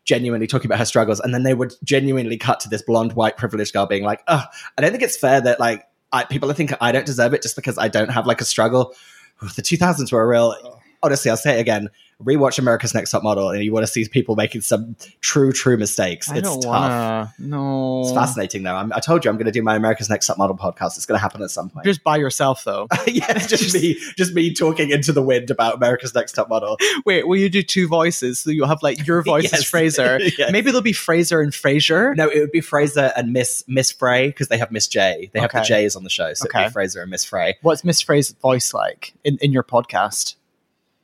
genuinely 0.04 0.48
talking 0.48 0.68
about 0.68 0.80
her 0.80 0.86
struggles. 0.86 1.20
And 1.20 1.34
then 1.34 1.44
they 1.44 1.54
would 1.54 1.74
genuinely 1.84 2.38
cut 2.38 2.60
to 2.62 2.70
this 2.70 2.82
blonde, 2.82 3.14
white, 3.14 3.38
privileged 3.38 3.74
girl 3.74 3.86
being 3.86 4.04
like, 4.04 4.22
"Oh, 4.28 4.44
I 4.78 4.82
don't 4.82 4.92
think 4.92 5.04
it's 5.04 5.18
fair 5.18 5.42
that 5.42 5.60
like 5.60 5.88
I, 6.12 6.24
people 6.24 6.52
think 6.54 6.74
I 6.80 6.92
don't 6.92 7.06
deserve 7.06 7.34
it 7.34 7.42
just 7.42 7.56
because 7.56 7.78
I 7.78 7.88
don't 7.88 8.12
have 8.12 8.28
like 8.28 8.42
a 8.42 8.46
struggle." 8.46 8.94
The 9.42 9.62
2000s 9.62 10.12
were 10.12 10.24
a 10.24 10.28
real 10.28 10.56
oh. 10.64 10.80
honestly, 11.04 11.30
I'll 11.30 11.38
say 11.38 11.58
it 11.58 11.62
again. 11.62 11.90
Rewatch 12.24 12.58
America's 12.60 12.94
Next 12.94 13.12
Top 13.12 13.24
Model, 13.24 13.50
and 13.50 13.62
you 13.64 13.74
want 13.74 13.86
to 13.86 13.92
see 13.92 14.08
people 14.08 14.36
making 14.38 14.62
some 14.62 14.96
true, 15.20 15.52
true 15.52 15.76
mistakes. 15.76 16.30
I 16.30 16.38
it's 16.38 16.48
don't 16.50 16.62
tough. 16.62 16.70
wanna. 16.72 17.34
No, 17.40 18.02
It's 18.04 18.14
fascinating, 18.14 18.64
though. 18.64 18.76
I'm, 18.76 18.94
I 18.94 19.00
told 19.02 19.26
you 19.26 19.30
I'm 19.32 19.36
going 19.36 19.46
to 19.48 19.52
do 19.52 19.62
my 19.62 19.76
America's 19.76 20.10
Next 20.10 20.28
Top 20.28 20.38
Model 20.38 20.56
podcast. 20.56 20.96
It's 20.96 21.06
going 21.06 21.18
to 21.18 21.22
happen 21.22 21.42
at 21.42 21.52
some 21.52 21.70
point. 21.70 21.86
Just 21.86 22.04
by 22.06 22.16
yourself, 22.18 22.64
though. 22.64 22.88
yeah, 23.08 23.26
it's 23.36 23.48
just 23.50 23.74
me, 23.74 24.00
just 24.18 24.34
me 24.34 24.54
talking 24.54 24.92
into 24.92 25.12
the 25.12 25.22
wind 25.22 25.52
about 25.52 25.76
America's 25.76 26.16
Next 26.16 26.32
Top 26.32 26.48
Model. 26.48 26.78
Wait, 27.06 27.28
will 27.28 27.36
you 27.38 27.50
do 27.50 27.62
two 27.62 27.88
voices? 27.88 28.40
So 28.40 28.50
you'll 28.50 28.68
have 28.68 28.82
like 28.82 29.06
your 29.06 29.22
voice 29.24 29.44
Yes. 29.52 29.60
is 29.60 29.66
Frazer. 29.66 30.20
Yes. 30.22 30.52
Maybe 30.54 30.68
there'll 30.72 30.82
be 30.82 30.94
Frazer 30.94 31.42
and 31.42 31.54
Frazer. 31.54 32.16
No, 32.16 32.30
it 32.30 32.40
would 32.40 32.52
be 32.52 32.62
Frazer 32.62 33.12
and 33.18 33.34
Miss 33.34 33.62
Miss 33.68 33.92
Frey 33.92 34.28
because 34.28 34.48
they 34.48 34.58
have 34.58 34.72
Miss 34.72 34.88
J. 34.88 35.30
They 35.34 35.40
have 35.42 35.52
the 35.52 35.58
Okay. 35.60 35.68
J's 35.68 35.96
on 35.98 36.04
the 36.06 36.10
show, 36.10 36.34
so 36.34 36.46
Okay. 36.46 36.66
be 36.66 36.70
Frazer 36.70 37.02
and 37.02 37.12
Miss 37.12 37.26
Frey. 37.26 37.58
What's 37.62 37.84
Miss 37.84 38.00
Frey's 38.02 38.32
voice 38.32 38.74
like 38.74 39.14
in, 39.26 39.38
in 39.42 39.52
your 39.52 39.64
podcast? 39.64 40.36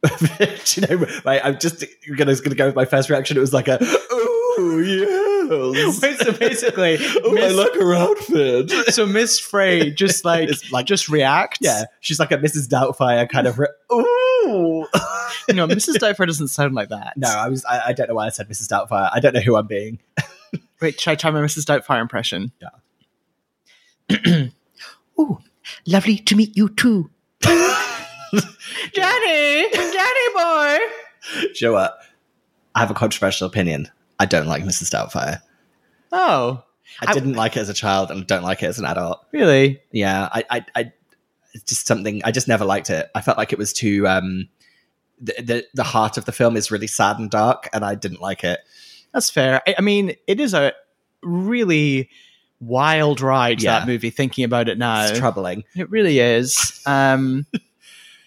You 0.75 0.87
know, 0.87 1.05
like, 1.25 1.43
I'm 1.43 1.59
just 1.59 1.83
gonna, 2.07 2.35
gonna 2.35 2.55
go 2.55 2.65
with 2.67 2.75
my 2.75 2.85
first 2.85 3.09
reaction. 3.09 3.37
It 3.37 3.41
was 3.41 3.53
like 3.53 3.67
a, 3.67 3.77
oh 3.81 4.81
yes. 4.85 5.19
So 5.51 6.31
basically, 6.31 6.97
oh, 7.23 7.31
I 7.31 7.33
Miss- 7.33 7.55
like 7.57 7.73
her 7.73 7.93
outfit. 7.93 8.71
So 8.93 9.05
Miss 9.05 9.37
Frey 9.39 9.91
just 9.91 10.23
like, 10.23 10.49
like- 10.71 10.85
just 10.85 11.09
reacts. 11.09 11.57
Yeah, 11.61 11.85
she's 11.99 12.19
like 12.19 12.31
a 12.31 12.37
Mrs. 12.37 12.67
Doubtfire 12.69 13.29
kind 13.29 13.47
of. 13.47 13.59
Re- 13.59 13.67
Ooh. 13.91 14.87
No, 15.53 15.67
Mrs. 15.67 15.95
Doubtfire 15.95 16.25
doesn't 16.27 16.47
sound 16.49 16.73
like 16.73 16.89
that. 16.89 17.17
no, 17.17 17.27
I 17.27 17.49
was. 17.49 17.65
I, 17.65 17.87
I 17.87 17.93
don't 17.93 18.07
know 18.07 18.15
why 18.15 18.27
I 18.27 18.29
said 18.29 18.47
Mrs. 18.47 18.67
Doubtfire. 18.69 19.09
I 19.13 19.19
don't 19.19 19.33
know 19.33 19.41
who 19.41 19.55
I'm 19.57 19.67
being. 19.67 19.99
Wait, 20.79 20.99
should 20.99 21.11
I 21.11 21.15
try 21.15 21.31
my 21.31 21.41
Mrs. 21.41 21.65
Doubtfire 21.65 22.01
impression? 22.01 22.51
Yeah. 24.09 24.47
oh, 25.17 25.39
lovely 25.85 26.17
to 26.17 26.35
meet 26.35 26.55
you 26.55 26.69
too. 26.69 27.09
Johnny, 28.93 29.69
Johnny 29.71 30.27
boy. 30.33 30.77
Do 31.33 31.47
you 31.55 31.67
know 31.67 31.73
what? 31.73 31.97
I 32.75 32.79
have 32.79 32.91
a 32.91 32.93
controversial 32.95 33.47
opinion. 33.47 33.89
I 34.19 34.25
don't 34.25 34.47
like 34.47 34.63
Mrs. 34.63 34.89
Doubtfire. 34.93 35.41
Oh, 36.11 36.63
I, 37.01 37.11
I- 37.11 37.13
didn't 37.13 37.33
like 37.33 37.57
it 37.57 37.61
as 37.61 37.69
a 37.69 37.73
child 37.73 38.11
and 38.11 38.25
don't 38.27 38.43
like 38.43 38.63
it 38.63 38.67
as 38.67 38.79
an 38.79 38.85
adult. 38.85 39.25
really? 39.31 39.81
Yeah, 39.91 40.29
I, 40.31 40.43
I, 40.49 40.65
I 40.75 40.91
it's 41.53 41.63
just 41.65 41.87
something. 41.87 42.21
I 42.23 42.31
just 42.31 42.47
never 42.47 42.63
liked 42.65 42.89
it. 42.89 43.09
I 43.15 43.21
felt 43.21 43.37
like 43.37 43.51
it 43.53 43.59
was 43.59 43.73
too. 43.73 44.07
Um, 44.07 44.47
the, 45.19 45.33
the 45.41 45.65
the 45.73 45.83
heart 45.83 46.17
of 46.17 46.25
the 46.25 46.31
film 46.31 46.55
is 46.55 46.71
really 46.71 46.87
sad 46.87 47.19
and 47.19 47.29
dark, 47.29 47.69
and 47.73 47.83
I 47.83 47.95
didn't 47.95 48.21
like 48.21 48.43
it. 48.43 48.59
That's 49.13 49.29
fair. 49.29 49.61
I, 49.67 49.75
I 49.77 49.81
mean, 49.81 50.15
it 50.27 50.39
is 50.39 50.53
a 50.53 50.73
really 51.21 52.09
wild 52.61 53.19
ride. 53.21 53.61
Yeah. 53.61 53.79
That 53.79 53.87
movie. 53.87 54.09
Thinking 54.11 54.45
about 54.45 54.69
it 54.69 54.77
now, 54.77 55.03
It's 55.05 55.19
troubling. 55.19 55.63
it 55.75 55.89
really 55.89 56.19
is. 56.19 56.81
Um, 56.85 57.45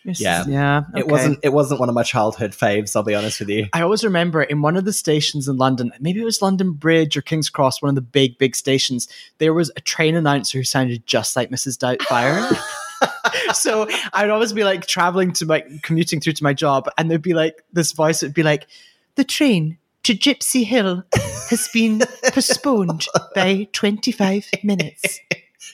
it's- 0.04 0.20
Yeah. 0.20 0.44
yeah. 0.46 0.82
It 0.96 1.06
wasn't. 1.08 1.38
It 1.42 1.52
wasn't 1.52 1.80
one 1.80 1.88
of 1.88 1.94
my 1.94 2.02
childhood 2.02 2.52
faves. 2.52 2.94
I'll 2.94 3.02
be 3.02 3.14
honest 3.14 3.40
with 3.40 3.48
you. 3.48 3.66
I 3.72 3.82
always 3.82 4.04
remember 4.04 4.42
in 4.42 4.62
one 4.62 4.76
of 4.76 4.84
the 4.84 4.92
stations 4.92 5.48
in 5.48 5.56
London, 5.56 5.92
maybe 6.00 6.20
it 6.20 6.24
was 6.24 6.40
London 6.42 6.72
Bridge 6.72 7.16
or 7.16 7.22
King's 7.22 7.50
Cross, 7.50 7.82
one 7.82 7.88
of 7.88 7.94
the 7.94 8.00
big, 8.00 8.38
big 8.38 8.54
stations, 8.54 9.08
there 9.38 9.54
was 9.54 9.70
a 9.76 9.80
train 9.80 10.14
announcer 10.14 10.58
who 10.58 10.64
sounded 10.64 11.06
just 11.06 11.36
like 11.36 11.50
Mrs. 11.50 11.78
Doubtfire. 11.78 12.56
so 13.54 13.88
I'd 14.12 14.30
always 14.30 14.52
be 14.52 14.64
like 14.64 14.86
traveling 14.86 15.32
to 15.34 15.46
my 15.46 15.64
commuting 15.82 16.20
through 16.20 16.34
to 16.34 16.44
my 16.44 16.52
job, 16.52 16.88
and 16.98 17.10
there'd 17.10 17.22
be 17.22 17.34
like 17.34 17.62
this 17.72 17.92
voice 17.92 18.22
would 18.22 18.34
be 18.34 18.42
like, 18.42 18.66
the 19.16 19.24
train 19.24 19.78
to 20.04 20.14
Gipsy 20.14 20.64
Hill 20.64 21.02
has 21.50 21.68
been 21.72 22.02
postponed 22.32 23.06
by 23.34 23.68
25 23.72 24.46
minutes. 24.62 25.20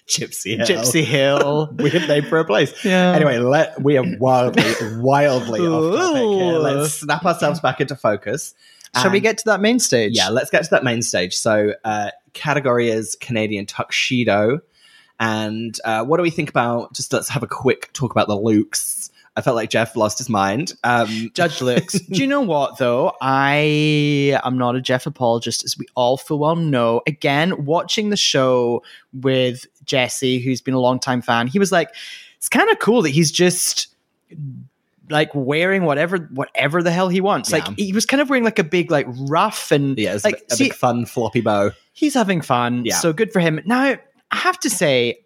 Gipsy 0.06 0.56
Hill. 0.56 0.66
Gipsy 0.66 1.04
Hill. 1.04 1.70
Weird 1.78 2.08
name 2.08 2.24
for 2.24 2.38
a 2.38 2.44
place. 2.44 2.84
Yeah. 2.84 3.12
Anyway, 3.12 3.38
let 3.38 3.80
we 3.82 3.96
are 3.96 4.04
wildly, 4.18 4.64
wildly 4.98 5.60
off 5.60 5.96
topic 5.96 6.22
here. 6.22 6.58
Let's 6.58 6.94
snap 6.94 7.24
ourselves 7.24 7.60
back 7.60 7.80
into 7.80 7.96
focus. 7.96 8.54
Shall 9.00 9.12
we 9.12 9.20
get 9.20 9.38
to 9.38 9.44
that 9.46 9.60
main 9.60 9.78
stage? 9.78 10.16
Yeah, 10.16 10.30
let's 10.30 10.50
get 10.50 10.64
to 10.64 10.70
that 10.70 10.82
main 10.82 11.02
stage. 11.02 11.36
So, 11.36 11.74
uh, 11.84 12.10
category 12.32 12.88
is 12.88 13.14
Canadian 13.14 13.66
tuxedo, 13.66 14.60
and 15.20 15.78
uh, 15.84 16.04
what 16.04 16.16
do 16.16 16.24
we 16.24 16.30
think 16.30 16.50
about? 16.50 16.92
Just 16.92 17.12
let's 17.12 17.28
have 17.28 17.44
a 17.44 17.46
quick 17.46 17.92
talk 17.92 18.10
about 18.10 18.26
the 18.26 18.36
looks. 18.36 19.10
I 19.36 19.42
felt 19.42 19.56
like 19.56 19.70
Jeff 19.70 19.96
lost 19.96 20.18
his 20.18 20.28
mind. 20.28 20.72
Um, 20.82 21.30
Judge 21.34 21.60
looks. 21.60 21.98
Do 22.00 22.20
you 22.20 22.26
know 22.26 22.40
what 22.40 22.78
though? 22.78 23.14
I 23.20 24.38
am 24.42 24.58
not 24.58 24.76
a 24.76 24.80
Jeff 24.80 25.06
apologist, 25.06 25.64
as 25.64 25.78
we 25.78 25.86
all 25.94 26.16
full 26.16 26.40
well 26.40 26.56
know. 26.56 27.00
Again, 27.06 27.64
watching 27.64 28.10
the 28.10 28.16
show 28.16 28.82
with 29.12 29.66
Jesse, 29.84 30.40
who's 30.40 30.60
been 30.60 30.74
a 30.74 30.80
long 30.80 30.98
time 30.98 31.22
fan, 31.22 31.46
he 31.46 31.58
was 31.58 31.70
like, 31.70 31.94
"It's 32.36 32.48
kind 32.48 32.68
of 32.70 32.78
cool 32.78 33.02
that 33.02 33.10
he's 33.10 33.30
just." 33.30 33.88
like 35.10 35.30
wearing 35.34 35.84
whatever 35.84 36.18
whatever 36.32 36.84
the 36.84 36.90
hell 36.92 37.08
he 37.08 37.20
wants. 37.20 37.50
Like 37.50 37.66
he 37.76 37.92
was 37.92 38.06
kind 38.06 38.20
of 38.20 38.30
wearing 38.30 38.44
like 38.44 38.60
a 38.60 38.64
big 38.64 38.92
like 38.92 39.06
ruff 39.08 39.72
and 39.72 39.98
yeah, 39.98 40.14
it's 40.14 40.24
like 40.24 40.40
a, 40.50 40.52
a 40.52 40.56
see, 40.56 40.64
big 40.66 40.74
fun 40.74 41.04
floppy 41.04 41.40
bow. 41.40 41.72
he's 41.92 42.14
having 42.14 42.40
fun. 42.40 42.84
Yeah. 42.84 42.94
So 42.94 43.12
good 43.12 43.32
for 43.32 43.40
him. 43.40 43.60
Now 43.64 43.96
I 44.30 44.36
have 44.36 44.58
to 44.60 44.70
say, 44.70 45.18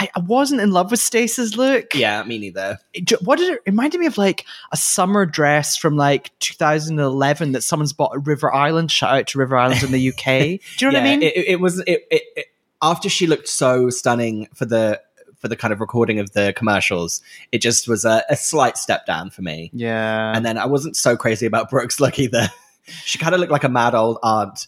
I, 0.00 0.08
I 0.16 0.20
wasn't 0.20 0.62
in 0.62 0.70
love 0.72 0.90
with 0.90 0.98
Stace's 1.00 1.56
look. 1.56 1.94
Yeah, 1.94 2.22
me 2.24 2.38
neither. 2.38 2.78
It 2.94 3.12
what 3.22 3.38
did 3.38 3.50
it 3.50 3.60
it 3.66 3.70
reminded 3.70 4.00
me 4.00 4.06
of 4.06 4.16
like 4.18 4.46
a 4.72 4.76
summer 4.76 5.26
dress 5.26 5.76
from 5.76 5.96
like 5.96 6.30
2011 6.40 7.52
that 7.52 7.62
someone's 7.62 7.92
bought 7.92 8.16
at 8.16 8.26
River 8.26 8.52
Island. 8.52 8.90
Shout 8.90 9.14
out 9.14 9.26
to 9.28 9.38
River 9.38 9.56
Island 9.56 9.82
in 9.82 9.92
the 9.92 10.08
UK. 10.08 10.24
Do 10.78 10.86
you 10.86 10.90
know 10.92 10.98
what 10.98 11.06
I 11.06 11.10
mean? 11.16 11.22
It, 11.22 11.36
it- 11.36 11.60
was 11.60 11.80
it, 11.80 12.06
it, 12.10 12.22
it 12.36 12.46
after 12.82 13.08
she 13.10 13.26
looked 13.26 13.46
so 13.48 13.90
stunning 13.90 14.48
for 14.54 14.64
the 14.64 15.00
for 15.38 15.48
the 15.48 15.56
kind 15.56 15.72
of 15.72 15.80
recording 15.80 16.18
of 16.18 16.32
the 16.32 16.52
commercials. 16.56 17.20
It 17.52 17.58
just 17.62 17.86
was 17.88 18.04
a, 18.04 18.24
a 18.30 18.36
slight 18.36 18.76
step 18.78 19.06
down 19.06 19.30
for 19.30 19.42
me. 19.42 19.70
yeah. 19.72 20.32
And 20.34 20.44
then 20.44 20.56
I 20.58 20.66
wasn't 20.66 20.96
so 20.96 21.16
crazy 21.16 21.46
about 21.46 21.70
Brooke's 21.70 22.00
look 22.00 22.18
either. 22.18 22.48
she 23.04 23.18
kind 23.18 23.34
of 23.34 23.40
looked 23.40 23.52
like 23.52 23.64
a 23.64 23.68
mad 23.68 23.94
old 23.94 24.18
aunt. 24.22 24.66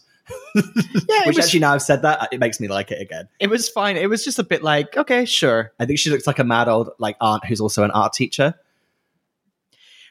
Yeah, 0.55 1.25
Which 1.25 1.35
was, 1.35 1.45
actually, 1.45 1.59
now 1.59 1.73
I've 1.73 1.81
said 1.81 2.01
that, 2.03 2.29
it 2.31 2.39
makes 2.39 2.59
me 2.59 2.67
like 2.67 2.91
it 2.91 3.01
again. 3.01 3.27
it 3.39 3.49
was 3.49 3.67
fine. 3.69 3.97
It 3.97 4.09
was 4.09 4.23
just 4.23 4.39
a 4.39 4.43
bit 4.43 4.63
like, 4.63 4.95
okay, 4.95 5.25
sure. 5.25 5.71
I 5.79 5.85
think 5.85 5.99
she 5.99 6.09
looks 6.09 6.27
like 6.27 6.39
a 6.39 6.43
mad 6.43 6.67
old 6.67 6.91
like 6.99 7.17
aunt 7.19 7.45
who's 7.45 7.59
also 7.59 7.83
an 7.83 7.91
art 7.91 8.13
teacher. 8.13 8.53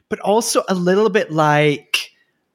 But 0.09 0.21
also 0.21 0.63
a 0.69 0.75
little 0.75 1.09
bit 1.09 1.33
like, 1.33 2.11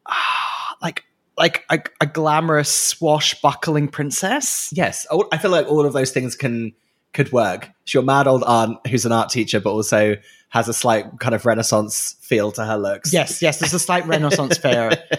ah, 0.05 0.75
like, 0.81 1.03
like 1.37 1.65
a, 1.69 1.79
a 2.01 2.05
glamorous 2.05 2.71
swashbuckling 2.71 3.87
princess. 3.87 4.71
Yes, 4.73 5.07
I 5.31 5.37
feel 5.37 5.51
like 5.51 5.67
all 5.67 5.85
of 5.85 5.93
those 5.93 6.11
things 6.11 6.35
can 6.35 6.73
could 7.17 7.31
work. 7.33 7.69
She's 7.83 7.95
your 7.95 8.03
mad 8.03 8.27
old 8.27 8.43
aunt 8.43 8.77
who's 8.87 9.03
an 9.03 9.11
art 9.11 9.29
teacher, 9.29 9.59
but 9.59 9.71
also 9.71 10.15
has 10.49 10.69
a 10.69 10.73
slight 10.73 11.05
kind 11.19 11.33
of 11.33 11.45
Renaissance 11.47 12.15
feel 12.21 12.51
to 12.53 12.63
her 12.63 12.77
looks. 12.77 13.11
Yes, 13.11 13.41
yes, 13.41 13.59
there's 13.59 13.73
a 13.73 13.79
slight 13.79 14.05
Renaissance 14.05 14.57
fair. 14.57 14.91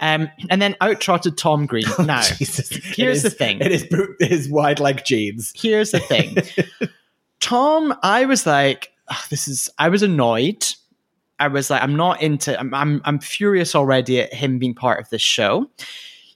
Um, 0.00 0.28
and 0.50 0.60
then 0.60 0.74
out 0.80 1.00
trotted 1.00 1.36
Tom 1.36 1.66
Green. 1.66 1.84
Now, 2.00 2.22
Jesus. 2.22 2.70
here's 2.70 3.24
It 3.24 3.28
the 3.28 3.30
thing. 3.30 3.60
It 3.60 3.70
is 3.70 3.84
boot- 3.84 4.16
his 4.18 4.48
wide 4.48 4.80
leg 4.80 5.04
jeans. 5.04 5.52
here's 5.54 5.90
the 5.92 6.00
thing. 6.00 6.38
Tom, 7.40 7.94
I 8.02 8.24
was 8.24 8.46
like, 8.46 8.92
"Ugh, 9.08 9.16
this 9.30 9.46
is. 9.46 9.68
I 9.78 9.90
was 9.90 10.02
annoyed. 10.02 10.66
I 11.38 11.48
was 11.48 11.70
like, 11.70 11.82
I'm 11.82 11.94
not 11.96 12.22
into. 12.22 12.58
I'm, 12.58 12.72
I'm, 12.74 13.02
I'm 13.04 13.18
furious 13.20 13.74
already 13.74 14.20
at 14.20 14.32
him 14.32 14.58
being 14.58 14.74
part 14.74 15.00
of 15.00 15.10
this 15.10 15.22
show. 15.22 15.70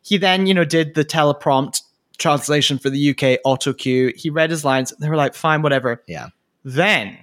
He 0.03 0.19
then, 0.19 0.47
you 0.47 0.55
know, 0.55 0.65
did 0.65 0.95
the 0.95 1.05
teleprompt 1.05 1.81
translation 2.19 2.79
for 2.79 2.91
the 2.91 3.11
UK 3.11 3.41
auto 3.45 3.73
cue. 3.73 4.13
He 4.17 4.31
read 4.31 4.51
his 4.51 4.65
lines. 4.65 4.93
They 4.99 5.09
were 5.09 5.17
like, 5.17 5.35
fine, 5.35 5.63
whatever. 5.63 6.03
Yeah. 6.07 6.29
Then 6.65 7.19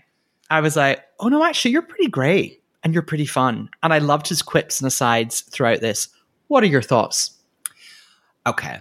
I 0.49 0.61
was 0.61 0.75
like, 0.75 1.03
oh 1.19 1.27
no, 1.27 1.43
actually, 1.43 1.71
you're 1.71 1.81
pretty 1.81 2.07
great 2.07 2.63
and 2.83 2.93
you're 2.93 3.03
pretty 3.03 3.25
fun. 3.25 3.69
And 3.83 3.93
I 3.93 3.99
loved 3.99 4.27
his 4.27 4.41
quips 4.41 4.79
and 4.79 4.87
asides 4.87 5.41
throughout 5.41 5.81
this. 5.81 6.07
What 6.47 6.63
are 6.63 6.67
your 6.67 6.81
thoughts? 6.81 7.31
Okay. 8.47 8.79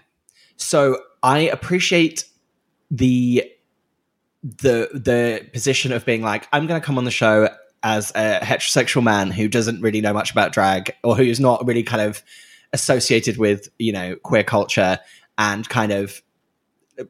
So 0.56 0.98
I 1.22 1.40
appreciate 1.40 2.24
the 2.90 3.50
the 4.42 4.90
the 4.92 5.48
position 5.52 5.90
of 5.90 6.04
being 6.04 6.22
like, 6.22 6.46
I'm 6.52 6.66
gonna 6.66 6.80
come 6.80 6.98
on 6.98 7.04
the 7.04 7.10
show 7.10 7.48
as 7.82 8.10
a 8.10 8.40
heterosexual 8.42 9.02
man 9.02 9.30
who 9.30 9.48
doesn't 9.48 9.80
really 9.80 10.00
know 10.00 10.12
much 10.12 10.30
about 10.30 10.52
drag 10.52 10.94
or 11.02 11.16
who's 11.16 11.40
not 11.40 11.66
really 11.66 11.82
kind 11.82 12.02
of 12.02 12.22
associated 12.72 13.36
with, 13.38 13.68
you 13.78 13.92
know, 13.92 14.16
queer 14.16 14.42
culture 14.42 14.98
and 15.38 15.68
kind 15.68 15.92
of 15.92 16.22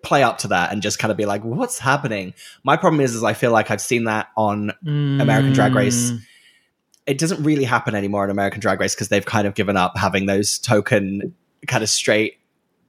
play 0.02 0.22
up 0.22 0.38
to 0.38 0.48
that 0.48 0.72
and 0.72 0.80
just 0.82 0.98
kind 0.98 1.10
of 1.10 1.16
be 1.16 1.26
like, 1.26 1.44
what's 1.44 1.78
happening? 1.78 2.34
My 2.62 2.76
problem 2.76 3.00
is 3.00 3.14
is 3.14 3.22
I 3.22 3.34
feel 3.34 3.52
like 3.52 3.70
I've 3.70 3.80
seen 3.80 4.04
that 4.04 4.28
on 4.36 4.72
American 5.20 5.52
Drag 5.52 5.74
Race. 5.74 6.12
Mm. 6.12 6.18
it 7.06 7.18
doesn't 7.18 7.42
really 7.42 7.64
happen 7.64 7.94
anymore 7.94 8.24
in 8.24 8.30
American 8.30 8.60
Drag 8.60 8.80
Race 8.80 8.94
because 8.94 9.08
they've 9.08 9.26
kind 9.26 9.46
of 9.46 9.54
given 9.54 9.76
up 9.76 9.96
having 9.96 10.26
those 10.26 10.58
token 10.58 11.34
kind 11.66 11.82
of 11.82 11.90
straight 11.90 12.38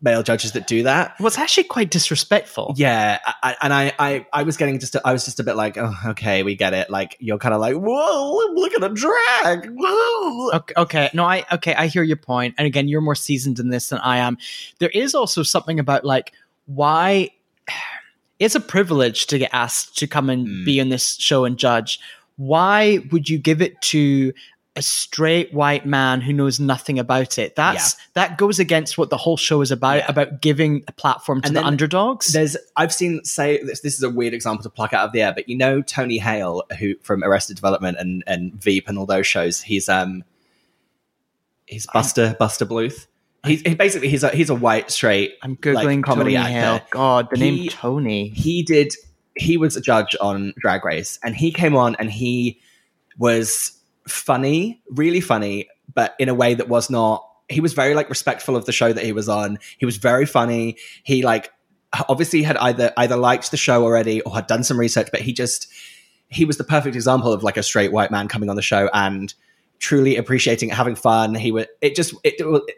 male 0.01 0.21
judges 0.23 0.51
that 0.51 0.67
do 0.67 0.83
that. 0.83 1.19
was 1.19 1.37
actually 1.37 1.63
quite 1.63 1.89
disrespectful. 1.89 2.73
Yeah, 2.77 3.19
I, 3.25 3.33
I- 3.43 3.55
and 3.61 3.73
I, 3.73 3.93
I, 3.97 4.27
I 4.33 4.43
was 4.43 4.57
getting 4.57 4.79
just, 4.79 4.95
a, 4.95 5.01
I 5.07 5.13
was 5.13 5.25
just 5.25 5.39
a 5.39 5.43
bit 5.43 5.55
like, 5.55 5.77
oh, 5.77 5.93
okay, 6.07 6.43
we 6.43 6.55
get 6.55 6.73
it. 6.73 6.89
Like 6.89 7.15
you're 7.19 7.37
kind 7.37 7.53
of 7.55 7.61
like, 7.61 7.75
whoa, 7.75 8.53
look 8.53 8.73
at 8.73 8.83
a 8.83 8.89
drag. 8.89 9.69
Whoa. 9.75 10.51
Okay, 10.57 10.73
okay, 10.77 11.09
no, 11.13 11.23
I 11.25 11.45
okay, 11.53 11.73
I 11.73 11.87
hear 11.87 12.03
your 12.03 12.17
point, 12.17 12.55
and 12.57 12.67
again, 12.67 12.87
you're 12.87 13.01
more 13.01 13.15
seasoned 13.15 13.59
in 13.59 13.69
this 13.69 13.89
than 13.89 13.99
I 13.99 14.17
am. 14.17 14.37
There 14.79 14.89
is 14.89 15.15
also 15.15 15.43
something 15.43 15.79
about 15.79 16.03
like 16.05 16.33
why 16.65 17.31
it's 18.39 18.55
a 18.55 18.59
privilege 18.59 19.27
to 19.27 19.37
get 19.37 19.49
asked 19.53 19.97
to 19.99 20.07
come 20.07 20.29
and 20.29 20.47
Mm. 20.47 20.65
be 20.65 20.81
on 20.81 20.89
this 20.89 21.15
show 21.15 21.45
and 21.45 21.57
judge. 21.57 21.99
Why 22.37 22.99
would 23.11 23.29
you 23.29 23.37
give 23.37 23.61
it 23.61 23.79
to 23.83 24.33
a 24.77 24.81
straight 24.81 25.53
white 25.53 25.85
man 25.85 26.19
who 26.21 26.33
knows 26.33 26.59
nothing 26.59 26.99
about 26.99 27.37
it? 27.37 27.55
That's 27.55 27.95
that 28.13 28.37
goes 28.37 28.59
against 28.59 28.97
what 28.97 29.09
the 29.09 29.17
whole 29.17 29.37
show 29.37 29.61
is 29.61 29.71
about 29.71 29.97
Yeah. 29.97 30.05
about 30.09 30.41
giving 30.41 30.83
a 30.87 30.91
platform 30.91 31.41
to 31.41 31.47
And 31.47 31.55
the 31.55 31.63
underdogs. 31.63 32.33
There's, 32.33 32.57
I've 32.75 32.93
seen 32.93 33.23
say 33.23 33.63
this. 33.63 33.79
This 33.81 33.93
is 33.95 34.03
a 34.03 34.09
weird 34.09 34.33
example 34.33 34.63
to 34.63 34.69
pluck 34.69 34.93
out 34.93 35.05
of 35.05 35.11
the 35.13 35.21
air, 35.21 35.31
but 35.33 35.47
you 35.47 35.57
know 35.57 35.81
Tony 35.81 36.17
Hale, 36.17 36.63
who 36.79 36.95
from 37.01 37.23
Arrested 37.23 37.55
Development 37.55 37.97
and 37.97 38.23
and 38.27 38.53
Veep 38.61 38.87
and 38.89 38.97
all 38.97 39.05
those 39.05 39.25
shows. 39.27 39.61
He's 39.61 39.87
um, 39.87 40.23
he's 41.65 41.87
Buster 41.87 42.35
Buster 42.39 42.65
Bluth. 42.65 43.07
He's 43.45 43.61
he 43.61 43.75
basically 43.75 44.09
he's 44.09 44.23
a 44.23 44.29
he's 44.29 44.49
a 44.49 44.55
white 44.55 44.89
straight 44.91 45.35
I'm 45.43 45.55
googling 45.57 45.97
like, 45.97 46.03
comedy 46.03 46.33
Tony 46.33 46.35
actor. 46.37 46.51
Hale. 46.83 46.87
God, 46.89 47.27
the 47.31 47.37
He- 47.37 47.51
name 47.51 47.69
Tony. 47.69 48.29
he 48.29 48.63
did 48.63 48.93
he 49.37 49.57
was 49.57 49.75
a 49.75 49.81
judge 49.81 50.15
on 50.19 50.53
drag 50.57 50.83
race 50.85 51.19
and 51.23 51.35
he 51.35 51.51
came 51.51 51.75
on 51.75 51.95
and 51.99 52.09
he 52.11 52.59
was 53.17 53.71
funny 54.07 54.81
really 54.89 55.21
funny 55.21 55.67
but 55.93 56.15
in 56.19 56.29
a 56.29 56.33
way 56.33 56.53
that 56.53 56.67
was 56.69 56.89
not 56.89 57.27
he 57.49 57.59
was 57.59 57.73
very 57.73 57.93
like 57.93 58.09
respectful 58.09 58.55
of 58.55 58.65
the 58.65 58.71
show 58.71 58.93
that 58.93 59.03
he 59.03 59.11
was 59.11 59.27
on 59.29 59.57
he 59.77 59.85
was 59.85 59.97
very 59.97 60.25
funny 60.25 60.77
he 61.03 61.23
like 61.23 61.51
obviously 62.09 62.43
had 62.43 62.57
either 62.57 62.93
either 62.97 63.15
liked 63.15 63.51
the 63.51 63.57
show 63.57 63.83
already 63.83 64.21
or 64.21 64.35
had 64.35 64.47
done 64.47 64.63
some 64.63 64.79
research 64.79 65.07
but 65.11 65.21
he 65.21 65.33
just 65.33 65.67
he 66.27 66.45
was 66.45 66.57
the 66.57 66.63
perfect 66.63 66.95
example 66.95 67.31
of 67.31 67.43
like 67.43 67.57
a 67.57 67.63
straight 67.63 67.91
white 67.91 68.11
man 68.11 68.27
coming 68.27 68.49
on 68.49 68.55
the 68.55 68.61
show 68.61 68.89
and 68.93 69.33
truly 69.79 70.17
appreciating 70.17 70.69
it 70.69 70.75
having 70.75 70.95
fun 70.95 71.33
he 71.33 71.51
would 71.51 71.67
it 71.81 71.95
just 71.95 72.13
it, 72.23 72.35
it, 72.39 72.75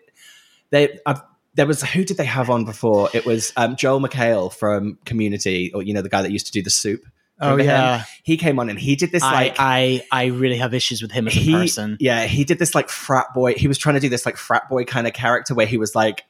they 0.70 1.00
I've, 1.06 1.22
there 1.58 1.66
was 1.66 1.82
who 1.82 2.06
did 2.06 2.18
they 2.18 2.26
have 2.26 2.50
on 2.50 2.64
before? 2.66 3.10
It 3.14 3.26
was 3.26 3.52
um, 3.58 3.76
Joel 3.76 4.00
McHale 4.00 4.54
from 4.54 5.00
Community, 5.06 5.74
or 5.74 5.82
you 5.82 5.94
know 5.94 6.04
the 6.04 6.10
guy 6.10 6.22
that 6.22 6.32
used 6.32 6.46
to 6.46 6.52
do 6.52 6.62
the 6.62 6.70
soup. 6.70 7.04
Oh 7.40 7.52
Remember 7.52 7.64
him? 7.64 7.70
yeah, 7.70 8.04
he 8.24 8.36
came 8.38 8.58
on 8.60 8.70
and 8.70 8.80
he 8.80 8.96
did 8.96 9.12
this 9.12 9.22
like 9.22 9.56
I, 9.60 10.02
I 10.12 10.24
I 10.24 10.26
really 10.28 10.58
have 10.58 10.74
issues 10.74 11.02
with 11.02 11.12
him 11.12 11.28
as 11.28 11.36
a 11.36 11.40
he, 11.40 11.52
person. 11.54 11.98
yeah, 12.00 12.26
he 12.26 12.44
did 12.44 12.58
this 12.60 12.74
like 12.74 12.90
frat 12.90 13.28
boy. 13.36 13.54
He 13.54 13.68
was 13.68 13.78
trying 13.78 13.96
to 13.96 14.02
do 14.02 14.10
this 14.10 14.26
like 14.26 14.38
frat 14.38 14.68
boy 14.70 14.86
kind 14.86 15.06
of 15.06 15.14
character 15.14 15.54
where 15.54 15.68
he 15.68 15.78
was 15.78 15.94
like 15.96 16.24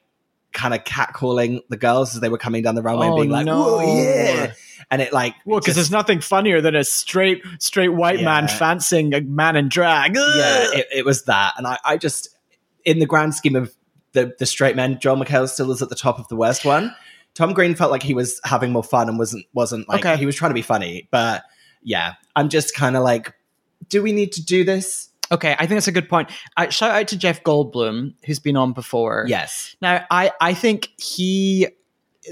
kind 0.53 0.74
of 0.74 0.84
catcalling 0.86 1.62
the 1.70 1.78
girls 1.78 2.16
as 2.16 2.22
they 2.22 2.30
were 2.30 2.38
coming 2.38 2.62
down 2.64 2.76
the 2.76 2.82
runway, 2.82 3.05
and 3.08 3.14
Oh, 3.14 3.18
being 3.18 3.30
like, 3.30 3.45
no. 3.45 3.62
"Whoa, 3.62 4.03
yeah!" 4.03 4.53
And 4.89 5.01
it 5.01 5.14
like 5.14 5.34
Well, 5.45 5.60
because 5.60 5.76
there's 5.76 5.91
nothing 5.91 6.20
funnier 6.22 6.62
than 6.62 6.76
a 6.76 6.84
straight 6.84 7.41
straight 7.60 7.89
white 7.89 8.22
man 8.22 8.47
fancying 8.47 9.14
a 9.14 9.22
man 9.22 9.55
in 9.55 9.70
drag. 9.70 10.16
yeah, 10.16 10.68
it, 10.74 10.88
it 10.93 11.05
was 11.05 11.24
that, 11.24 11.53
and 11.58 11.68
I, 11.68 11.78
I 11.86 11.97
just 11.97 12.30
in 12.86 12.99
the 12.99 13.05
grand 13.05 13.34
scheme 13.36 13.55
of 13.55 13.74
the 14.14 14.34
the 14.39 14.45
straight 14.45 14.76
men, 14.76 14.99
Joel 14.99 15.18
McHale 15.18 15.47
still 15.47 15.72
is 15.72 15.82
at 15.82 15.89
the 15.89 15.95
top 15.95 16.20
of 16.20 16.28
the 16.28 16.36
worst 16.36 16.66
one. 16.66 16.93
Tom 17.38 17.53
Green 17.53 17.75
felt 17.75 17.91
like 17.91 18.01
he 18.01 18.15
was 18.15 18.41
having 18.43 18.71
more 18.71 18.83
fun 18.83 19.07
and 19.07 19.19
wasn't 19.19 19.45
wasn't 19.53 19.88
like 19.88 20.03
Okay. 20.03 20.17
he 20.17 20.25
was 20.25 20.35
trying 20.35 20.49
to 20.49 20.55
be 20.55 20.63
funny, 20.63 21.07
but 21.11 21.43
yeah, 21.83 22.13
I'm 22.35 22.49
just 22.49 22.73
kind 22.75 22.97
of 22.97 23.03
like, 23.03 23.31
do 23.89 24.01
we 24.01 24.11
need 24.11 24.31
to 24.33 24.43
do 24.43 24.63
this? 24.63 25.09
okay, 25.29 25.53
I 25.59 25.67
think 25.67 25.71
that's 25.71 25.88
a 25.89 25.91
good 25.91 26.07
point. 26.09 26.29
I 26.55 26.69
shout 26.69 26.91
out 26.91 27.07
to 27.09 27.17
Jeff 27.17 27.43
Goldblum, 27.43 28.13
who's 28.25 28.39
been 28.39 28.55
on 28.57 28.71
before. 28.73 29.25
Yes, 29.27 29.75
Now, 29.81 30.03
I 30.09 30.31
I 30.41 30.53
think 30.55 30.89
he 30.97 31.67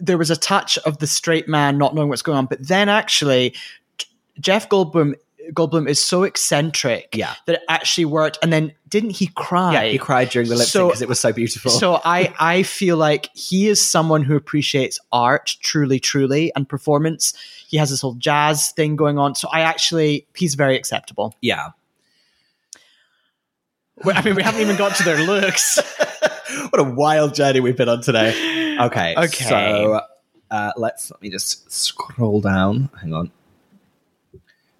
there 0.02 0.18
was 0.18 0.32
a 0.32 0.36
touch 0.36 0.78
of 0.80 0.98
the 0.98 1.08
straight 1.08 1.48
man 1.48 1.78
not 1.78 1.94
knowing 1.94 2.10
what's 2.10 2.22
going 2.24 2.38
on, 2.38 2.48
but 2.48 2.68
then 2.68 2.90
actually, 2.90 3.54
Jeff 4.40 4.68
Goldblum 4.70 5.14
Goldblum 5.54 5.88
is 5.88 6.04
so 6.04 6.24
eccentric 6.24 7.10
Yeah. 7.16 7.34
that 7.46 7.56
it 7.58 7.62
actually 7.70 8.06
worked. 8.06 8.38
And 8.42 8.52
then 8.52 8.74
didn't 8.90 9.12
he 9.12 9.28
cry? 9.36 9.74
Yeah, 9.74 9.84
he 9.92 9.98
cried 9.98 10.30
during 10.30 10.50
the 10.50 10.56
lip 10.56 10.66
sync 10.68 10.72
So- 10.72 10.88
because 10.88 11.02
it 11.02 11.10
was 11.10 11.20
so 11.20 11.32
beautiful. 11.34 11.72
So 11.72 12.02
I 12.04 12.34
I 12.40 12.64
feel 12.64 12.98
like 12.98 13.30
he 13.36 13.68
is 13.68 13.86
someone 13.86 14.24
who 14.24 14.36
appreciates 14.36 15.00
art 15.12 15.56
truly, 15.62 16.00
truly, 16.00 16.52
and 16.56 16.68
performance. 16.68 17.34
He 17.68 17.78
has 17.78 17.90
this 17.90 18.02
whole 18.02 18.16
jazz 18.16 18.72
thing 18.72 18.96
going 18.96 19.18
on. 19.20 19.36
So 19.36 19.48
I 19.52 19.62
actually 19.62 20.28
he's 20.36 20.56
very 20.56 20.76
acceptable. 20.76 21.36
yeah. 21.42 21.70
I 24.04 24.22
mean, 24.24 24.36
we 24.36 24.44
haven't 24.44 24.60
even 24.62 24.76
got 24.76 24.96
to 24.98 25.04
their 25.04 25.26
looks. 25.26 25.78
what 26.70 26.80
a 26.80 26.84
wild 26.84 27.34
journey 27.34 27.62
we've 27.62 27.78
been 27.78 27.88
on 27.88 28.02
today. 28.02 28.78
Okay. 28.80 29.16
Okay. 29.18 29.46
So 29.46 30.02
uh, 30.52 30.72
let's 30.76 31.10
let 31.12 31.22
me 31.22 31.30
just 31.30 31.72
scroll 31.72 32.42
down. 32.42 32.90
Hang 33.02 33.14
on. 33.14 33.32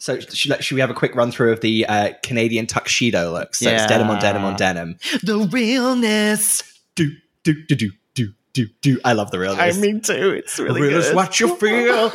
So 0.06 0.20
should, 0.20 0.64
should 0.64 0.76
we 0.76 0.82
have 0.82 0.92
a 0.92 0.94
quick 0.94 1.16
run 1.16 1.32
through 1.32 1.52
of 1.52 1.62
the 1.62 1.88
uh, 1.88 2.14
Canadian 2.22 2.68
tuxedo 2.68 3.32
looks? 3.34 3.58
So 3.58 3.72
it's 3.72 3.88
denim 3.88 4.08
on 4.08 4.20
denim 4.20 4.44
on 4.44 4.56
denim. 4.56 5.00
the 5.24 5.50
realness. 5.52 6.62
Do 6.94 7.10
do 7.42 7.56
do 7.66 7.76
do 7.76 7.90
do 8.14 8.34
do 8.54 8.68
do. 8.82 9.00
I 9.04 9.14
love 9.14 9.32
the 9.32 9.40
realness. 9.40 9.76
I 9.76 9.82
mean, 9.82 10.02
too. 10.02 10.30
It's 10.30 10.60
really 10.60 10.84
Real 10.84 11.00
is 11.00 11.12
what 11.16 11.40
you 11.40 11.56
feel. 11.56 12.12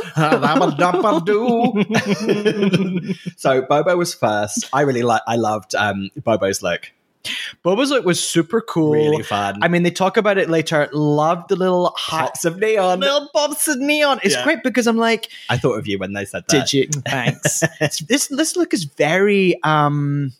so 3.36 3.62
Bobo 3.62 3.96
was 3.96 4.14
first. 4.14 4.70
I 4.72 4.82
really 4.82 5.02
like. 5.02 5.22
I 5.26 5.34
loved 5.34 5.74
um, 5.74 6.10
Bobo's 6.22 6.62
look. 6.62 6.92
Bobo's 7.62 7.90
look 7.90 8.04
was 8.04 8.18
super 8.22 8.60
cool. 8.62 8.92
Really 8.92 9.22
fun. 9.22 9.58
I 9.62 9.68
mean, 9.68 9.82
they 9.82 9.90
talk 9.90 10.16
about 10.16 10.38
it 10.38 10.48
later. 10.48 10.88
Loved 10.92 11.48
the 11.50 11.56
little 11.56 11.94
Pops 11.96 12.44
of 12.44 12.58
neon. 12.58 13.00
little 13.00 13.28
bobs 13.34 13.68
of 13.68 13.78
neon. 13.78 14.20
It's 14.22 14.34
Yeah. 14.34 14.44
great 14.44 14.62
because 14.62 14.86
I'm 14.86 14.96
like, 14.96 15.28
I 15.50 15.58
thought 15.58 15.78
of 15.78 15.86
you 15.86 15.98
when 15.98 16.14
they 16.14 16.24
said 16.24 16.44
that. 16.48 16.66
did 16.68 16.72
you? 16.72 16.88
Thanks. 17.08 17.62
this 18.08 18.28
this 18.28 18.56
look 18.56 18.72
is 18.72 18.84
very 18.84 19.62
um 19.64 20.32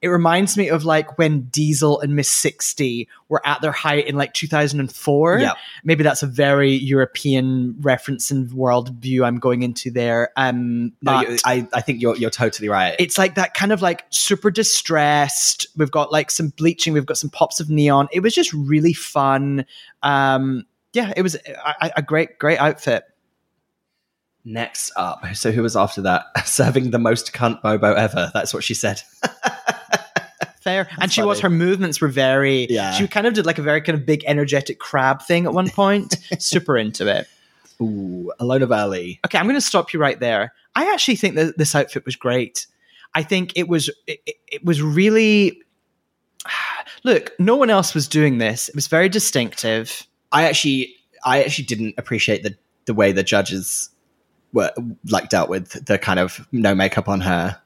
it 0.00 0.08
reminds 0.08 0.56
me 0.56 0.68
of 0.68 0.84
like 0.84 1.18
when 1.18 1.42
Diesel 1.48 2.00
and 2.00 2.14
Miss 2.14 2.28
60 2.28 3.08
were 3.28 3.44
at 3.44 3.60
their 3.62 3.72
height 3.72 4.06
in 4.06 4.14
like 4.14 4.32
2004. 4.32 5.38
Yep. 5.40 5.56
Maybe 5.82 6.04
that's 6.04 6.22
a 6.22 6.26
very 6.28 6.72
European 6.72 7.74
reference 7.80 8.30
and 8.30 8.52
world 8.52 8.90
view 9.00 9.24
I'm 9.24 9.40
going 9.40 9.62
into 9.62 9.90
there. 9.90 10.30
Um, 10.36 10.92
No, 11.02 11.20
you, 11.22 11.38
I, 11.44 11.66
I 11.72 11.80
think 11.80 12.00
you're 12.00 12.16
you're 12.16 12.30
totally 12.30 12.68
right. 12.68 12.94
it's 13.00 13.18
like 13.18 13.34
that 13.34 13.54
kind 13.54 13.72
of 13.72 13.82
like 13.82 14.04
super 14.10 14.52
distressed. 14.52 15.66
We've 15.76 15.90
got 15.90 16.12
like 16.12 16.30
some 16.30 16.50
bleaching, 16.50 16.92
we've 16.92 17.04
got 17.06 17.18
some 17.18 17.30
pops 17.30 17.58
of 17.58 17.68
neon. 17.68 18.08
It 18.12 18.20
was 18.20 18.34
just 18.34 18.52
really 18.52 18.92
fun. 18.92 19.66
Um, 20.04 20.64
yeah, 20.92 21.12
it 21.16 21.22
was 21.22 21.34
a, 21.34 21.40
a- 21.86 21.92
a 21.96 22.02
great, 22.02 22.38
great 22.38 22.58
outfit. 22.58 23.04
Next 24.44 24.92
up, 24.96 25.24
so 25.34 25.50
who 25.50 25.62
was 25.62 25.76
after 25.76 26.00
that? 26.02 26.24
Serving 26.46 26.90
the 26.92 26.98
most 26.98 27.32
cunt 27.34 27.60
Bobo 27.60 27.92
ever. 27.92 28.30
That's 28.32 28.54
what 28.54 28.64
she 28.64 28.72
said. 28.72 29.02
Fair. 30.60 30.88
and 31.00 31.12
she 31.12 31.22
was, 31.22 31.40
her 31.40 31.50
movements 31.50 32.00
were 32.00 32.08
very, 32.08 32.66
Yeah. 32.68 32.92
she 32.92 33.06
kind 33.08 33.26
of 33.26 33.34
did 33.34 33.46
like 33.46 33.58
a 33.58 33.62
very 33.62 33.80
kind 33.80 33.98
of 33.98 34.04
big 34.04 34.24
energetic 34.26 34.78
crab 34.78 35.22
thing 35.22 35.46
at 35.46 35.52
one 35.52 35.70
point. 35.70 36.16
Super 36.38 36.76
into 36.76 37.06
it. 37.06 37.26
Ooh, 37.80 38.32
Ilona 38.40 38.66
Verley. 38.66 39.20
Okay, 39.24 39.38
I'm 39.38 39.44
going 39.46 39.54
to 39.54 39.60
stop 39.60 39.92
you 39.92 40.00
right 40.00 40.18
there. 40.18 40.52
I 40.74 40.92
actually 40.92 41.16
think 41.16 41.36
that 41.36 41.56
this 41.58 41.74
outfit 41.74 42.04
was 42.04 42.16
great. 42.16 42.66
I 43.14 43.22
think 43.22 43.52
it 43.56 43.68
was, 43.68 43.88
it, 44.06 44.20
it- 44.26 44.34
it 44.50 44.64
was 44.64 44.82
really, 44.82 45.62
look, 47.04 47.32
no 47.38 47.56
one 47.56 47.70
else 47.70 47.94
was 47.94 48.08
doing 48.08 48.38
this. 48.38 48.68
It 48.68 48.74
was 48.74 48.86
very 48.88 49.08
distinctive. 49.08 50.06
I 50.32 50.44
actually, 50.44 50.94
I 51.24 51.42
actually 51.44 51.64
didn't 51.66 51.94
appreciate 51.98 52.42
the 52.42 52.56
the 52.86 52.94
way 52.94 53.12
the 53.12 53.22
judges 53.22 53.90
were 54.54 54.72
like 55.10 55.28
dealt 55.28 55.50
with 55.50 55.84
the 55.86 55.98
kind 55.98 56.18
of 56.18 56.46
no 56.52 56.74
makeup 56.74 57.06
on 57.08 57.20
her 57.20 57.60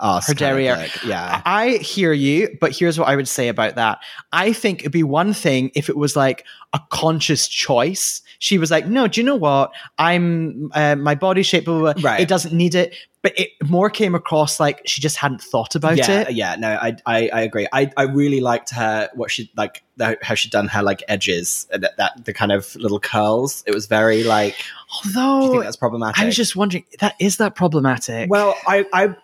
ass. 0.00 0.28
Her 0.28 0.34
kind 0.34 0.52
of 0.52 0.56
derriere. 0.56 0.88
Yeah. 1.04 1.42
I 1.44 1.78
hear 1.78 2.12
you, 2.12 2.56
but 2.60 2.76
here's 2.76 2.98
what 2.98 3.08
I 3.08 3.16
would 3.16 3.28
say 3.28 3.48
about 3.48 3.74
that. 3.76 3.98
I 4.32 4.52
think 4.52 4.80
it'd 4.80 4.92
be 4.92 5.02
one 5.02 5.32
thing 5.32 5.70
if 5.74 5.88
it 5.88 5.96
was 5.96 6.16
like 6.16 6.44
a 6.72 6.80
conscious 6.90 7.48
choice. 7.48 8.22
She 8.38 8.58
was 8.58 8.70
like, 8.70 8.86
"No, 8.86 9.08
do 9.08 9.20
you 9.20 9.24
know 9.24 9.36
what? 9.36 9.72
I'm 9.98 10.70
uh, 10.74 10.96
my 10.96 11.14
body 11.14 11.42
shape, 11.42 11.64
blah, 11.64 11.78
blah, 11.78 11.92
blah. 11.94 12.10
Right. 12.10 12.20
It 12.20 12.28
doesn't 12.28 12.54
need 12.54 12.74
it." 12.74 12.94
But 13.22 13.36
it 13.36 13.50
more 13.64 13.90
came 13.90 14.14
across 14.14 14.60
like 14.60 14.82
she 14.86 15.00
just 15.00 15.16
hadn't 15.16 15.42
thought 15.42 15.74
about 15.74 15.96
yeah, 15.96 16.20
it. 16.20 16.32
yeah, 16.34 16.54
no, 16.56 16.78
I, 16.80 16.96
I, 17.06 17.28
I 17.32 17.40
agree. 17.40 17.66
I, 17.72 17.90
I 17.96 18.02
really 18.02 18.40
liked 18.40 18.70
her 18.70 19.08
what 19.14 19.32
she 19.32 19.50
like 19.56 19.82
the, 19.96 20.16
how 20.22 20.36
she'd 20.36 20.52
done 20.52 20.68
her 20.68 20.80
like 20.80 21.02
edges 21.08 21.66
and 21.72 21.82
that, 21.82 21.96
that 21.96 22.24
the 22.24 22.32
kind 22.32 22.52
of 22.52 22.76
little 22.76 23.00
curls. 23.00 23.64
It 23.66 23.74
was 23.74 23.86
very 23.86 24.22
like. 24.22 24.54
Do 25.02 25.08
you 25.08 25.18
Although 25.18 25.50
think 25.52 25.64
that's 25.64 25.76
problematic? 25.76 26.22
I 26.22 26.26
was 26.26 26.36
just 26.36 26.54
wondering, 26.54 26.84
that 27.00 27.16
is 27.18 27.38
that 27.38 27.56
problematic? 27.56 28.30
Well, 28.30 28.54
I, 28.68 28.86
I 28.92 29.16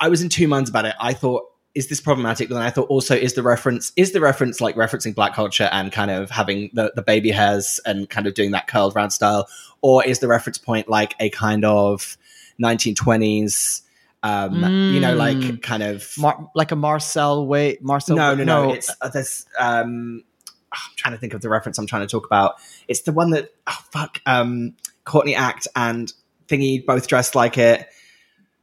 I 0.00 0.08
was 0.08 0.22
in 0.22 0.28
two 0.28 0.48
minds 0.48 0.70
about 0.70 0.84
it. 0.86 0.94
I 1.00 1.12
thought, 1.12 1.44
is 1.74 1.88
this 1.88 2.00
problematic? 2.00 2.48
But 2.48 2.54
then 2.56 2.64
I 2.64 2.70
thought 2.70 2.88
also, 2.88 3.14
is 3.14 3.34
the 3.34 3.42
reference 3.42 3.92
is 3.96 4.12
the 4.12 4.20
reference 4.20 4.60
like 4.60 4.74
referencing 4.74 5.14
black 5.14 5.34
culture 5.34 5.68
and 5.70 5.92
kind 5.92 6.10
of 6.10 6.30
having 6.30 6.70
the, 6.72 6.92
the 6.96 7.02
baby 7.02 7.30
hairs 7.30 7.78
and 7.86 8.08
kind 8.08 8.26
of 8.26 8.34
doing 8.34 8.50
that 8.52 8.66
curled 8.66 8.94
round 8.96 9.12
style, 9.12 9.48
or 9.82 10.04
is 10.04 10.18
the 10.20 10.28
reference 10.28 10.58
point 10.58 10.88
like 10.88 11.14
a 11.20 11.30
kind 11.30 11.64
of 11.64 12.16
1920s, 12.60 13.82
um, 14.22 14.62
you 14.92 15.00
know, 15.00 15.14
like 15.14 15.36
Mm. 15.36 15.62
kind 15.62 15.82
of 15.82 16.12
Mar- 16.18 16.50
like 16.54 16.72
a 16.72 16.76
Marcel 16.76 17.46
way, 17.46 17.78
Marcel. 17.80 18.16
no, 18.16 18.34
no, 18.34 18.44
no, 18.44 18.66
no. 18.68 18.72
It's 18.74 18.90
uh, 19.00 19.08
this. 19.08 19.46
Um, 19.58 20.24
I'm 20.72 20.78
trying 20.96 21.14
to 21.14 21.18
think 21.20 21.32
of 21.34 21.40
the 21.40 21.48
reference 21.48 21.78
I'm 21.78 21.86
trying 21.86 22.02
to 22.02 22.08
talk 22.10 22.26
about. 22.26 22.56
It's 22.88 23.02
the 23.02 23.12
one 23.12 23.30
that 23.30 23.50
oh 23.66 23.78
fuck, 23.92 24.20
um, 24.26 24.74
Courtney 25.04 25.34
Act 25.34 25.68
and 25.76 26.12
Thingy 26.48 26.84
both 26.84 27.06
dressed 27.06 27.34
like 27.34 27.56
it. 27.58 27.86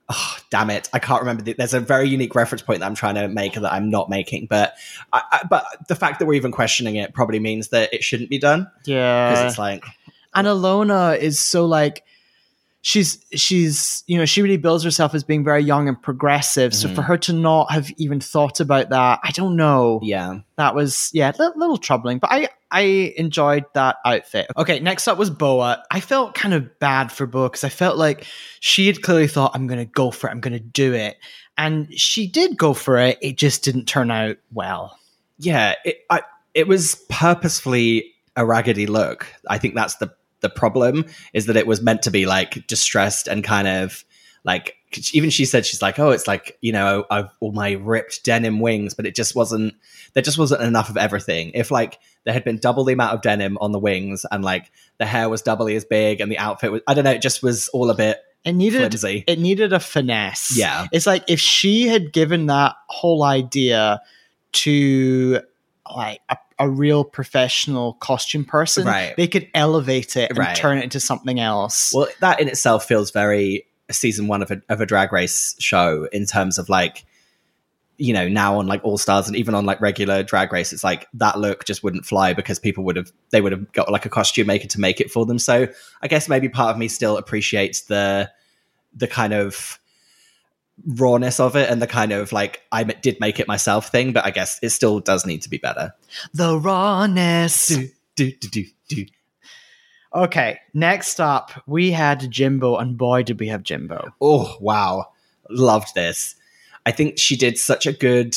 Oh 0.07 0.37
damn 0.51 0.69
it! 0.69 0.89
I 0.93 0.99
can't 0.99 1.21
remember. 1.21 1.41
The, 1.43 1.53
there's 1.53 1.73
a 1.73 1.79
very 1.79 2.07
unique 2.07 2.35
reference 2.35 2.61
point 2.61 2.81
that 2.81 2.85
I'm 2.85 2.95
trying 2.95 3.15
to 3.15 3.27
make 3.27 3.55
that 3.55 3.73
I'm 3.73 3.89
not 3.89 4.09
making. 4.09 4.47
But 4.47 4.75
I, 5.11 5.21
I, 5.31 5.41
but 5.49 5.65
the 5.87 5.95
fact 5.95 6.19
that 6.19 6.25
we're 6.25 6.35
even 6.35 6.51
questioning 6.51 6.95
it 6.95 7.13
probably 7.13 7.39
means 7.39 7.69
that 7.69 7.93
it 7.93 8.03
shouldn't 8.03 8.29
be 8.29 8.37
done 8.37 8.69
Yeah, 8.85 9.31
because 9.31 9.51
it's 9.51 9.59
like 9.59 9.83
and 10.35 10.47
Ilona 10.47 11.17
is 11.17 11.39
so 11.39 11.65
like 11.65 12.03
she's 12.87 13.17
she's 13.33 14.03
you 14.05 14.15
know 14.15 14.25
she 14.25 14.43
really 14.43 14.57
builds 14.57 14.83
herself 14.83 15.15
as 15.15 15.23
being 15.23 15.43
very 15.43 15.63
young 15.63 15.87
and 15.87 15.99
progressive. 15.99 16.71
So 16.71 16.87
Mhm. 16.87 16.93
for 16.95 17.01
her 17.01 17.17
to 17.17 17.33
not 17.33 17.71
have 17.71 17.89
even 17.97 18.19
thought 18.21 18.59
about 18.59 18.89
that 18.89 19.19
i 19.23 19.31
don't 19.31 19.55
know. 19.55 19.99
Yeah, 20.03 20.41
that 20.57 20.75
was 20.75 21.09
yeah 21.11 21.31
a 21.31 21.35
little, 21.35 21.59
little 21.59 21.77
troubling 21.77 22.19
but 22.19 22.31
i 22.31 22.47
i 22.69 23.13
enjoyed 23.17 23.65
that 23.73 23.95
outfit. 24.05 24.45
Okay 24.55 24.79
next 24.79 25.07
up 25.07 25.17
was 25.17 25.31
boa. 25.31 25.83
I 25.89 25.99
felt 25.99 26.35
kind 26.35 26.53
of 26.53 26.77
bad 26.79 27.11
for 27.11 27.25
boa 27.25 27.49
because 27.49 27.63
i 27.63 27.69
felt 27.69 27.97
like 27.97 28.27
she 28.59 28.85
had 28.85 29.01
clearly 29.01 29.27
thought 29.27 29.51
i'm 29.55 29.65
gonna 29.65 29.85
go 29.85 30.11
for 30.11 30.27
it. 30.27 30.31
I'm 30.31 30.39
gonna 30.39 30.59
do 30.59 30.93
it. 30.93 31.17
And 31.57 31.91
she 31.99 32.27
did 32.27 32.55
go 32.55 32.75
for 32.75 32.99
it. 32.99 33.17
It 33.19 33.35
just 33.35 33.63
didn't 33.63 33.85
turn 33.85 34.11
out 34.11 34.37
well. 34.53 34.99
Yeah. 35.39 35.73
It 35.83 36.01
I, 36.11 36.21
it 36.53 36.67
was 36.67 36.95
purposefully 37.09 38.13
a 38.35 38.45
raggedy 38.45 38.85
look. 38.85 39.25
I 39.49 39.57
think 39.57 39.73
that's 39.73 39.95
the 39.95 40.13
the 40.41 40.49
problem 40.49 41.05
is 41.33 41.45
that 41.47 41.57
it 41.57 41.67
was 41.67 41.81
meant 41.81 42.03
to 42.03 42.11
be 42.11 42.25
like 42.25 42.65
distressed 42.67 43.27
and 43.27 43.43
kind 43.43 43.67
of 43.67 44.03
like 44.43 44.75
even 45.11 45.29
she 45.29 45.43
said 45.43 45.65
she's 45.65 45.81
like 45.81 45.99
oh 45.99 46.11
it's 46.11 46.27
like 46.27 46.57
you 46.61 46.71
know 46.71 47.05
I've, 47.09 47.29
all 47.39 47.51
my 47.51 47.73
ripped 47.73 48.23
denim 48.23 48.59
wings 48.59 48.93
but 48.93 49.05
it 49.05 49.15
just 49.15 49.35
wasn't 49.35 49.73
there 50.13 50.23
just 50.23 50.37
wasn't 50.37 50.61
enough 50.61 50.89
of 50.89 50.97
everything. 50.97 51.51
If 51.53 51.71
like 51.71 51.99
there 52.23 52.33
had 52.33 52.43
been 52.43 52.57
double 52.57 52.83
the 52.85 52.93
amount 52.93 53.13
of 53.13 53.21
denim 53.21 53.57
on 53.59 53.71
the 53.71 53.79
wings 53.79 54.25
and 54.31 54.43
like 54.43 54.71
the 54.97 55.05
hair 55.05 55.29
was 55.29 55.41
doubly 55.41 55.75
as 55.75 55.85
big 55.85 56.21
and 56.21 56.31
the 56.31 56.37
outfit 56.37 56.71
was 56.71 56.81
i 56.87 56.93
don't 56.93 57.03
know 57.03 57.11
it 57.11 57.21
just 57.21 57.43
was 57.43 57.67
all 57.69 57.89
a 57.89 57.93
bit 57.93 58.19
it 58.45 58.53
needed 58.53 58.91
flimsy. 58.91 59.23
it 59.25 59.39
needed 59.39 59.73
a 59.73 59.79
finesse. 59.79 60.55
Yeah. 60.55 60.85
It's 60.91 61.07
like 61.07 61.23
if 61.27 61.39
she 61.39 61.87
had 61.87 62.13
given 62.13 62.45
that 62.45 62.75
whole 62.87 63.23
idea 63.23 64.01
to 64.51 65.41
like 65.93 66.21
a, 66.29 66.37
a 66.59 66.69
real 66.69 67.03
professional 67.03 67.93
costume 67.95 68.45
person, 68.45 68.85
Right. 68.85 69.15
they 69.17 69.27
could 69.27 69.47
elevate 69.53 70.15
it 70.15 70.29
and 70.29 70.39
Right. 70.39 70.55
turn 70.55 70.77
it 70.77 70.83
into 70.83 70.99
something 70.99 71.39
else. 71.39 71.91
Well, 71.93 72.07
that 72.21 72.39
in 72.39 72.47
itself 72.47 72.85
feels 72.87 73.11
very 73.11 73.65
season 73.91 74.27
one 74.27 74.41
of 74.41 74.49
a 74.51 74.61
of 74.69 74.81
a 74.81 74.85
drag 74.85 75.11
race 75.11 75.55
show 75.59 76.07
in 76.11 76.25
terms 76.25 76.57
of 76.57 76.69
like, 76.69 77.05
you 77.97 78.13
know, 78.13 78.27
now 78.27 78.57
on 78.59 78.67
like 78.67 78.83
All 78.83 78.97
Stars 78.97 79.27
and 79.27 79.35
even 79.35 79.53
on 79.53 79.65
like 79.65 79.79
regular 79.81 80.23
drag 80.23 80.51
race, 80.51 80.73
it's 80.73 80.83
like 80.83 81.07
that 81.13 81.37
look 81.39 81.65
just 81.65 81.83
wouldn't 81.83 82.05
fly 82.05 82.33
because 82.33 82.57
people 82.57 82.83
would 82.85 82.95
have 82.95 83.11
they 83.31 83.41
would 83.41 83.51
have 83.51 83.71
got 83.73 83.91
like 83.91 84.05
a 84.05 84.09
costume 84.09 84.47
maker 84.47 84.67
to 84.67 84.79
make 84.79 84.99
it 85.01 85.11
for 85.11 85.25
them. 85.25 85.37
So 85.39 85.67
I 86.01 86.07
guess 86.07 86.27
maybe 86.29 86.49
part 86.49 86.71
of 86.71 86.77
me 86.77 86.87
still 86.87 87.17
appreciates 87.17 87.81
the 87.81 88.31
the 88.95 89.07
kind 89.07 89.33
of 89.33 89.77
rawness 90.85 91.39
of 91.39 91.55
it 91.55 91.69
and 91.69 91.81
the 91.81 91.87
kind 91.87 92.11
of 92.11 92.31
like 92.31 92.61
I 92.71 92.83
did 92.83 93.19
make 93.19 93.39
it 93.39 93.47
myself 93.47 93.89
thing, 93.89 94.13
but 94.13 94.25
I 94.25 94.31
guess 94.31 94.59
it 94.61 94.69
still 94.69 94.99
does 94.99 95.25
need 95.25 95.41
to 95.43 95.49
be 95.49 95.57
better. 95.57 95.93
the 96.33 96.59
rawness. 96.59 97.67
Do 97.67 97.89
do 98.15 98.31
do 98.31 98.49
do 98.49 98.65
do. 98.89 99.05
Okay, 100.13 100.59
next 100.73 101.19
up 101.19 101.51
we 101.67 101.91
had 101.91 102.31
Jimbo, 102.31 102.77
and 102.77 102.97
boy, 102.97 103.23
did 103.23 103.39
we 103.39 103.47
have 103.47 103.63
Jimbo. 103.63 104.13
Oh 104.21 104.55
wow, 104.59 105.07
loved 105.49 105.95
this. 105.95 106.35
I 106.85 106.91
think 106.91 107.17
she 107.17 107.35
did 107.35 107.57
such 107.57 107.85
a 107.85 107.93
good 107.93 108.35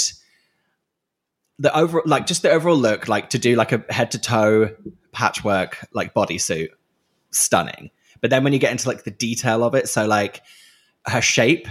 the 1.59 1.77
overall 1.77 2.05
like 2.07 2.27
just 2.27 2.43
the 2.43 2.51
overall 2.51 2.77
look 2.77 3.09
like 3.09 3.31
to 3.31 3.39
do 3.39 3.57
like 3.57 3.73
a 3.73 3.85
head 3.91 4.11
to 4.13 4.19
toe 4.19 4.71
patchwork 5.13 5.87
like 5.93 6.15
bodysuit 6.15 6.69
stunning. 7.31 7.91
But 8.21 8.31
then 8.31 8.45
when 8.45 8.53
you 8.53 8.59
get 8.59 8.73
into 8.73 8.89
like 8.89 9.05
the 9.05 9.11
detail 9.11 9.63
of 9.63 9.75
it, 9.75 9.89
so 9.89 10.07
like 10.07 10.43
her 11.07 11.21
shape 11.21 11.69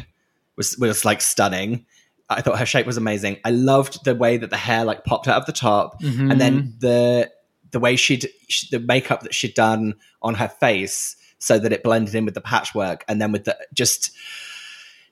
was 0.57 0.77
was 0.77 1.05
like 1.05 1.21
stunning. 1.21 1.85
I 2.29 2.41
thought 2.41 2.59
her 2.59 2.65
shape 2.65 2.85
was 2.85 2.97
amazing. 2.97 3.37
I 3.45 3.51
loved 3.51 4.03
the 4.03 4.13
way 4.13 4.35
that 4.37 4.49
the 4.49 4.57
hair 4.57 4.83
like 4.83 5.05
popped 5.05 5.27
out 5.29 5.37
of 5.37 5.45
the 5.45 5.53
top, 5.53 6.01
Mm-hmm. 6.01 6.31
and 6.31 6.41
then 6.41 6.73
the 6.79 7.31
the 7.71 7.79
way 7.79 7.95
she'd 7.95 8.29
she, 8.49 8.67
the 8.71 8.79
makeup 8.83 9.21
that 9.21 9.33
she'd 9.33 9.53
done 9.53 9.95
on 10.21 10.33
her 10.35 10.47
face 10.49 11.15
so 11.39 11.59
that 11.59 11.71
it 11.71 11.83
blended 11.83 12.15
in 12.15 12.25
with 12.25 12.33
the 12.33 12.41
patchwork, 12.41 13.05
and 13.07 13.21
then 13.21 13.31
with 13.31 13.45
the 13.45 13.55
just 13.73 14.11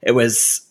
it 0.02 0.12
was 0.12 0.62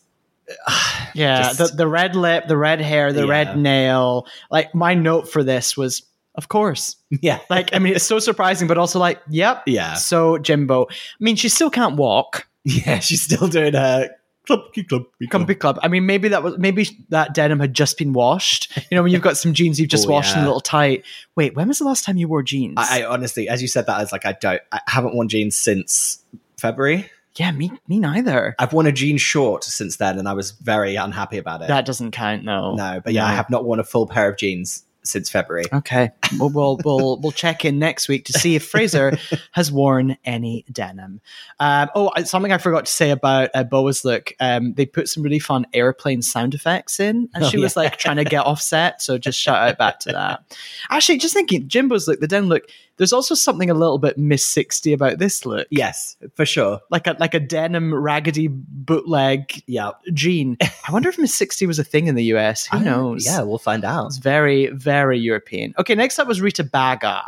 Yeah, 1.14 1.42
Just- 1.52 1.58
the 1.72 1.76
the 1.76 1.86
red 1.88 2.16
lip, 2.16 2.48
the 2.48 2.56
red 2.56 2.80
hair, 2.80 3.12
the 3.12 3.22
Yeah. 3.24 3.30
red 3.30 3.58
nail. 3.58 4.26
Like 4.50 4.74
my 4.74 4.94
note 4.94 5.28
for 5.30 5.42
this 5.42 5.76
was, 5.76 6.02
of 6.34 6.48
course. 6.48 6.96
yeah 7.10 7.38
Like 7.48 7.74
I 7.74 7.78
mean, 7.78 7.94
it's 7.94 8.04
so 8.04 8.18
surprising, 8.18 8.68
but 8.68 8.76
also 8.78 8.98
like, 8.98 9.20
yep. 9.28 9.62
yeah 9.66 9.94
So 9.94 10.36
Jimbo. 10.38 10.86
I 10.90 10.94
mean, 11.20 11.36
she 11.36 11.48
still 11.48 11.70
can't 11.70 11.96
walk. 11.96 12.46
yeah 12.64 12.98
she's 12.98 13.22
still 13.22 13.46
doing 13.48 13.74
her 13.74 14.10
clumpy 14.46 14.84
clumpy 14.84 15.08
clump. 15.26 15.30
Comfy 15.30 15.54
club. 15.54 15.78
I 15.82 15.88
mean, 15.88 16.06
maybe 16.06 16.28
that 16.28 16.42
was 16.42 16.58
maybe 16.58 16.88
that 17.10 17.34
denim 17.34 17.60
had 17.60 17.74
just 17.74 17.98
been 17.98 18.12
washed. 18.12 18.76
You 18.90 18.96
know, 18.96 19.02
when 19.02 19.12
you've 19.12 19.22
got 19.22 19.36
some 19.36 19.52
jeans 19.54 19.80
you've 19.80 19.88
just 19.90 20.06
Oh, 20.06 20.10
washed 20.10 20.34
and 20.34 20.42
a 20.42 20.46
little 20.46 20.60
tight. 20.60 21.04
Wait, 21.36 21.54
when 21.56 21.68
was 21.68 21.78
the 21.78 21.84
last 21.84 22.04
time 22.04 22.16
you 22.16 22.28
wore 22.28 22.42
jeans? 22.42 22.74
I, 22.76 23.00
I 23.00 23.06
honestly, 23.06 23.48
as 23.48 23.62
you 23.62 23.68
said 23.68 23.86
that, 23.86 23.96
I 23.96 24.00
was 24.00 24.12
like, 24.12 24.26
I 24.26 24.32
don't, 24.32 24.60
I 24.72 24.80
haven't 24.86 25.14
worn 25.14 25.28
jeans 25.28 25.56
since 25.56 26.22
February. 26.58 27.10
yeah, 27.36 27.50
me 27.52 27.72
me 27.88 27.98
neither. 27.98 28.54
I've 28.58 28.72
worn 28.72 28.86
a 28.86 28.92
jean 28.92 29.16
short 29.18 29.64
since 29.64 29.96
then, 29.96 30.18
and 30.18 30.28
I 30.28 30.34
was 30.34 30.52
very 30.52 30.96
unhappy 30.96 31.38
about 31.38 31.62
it. 31.62 31.68
That 31.68 31.84
doesn't 31.86 32.12
count, 32.12 32.44
no. 32.44 32.74
no, 32.74 33.00
but 33.02 33.12
yeah, 33.12 33.26
I 33.26 33.32
have 33.32 33.50
not 33.50 33.64
worn 33.64 33.80
a 33.80 33.84
full 33.84 34.06
pair 34.06 34.28
of 34.30 34.36
jeans 34.36 34.84
since 35.04 35.30
February. 35.30 35.64
Okay, 35.72 36.10
we'll, 36.38 36.50
we'll 36.50 36.78
we'll 36.84 37.20
we'll 37.20 37.32
check 37.32 37.64
in 37.64 37.78
next 37.78 38.08
week 38.08 38.24
to 38.26 38.32
see 38.32 38.56
if 38.56 38.66
Frazer 38.66 39.16
has 39.52 39.70
worn 39.70 40.16
any 40.24 40.64
denim. 40.72 41.20
Um, 41.60 41.90
oh, 41.94 42.10
something 42.24 42.52
I 42.52 42.58
forgot 42.58 42.86
to 42.86 42.92
say 42.92 43.10
about 43.10 43.50
uh, 43.54 43.64
Boa's 43.64 44.04
look. 44.04 44.32
Um, 44.40 44.74
they 44.74 44.86
put 44.86 45.08
some 45.08 45.22
really 45.22 45.38
fun 45.38 45.66
airplane 45.72 46.22
sound 46.22 46.54
effects 46.54 47.00
in, 47.00 47.28
and 47.34 47.44
Oh, 47.44 47.48
she 47.48 47.58
was 47.58 47.76
like 47.76 47.96
trying 47.96 48.16
to 48.16 48.24
get 48.24 48.44
offset. 48.44 49.02
So 49.02 49.18
just 49.18 49.38
shout 49.38 49.56
out 49.56 49.78
back 49.78 50.00
to 50.00 50.12
that. 50.12 50.56
Actually, 50.90 51.18
just 51.18 51.34
thinking, 51.34 51.68
Jimbo's 51.68 52.08
look, 52.08 52.20
the 52.20 52.28
denim 52.28 52.48
look. 52.48 52.64
There's 52.96 53.12
also 53.12 53.34
something 53.34 53.70
a 53.70 53.74
little 53.74 53.98
bit 53.98 54.16
Miss 54.16 54.46
Sixty 54.46 54.92
about 54.92 55.18
this 55.18 55.44
look. 55.44 55.66
Yes, 55.70 56.16
for 56.34 56.46
sure. 56.46 56.80
like 56.90 57.06
a 57.06 57.16
like 57.18 57.34
a 57.34 57.40
denim 57.40 57.92
raggedy 57.94 58.46
bootleg 58.48 59.62
Yeah, 59.66 59.90
jean. 60.12 60.56
I 60.60 60.92
wonder 60.92 61.08
if 61.08 61.18
Miss 61.18 61.34
Sixty 61.34 61.66
was 61.66 61.78
a 61.80 61.84
thing 61.84 62.06
in 62.06 62.14
the 62.14 62.24
US. 62.34 62.66
Who 62.68 62.78
I- 62.78 62.82
knows? 62.82 63.26
Yeah, 63.26 63.42
we'll 63.42 63.58
find 63.58 63.84
out. 63.84 64.06
It's 64.06 64.18
very, 64.18 64.68
very 64.68 65.18
European. 65.18 65.74
Okay, 65.78 65.94
next 65.94 66.18
up 66.18 66.28
was 66.28 66.40
Rita 66.40 66.62
Baga. 66.64 67.24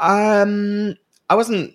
Um, 0.00 0.94
I 1.28 1.34
wasn't, 1.34 1.74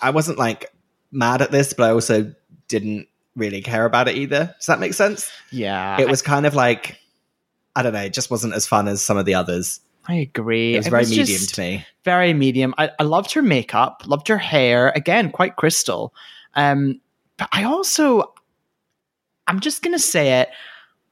I 0.00 0.10
wasn't 0.10 0.38
like 0.38 0.72
mad 1.12 1.42
at 1.42 1.50
this, 1.52 1.72
but 1.72 1.84
I 1.84 1.92
also 1.92 2.34
didn't 2.68 3.06
really 3.36 3.62
care 3.62 3.84
about 3.84 4.08
it 4.08 4.16
either. 4.16 4.54
Does 4.58 4.66
that 4.66 4.80
make 4.80 4.94
sense? 4.94 5.30
Yeah, 5.50 6.00
it 6.00 6.08
was 6.08 6.22
kind 6.22 6.46
of 6.46 6.54
like, 6.54 6.98
I 7.76 7.82
don't 7.82 7.92
know, 7.92 8.00
it 8.02 8.12
just 8.12 8.30
wasn't 8.30 8.54
as 8.54 8.66
fun 8.66 8.88
as 8.88 9.02
some 9.02 9.16
of 9.16 9.24
the 9.26 9.34
others. 9.34 9.80
I 10.08 10.14
agree. 10.14 10.74
It 10.74 10.78
was 10.78 10.88
very 10.88 11.06
medium 11.06 11.40
to 11.40 11.60
me. 11.60 11.86
Very 12.04 12.34
medium. 12.34 12.74
I, 12.78 12.90
I 12.98 13.04
loved 13.04 13.32
her 13.32 13.42
makeup, 13.42 14.02
loved 14.06 14.28
her 14.28 14.38
hair. 14.38 14.92
Again, 14.96 15.30
quite 15.30 15.56
crystal. 15.56 16.12
Um, 16.54 17.00
but 17.36 17.48
I 17.52 17.64
also, 17.64 18.32
I'm 19.46 19.60
just 19.60 19.82
gonna 19.82 19.98
say 19.98 20.40
it. 20.40 20.48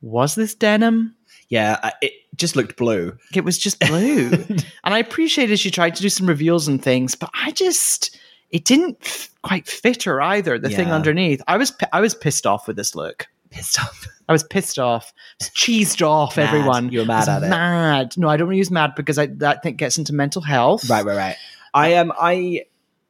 Was 0.03 0.35
this 0.35 0.55
denim? 0.55 1.15
Yeah, 1.49 1.91
it 2.01 2.13
just 2.37 2.57
looked 2.57 2.77
blue. 2.77 3.17
It 3.35 3.45
was 3.45 3.59
just 3.59 3.81
blue. 3.81 4.31
and 4.49 4.65
I 4.85 4.99
appreciated 4.99 5.59
she 5.59 5.71
tried 5.71 5.95
to 5.97 6.03
do 6.03 6.09
some 6.09 6.27
reveals 6.27 6.69
and 6.69 6.83
things, 6.83 7.15
but 7.15 7.31
I 7.35 7.51
just 7.53 8.19
it 8.51 8.65
didn't 8.65 8.99
f- 9.03 9.31
quite 9.43 9.69
fit 9.69 10.05
her 10.05 10.21
either. 10.21 10.59
The 10.59 10.71
thing 10.71 10.89
underneath, 10.93 11.43
I 11.49 11.57
was 11.57 11.73
I 11.93 12.01
was 12.01 12.15
pissed 12.15 12.47
off 12.47 12.67
with 12.67 12.77
this 12.77 12.95
look. 12.95 13.27
Pissed 13.57 13.81
off. 13.81 14.07
I 14.29 14.33
was 14.33 14.45
pissed 14.45 14.79
off, 14.79 15.13
Just 15.41 15.57
cheesed 15.57 16.07
off. 16.07 16.37
Mad. 16.37 16.55
Everyone, 16.55 16.93
You 16.93 17.01
were 17.01 17.05
mad 17.05 17.29
at 17.29 17.41
was 17.41 17.49
it. 17.49 17.51
Mad. 17.51 18.17
No, 18.17 18.29
I 18.29 18.37
don't 18.37 18.47
want 18.47 18.55
to 18.55 18.59
use 18.59 18.71
mad 18.71 18.93
because 18.95 19.19
I 19.19 19.27
that 19.27 19.65
think 19.65 19.77
gets 19.77 19.99
into 19.99 20.13
mental 20.13 20.41
health. 20.41 20.89
Right, 20.89 21.05
right, 21.05 21.17
right. 21.17 21.37
I 21.75 21.95
am. 21.95 22.13
I 22.17 22.67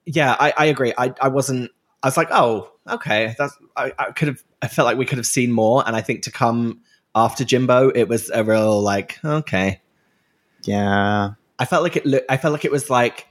yeah, 0.07 0.35
I, 0.41 0.55
I 0.57 0.65
agree. 0.67 0.95
I, 0.97 1.13
I 1.21 1.29
wasn't. 1.29 1.71
I 2.03 2.07
was 2.07 2.17
like, 2.17 2.29
oh, 2.31 2.73
okay. 2.89 3.35
That's. 3.39 3.55
I, 3.77 3.93
I 3.99 4.13
could 4.13 4.29
have. 4.29 4.43
I 4.63 4.69
felt 4.69 4.87
like 4.87 4.97
we 4.97 5.05
could 5.05 5.19
have 5.19 5.27
seen 5.27 5.53
more, 5.53 5.87
and 5.87 5.95
I 5.95 6.01
think 6.01 6.23
to 6.23 6.31
come 6.31 6.81
after 7.15 7.45
Jimbo, 7.45 7.91
it 7.91 8.05
was 8.05 8.31
a 8.31 8.43
real 8.43 8.81
like, 8.81 9.19
okay. 9.23 9.83
Yeah. 10.63 11.33
I 11.59 11.65
felt 11.67 11.83
like 11.83 11.97
it. 11.97 12.07
Look, 12.07 12.25
I 12.31 12.39
felt 12.39 12.53
like 12.53 12.65
it 12.65 12.73
was 12.73 12.89
like 12.89 13.27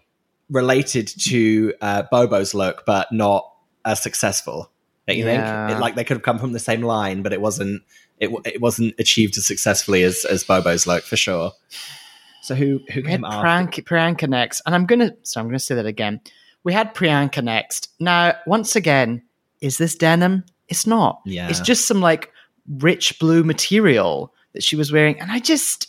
related 0.50 1.08
to 1.08 1.74
uh, 1.82 2.04
Bobo's 2.12 2.54
look, 2.54 2.86
but 2.86 3.12
not 3.12 3.52
as 3.84 4.02
successful. 4.02 4.72
Don't 5.10 5.18
you 5.18 5.26
Yeah. 5.26 5.68
think? 5.68 5.78
It, 5.78 5.82
like 5.82 5.96
they 5.96 6.04
could 6.04 6.16
have 6.18 6.24
come 6.24 6.40
from 6.40 6.54
the 6.54 6.60
same 6.60 6.82
line, 6.82 7.22
but 7.22 7.34
it 7.34 7.42
wasn't. 7.42 7.82
It, 8.20 8.30
it 8.46 8.62
wasn't 8.62 8.96
achieved 9.00 9.38
as 9.38 9.46
successfully 9.46 10.04
as 10.04 10.26
as 10.26 10.44
Bobo's 10.44 10.86
look 10.88 11.04
for 11.04 11.16
sure. 11.18 11.52
So 12.42 12.56
who 12.56 12.80
who 12.92 13.02
We 13.02 13.12
had 13.12 13.22
came 13.22 13.26
after? 13.26 13.48
Priyanka, 13.82 13.84
Priyanka 13.86 14.30
next, 14.30 14.62
and 14.66 14.74
I'm 14.76 14.86
gonna 14.86 15.14
so 15.24 15.40
I'm 15.40 15.48
gonna 15.48 15.60
say 15.60 15.76
that 15.76 15.86
again. 15.86 16.22
We 16.64 16.74
had 16.74 16.94
Priyanka 16.94 17.44
next. 17.44 17.90
Now, 18.00 18.36
once 18.46 18.76
again, 18.76 19.22
is 19.62 19.78
this 19.78 19.96
denim? 19.96 20.44
It's 20.68 20.86
not. 20.86 21.22
Yeah. 21.26 21.48
It's 21.50 21.60
just 21.62 21.88
some 21.88 22.02
like 22.02 22.32
rich 22.78 23.18
blue 23.20 23.44
material 23.44 24.34
that 24.54 24.64
she 24.64 24.76
was 24.76 24.92
wearing, 24.92 25.20
and 25.20 25.32
I 25.32 25.40
just 25.40 25.88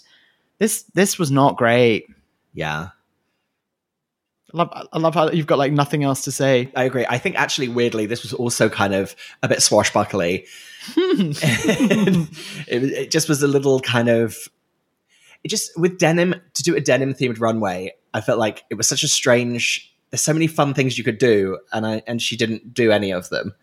this 0.58 0.82
this 0.94 1.18
was 1.18 1.30
not 1.30 1.56
great. 1.56 2.06
Yeah. 2.54 2.88
I 4.52 4.56
love 4.56 4.88
I 4.92 4.98
love 4.98 5.14
how 5.14 5.30
you've 5.30 5.46
got 5.46 5.58
like 5.58 5.72
nothing 5.72 6.04
else 6.04 6.22
to 6.24 6.32
say. 6.32 6.70
I 6.74 6.84
agree. 6.84 7.06
I 7.08 7.18
think 7.18 7.36
actually, 7.36 7.68
weirdly, 7.68 8.06
this 8.06 8.22
was 8.22 8.32
also 8.32 8.68
kind 8.68 8.94
of 8.94 9.14
a 9.42 9.48
bit 9.48 9.62
swashbuckly. 9.62 10.46
it, 10.96 12.82
it 12.84 13.10
just 13.10 13.28
was 13.28 13.42
a 13.42 13.48
little 13.48 13.80
kind 13.80 14.08
of. 14.08 14.36
It 15.42 15.48
just 15.48 15.78
with 15.78 15.98
denim 15.98 16.34
to 16.54 16.62
do 16.62 16.76
a 16.76 16.80
denim 16.80 17.14
themed 17.14 17.40
runway. 17.40 17.94
I 18.12 18.20
felt 18.20 18.38
like 18.38 18.64
it 18.70 18.74
was 18.74 18.88
such 18.88 19.02
a 19.02 19.08
strange. 19.08 19.86
There's 20.10 20.20
so 20.20 20.32
many 20.32 20.48
fun 20.48 20.74
things 20.74 20.98
you 20.98 21.04
could 21.04 21.18
do, 21.18 21.58
and 21.72 21.86
I 21.86 22.02
and 22.06 22.20
she 22.20 22.36
didn't 22.36 22.74
do 22.74 22.90
any 22.90 23.12
of 23.12 23.28
them. 23.30 23.54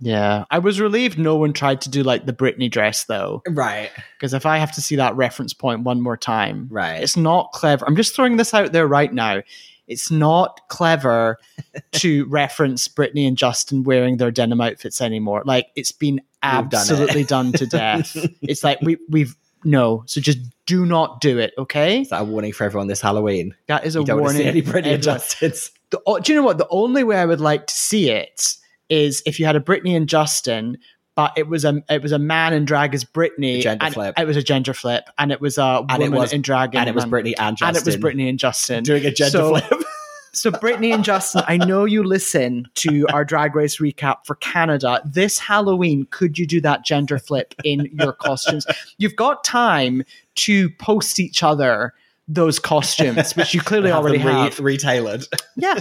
Yeah, 0.00 0.44
I 0.50 0.58
was 0.58 0.80
relieved 0.80 1.18
no 1.18 1.36
one 1.36 1.52
tried 1.52 1.80
to 1.82 1.88
do 1.88 2.02
like 2.02 2.26
the 2.26 2.32
Britney 2.32 2.70
dress 2.70 3.04
though, 3.04 3.42
Right. 3.48 3.90
because 4.18 4.34
if 4.34 4.44
I 4.44 4.58
have 4.58 4.72
to 4.72 4.82
see 4.82 4.96
that 4.96 5.14
reference 5.16 5.54
point 5.54 5.82
one 5.84 6.02
more 6.02 6.16
time, 6.16 6.66
Right. 6.70 7.00
It's 7.02 7.16
not 7.16 7.52
clever. 7.52 7.86
I'm 7.86 7.96
just 7.96 8.14
throwing 8.14 8.36
this 8.36 8.52
out 8.52 8.72
there 8.72 8.86
right 8.88 9.12
now. 9.12 9.42
It's 9.86 10.10
not 10.10 10.60
clever 10.68 11.38
to 11.92 12.24
reference 12.26 12.88
Britney 12.88 13.26
and 13.28 13.36
Justin 13.36 13.82
wearing 13.84 14.16
their 14.16 14.30
denim 14.30 14.60
outfits 14.60 15.00
anymore. 15.00 15.42
Like 15.44 15.68
it's 15.76 15.92
been 15.92 16.16
done 16.42 16.66
it. 16.66 16.74
absolutely 16.74 17.24
done, 17.24 17.52
to 17.52 17.66
death. 17.66 18.16
It's 18.42 18.62
like 18.64 18.80
we 18.82 18.98
we've 19.08 19.36
no. 19.64 20.02
So 20.06 20.20
just 20.20 20.38
do 20.66 20.84
not 20.86 21.20
do 21.20 21.38
it. 21.38 21.54
Okay, 21.58 22.02
Is 22.02 22.10
that 22.10 22.20
a 22.22 22.24
warning 22.24 22.52
for 22.52 22.64
everyone 22.64 22.86
this 22.86 23.00
Halloween? 23.00 23.54
that 23.66 23.84
is 23.86 23.96
a 23.96 24.00
You 24.00 24.04
don't 24.06 24.20
want 24.22 24.36
to 24.36 24.42
warning. 24.44 24.62
see 24.62 24.70
any 24.72 24.82
Britney 24.82 24.94
and 24.94 25.02
Justin. 25.02 25.52
The, 25.90 26.20
do 26.22 26.32
you 26.32 26.38
know 26.38 26.44
what? 26.44 26.58
The 26.58 26.68
only 26.70 27.04
way 27.04 27.16
I 27.16 27.24
would 27.24 27.40
like 27.40 27.66
to 27.66 27.74
see 27.74 28.10
it 28.10 28.56
is 28.90 29.22
if 29.26 29.38
you 29.40 29.46
had 29.46 29.56
a 29.56 29.60
Britney 29.60 29.96
and 29.96 30.06
Justin, 30.08 30.76
but 31.16 31.32
it 31.36 31.48
was 31.48 31.64
a 31.64 31.82
it 31.88 32.02
was 32.02 32.12
a 32.12 32.18
man 32.18 32.52
in 32.52 32.64
drag 32.64 32.94
as 32.94 33.04
Britney. 33.04 33.60
Gender 33.62 33.84
and 33.84 33.94
flip. 33.94 34.18
It 34.18 34.26
was 34.26 34.36
a 34.36 34.42
gender 34.42 34.74
flip, 34.74 35.04
and 35.18 35.30
it 35.32 35.40
was 35.40 35.58
a 35.58 35.84
And 35.88 36.02
woman 36.02 36.18
was- 36.18 36.32
in 36.32 36.42
drag, 36.42 36.74
And 36.74 36.88
it 36.88 36.94
was 36.94 37.04
Britney 37.04 37.34
and 37.38 37.56
Justin. 37.56 37.68
and 37.68 37.76
it 37.76 37.84
was 37.86 37.96
Britney 37.96 38.28
and 38.28 38.38
Justin 38.38 38.82
doing 38.84 39.04
a 39.04 39.10
gender 39.10 39.30
So- 39.30 39.56
flip. 39.58 39.82
So, 40.36 40.50
Brittany 40.50 40.90
and 40.90 41.04
Justin, 41.04 41.42
I 41.46 41.58
know 41.58 41.84
you 41.84 42.02
listen 42.02 42.66
to 42.74 43.06
our 43.12 43.24
drag 43.24 43.54
race 43.54 43.76
recap 43.78 44.26
for 44.26 44.34
Canada. 44.34 45.00
This 45.04 45.38
Halloween, 45.38 46.08
could 46.10 46.36
you 46.40 46.44
do 46.44 46.60
that 46.62 46.84
gender 46.84 47.20
flip 47.20 47.54
in 47.62 47.88
your 48.00 48.12
costumes? 48.20 48.66
You've 48.98 49.14
got 49.14 49.44
time 49.44 50.02
to 50.34 50.70
post 50.70 51.20
each 51.20 51.44
other 51.44 51.94
those 52.26 52.58
costumes, 52.58 53.36
which 53.36 53.54
you 53.54 53.60
clearly 53.60 53.90
Have 53.90 54.00
already 54.00 54.18
re- 54.18 54.24
have. 54.32 54.56
retailored. 54.56 55.24
Yeah. 55.54 55.78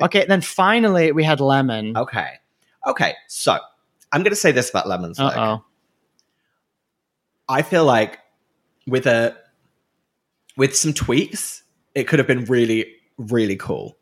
Okay, 0.00 0.24
then 0.24 0.40
finally 0.40 1.10
we 1.10 1.24
had 1.24 1.40
Lemon. 1.40 1.96
Okay. 1.96 2.34
Okay. 2.86 3.14
So 3.26 3.58
I'm 4.14 4.22
going 4.22 4.30
to 4.30 4.36
say 4.36 4.52
this 4.52 4.70
about 4.70 4.86
Lemon's 4.86 5.18
oh. 5.18 5.64
I 7.48 7.62
feel 7.62 7.84
like 7.84 8.20
with 8.86 9.06
a 9.06 9.36
with 10.56 10.76
some 10.76 10.92
tweaks, 10.92 11.64
it 11.96 12.04
could 12.04 12.20
have 12.20 12.28
been 12.28 12.44
really, 12.44 12.94
really 13.18 13.56
cool. 13.56 13.98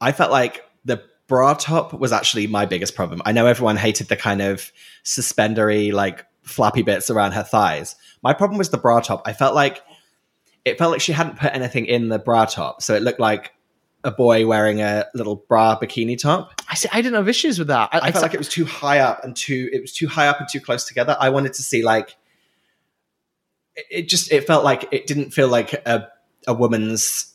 I 0.00 0.12
felt 0.12 0.30
like 0.30 0.64
the 0.84 1.02
bra 1.26 1.54
top 1.54 1.92
was 1.92 2.12
actually 2.12 2.46
my 2.46 2.64
biggest 2.64 2.94
problem. 2.94 3.20
I 3.24 3.32
know 3.32 3.46
everyone 3.46 3.76
hated 3.76 4.08
the 4.08 4.16
kind 4.16 4.40
of 4.40 4.70
suspendery, 5.02 5.92
like 5.92 6.24
flappy 6.42 6.82
bits 6.82 7.10
around 7.10 7.32
her 7.32 7.42
thighs. 7.42 7.96
My 8.22 8.32
problem 8.32 8.58
was 8.58 8.70
the 8.70 8.78
bra 8.78 9.00
top. 9.00 9.22
I 9.26 9.32
felt 9.32 9.56
like 9.56 9.82
it 10.64 10.78
felt 10.78 10.92
like 10.92 11.00
she 11.00 11.12
hadn't 11.12 11.40
put 11.40 11.52
anything 11.52 11.86
in 11.86 12.10
the 12.10 12.20
bra 12.20 12.44
top, 12.44 12.80
so 12.80 12.94
it 12.94 13.02
looked 13.02 13.18
like 13.18 13.54
a 14.04 14.10
boy 14.10 14.46
wearing 14.46 14.80
a 14.80 15.06
little 15.14 15.36
bra 15.36 15.78
bikini 15.78 16.18
top. 16.18 16.60
I 16.68 16.74
see, 16.74 16.88
I 16.92 17.02
didn't 17.02 17.14
have 17.14 17.28
issues 17.28 17.58
with 17.58 17.68
that. 17.68 17.90
I 17.92 18.10
felt 18.12 18.22
like 18.22 18.34
it 18.34 18.38
was 18.38 18.48
too 18.48 18.64
high 18.64 19.00
up 19.00 19.24
and 19.24 19.36
too 19.36 19.68
it 19.72 19.80
was 19.80 19.92
too 19.92 20.08
high 20.08 20.28
up 20.28 20.40
and 20.40 20.48
too 20.50 20.60
close 20.60 20.84
together. 20.84 21.16
I 21.20 21.30
wanted 21.30 21.54
to 21.54 21.62
see 21.62 21.82
like 21.82 22.16
it, 23.76 23.86
it 23.90 24.08
just 24.08 24.32
it 24.32 24.46
felt 24.46 24.64
like 24.64 24.88
it 24.92 25.06
didn't 25.06 25.30
feel 25.30 25.48
like 25.48 25.72
a 25.86 26.08
a 26.46 26.54
woman's 26.54 27.32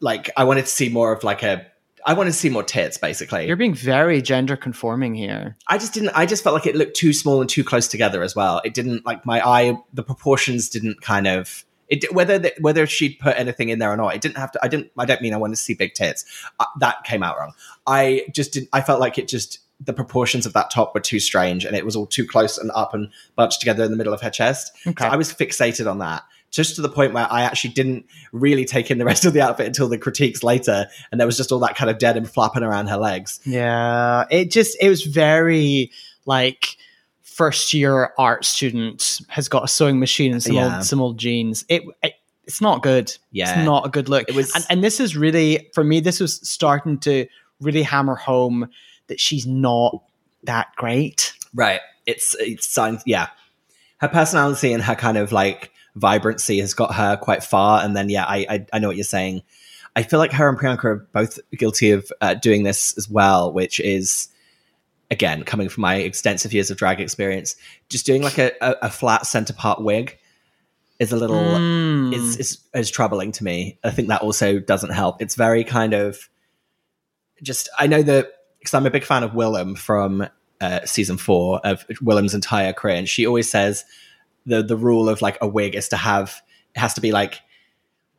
like 0.00 0.30
I 0.36 0.44
wanted 0.44 0.62
to 0.66 0.70
see 0.70 0.88
more 0.88 1.12
of 1.12 1.22
like 1.22 1.42
a 1.42 1.66
I 2.04 2.14
wanted 2.14 2.30
to 2.30 2.36
see 2.36 2.48
more 2.48 2.62
tits, 2.62 2.98
basically. 2.98 3.46
You're 3.46 3.56
being 3.56 3.74
very 3.74 4.20
gender 4.20 4.56
conforming 4.56 5.14
here. 5.14 5.56
I 5.68 5.78
just 5.78 5.94
didn't. 5.94 6.10
I 6.10 6.26
just 6.26 6.42
felt 6.42 6.54
like 6.54 6.66
it 6.66 6.74
looked 6.74 6.96
too 6.96 7.12
small 7.12 7.40
and 7.40 7.48
too 7.48 7.64
close 7.64 7.86
together 7.88 8.22
as 8.22 8.34
well. 8.34 8.60
It 8.64 8.74
didn't 8.74 9.06
like 9.06 9.24
my 9.24 9.46
eye. 9.46 9.78
The 9.92 10.02
proportions 10.02 10.68
didn't 10.68 11.00
kind 11.00 11.26
of. 11.26 11.64
It, 11.92 12.10
whether 12.14 12.38
the, 12.38 12.54
whether 12.58 12.86
she'd 12.86 13.18
put 13.20 13.38
anything 13.38 13.68
in 13.68 13.78
there 13.78 13.92
or 13.92 13.98
not, 13.98 14.14
it 14.14 14.22
didn't 14.22 14.38
have 14.38 14.50
to. 14.52 14.60
I 14.64 14.68
didn't. 14.68 14.90
I 14.98 15.04
don't 15.04 15.20
mean 15.20 15.34
I 15.34 15.36
wanted 15.36 15.56
to 15.56 15.62
see 15.62 15.74
big 15.74 15.92
tits. 15.92 16.24
Uh, 16.58 16.64
that 16.80 17.04
came 17.04 17.22
out 17.22 17.38
wrong. 17.38 17.52
I 17.86 18.24
just 18.32 18.54
didn't. 18.54 18.70
I 18.72 18.80
felt 18.80 18.98
like 18.98 19.18
it 19.18 19.28
just 19.28 19.58
the 19.78 19.92
proportions 19.92 20.46
of 20.46 20.54
that 20.54 20.70
top 20.70 20.94
were 20.94 21.00
too 21.00 21.20
strange, 21.20 21.66
and 21.66 21.76
it 21.76 21.84
was 21.84 21.94
all 21.94 22.06
too 22.06 22.26
close 22.26 22.56
and 22.56 22.70
up 22.74 22.94
and 22.94 23.10
bunched 23.36 23.60
together 23.60 23.84
in 23.84 23.90
the 23.90 23.98
middle 23.98 24.14
of 24.14 24.22
her 24.22 24.30
chest. 24.30 24.72
Okay. 24.86 25.04
So 25.04 25.10
I 25.10 25.16
was 25.16 25.34
fixated 25.34 25.90
on 25.90 25.98
that. 25.98 26.22
Just 26.50 26.76
to 26.76 26.82
the 26.82 26.88
point 26.88 27.12
where 27.12 27.26
I 27.30 27.42
actually 27.42 27.74
didn't 27.74 28.06
really 28.32 28.64
take 28.64 28.90
in 28.90 28.96
the 28.96 29.04
rest 29.04 29.26
of 29.26 29.34
the 29.34 29.42
outfit 29.42 29.66
until 29.66 29.88
the 29.88 29.98
critiques 29.98 30.42
later, 30.42 30.86
and 31.10 31.20
there 31.20 31.26
was 31.26 31.36
just 31.36 31.52
all 31.52 31.58
that 31.58 31.76
kind 31.76 31.90
of 31.90 31.98
dead 31.98 32.16
and 32.16 32.26
flapping 32.28 32.62
around 32.62 32.86
her 32.86 32.96
legs. 32.96 33.38
Yeah, 33.44 34.24
it 34.30 34.50
just 34.50 34.78
it 34.80 34.88
was 34.88 35.02
very 35.04 35.90
like 36.24 36.78
first 37.36 37.72
year 37.72 38.12
art 38.18 38.44
student 38.44 39.20
has 39.28 39.48
got 39.48 39.64
a 39.64 39.68
sewing 39.68 39.98
machine 39.98 40.32
and 40.32 40.42
some 40.42 40.54
Yeah. 40.56 40.76
old 40.76 40.84
some 40.84 41.00
old 41.00 41.18
jeans. 41.18 41.64
It, 41.68 41.82
it 42.02 42.14
it's 42.44 42.60
not 42.60 42.82
good. 42.82 43.16
Yeah. 43.30 43.56
it's 43.58 43.64
not 43.64 43.86
a 43.86 43.88
good 43.88 44.08
look. 44.08 44.28
It 44.28 44.34
was- 44.34 44.52
and, 44.54 44.66
and 44.68 44.84
this 44.84 44.98
is 45.00 45.16
really 45.16 45.70
for 45.74 45.84
me. 45.84 46.00
This 46.00 46.18
was 46.20 46.40
starting 46.48 46.98
to 47.00 47.26
really 47.60 47.82
hammer 47.82 48.16
home 48.16 48.68
that 49.06 49.20
she's 49.20 49.46
not 49.46 50.02
that 50.44 50.68
great. 50.76 51.32
Right. 51.54 51.80
It's 52.06 52.34
it's 52.40 52.66
signs. 52.66 53.02
Yeah, 53.06 53.28
her 53.98 54.08
personality 54.08 54.72
and 54.72 54.82
her 54.82 54.96
kind 54.96 55.16
of 55.16 55.30
like 55.30 55.70
vibrancy 55.94 56.58
has 56.58 56.74
got 56.74 56.94
her 56.94 57.16
quite 57.16 57.44
far. 57.44 57.82
And 57.84 57.96
then 57.96 58.08
yeah, 58.08 58.24
I 58.24 58.46
I, 58.48 58.66
I 58.72 58.78
know 58.80 58.88
what 58.88 58.96
you're 58.96 59.04
saying. 59.04 59.42
I 59.94 60.02
feel 60.02 60.18
like 60.18 60.32
her 60.32 60.48
and 60.48 60.58
Priyanka 60.58 60.84
are 60.84 61.06
both 61.12 61.38
guilty 61.56 61.90
of 61.90 62.10
uh, 62.20 62.34
doing 62.34 62.62
this 62.64 62.96
as 62.96 63.08
well, 63.10 63.52
which 63.52 63.78
is 63.78 64.28
again 65.12 65.44
coming 65.44 65.68
from 65.68 65.82
my 65.82 65.96
extensive 65.96 66.52
years 66.52 66.70
of 66.70 66.78
drag 66.78 67.00
experience, 67.00 67.54
just 67.88 68.06
doing 68.06 68.22
like 68.22 68.38
a, 68.38 68.50
a, 68.60 68.76
a 68.82 68.90
flat 68.90 69.26
center 69.26 69.52
part 69.52 69.80
wig 69.80 70.18
is 70.98 71.12
a 71.12 71.16
little 71.16 71.36
Mm. 71.36 72.14
is, 72.14 72.36
is 72.38 72.58
is 72.74 72.90
troubling 72.90 73.30
to 73.32 73.44
me. 73.44 73.78
I 73.84 73.90
think 73.90 74.08
that 74.08 74.22
also 74.22 74.58
doesn't 74.58 74.90
help. 74.90 75.20
It's 75.22 75.34
very 75.34 75.64
kind 75.64 75.92
of 75.94 76.28
just 77.42 77.68
I 77.78 77.86
know 77.86 78.02
that 78.02 78.32
because 78.58 78.74
I'm 78.74 78.86
a 78.86 78.90
big 78.90 79.04
fan 79.04 79.22
of 79.22 79.32
Willam 79.32 79.76
from 79.76 80.26
uh, 80.60 80.80
season 80.84 81.18
four 81.18 81.60
of 81.64 81.86
Willam's 82.00 82.34
entire 82.34 82.72
career, 82.72 82.96
and 82.96 83.08
she 83.08 83.26
always 83.26 83.50
says 83.50 83.84
the 84.46 84.62
the 84.62 84.76
rule 84.76 85.08
of 85.08 85.20
like 85.20 85.38
a 85.40 85.46
wig 85.48 85.74
is 85.74 85.88
to 85.88 85.96
have 85.96 86.40
it 86.74 86.78
has 86.78 86.94
to 86.94 87.00
be 87.00 87.12
like 87.12 87.40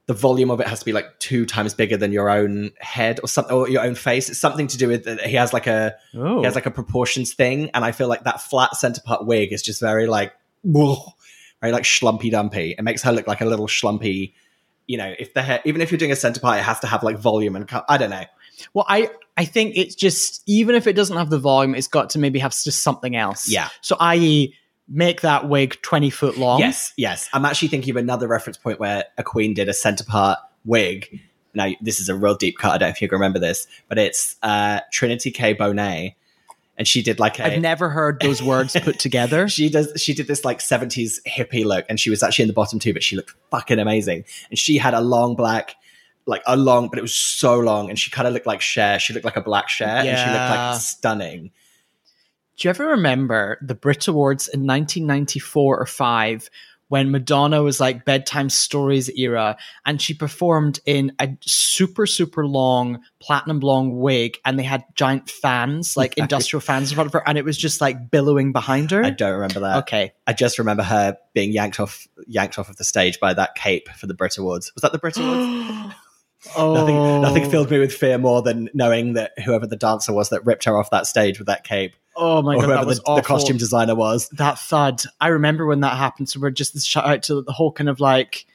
the 0.05 0.13
volume 0.13 0.51
of 0.51 0.59
it 0.59 0.67
has 0.67 0.79
to 0.79 0.85
be 0.85 0.91
like 0.91 1.19
two 1.19 1.45
times 1.45 1.73
bigger 1.73 1.95
than 1.95 2.11
your 2.11 2.29
own 2.29 2.71
head 2.79 3.19
or 3.23 3.27
something 3.27 3.55
or 3.55 3.69
your 3.69 3.83
own 3.83 3.95
face. 3.95 4.29
It's 4.29 4.39
something 4.39 4.67
to 4.67 4.77
do 4.77 4.89
with 4.89 5.05
that 5.05 5.21
he 5.21 5.35
has 5.35 5.53
like 5.53 5.67
a 5.67 5.95
oh. 6.13 6.39
he 6.39 6.45
has 6.45 6.55
like 6.55 6.65
a 6.65 6.71
proportions 6.71 7.33
thing, 7.33 7.69
and 7.73 7.85
I 7.85 7.91
feel 7.91 8.07
like 8.07 8.25
that 8.25 8.41
flat 8.41 8.75
center 8.75 9.01
part 9.01 9.25
wig 9.25 9.53
is 9.53 9.61
just 9.61 9.79
very 9.79 10.07
like 10.07 10.33
very 10.65 11.71
like 11.71 11.83
schlumpy 11.83 12.31
dumpy. 12.31 12.75
It 12.77 12.81
makes 12.83 13.01
her 13.03 13.11
look 13.11 13.27
like 13.27 13.41
a 13.41 13.45
little 13.45 13.67
schlumpy. 13.67 14.33
You 14.87 14.97
know, 14.97 15.13
if 15.17 15.33
the 15.33 15.41
hair, 15.41 15.61
even 15.63 15.79
if 15.79 15.91
you're 15.91 15.97
doing 15.97 16.11
a 16.11 16.15
center 16.17 16.41
part, 16.41 16.59
it 16.59 16.63
has 16.63 16.81
to 16.81 16.87
have 16.87 17.03
like 17.03 17.17
volume 17.17 17.55
and 17.55 17.69
I 17.87 17.97
don't 17.97 18.09
know. 18.09 18.25
Well, 18.73 18.85
I 18.87 19.09
I 19.37 19.45
think 19.45 19.77
it's 19.77 19.95
just 19.95 20.43
even 20.45 20.75
if 20.75 20.87
it 20.87 20.93
doesn't 20.93 21.15
have 21.15 21.29
the 21.29 21.39
volume, 21.39 21.75
it's 21.75 21.87
got 21.87 22.11
to 22.11 22.19
maybe 22.19 22.39
have 22.39 22.51
just 22.51 22.83
something 22.83 23.15
else. 23.15 23.49
Yeah. 23.49 23.69
So, 23.81 23.95
i.e., 23.99 24.55
make 24.87 25.21
that 25.21 25.47
wig 25.47 25.81
twenty 25.81 26.09
foot 26.09 26.37
long. 26.37 26.59
Yes, 26.59 26.93
yes. 26.97 27.29
I'm 27.33 27.45
actually 27.45 27.69
thinking 27.69 27.91
of 27.91 27.97
another 27.97 28.27
reference 28.27 28.57
point 28.57 28.79
where 28.79 29.05
a 29.17 29.23
queen 29.23 29.53
did 29.53 29.69
a 29.69 29.73
center 29.73 30.03
part 30.03 30.39
wig. 30.65 31.19
Now, 31.53 31.69
this 31.81 31.99
is 31.99 32.09
a 32.09 32.15
real 32.15 32.35
deep 32.35 32.57
cut. 32.57 32.71
I 32.71 32.77
don't 32.77 32.87
know 32.87 32.91
if 32.91 33.01
you 33.01 33.07
can 33.07 33.17
remember 33.17 33.39
this, 33.39 33.67
but 33.87 33.99
it's 33.99 34.37
uh, 34.41 34.79
Trinity 34.91 35.29
K. 35.29 35.53
Bonet, 35.53 36.15
and 36.77 36.87
she 36.87 37.03
did 37.03 37.19
like 37.19 37.39
a. 37.39 37.45
I've 37.45 37.61
never 37.61 37.89
heard 37.89 38.19
those 38.19 38.41
words 38.41 38.75
put 38.81 38.99
together. 38.99 39.47
she 39.49 39.69
does. 39.69 39.93
She 40.01 40.13
did 40.13 40.27
this 40.27 40.43
like 40.43 40.59
'70s 40.59 41.19
hippie 41.27 41.65
look, 41.65 41.85
and 41.89 41.99
she 41.99 42.09
was 42.09 42.23
actually 42.23 42.43
in 42.43 42.47
the 42.47 42.53
bottom 42.53 42.79
too, 42.79 42.93
but 42.93 43.03
she 43.03 43.15
looked 43.15 43.35
fucking 43.51 43.79
amazing. 43.79 44.25
And 44.49 44.57
she 44.57 44.77
had 44.77 44.93
a 44.93 45.01
long 45.01 45.35
black, 45.35 45.75
like 46.25 46.41
a 46.47 46.57
long, 46.57 46.87
but 46.89 46.97
it 46.97 47.03
was 47.03 47.13
so 47.13 47.59
long, 47.59 47.89
and 47.89 47.99
she 47.99 48.09
kind 48.09 48.27
of 48.27 48.33
looked 48.33 48.47
like 48.47 48.61
Cher. 48.61 48.97
She 48.99 49.13
looked 49.13 49.25
like 49.25 49.37
a 49.37 49.41
black 49.41 49.69
Cher, 49.69 49.87
and 49.87 50.17
she 50.17 50.25
looked 50.25 50.49
like 50.49 50.79
stunning. 50.79 51.51
Do 52.57 52.67
you 52.67 52.69
ever 52.69 52.87
remember 52.87 53.57
the 53.61 53.75
Brit 53.75 54.07
Awards 54.07 54.47
in 54.47 54.61
1994 54.61 55.79
or 55.79 55.85
five 55.85 56.49
when 56.93 57.09
Madonna 57.09 57.63
was 57.63 57.79
like 57.79 58.05
bedtime 58.05 58.51
stories 58.51 59.09
era 59.17 59.57
and 59.83 59.99
she 59.99 60.13
performed 60.13 60.79
in 60.85 61.11
a 61.19 61.35
super, 61.41 62.05
super 62.05 62.45
long 62.45 62.99
platinum 63.19 63.59
blonde 63.59 63.95
wig 63.95 64.37
and 64.45 64.59
they 64.59 64.63
had 64.63 64.83
giant 64.93 65.27
fans, 65.27 65.97
like 65.97 66.15
industrial 66.19 66.61
fans 66.61 66.91
in 66.91 66.95
front 66.95 67.07
of 67.07 67.13
her, 67.13 67.27
and 67.27 67.37
it 67.37 67.45
was 67.45 67.57
just 67.57 67.81
like 67.81 68.11
billowing 68.11 68.51
behind 68.51 68.91
her? 68.91 69.03
I 69.03 69.09
don't 69.09 69.33
remember 69.33 69.61
that. 69.61 69.77
okay. 69.77 70.13
I 70.27 70.33
just 70.33 70.59
remember 70.59 70.83
her 70.83 71.17
being 71.33 71.51
yanked 71.51 71.79
off, 71.79 72.07
yanked 72.27 72.59
off 72.59 72.69
of 72.69 72.75
the 72.75 72.83
stage 72.83 73.19
by 73.19 73.33
that 73.33 73.55
cape 73.55 73.89
for 73.89 74.05
the 74.05 74.13
Brit 74.13 74.37
Awards. 74.37 74.71
Was 74.75 74.83
that 74.83 74.91
the 74.91 74.99
Brit 74.99 75.17
Awards? 75.17 75.95
oh. 76.55 76.73
Nothing, 76.73 77.21
nothing 77.21 77.49
filled 77.49 77.71
me 77.71 77.79
with 77.79 77.93
fear 77.93 78.17
more 78.17 78.41
than 78.41 78.69
knowing 78.73 79.13
that 79.13 79.37
whoever 79.39 79.67
the 79.67 79.75
dancer 79.75 80.13
was 80.13 80.29
that 80.29 80.45
ripped 80.45 80.65
her 80.65 80.77
off 80.77 80.89
that 80.91 81.07
stage 81.07 81.39
with 81.39 81.47
that 81.47 81.63
cape, 81.63 81.93
Oh 82.15 82.41
my 82.41 82.55
or 82.55 82.61
god, 82.61 82.65
whoever 82.65 82.85
the, 82.85 83.15
the 83.15 83.21
costume 83.21 83.57
designer 83.57 83.95
was. 83.95 84.29
that 84.29 84.59
thud. 84.59 85.01
I 85.19 85.29
remember 85.29 85.65
when 85.65 85.79
that 85.81 85.97
happened. 85.97 86.29
So 86.29 86.39
we're 86.39 86.51
just 86.51 86.73
this 86.73 86.85
shout 86.85 87.05
out 87.05 87.23
to 87.23 87.41
the 87.41 87.51
whole 87.51 87.71
kind 87.71 87.89
of 87.89 87.99
like, 87.99 88.45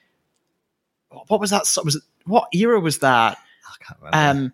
what 1.26 1.40
was 1.40 1.50
that? 1.50 1.66
Was 1.84 1.96
it 1.96 2.02
what 2.24 2.48
era 2.54 2.78
was 2.78 2.98
that? 2.98 3.38
I 3.66 3.84
can't 3.84 4.00
remember. 4.00 4.40
Um, 4.40 4.52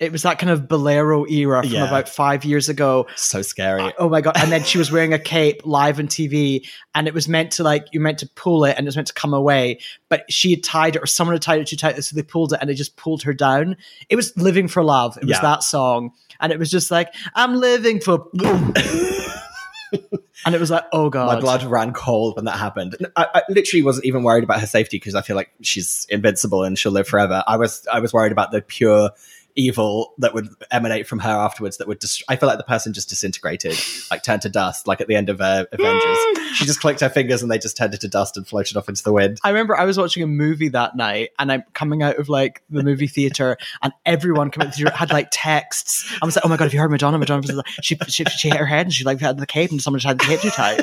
it 0.00 0.12
was 0.12 0.22
that 0.22 0.38
kind 0.38 0.50
of 0.50 0.68
bolero 0.68 1.24
era 1.26 1.62
from 1.62 1.72
Yeah. 1.72 1.86
about 1.88 2.08
five 2.08 2.44
years 2.44 2.68
ago. 2.68 3.06
so 3.16 3.42
scary. 3.42 3.92
Oh 3.98 4.08
my 4.08 4.20
god! 4.20 4.34
And 4.36 4.52
then 4.52 4.62
she 4.62 4.78
was 4.78 4.92
wearing 4.92 5.12
a 5.12 5.18
cape 5.18 5.62
live 5.64 5.98
on 5.98 6.06
TV, 6.06 6.66
and 6.94 7.08
it 7.08 7.14
was 7.14 7.28
meant 7.28 7.52
to 7.52 7.62
like 7.64 7.86
you 7.92 8.00
meant 8.00 8.18
to 8.20 8.28
pull 8.36 8.64
it, 8.64 8.76
and 8.78 8.86
it 8.86 8.88
was 8.88 8.96
meant 8.96 9.08
to 9.08 9.14
come 9.14 9.34
away, 9.34 9.80
but 10.08 10.22
she 10.30 10.50
had 10.52 10.62
tied 10.62 10.96
it, 10.96 11.02
or 11.02 11.06
someone 11.06 11.34
had 11.34 11.42
tied 11.42 11.60
it 11.60 11.66
too 11.66 11.76
tight, 11.76 12.02
so 12.04 12.14
they 12.14 12.22
pulled 12.22 12.52
it, 12.52 12.58
and 12.60 12.70
they 12.70 12.74
just 12.74 12.96
pulled 12.96 13.22
her 13.24 13.34
down. 13.34 13.76
It 14.08 14.16
was 14.16 14.36
"Living 14.36 14.68
for 14.68 14.84
Love." 14.84 15.16
It 15.16 15.24
was 15.24 15.30
Yeah. 15.30 15.40
that 15.42 15.62
song, 15.62 16.12
and 16.40 16.52
it 16.52 16.58
was 16.58 16.70
just 16.70 16.90
like 16.90 17.12
I'm 17.34 17.56
living 17.56 18.00
for, 18.00 18.26
and 20.44 20.54
it 20.54 20.60
was 20.60 20.70
like, 20.70 20.84
oh 20.92 21.10
god, 21.10 21.26
My 21.34 21.40
blood 21.40 21.64
ran 21.64 21.92
cold 21.92 22.36
when 22.36 22.44
that 22.44 22.58
happened. 22.58 22.96
I, 23.16 23.26
I 23.36 23.42
literally 23.48 23.82
wasn't 23.82 24.06
even 24.06 24.22
worried 24.22 24.44
about 24.44 24.60
her 24.60 24.66
safety 24.66 24.96
because 24.98 25.14
I 25.14 25.22
feel 25.22 25.34
like 25.36 25.50
she's 25.62 26.06
invincible 26.10 26.62
and 26.62 26.78
she'll 26.78 26.92
live 26.92 27.08
forever. 27.08 27.42
I 27.46 27.56
was 27.56 27.86
I 27.92 28.00
was 28.00 28.12
worried 28.12 28.32
about 28.32 28.50
the 28.52 28.60
pure 28.62 29.10
evil 29.58 30.14
that 30.18 30.32
would 30.32 30.48
emanate 30.70 31.06
from 31.06 31.18
her 31.18 31.30
afterwards. 31.30 31.76
That 31.78 31.88
would 31.88 32.00
just 32.00 32.22
I 32.28 32.36
feel 32.36 32.48
like 32.48 32.58
the 32.58 32.64
person 32.64 32.92
just 32.92 33.08
disintegrated, 33.08 33.74
like 34.10 34.22
turned 34.22 34.42
to 34.42 34.48
dust, 34.48 34.86
like 34.86 35.00
at 35.00 35.08
the 35.08 35.16
end 35.16 35.28
of 35.28 35.40
uh, 35.40 35.66
Avengers. 35.72 36.18
she 36.54 36.64
just 36.64 36.80
clicked 36.80 37.00
her 37.00 37.08
fingers 37.10 37.42
and 37.42 37.50
they 37.50 37.58
just 37.58 37.76
turned 37.76 37.92
into 37.92 38.08
dust 38.08 38.36
and 38.36 38.46
floated 38.46 38.76
off 38.76 38.88
into 38.88 39.02
the 39.02 39.12
wind. 39.12 39.38
I 39.44 39.50
remember 39.50 39.76
I 39.76 39.84
was 39.84 39.98
watching 39.98 40.22
a 40.22 40.26
movie 40.26 40.68
that 40.68 40.96
night 40.96 41.30
and 41.38 41.50
I'm 41.52 41.64
coming 41.74 42.02
out 42.02 42.16
of 42.18 42.28
like 42.28 42.62
the 42.70 42.82
movie 42.82 43.08
theater 43.08 43.56
and 43.82 43.92
everyone 44.06 44.50
coming 44.50 44.70
theater 44.70 44.92
had 44.94 45.10
like 45.10 45.28
texts. 45.32 46.10
I 46.22 46.24
was 46.26 46.36
like, 46.36 46.44
oh 46.44 46.48
my 46.48 46.56
God, 46.56 46.64
have 46.64 46.74
you 46.74 46.80
heard 46.80 46.90
Madonna? 46.90 47.18
Madonna 47.18 47.40
was 47.42 47.52
like, 47.52 47.66
she, 47.82 47.96
she, 48.06 48.24
she 48.24 48.48
hit 48.48 48.56
her 48.58 48.66
head 48.66 48.86
and 48.86 48.92
she 48.94 49.04
like 49.04 49.20
had 49.20 49.38
the 49.38 49.46
cape 49.46 49.70
and 49.70 49.82
someone 49.82 50.00
had 50.00 50.18
the 50.20 50.24
cape 50.24 50.40
too 50.40 50.50
tight. 50.50 50.82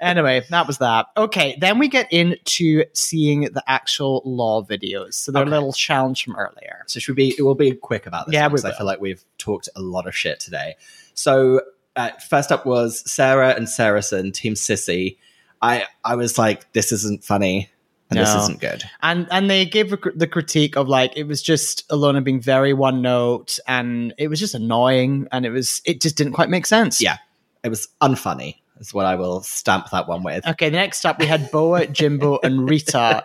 anyway, 0.00 0.42
that 0.50 0.66
was 0.66 0.78
that. 0.78 1.06
Okay, 1.16 1.56
then 1.60 1.78
we 1.78 1.88
get 1.88 2.10
into 2.12 2.84
seeing 2.94 3.42
the 3.42 3.62
actual 3.66 4.22
law 4.24 4.62
videos. 4.64 5.14
So 5.14 5.32
they're 5.32 5.42
Okay. 5.42 5.50
a 5.50 5.54
little 5.54 5.72
challenge 5.72 6.24
from 6.24 6.36
earlier. 6.36 6.84
So 6.86 7.00
should 7.00 7.16
we? 7.16 7.34
it 7.38 7.42
will 7.42 7.54
be 7.54 7.72
quick 7.90 8.06
about 8.06 8.26
this. 8.26 8.34
Yeah, 8.34 8.44
one, 8.44 8.52
we 8.52 8.56
'cause 8.58 8.64
I 8.66 8.72
feel 8.76 8.86
like 8.86 9.00
we've 9.00 9.24
talked 9.38 9.68
a 9.74 9.80
lot 9.80 10.06
of 10.06 10.14
shit 10.16 10.38
today. 10.38 10.76
So 11.14 11.62
uh, 11.96 12.10
first 12.28 12.52
up 12.52 12.64
was 12.64 13.02
Sarah 13.10 13.52
and 13.56 13.68
Saracen, 13.68 14.30
Team 14.30 14.54
Sissy. 14.54 15.16
I 15.60 15.86
I 16.04 16.14
was 16.14 16.38
like, 16.38 16.72
this 16.72 16.92
isn't 16.92 17.24
funny, 17.24 17.68
and 18.08 18.20
this 18.20 18.32
isn't 18.32 18.60
good. 18.60 18.84
And 19.02 19.26
and 19.32 19.50
they 19.50 19.66
gave 19.66 19.90
the 19.90 20.28
critique 20.28 20.76
of 20.76 20.88
like 20.88 21.16
it 21.16 21.24
was 21.24 21.42
just 21.42 21.88
Ilona 21.88 22.22
being 22.22 22.40
very 22.40 22.72
one 22.72 23.02
note 23.02 23.58
and 23.66 24.14
it 24.18 24.28
was 24.28 24.38
just 24.38 24.54
annoying 24.54 25.26
and 25.32 25.44
it 25.44 25.50
was 25.50 25.82
it 25.84 26.00
just 26.00 26.16
didn't 26.16 26.34
quite 26.34 26.48
make 26.48 26.66
sense. 26.66 27.00
Yeah. 27.02 27.18
It 27.64 27.70
was 27.70 27.88
unfunny. 28.00 28.59
Is 28.80 28.94
what 28.94 29.04
I 29.06 29.14
will 29.16 29.42
stamp 29.42 29.90
that 29.90 30.08
one 30.08 30.22
with. 30.22 30.46
Okay, 30.46 30.70
next 30.70 31.04
up 31.04 31.18
we 31.18 31.26
had 31.26 31.50
Boa, 31.50 31.86
Jimbo, 31.86 32.38
and 32.42 32.68
Rita. 32.68 33.22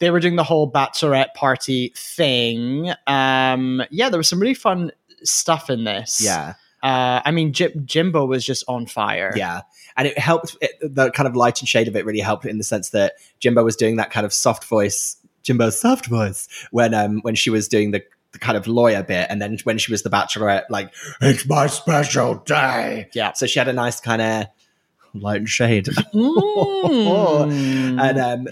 They 0.00 0.10
were 0.10 0.18
doing 0.20 0.34
the 0.36 0.42
whole 0.42 0.70
bachelorette 0.70 1.32
party 1.34 1.92
thing. 1.96 2.92
Um, 3.06 3.82
yeah, 3.90 4.08
there 4.10 4.18
was 4.18 4.28
some 4.28 4.40
really 4.40 4.54
fun 4.54 4.90
stuff 5.22 5.70
in 5.70 5.84
this. 5.84 6.20
Yeah, 6.22 6.54
Uh, 6.82 7.20
I 7.24 7.30
mean, 7.30 7.52
J- 7.52 7.74
Jimbo 7.84 8.26
was 8.26 8.44
just 8.44 8.64
on 8.68 8.86
fire. 8.86 9.32
yeah, 9.36 9.60
and 9.96 10.08
it 10.08 10.18
helped. 10.18 10.56
It, 10.60 10.72
the 10.82 11.10
kind 11.12 11.26
of 11.28 11.36
light 11.36 11.60
and 11.60 11.68
shade 11.68 11.86
of 11.88 11.94
it 11.96 12.04
really 12.04 12.20
helped 12.20 12.44
in 12.44 12.58
the 12.58 12.64
sense 12.64 12.90
that 12.90 13.14
Jimbo 13.38 13.62
was 13.64 13.76
doing 13.76 13.96
that 13.96 14.10
kind 14.10 14.26
of 14.26 14.32
soft 14.32 14.64
voice, 14.64 15.16
Jimbo's 15.44 15.80
soft 15.80 16.06
voice 16.06 16.48
when 16.72 16.94
um 16.94 17.20
when 17.22 17.34
she 17.36 17.50
was 17.50 17.68
doing 17.68 17.92
the. 17.92 18.02
The 18.32 18.40
kind 18.40 18.58
of 18.58 18.66
lawyer 18.66 19.02
bit, 19.02 19.28
and 19.30 19.40
then 19.40 19.56
when 19.64 19.78
she 19.78 19.90
was 19.90 20.02
the 20.02 20.10
bachelorette, 20.10 20.64
like 20.68 20.92
it's 21.22 21.48
my 21.48 21.68
special 21.68 22.34
day. 22.34 23.08
Yeah. 23.14 23.32
So 23.32 23.46
she 23.46 23.58
had 23.58 23.68
a 23.68 23.72
nice 23.72 23.98
kind 23.98 24.20
of 24.20 24.46
light 25.20 25.38
and 25.38 25.48
shade. 25.48 25.88
Mm. 26.14 28.00
and 28.00 28.18
um 28.18 28.48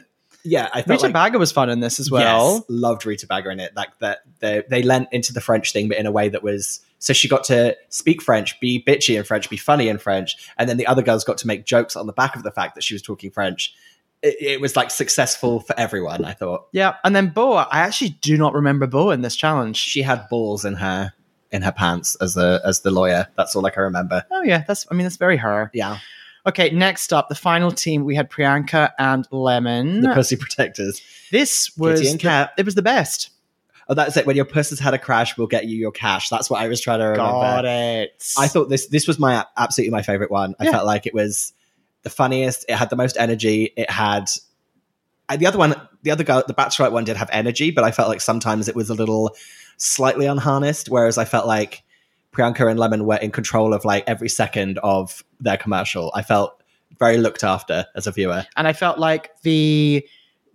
yeah, 0.46 0.68
I 0.74 0.84
Rita 0.86 1.04
like 1.04 1.12
Baga 1.14 1.38
was 1.38 1.52
fun 1.52 1.70
in 1.70 1.80
this 1.80 1.98
as 1.98 2.10
well. 2.10 2.56
Yes, 2.56 2.64
loved 2.68 3.06
Rita 3.06 3.26
Baga 3.26 3.48
in 3.50 3.60
it. 3.60 3.74
Like 3.74 3.98
that, 4.00 4.18
they 4.40 4.62
they 4.68 4.82
lent 4.82 5.08
into 5.10 5.32
the 5.32 5.40
French 5.40 5.72
thing, 5.72 5.88
but 5.88 5.96
in 5.96 6.04
a 6.04 6.12
way 6.12 6.28
that 6.28 6.42
was 6.42 6.80
so 6.98 7.12
she 7.14 7.28
got 7.28 7.44
to 7.44 7.76
speak 7.88 8.20
French, 8.20 8.58
be 8.60 8.82
bitchy 8.82 9.16
in 9.16 9.24
French, 9.24 9.48
be 9.48 9.56
funny 9.56 9.88
in 9.88 9.98
French, 9.98 10.36
and 10.58 10.68
then 10.68 10.76
the 10.76 10.86
other 10.86 11.02
girls 11.02 11.24
got 11.24 11.38
to 11.38 11.46
make 11.46 11.64
jokes 11.64 11.96
on 11.96 12.06
the 12.06 12.12
back 12.12 12.36
of 12.36 12.42
the 12.42 12.50
fact 12.50 12.74
that 12.74 12.84
she 12.84 12.94
was 12.94 13.00
talking 13.02 13.30
French. 13.30 13.74
It, 14.22 14.36
it 14.40 14.60
was 14.60 14.76
like 14.76 14.90
successful 14.90 15.60
for 15.60 15.78
everyone. 15.78 16.26
I 16.26 16.34
thought 16.34 16.66
Yeah, 16.72 16.96
and 17.04 17.16
then 17.16 17.28
Boa. 17.30 17.66
I 17.70 17.80
actually 17.80 18.10
do 18.10 18.36
not 18.36 18.52
remember 18.52 18.86
Boa 18.86 19.14
in 19.14 19.22
this 19.22 19.36
challenge. 19.36 19.76
she 19.78 20.02
had 20.02 20.28
balls 20.28 20.66
in 20.66 20.74
her 20.74 21.14
in 21.52 21.62
her 21.62 21.72
pants 21.72 22.16
as 22.16 22.34
the 22.34 22.60
as 22.66 22.80
the 22.80 22.90
lawyer. 22.90 23.28
That's 23.36 23.56
all 23.56 23.64
I 23.64 23.70
can 23.70 23.84
remember. 23.84 24.26
Oh 24.30 24.42
yeah, 24.42 24.64
that's. 24.66 24.86
I 24.90 24.94
mean, 24.94 25.04
that's 25.04 25.16
very 25.16 25.38
her. 25.38 25.70
Yeah, 25.72 25.98
Okay, 26.46 26.70
next 26.70 27.12
up, 27.12 27.28
the 27.28 27.34
final 27.34 27.70
team. 27.72 28.04
We 28.04 28.14
had 28.14 28.30
Priyanka 28.30 28.90
and 28.98 29.26
Lemon. 29.30 30.00
the 30.02 30.12
pussy 30.14 30.36
protectors. 30.36 31.00
this 31.30 31.74
was 31.76 32.00
Kitty 32.00 32.10
and 32.12 32.20
Cat. 32.20 32.52
it 32.58 32.64
was 32.66 32.74
the 32.74 32.82
best. 32.82 33.30
Oh, 33.88 33.94
that's 33.94 34.16
it. 34.16 34.26
When 34.26 34.36
your 34.36 34.44
puss 34.46 34.70
has 34.70 34.78
had 34.78 34.94
a 34.94 34.98
crash, 34.98 35.36
we'll 35.36 35.46
get 35.46 35.66
you 35.66 35.76
your 35.76 35.90
cash. 35.92 36.28
That's 36.30 36.48
what 36.50 36.60
I 36.62 36.68
was 36.68 36.80
trying 36.80 37.00
to 37.00 37.04
remember. 37.06 37.30
Got 37.32 37.64
it. 37.66 38.24
I 38.38 38.48
thought 38.48 38.68
this 38.70 38.86
this 38.86 39.06
was 39.06 39.18
my 39.18 39.44
absolutely 39.56 39.90
my 39.92 40.02
favorite 40.02 40.30
one. 40.30 40.54
I 40.58 40.64
Yeah. 40.64 40.70
felt 40.72 40.86
like 40.86 41.06
it 41.06 41.14
was 41.14 41.52
the 42.02 42.10
funniest. 42.10 42.64
It 42.68 42.74
had 42.76 42.88
the 42.90 42.96
most 42.96 43.16
energy. 43.18 43.72
It 43.76 43.90
had 43.90 44.30
the 45.38 45.46
other 45.46 45.56
one, 45.58 45.74
the 46.02 46.10
other 46.10 46.24
guy, 46.24 46.42
the 46.46 46.52
Bachelorette 46.54 46.92
one 46.92 47.04
did 47.04 47.16
have 47.16 47.30
energy, 47.32 47.70
but 47.70 47.84
I 47.84 47.90
felt 47.90 48.08
like 48.08 48.20
sometimes 48.20 48.68
it 48.68 48.76
was 48.76 48.90
a 48.90 48.94
little 48.94 49.34
slightly 49.78 50.26
unharnessed. 50.26 50.88
Whereas 50.90 51.16
I 51.16 51.24
felt 51.24 51.46
like 51.46 51.82
Priyanka 52.34 52.68
and 52.70 52.78
Lemon 52.78 53.06
were 53.06 53.16
in 53.16 53.30
control 53.30 53.72
of 53.72 53.84
like 53.84 54.04
every 54.06 54.28
second 54.28 54.78
of 54.78 55.22
their 55.40 55.56
commercial. 55.56 56.10
I 56.14 56.22
felt 56.22 56.60
very 56.98 57.16
looked 57.18 57.42
after 57.44 57.86
as 57.94 58.06
a 58.06 58.12
viewer. 58.12 58.44
and 58.56 58.68
I 58.68 58.72
felt 58.72 58.98
like 58.98 59.30
the 59.42 60.06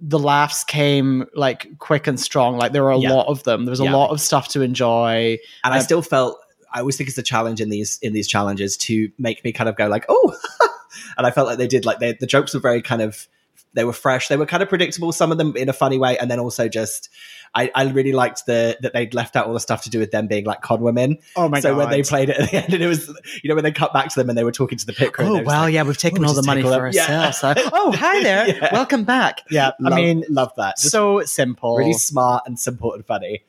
the 0.01 0.19
laughs 0.19 0.63
came 0.63 1.25
like 1.35 1.77
quick 1.79 2.07
and 2.07 2.17
strong. 2.19 2.57
Like 2.57 2.71
there 2.71 2.83
were 2.83 2.91
a 2.91 2.97
Yeah. 2.99 3.11
lot 3.13 3.27
of 3.27 3.43
them. 3.43 3.65
There 3.65 3.71
was 3.71 3.81
a 3.81 3.85
Yeah. 3.85 3.95
lot 3.95 4.11
of 4.11 4.21
stuff 4.21 4.47
to 4.49 4.61
enjoy. 4.61 5.37
and 5.63 5.73
I 5.73 5.77
Um, 5.77 5.83
still 5.83 6.01
felt 6.01 6.37
I 6.71 6.79
always 6.81 6.95
think 6.97 7.09
it's 7.09 7.17
a 7.17 7.23
challenge 7.23 7.59
in 7.61 7.69
these 7.69 7.97
in 8.01 8.13
these 8.13 8.27
challenges 8.27 8.77
to 8.77 9.11
make 9.17 9.43
me 9.43 9.51
kind 9.51 9.67
of 9.69 9.75
go 9.75 9.87
like 9.87 10.05
oh, 10.07 10.33
and 11.17 11.25
I 11.27 11.31
felt 11.31 11.47
like 11.47 11.57
they 11.57 11.67
did 11.67 11.83
like 11.85 11.99
they, 11.99 12.13
the 12.13 12.27
jokes 12.27 12.53
were 12.53 12.59
very 12.59 12.81
kind 12.81 13.01
of 13.01 13.27
they 13.73 13.83
were 13.83 13.93
fresh, 13.93 14.27
they 14.27 14.37
were 14.37 14.45
kind 14.45 14.63
of 14.63 14.69
predictable, 14.69 15.11
some 15.11 15.31
of 15.31 15.37
them 15.37 15.55
in 15.55 15.69
a 15.69 15.73
funny 15.73 15.97
way, 15.97 16.17
and 16.17 16.29
then 16.29 16.39
also 16.39 16.67
just 16.67 17.09
I, 17.55 17.71
I 17.73 17.83
really 17.89 18.11
liked 18.13 18.45
the 18.45 18.77
that 18.81 18.93
they'd 18.93 19.13
left 19.13 19.35
out 19.35 19.47
all 19.47 19.53
the 19.53 19.59
stuff 19.59 19.83
to 19.83 19.89
do 19.89 19.99
with 19.99 20.11
them 20.11 20.27
being 20.27 20.45
like 20.45 20.61
con 20.61 20.81
women. 20.81 21.17
Oh 21.35 21.49
my 21.49 21.59
so 21.59 21.75
when 21.75 21.89
they 21.89 22.03
played 22.03 22.29
it 22.29 22.37
at 22.37 22.49
the 22.49 22.57
end, 22.63 22.73
and 22.73 22.83
it 22.83 22.87
was 22.87 23.07
you 23.43 23.49
know 23.49 23.55
when 23.55 23.63
they 23.63 23.71
cut 23.71 23.93
back 23.93 24.09
to 24.09 24.15
them 24.19 24.29
and 24.29 24.37
they 24.37 24.43
were 24.43 24.51
talking 24.51 24.77
to 24.77 24.85
the 24.85 24.93
pit 24.93 25.13
crew. 25.13 25.25
Oh 25.25 25.37
they 25.37 25.43
well, 25.43 25.63
like, 25.63 25.73
yeah, 25.73 25.83
we've 25.83 25.97
taken 25.97 26.23
"Oh, 26.23 26.29
all 26.29 26.33
the 26.33 26.43
money 26.43 26.63
all 26.63 26.73
for 26.73 26.91
that." 26.91 26.93
Yeah. 26.93 27.25
ourselves. 27.27 27.61
Oh, 27.73 27.91
hi 27.91 28.23
there. 28.23 28.47
Yeah. 28.47 28.69
Welcome 28.73 29.03
back. 29.03 29.41
Yeah, 29.49 29.71
I 29.83 29.89
love- 29.89 29.95
mean, 29.95 30.23
love 30.29 30.51
that. 30.57 30.77
Just 30.77 30.91
so 30.91 31.21
simple. 31.23 31.77
really 31.77 31.93
smart 31.93 32.43
and 32.45 32.59
simple 32.59 32.93
and 32.93 33.05
funny. 33.05 33.43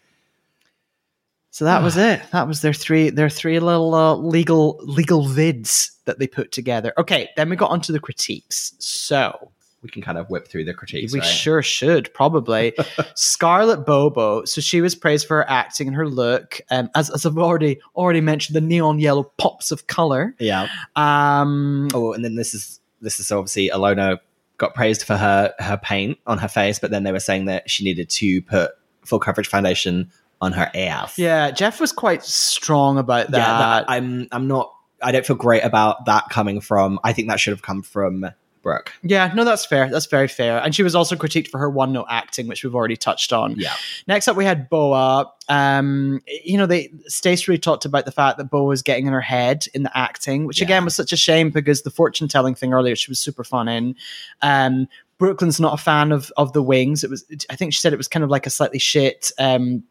So 1.53 1.65
that 1.65 1.83
was 1.83 1.97
it. 1.97 2.23
That 2.31 2.47
was 2.47 2.61
their 2.63 2.73
three 2.73 3.11
their 3.11 3.29
three 3.29 3.59
little 3.59 3.95
uh, 3.95 4.15
legal 4.15 4.79
legal 4.83 5.25
vids 5.25 5.91
that 6.05 6.19
they 6.19 6.27
put 6.27 6.53
together. 6.53 6.93
Okay, 6.97 7.29
then 7.37 7.51
we 7.51 7.57
got 7.57 7.71
onto 7.71 7.93
the 7.93 8.01
critiques. 8.01 8.73
So 8.79 9.51
We 9.83 9.89
can 9.89 10.03
kind 10.03 10.19
of 10.19 10.29
whip 10.29 10.47
through 10.47 10.67
the 10.67 10.75
critiques. 10.75 11.13
we 11.13 11.21
right? 11.21 11.27
sure 11.27 11.63
should 11.63 12.13
probably. 12.13 12.75
Scarlett 13.15 13.87
Bobo. 13.87 14.45
So 14.45 14.61
she 14.61 14.81
was 14.83 14.95
praised 14.95 15.27
for 15.27 15.39
her 15.39 15.49
acting 15.49 15.87
and 15.89 15.97
her 15.97 16.07
look. 16.07 16.61
Um, 16.71 16.91
as, 16.95 17.09
as 17.09 17.25
I've 17.25 17.39
already 17.39 17.81
already 17.97 18.21
mentioned, 18.21 18.57
the 18.57 18.61
neon 18.61 18.99
yellow 18.99 19.25
pops 19.39 19.71
of 19.71 19.87
color. 19.87 20.35
Yeah. 20.39 20.69
Um, 20.97 21.89
Oh, 21.95 22.13
and 22.13 22.25
then 22.25 22.35
this 22.35 22.53
is 22.55 22.81
this 23.01 23.21
is 23.21 23.27
so 23.27 23.39
obviously 23.39 23.71
Ilona 23.71 24.19
got 24.59 24.75
praised 24.75 25.05
for 25.05 25.17
her 25.17 25.55
her 25.59 25.79
paint 25.79 26.19
on 26.27 26.37
her 26.39 26.49
face, 26.49 26.79
but 26.79 26.91
then 26.91 27.03
they 27.03 27.13
were 27.13 27.21
saying 27.21 27.47
that 27.47 27.71
she 27.71 27.83
needed 27.85 28.11
to 28.11 28.43
put 28.43 28.73
full 29.07 29.19
coverage 29.19 29.49
foundation 29.49 30.11
on 30.43 30.53
her 30.53 30.71
ass. 30.75 31.19
yeah, 31.19 31.51
Jeff 31.51 31.81
was 31.81 31.93
quite 31.93 32.23
strong 32.23 32.99
about 32.99 33.31
that. 33.31 33.39
yeah. 33.39 33.59
That, 33.59 33.85
I'm 33.89 34.29
I'm 34.33 34.47
not. 34.47 34.75
I 35.03 35.13
don't 35.13 35.25
feel 35.25 35.37
great 35.37 35.65
about 35.65 36.05
that 36.05 36.29
coming 36.29 36.61
from. 36.61 37.01
I 37.03 37.15
think 37.15 37.29
that 37.29 37.41
should 37.41 37.53
have 37.53 37.63
come 37.63 37.83
from 37.83 38.27
Brooke. 38.63 38.93
yeah, 39.03 39.33
no, 39.35 39.45
that's 39.45 39.65
fair. 39.65 39.89
That's 39.89 40.07
very 40.07 40.29
fair. 40.29 40.59
And 40.63 40.75
she 40.75 40.83
was 40.83 40.95
also 40.95 41.17
critiqued 41.17 41.49
for 41.49 41.59
her 41.59 41.71
one 41.71 41.93
note 41.93 42.07
acting, 42.11 42.47
which 42.47 42.63
we've 42.63 42.75
already 42.75 42.97
touched 42.97 43.33
on. 43.33 43.55
Yeah. 43.57 43.75
Next 44.07 44.29
up, 44.29 44.37
we 44.37 44.45
had 44.45 44.69
Boa. 44.69 45.33
Um, 45.49 46.21
you 46.45 46.59
know, 46.59 46.67
they 46.67 46.91
Stacey 47.07 47.45
really 47.49 47.59
talked 47.59 47.85
about 47.85 48.05
the 48.05 48.13
fact 48.13 48.39
that 48.39 48.45
Boa 48.51 48.65
was 48.65 48.83
getting 48.83 49.07
in 49.07 49.13
her 49.13 49.21
head 49.21 49.67
in 49.75 49.83
the 49.83 49.97
acting, 49.97 50.45
which 50.47 50.59
Yeah. 50.61 50.67
again 50.67 50.85
was 50.85 50.95
such 50.95 51.13
a 51.13 51.17
shame 51.17 51.51
because 51.51 51.83
the 51.83 51.91
fortune 51.91 52.29
telling 52.29 52.55
thing 52.55 52.73
earlier 52.75 52.95
she 52.97 53.11
was 53.11 53.19
super 53.19 53.45
fun 53.45 53.67
in. 53.69 53.97
Um, 54.43 54.89
Brooke 55.19 55.41
Lynn's 55.43 55.61
not 55.61 55.75
a 55.75 55.83
fan 55.83 56.13
of 56.13 56.31
of 56.37 56.53
the 56.53 56.63
wings. 56.63 57.03
It 57.05 57.11
was, 57.11 57.25
I 57.51 57.57
think 57.57 57.73
she 57.75 57.81
said 57.81 57.93
it 57.93 57.97
was 57.99 58.09
kind 58.09 58.25
of 58.25 58.31
like 58.31 58.47
a 58.47 58.51
slightly 58.51 58.79
shit. 58.79 59.33
Um, 59.39 59.83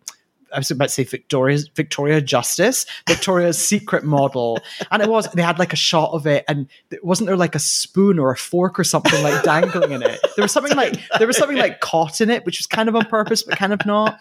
I 0.53 0.57
was 0.59 0.71
about 0.71 0.85
to 0.85 0.93
say 0.93 1.03
Victoria's 1.03 1.67
Victoria 1.67 2.21
Justice, 2.21 2.85
Victoria's 3.07 3.57
Secret 3.69 4.03
model, 4.03 4.59
and 4.91 5.01
it 5.01 5.09
was. 5.09 5.27
They 5.31 5.41
had 5.41 5.59
like 5.59 5.73
a 5.73 5.77
shot 5.77 6.11
of 6.11 6.26
it, 6.27 6.45
and 6.47 6.67
th- 6.89 7.01
wasn't 7.03 7.27
there 7.27 7.38
like 7.38 7.55
a 7.55 7.59
spoon 7.59 8.19
or 8.19 8.31
a 8.31 8.38
fork 8.38 8.80
or 8.80 8.84
something 8.84 9.21
like 9.23 9.43
dangling 9.43 9.91
in 9.91 10.03
it? 10.03 10.19
There 10.35 10.43
was 10.43 10.51
something 10.51 10.76
like 10.76 10.95
there 11.17 11.27
was 11.27 11.38
something 11.38 11.57
like 11.57 11.80
caught 11.81 12.21
in 12.21 12.30
it, 12.30 12.45
which 12.45 12.59
was 12.59 12.67
kind 12.67 12.89
of 12.89 12.95
on 12.95 13.05
purpose, 13.05 13.43
but 13.43 13.57
kind 13.57 13.73
of 13.73 13.85
not. 13.85 14.19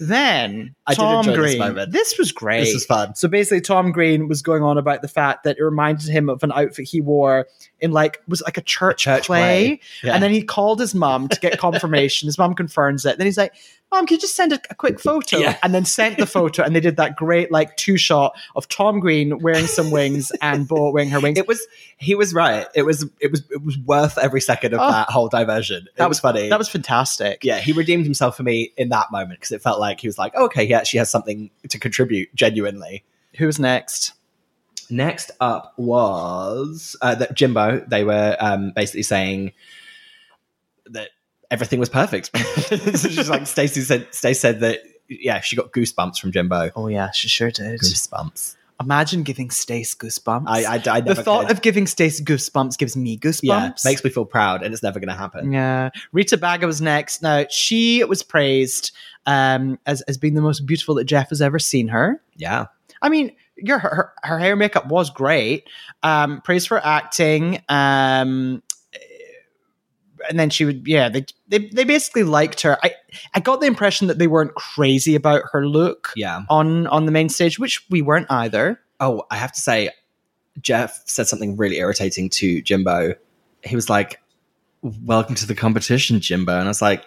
Then 0.00 0.74
I 0.86 0.94
did 0.94 1.00
Tom 1.00 1.26
this 1.26 1.36
Green, 1.36 1.58
moment. 1.58 1.92
this 1.92 2.18
was 2.18 2.32
great. 2.32 2.64
This 2.64 2.74
was 2.74 2.84
fun. 2.84 3.14
So 3.14 3.28
basically, 3.28 3.60
Tom 3.60 3.92
Green 3.92 4.26
was 4.28 4.42
going 4.42 4.62
on 4.62 4.76
about 4.76 5.02
the 5.02 5.08
fact 5.08 5.44
that 5.44 5.56
it 5.58 5.62
reminded 5.62 6.08
him 6.08 6.28
of 6.28 6.42
an 6.42 6.50
outfit 6.52 6.88
he 6.88 7.00
wore 7.00 7.46
in 7.80 7.92
like 7.92 8.20
was 8.26 8.42
like 8.42 8.58
a 8.58 8.62
church, 8.62 9.02
church 9.02 9.26
play, 9.26 9.78
play. 9.78 9.80
Yeah. 10.02 10.14
and 10.14 10.22
then 10.22 10.32
he 10.32 10.42
called 10.42 10.80
his 10.80 10.94
mum 10.94 11.28
to 11.28 11.38
get 11.38 11.58
confirmation. 11.58 12.26
his 12.26 12.38
mum 12.38 12.54
confirms 12.54 13.06
it. 13.06 13.18
Then 13.18 13.26
he's 13.26 13.38
like, 13.38 13.54
"Mom, 13.94 14.06
can 14.06 14.16
you 14.16 14.20
just 14.20 14.34
send 14.36 14.52
a, 14.52 14.60
a 14.70 14.74
quick 14.74 14.98
photo?" 15.00 15.38
Yeah. 15.38 15.56
And 15.62 15.74
then 15.74 15.84
sent 15.84 16.18
the 16.18 16.26
photo, 16.26 16.62
and 16.62 16.74
they 16.74 16.80
did 16.80 16.96
that 16.96 17.16
great 17.16 17.50
like 17.52 17.76
two 17.76 17.96
shot 17.96 18.34
of 18.56 18.68
Tom 18.68 19.00
Green 19.00 19.38
wearing 19.38 19.66
some 19.66 19.90
wings 19.90 20.32
and 20.42 20.66
Bo 20.68 20.90
wearing 20.90 21.10
her 21.10 21.20
wings. 21.20 21.38
It 21.38 21.46
was 21.48 21.66
he 21.96 22.14
was 22.14 22.34
right. 22.34 22.66
It 22.74 22.82
was 22.82 23.06
it 23.20 23.30
was 23.30 23.42
it 23.50 23.62
was 23.64 23.78
worth 23.78 24.18
every 24.18 24.40
second 24.40 24.74
of 24.74 24.80
Oh. 24.80 24.90
that 24.90 25.10
whole 25.10 25.28
diversion. 25.28 25.84
It 25.86 25.96
That 25.96 26.08
was 26.08 26.20
funny. 26.20 26.48
that 26.48 26.58
was 26.58 26.68
fantastic. 26.68 27.44
yeah, 27.44 27.58
he 27.60 27.72
redeemed 27.72 28.04
himself 28.04 28.36
for 28.36 28.42
me 28.42 28.72
in 28.76 28.88
that 28.90 29.10
moment 29.12 29.40
because 29.40 29.52
it 29.52 29.62
felt 29.62 29.78
like 29.80 30.00
he 30.00 30.08
was 30.08 30.18
like, 30.18 30.32
oh, 30.36 30.44
okay, 30.46 30.66
he 30.66 30.74
actually 30.74 30.98
has 30.98 31.10
something 31.10 31.50
to 31.68 31.78
contribute 31.78 32.34
genuinely. 32.34 33.04
Who's 33.38 33.58
next? 33.58 34.12
Next 34.90 35.30
up 35.40 35.72
was 35.78 36.94
uh, 37.00 37.14
that 37.14 37.34
Jimbo. 37.34 37.84
They 37.88 38.04
were 38.04 38.36
um, 38.38 38.72
basically 38.76 39.02
saying 39.02 39.52
that 40.86 41.08
everything 41.54 41.78
was 41.78 41.88
perfect. 41.88 42.36
so 42.36 43.08
she's 43.08 43.30
like 43.30 43.46
Stacey 43.46 43.80
said. 43.82 44.08
Stacey 44.10 44.34
said 44.40 44.60
that 44.60 44.80
yeah, 45.08 45.40
she 45.40 45.54
got 45.56 45.72
goosebumps 45.72 46.18
from 46.18 46.32
Jimbo. 46.32 46.70
Oh 46.74 46.88
yeah, 46.88 47.12
she 47.12 47.28
sure 47.28 47.50
did. 47.50 47.80
Goosebumps. 47.80 48.56
Imagine 48.80 49.22
giving 49.22 49.50
Stace 49.50 49.94
goosebumps. 49.94 50.46
I, 50.48 50.64
I, 50.64 50.96
I 50.96 51.00
the 51.00 51.14
thought 51.14 51.46
could. 51.46 51.52
of 51.52 51.62
giving 51.62 51.86
Stace 51.86 52.20
goosebumps 52.20 52.76
gives 52.76 52.96
me 52.96 53.16
goosebumps. 53.16 53.42
yeah 53.44 53.72
makes 53.84 54.02
me 54.02 54.10
feel 54.10 54.24
proud, 54.24 54.64
and 54.64 54.74
it's 54.74 54.82
never 54.82 54.98
going 54.98 55.08
to 55.08 55.14
happen. 55.14 55.52
Yeah, 55.52 55.90
Rita 56.12 56.36
Baga 56.36 56.66
was 56.66 56.80
next. 56.80 57.22
Now 57.22 57.46
she 57.48 58.02
was 58.02 58.24
praised 58.24 58.90
um, 59.26 59.78
as 59.86 60.02
as 60.02 60.18
being 60.18 60.34
the 60.34 60.42
most 60.42 60.66
beautiful 60.66 60.96
that 60.96 61.04
Jeff 61.04 61.28
has 61.28 61.40
ever 61.40 61.60
seen 61.60 61.88
her. 61.88 62.20
Yeah, 62.36 62.66
I 63.00 63.10
mean, 63.10 63.32
your 63.56 63.78
her, 63.78 63.88
her, 63.88 64.12
her 64.24 64.38
hair 64.40 64.56
makeup 64.56 64.88
was 64.88 65.08
great. 65.08 65.68
Um, 66.02 66.40
praised 66.40 66.66
for 66.66 66.84
acting. 66.84 67.62
Um, 67.68 68.62
and 70.28 70.38
then 70.38 70.50
she 70.50 70.64
would, 70.64 70.86
yeah, 70.86 71.08
they, 71.08 71.24
they 71.48 71.68
they 71.68 71.84
basically 71.84 72.24
liked 72.24 72.62
her. 72.62 72.78
I 72.82 72.94
I 73.34 73.40
got 73.40 73.60
the 73.60 73.66
impression 73.66 74.08
that 74.08 74.18
they 74.18 74.26
weren't 74.26 74.54
crazy 74.54 75.14
about 75.14 75.42
her 75.52 75.66
look 75.66 76.12
yeah. 76.16 76.42
on 76.48 76.86
on 76.88 77.06
the 77.06 77.12
main 77.12 77.28
stage, 77.28 77.58
which 77.58 77.84
we 77.90 78.02
weren't 78.02 78.30
either. 78.30 78.80
Oh, 79.00 79.24
I 79.30 79.36
have 79.36 79.52
to 79.52 79.60
say, 79.60 79.90
Jeff 80.60 81.02
said 81.06 81.26
something 81.26 81.56
really 81.56 81.78
irritating 81.78 82.30
to 82.30 82.62
Jimbo. 82.62 83.14
He 83.62 83.74
was 83.74 83.90
like, 83.90 84.20
"Welcome 84.82 85.34
to 85.36 85.46
the 85.46 85.54
competition, 85.54 86.20
Jimbo," 86.20 86.52
and 86.52 86.64
I 86.64 86.68
was 86.68 86.82
like, 86.82 87.04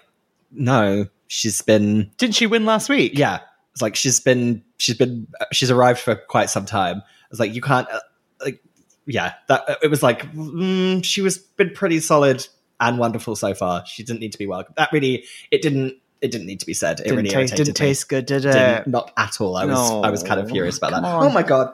"No, 0.51 1.07
she's 1.27 1.61
been 1.61 2.11
Didn't 2.17 2.35
she 2.35 2.47
win 2.47 2.65
last 2.65 2.89
week? 2.89 3.17
yeah." 3.17 3.39
It's 3.77 3.81
like 3.83 3.95
she's 3.95 4.19
been 4.19 4.63
she's 4.77 4.97
been 4.97 5.27
she's 5.51 5.69
arrived 5.69 5.99
for 5.99 6.15
quite 6.15 6.49
some 6.49 6.65
time. 6.65 6.97
I 6.97 7.27
was 7.29 7.39
like, 7.39 7.53
you 7.53 7.61
can't 7.61 7.87
uh, 7.91 7.99
like 8.43 8.59
yeah. 9.05 9.33
That 9.49 9.77
it 9.83 9.91
was 9.91 10.01
like 10.01 10.31
mm, 10.33 11.03
she 11.03 11.21
was 11.21 11.37
been 11.37 11.69
pretty 11.71 11.99
solid 11.99 12.47
and 12.79 12.97
wonderful 12.97 13.35
so 13.35 13.53
far. 13.53 13.85
She 13.85 14.03
didn't 14.03 14.19
need 14.19 14.31
to 14.33 14.37
be 14.37 14.47
welcome. 14.47 14.73
That 14.77 14.91
really 14.91 15.25
it 15.51 15.61
didn't 15.61 15.97
it 16.21 16.31
didn't 16.31 16.47
need 16.47 16.59
to 16.61 16.65
be 16.65 16.73
said. 16.73 16.99
It 16.99 17.03
didn't, 17.03 17.17
really 17.17 17.29
taste, 17.29 17.55
didn't 17.55 17.79
me. 17.79 17.85
taste 17.87 18.09
good, 18.09 18.25
did 18.25 18.45
it? 18.45 18.51
Didn't- 18.53 18.87
not 18.87 19.11
at 19.17 19.39
all. 19.39 19.55
I 19.55 19.65
was 19.65 19.89
No. 19.89 20.01
I 20.03 20.09
was 20.09 20.23
kind 20.23 20.39
of 20.39 20.49
furious 20.49 20.77
about 20.77 20.91
that. 20.91 21.03
On. 21.03 21.25
Oh 21.25 21.29
my 21.29 21.43
god. 21.43 21.73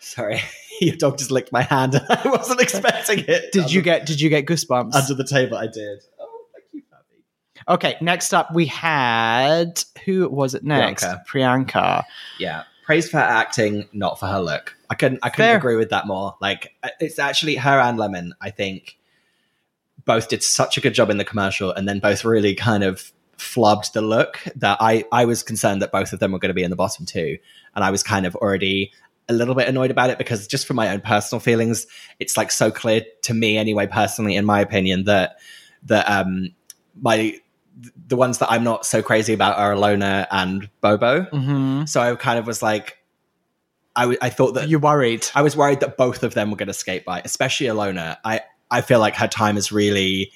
Sorry, 0.00 0.40
your 0.80 0.96
dog 0.96 1.18
just 1.18 1.30
licked 1.30 1.50
my 1.52 1.62
hand. 1.62 2.00
I 2.08 2.22
wasn't 2.28 2.60
expecting 2.60 3.24
it. 3.26 3.52
Did 3.52 3.72
you 3.72 3.82
get 3.82 4.06
did 4.06 4.20
you 4.20 4.28
get 4.28 4.46
goosebumps? 4.46 4.94
under 4.94 5.14
the 5.14 5.24
table? 5.24 5.56
I 5.56 5.66
did. 5.66 6.00
Oh, 6.20 6.44
thank 6.54 6.64
you, 6.72 6.82
Fabi. 6.82 7.74
Okay, 7.74 7.96
next 8.00 8.32
up 8.32 8.54
we 8.54 8.66
had 8.66 9.82
who 10.04 10.28
was 10.28 10.54
it 10.54 10.62
next? 10.62 11.04
Priyanka. 11.28 12.04
Yeah, 12.38 12.62
praise 12.84 13.10
for 13.10 13.16
her 13.16 13.24
acting, 13.24 13.88
not 13.92 14.20
for 14.20 14.26
her 14.26 14.38
look. 14.40 14.76
I 14.88 14.94
couldn't. 14.94 15.18
I 15.22 15.30
couldn't 15.30 15.48
Fair. 15.48 15.56
agree 15.56 15.76
with 15.76 15.90
that 15.90 16.06
more. 16.06 16.36
Like, 16.40 16.72
it's 17.00 17.18
actually 17.18 17.56
her 17.56 17.78
and 17.80 17.98
Lemon. 17.98 18.34
I 18.40 18.50
think 18.50 18.97
both 20.08 20.28
did 20.28 20.42
such 20.42 20.78
a 20.78 20.80
good 20.80 20.94
job 20.94 21.10
in 21.10 21.18
the 21.18 21.24
commercial 21.24 21.70
and 21.70 21.86
then 21.86 22.00
both 22.00 22.24
really 22.24 22.54
kind 22.54 22.82
of 22.82 23.12
flubbed 23.36 23.92
the 23.92 24.00
look 24.00 24.40
that 24.56 24.78
I, 24.80 25.04
I 25.12 25.26
was 25.26 25.42
concerned 25.42 25.82
that 25.82 25.92
both 25.92 26.12
of 26.12 26.18
them 26.18 26.32
were 26.32 26.38
going 26.38 26.48
to 26.48 26.54
be 26.54 26.64
in 26.64 26.70
the 26.70 26.76
bottom 26.76 27.06
two. 27.06 27.38
And 27.76 27.84
I 27.84 27.90
was 27.90 28.02
kind 28.02 28.26
of 28.26 28.34
already 28.34 28.90
a 29.28 29.34
little 29.34 29.54
bit 29.54 29.68
annoyed 29.68 29.90
about 29.90 30.08
it 30.08 30.16
because 30.16 30.46
just 30.46 30.66
from 30.66 30.76
my 30.76 30.88
own 30.88 31.02
personal 31.02 31.40
feelings, 31.40 31.86
it's 32.18 32.38
like 32.38 32.50
so 32.50 32.70
clear 32.70 33.02
to 33.22 33.34
me 33.34 33.58
anyway, 33.58 33.86
personally, 33.86 34.34
in 34.34 34.46
my 34.46 34.60
opinion, 34.60 35.04
that 35.04 35.36
that 35.84 36.08
um 36.08 36.48
my 37.00 37.38
the 38.08 38.16
ones 38.16 38.38
that 38.38 38.50
I'm 38.50 38.64
not 38.64 38.86
so 38.86 39.02
crazy 39.02 39.34
about 39.34 39.58
are 39.58 39.72
Ilona 39.72 40.26
and 40.30 40.68
Bobo. 40.80 41.26
Mm-hmm. 41.26 41.84
So 41.84 42.00
I 42.00 42.16
kind 42.16 42.38
of 42.38 42.46
was 42.46 42.62
like, 42.62 42.98
I, 43.94 44.02
w- 44.02 44.18
I 44.20 44.30
thought 44.30 44.54
that 44.54 44.68
You 44.68 44.80
worried? 44.80 45.26
I 45.34 45.42
was 45.42 45.56
worried 45.56 45.80
that 45.80 45.96
both 45.96 46.24
of 46.24 46.34
them 46.34 46.50
were 46.50 46.56
going 46.56 46.68
to 46.68 46.74
skate 46.74 47.04
by, 47.04 47.20
especially 47.24 47.66
Ilona. 47.66 48.16
I, 48.24 48.40
I 48.70 48.80
feel 48.80 49.00
like 49.00 49.14
her 49.16 49.28
time 49.28 49.56
is 49.56 49.72
really, 49.72 50.32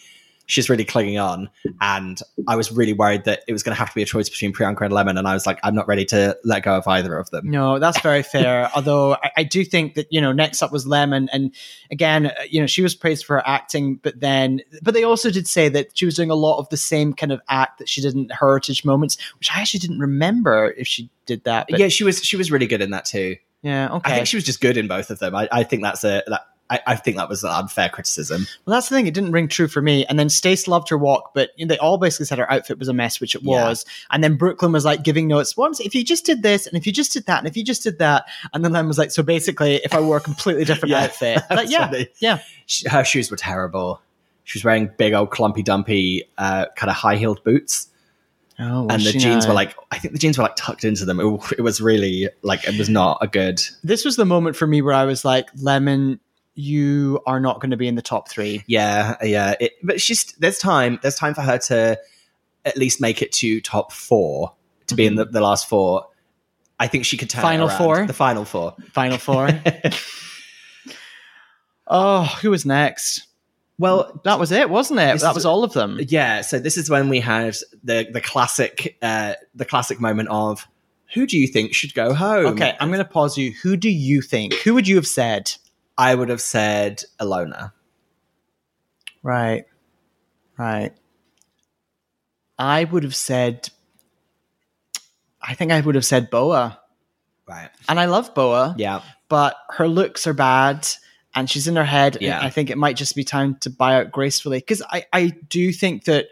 she's 0.46 0.68
really 0.68 0.84
clinging 0.84 1.18
on. 1.18 1.48
And 1.80 2.20
I 2.46 2.56
was 2.56 2.70
really 2.72 2.92
worried 2.92 3.24
that 3.24 3.42
it 3.48 3.52
was 3.52 3.62
going 3.62 3.74
to 3.74 3.78
have 3.78 3.88
to 3.88 3.94
be 3.94 4.02
a 4.02 4.06
choice 4.06 4.28
between 4.28 4.52
Priyanka 4.52 4.82
and 4.82 4.92
Lemon. 4.92 5.16
And 5.16 5.26
I 5.26 5.34
was 5.34 5.46
like, 5.46 5.58
I'm 5.62 5.74
not 5.74 5.88
ready 5.88 6.04
to 6.06 6.36
let 6.44 6.62
go 6.62 6.76
of 6.76 6.86
either 6.86 7.16
of 7.16 7.30
them. 7.30 7.50
No, 7.50 7.78
that's 7.78 8.00
very 8.00 8.22
fair. 8.22 8.70
Although 8.76 9.14
I, 9.14 9.30
I 9.38 9.42
do 9.44 9.64
think 9.64 9.94
that 9.94 10.06
you 10.10 10.20
know 10.20 10.32
next 10.32 10.62
up 10.62 10.72
was 10.72 10.86
Lemon, 10.86 11.28
and 11.32 11.54
again, 11.90 12.26
uh, 12.26 12.32
you 12.48 12.60
know 12.60 12.66
she 12.66 12.82
was 12.82 12.94
praised 12.94 13.24
for 13.24 13.36
her 13.36 13.46
acting, 13.46 13.96
but 13.96 14.20
then, 14.20 14.60
but 14.82 14.94
they 14.94 15.04
also 15.04 15.30
did 15.30 15.46
say 15.46 15.68
that 15.70 15.96
she 15.96 16.04
was 16.04 16.14
doing 16.14 16.30
a 16.30 16.34
lot 16.34 16.58
of 16.58 16.68
the 16.68 16.76
same 16.76 17.12
kind 17.12 17.32
of 17.32 17.40
act 17.48 17.78
that 17.78 17.88
she 17.88 18.00
did 18.00 18.14
in 18.14 18.28
Heritage 18.28 18.84
Moments, 18.84 19.16
which 19.38 19.50
I 19.54 19.60
actually 19.60 19.80
didn't 19.80 20.00
remember 20.00 20.74
if 20.76 20.86
she 20.86 21.08
did 21.26 21.44
that. 21.44 21.66
But 21.70 21.78
yeah, 21.78 21.88
she 21.88 22.04
was 22.04 22.22
she 22.22 22.36
was 22.36 22.50
really 22.50 22.66
good 22.66 22.82
in 22.82 22.90
that 22.90 23.04
too. 23.04 23.36
yeah, 23.62 23.88
okay. 23.94 24.12
I 24.12 24.14
think 24.16 24.26
she 24.26 24.36
was 24.36 24.44
just 24.44 24.60
good 24.60 24.76
in 24.76 24.88
both 24.88 25.10
of 25.10 25.18
them. 25.18 25.34
I, 25.34 25.48
I 25.50 25.64
think 25.64 25.82
that's 25.82 26.04
a 26.04 26.22
that 26.26 26.46
I, 26.72 26.80
I 26.92 26.96
think 26.96 27.16
that 27.18 27.28
was 27.28 27.44
an 27.44 27.50
unfair 27.50 27.88
criticism. 27.88 28.46
Well, 28.64 28.74
that's 28.74 28.88
the 28.88 28.96
thing; 28.96 29.06
it 29.06 29.14
didn't 29.14 29.32
ring 29.32 29.46
true 29.48 29.68
for 29.68 29.82
me. 29.82 30.04
And 30.06 30.18
then 30.18 30.28
Stace 30.28 30.66
loved 30.66 30.88
her 30.88 30.98
walk, 30.98 31.32
but 31.34 31.50
you 31.56 31.64
know, 31.66 31.68
they 31.74 31.78
all 31.78 31.98
basically 31.98 32.26
said 32.26 32.38
her 32.38 32.50
outfit 32.50 32.78
was 32.78 32.88
a 32.88 32.92
mess, 32.92 33.20
which 33.20 33.34
it 33.34 33.42
Yeah. 33.42 33.64
was. 33.68 33.84
And 34.10 34.24
then 34.24 34.36
Brooke 34.36 34.62
Lynn 34.62 34.72
was 34.72 34.84
like 34.84 35.02
giving 35.04 35.28
notes. 35.28 35.56
Once, 35.56 35.78
if 35.80 35.94
you 35.94 36.02
just 36.04 36.24
did 36.24 36.42
this, 36.42 36.66
and 36.66 36.76
if 36.76 36.86
you 36.86 36.92
just 36.92 37.12
did 37.12 37.26
that, 37.26 37.38
and 37.38 37.46
if 37.46 37.56
you 37.56 37.64
just 37.64 37.82
did 37.82 37.98
that, 37.98 38.24
and 38.54 38.64
then 38.64 38.72
Lem 38.72 38.88
was 38.88 38.98
like, 38.98 39.10
so 39.10 39.22
basically, 39.22 39.76
if 39.84 39.94
I 39.94 40.00
wore 40.00 40.16
a 40.16 40.20
completely 40.20 40.64
different 40.64 40.90
Yeah. 40.92 41.04
outfit, 41.04 41.42
like, 41.50 41.70
yeah, 41.70 41.86
funny. 41.90 42.08
yeah. 42.20 42.38
Her 42.90 43.04
shoes 43.04 43.30
were 43.30 43.36
terrible. 43.36 44.00
She 44.44 44.58
was 44.58 44.64
wearing 44.64 44.90
big 44.98 45.12
old 45.12 45.30
clumpy 45.30 45.62
dumpy 45.62 46.24
uh, 46.38 46.66
kind 46.76 46.90
of 46.90 46.96
high 46.96 47.16
heeled 47.16 47.44
boots. 47.44 47.88
Oh, 48.58 48.86
and 48.90 49.02
the 49.02 49.12
jeans 49.12 49.46
were 49.46 49.54
like 49.54 49.74
I 49.90 49.98
think 49.98 50.12
the 50.12 50.18
jeans 50.20 50.36
were 50.36 50.42
like 50.44 50.56
tucked 50.56 50.84
into 50.84 51.04
them. 51.04 51.18
It, 51.20 51.52
it 51.58 51.62
was 51.62 51.80
really 51.80 52.28
like 52.42 52.66
it 52.68 52.76
was 52.78 52.88
not 52.88 53.18
a 53.20 53.26
good. 53.26 53.62
this 53.82 54.04
was 54.04 54.16
the 54.16 54.26
moment 54.26 54.56
for 54.56 54.66
me 54.66 54.82
where 54.82 54.94
I 54.94 55.04
was 55.04 55.24
like, 55.24 55.48
Lemon, 55.56 56.20
you 56.54 57.20
are 57.26 57.40
not 57.40 57.60
going 57.60 57.70
to 57.70 57.76
be 57.76 57.88
in 57.88 57.94
the 57.94 58.02
top 58.02 58.28
three. 58.28 58.64
Yeah, 58.66 59.16
yeah. 59.22 59.54
It, 59.60 59.72
but 59.82 60.00
she's 60.00 60.24
there's 60.38 60.58
time. 60.58 60.98
There's 61.02 61.14
time 61.14 61.34
for 61.34 61.42
her 61.42 61.58
to 61.58 61.98
at 62.64 62.76
least 62.76 63.00
make 63.00 63.22
it 63.22 63.32
to 63.32 63.60
top 63.60 63.92
four 63.92 64.52
to 64.86 64.94
be 64.94 65.06
in 65.06 65.16
the, 65.16 65.24
the 65.24 65.40
last 65.40 65.68
four. 65.68 66.06
I 66.78 66.86
think 66.88 67.04
she 67.04 67.16
could 67.16 67.30
turn 67.30 67.42
Final 67.42 67.68
four? 67.68 68.06
The 68.06 68.12
final 68.12 68.44
four. 68.44 68.74
Final 68.92 69.18
four. 69.18 69.48
oh, 71.86 72.24
who 72.42 72.50
was 72.50 72.66
next? 72.66 73.26
Well, 73.78 74.20
That 74.24 74.38
was 74.38 74.52
it, 74.52 74.70
wasn't 74.70 75.00
it? 75.00 75.20
That 75.20 75.34
was 75.34 75.46
all 75.46 75.64
of 75.64 75.72
them. 75.72 75.98
yeah. 76.08 76.42
So 76.42 76.58
this 76.58 76.76
is 76.76 76.90
when 76.90 77.08
we 77.08 77.20
had 77.20 77.56
the 77.82 78.06
the 78.12 78.20
classic 78.20 78.96
uh, 79.02 79.34
the 79.54 79.64
classic 79.64 80.00
moment 80.00 80.28
of 80.28 80.66
who 81.14 81.26
do 81.26 81.38
you 81.38 81.46
think 81.46 81.74
should 81.74 81.94
go 81.94 82.14
home? 82.14 82.46
Okay, 82.54 82.74
I'm 82.80 82.88
going 82.88 83.04
to 83.04 83.10
pause 83.10 83.36
you. 83.36 83.52
Who 83.62 83.76
do 83.76 83.90
you 83.90 84.22
think? 84.22 84.54
Who 84.54 84.74
would 84.74 84.88
you 84.88 84.96
have 84.96 85.06
said? 85.06 85.52
I 86.02 86.14
would 86.14 86.28
have 86.28 86.40
said 86.40 87.02
Ilona. 87.20 87.72
Right. 89.22 89.64
Right. 90.58 90.92
I 92.58 92.84
would 92.84 93.04
have 93.04 93.14
said 93.16 93.68
I 95.40 95.54
think 95.54 95.72
I 95.72 95.80
would 95.80 95.94
have 95.96 96.04
said 96.04 96.30
Boa. 96.30 96.78
Right. 97.48 97.70
And 97.88 97.98
I 97.98 98.04
love 98.06 98.34
Boa, 98.34 98.74
Yeah. 98.78 99.02
but 99.28 99.56
her 99.70 99.88
looks 99.88 100.26
are 100.26 100.32
bad 100.34 100.86
and 101.34 101.50
she's 101.50 101.66
in 101.66 101.76
her 101.76 101.84
head. 101.84 102.18
Yeah. 102.20 102.40
I 102.40 102.50
think 102.50 102.70
it 102.70 102.78
might 102.78 102.96
just 102.96 103.16
be 103.16 103.24
time 103.24 103.56
to 103.60 103.70
buy 103.70 103.96
out 103.96 104.12
gracefully. 104.12 104.58
Because 104.58 104.82
I, 104.88 105.06
I 105.12 105.28
do 105.48 105.72
think 105.72 106.04
that 106.04 106.26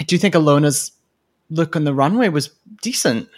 I 0.00 0.04
do 0.04 0.18
think 0.18 0.34
Ilona's 0.34 0.92
look 1.50 1.76
on 1.76 1.84
the 1.84 1.94
runway 1.94 2.28
was 2.28 2.50
decent. 2.82 3.28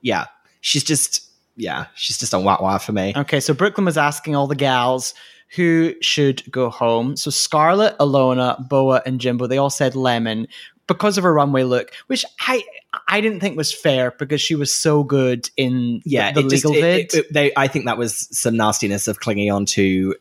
Yeah. 0.00 0.26
She's 0.60 0.84
just 0.84 1.29
yeah. 1.60 1.86
She's 1.94 2.18
just 2.18 2.34
on 2.34 2.42
wah 2.44 2.58
wah 2.60 2.78
for 2.78 2.92
me. 2.92 3.12
Okay, 3.16 3.40
so 3.40 3.54
Brooke 3.54 3.78
Lynn 3.78 3.84
was 3.84 3.98
asking 3.98 4.34
all 4.34 4.46
the 4.46 4.56
gals 4.56 5.14
who 5.56 5.94
should 6.00 6.48
go 6.50 6.70
home. 6.70 7.16
So 7.16 7.30
Scarlett, 7.30 7.98
Ilona, 7.98 8.68
Boa, 8.68 9.02
and 9.04 9.20
Jimbo, 9.20 9.46
they 9.46 9.58
all 9.58 9.70
said 9.70 9.94
Lemon 9.96 10.46
because 10.86 11.18
of 11.18 11.24
her 11.24 11.32
runway 11.32 11.62
look, 11.62 11.92
which 12.08 12.24
I 12.40 12.62
I 13.08 13.20
didn't 13.20 13.40
think 13.40 13.56
was 13.56 13.72
fair 13.72 14.10
because 14.12 14.40
she 14.40 14.54
was 14.56 14.72
so 14.72 15.04
good 15.04 15.48
in 15.56 16.02
yeah, 16.04 16.32
the, 16.32 16.42
the 16.42 16.48
just- 16.50 16.64
legal 16.64 16.76
it- 16.76 16.80
vid. 16.80 17.00
it- 17.00 17.14
it- 17.14 17.32
they, 17.32 17.52
I 17.56 17.68
think 17.68 17.84
that 17.86 17.98
was 17.98 18.28
some 18.36 18.56
nastiness 18.56 19.06
of 19.08 19.20
clinging 19.20 19.50
on 19.52 19.66
to 19.66 20.14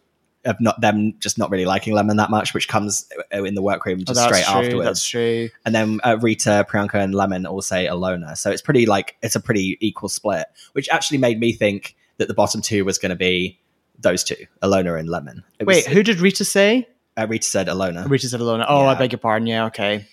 of 0.45 0.55
not 0.61 0.79
them 0.81 1.13
just 1.19 1.37
not 1.37 1.49
really 1.51 1.65
liking 1.65 1.93
Lemon 1.93 2.17
that 2.17 2.29
much, 2.29 2.53
which 2.53 2.67
comes 2.67 3.07
uh, 3.33 3.43
in 3.43 3.55
the 3.55 3.61
workroom 3.61 3.99
Oh, 4.01 4.03
just 4.05 4.15
that's 4.19 4.27
straight 4.37 4.45
true, 4.45 4.65
afterwards. 4.65 4.85
That's 4.87 5.07
true. 5.07 5.49
And 5.65 5.75
then 5.75 5.99
uh, 6.03 6.17
Rita, 6.21 6.65
Priyanka, 6.69 6.95
and 6.95 7.13
Lemon 7.13 7.45
all 7.45 7.61
say 7.61 7.87
Ilona. 7.87 8.37
So 8.37 8.49
it's 8.49 8.61
pretty 8.61 8.85
like 8.85 9.17
it's 9.21 9.35
a 9.35 9.39
pretty 9.41 9.77
equal 9.81 10.09
split, 10.09 10.45
which 10.73 10.87
actually 10.89 11.17
made 11.17 11.39
me 11.39 11.51
think 11.51 11.95
that 12.17 12.27
the 12.27 12.33
bottom 12.33 12.61
two 12.61 12.85
was 12.85 12.97
going 12.97 13.09
to 13.09 13.15
be 13.15 13.59
those 13.99 14.23
two, 14.23 14.45
Ilona 14.63 14.97
and 14.99 15.09
Lemon. 15.09 15.43
It 15.59 15.67
was- 15.67 15.75
Wait, 15.77 15.87
who 15.87 16.03
did 16.03 16.19
Rita 16.21 16.45
say? 16.45 16.87
uh, 17.17 17.27
Rita 17.27 17.45
said 17.47 17.67
Ilona, 17.67 18.09
Rita 18.09 18.29
said 18.29 18.39
Ilona. 18.39 18.65
Oh, 18.67 18.85
I 18.85 18.95
beg 18.95 19.11
your 19.11 19.19
pardon. 19.19 19.45
Yeah, 19.47 19.65
okay. 19.65 20.07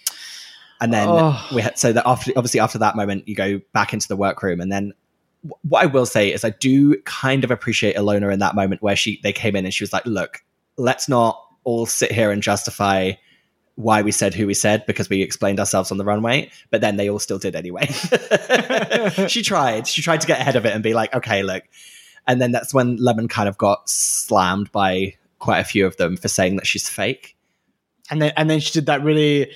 and 0.81 0.93
then 0.93 1.07
Oh. 1.09 1.48
we 1.55 1.62
had 1.62 1.78
so 1.78 1.93
that 1.93 2.03
after 2.07 2.32
obviously 2.36 2.59
after 2.61 2.78
that 2.78 2.97
moment 2.97 3.28
you 3.28 3.35
go 3.36 3.61
back 3.73 3.93
into 3.93 4.09
the 4.09 4.16
workroom, 4.16 4.61
and 4.61 4.73
then 4.73 4.93
what 5.62 5.82
I 5.82 5.86
will 5.86 6.06
say 6.06 6.32
is 6.32 6.44
I 6.44 6.51
do 6.51 7.01
kind 7.02 7.44
of 7.44 7.51
appreciate 7.51 7.97
Ilona 7.97 8.32
in 8.32 8.39
that 8.40 8.55
moment 8.55 8.82
where 8.82 8.97
she 8.97 9.20
they 9.23 9.32
came 9.32 9.56
in 9.56 9.64
and 9.64 9.73
she 9.73 9.85
was 9.85 9.93
like, 9.93 10.06
look, 10.06 10.43
let's 10.77 11.09
not 11.09 11.43
all 11.64 11.86
sit 11.86 12.12
here 12.12 12.31
and 12.31 12.43
justify 12.43 13.12
why 13.77 14.01
we 14.01 14.10
said 14.10 14.35
who 14.35 14.47
we 14.47 14.55
said 14.55 14.85
because 14.86 15.09
we 15.10 15.23
explained 15.23 15.60
ourselves 15.60 15.90
on 15.90 15.98
the 15.98 16.05
runway, 16.05 16.51
but 16.70 16.81
then 16.81 16.97
they 16.97 17.10
all 17.10 17.18
still 17.18 17.39
did 17.39 17.55
anyway. 17.55 17.86
she 19.28 19.43
tried. 19.43 19.86
She 19.86 20.01
tried 20.01 20.23
to 20.23 20.27
get 20.27 20.40
ahead 20.40 20.56
of 20.56 20.64
it 20.64 20.73
and 20.73 20.82
be 20.82 20.94
like, 20.94 21.14
okay, 21.14 21.43
look. 21.43 21.62
And 22.27 22.40
then 22.40 22.52
that's 22.52 22.73
when 22.73 22.97
Lemon 22.97 23.28
kind 23.28 23.48
of 23.48 23.59
got 23.59 23.89
slammed 23.89 24.73
by 24.73 25.14
quite 25.39 25.59
a 25.59 25.64
few 25.64 25.86
of 25.86 25.97
them 25.98 26.16
for 26.16 26.28
saying 26.28 26.56
that 26.56 26.66
she's 26.66 26.89
fake. 26.89 27.36
And 28.10 28.23
then 28.23 28.32
and 28.36 28.48
then 28.48 28.60
she 28.60 28.73
did 28.73 28.86
that 28.86 29.02
really 29.02 29.51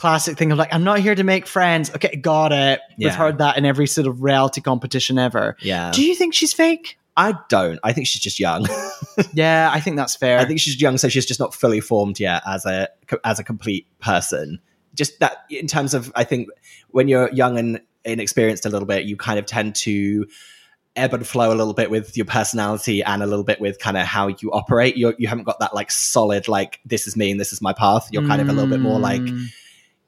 classic 0.00 0.38
thing 0.38 0.50
of 0.50 0.58
like, 0.58 0.72
I'm 0.72 0.82
not 0.84 0.98
here 1.00 1.14
to 1.14 1.22
make 1.24 1.46
friends. 1.46 1.90
Okay, 1.94 2.16
got 2.16 2.52
it. 2.52 2.80
We've 2.98 3.14
heard 3.14 3.38
that 3.38 3.58
in 3.58 3.64
every 3.66 3.86
sort 3.86 4.06
of 4.06 4.22
reality 4.22 4.60
competition 4.60 5.18
ever. 5.18 5.56
Yeah. 5.60 5.90
Do 5.92 6.02
you 6.04 6.14
think 6.14 6.34
she's 6.34 6.52
fake? 6.52 6.98
I 7.16 7.34
don't. 7.48 7.78
I 7.82 7.92
think 7.92 8.06
she's 8.06 8.22
just 8.22 8.40
young. 8.40 8.66
Yeah, 9.34 9.70
I 9.72 9.80
think 9.80 9.96
that's 9.96 10.16
fair. 10.16 10.38
I 10.38 10.44
think 10.46 10.60
she's 10.60 10.80
young, 10.80 10.96
so 10.96 11.08
she's 11.08 11.26
just 11.26 11.40
not 11.40 11.52
fully 11.52 11.80
formed 11.80 12.18
yet 12.18 12.42
as 12.46 12.64
a 12.64 12.88
as 13.24 13.38
a 13.38 13.44
complete 13.44 13.86
person. 14.00 14.60
Just 14.94 15.20
that 15.20 15.44
in 15.50 15.66
terms 15.66 15.92
of, 15.94 16.10
I 16.14 16.24
think 16.24 16.48
when 16.90 17.06
you're 17.08 17.30
young 17.32 17.58
and 17.58 17.80
inexperienced 18.04 18.64
a 18.64 18.70
little 18.70 18.86
bit, 18.86 19.04
you 19.04 19.16
kind 19.16 19.38
of 19.38 19.44
tend 19.46 19.74
to 19.76 20.26
ebb 20.96 21.12
and 21.12 21.26
flow 21.26 21.52
a 21.52 21.56
little 21.56 21.74
bit 21.74 21.90
with 21.90 22.16
your 22.16 22.26
personality 22.26 23.02
and 23.02 23.22
a 23.22 23.26
little 23.26 23.44
bit 23.44 23.60
with 23.60 23.78
kind 23.78 23.96
of 23.96 24.06
how 24.06 24.28
you 24.28 24.50
operate. 24.52 24.96
You 24.96 25.14
you 25.18 25.28
haven't 25.28 25.44
got 25.44 25.58
that 25.60 25.74
like 25.74 25.90
solid 25.90 26.48
like 26.48 26.80
this 26.86 27.06
is 27.06 27.16
me 27.16 27.30
and 27.30 27.38
this 27.40 27.52
is 27.52 27.60
my 27.60 27.72
path. 27.74 28.08
You're 28.10 28.26
kind 28.26 28.40
of 28.40 28.48
a 28.48 28.52
little 28.52 28.70
bit 28.70 28.80
more 28.80 28.98
like 28.98 29.20
Mm. 29.20 29.46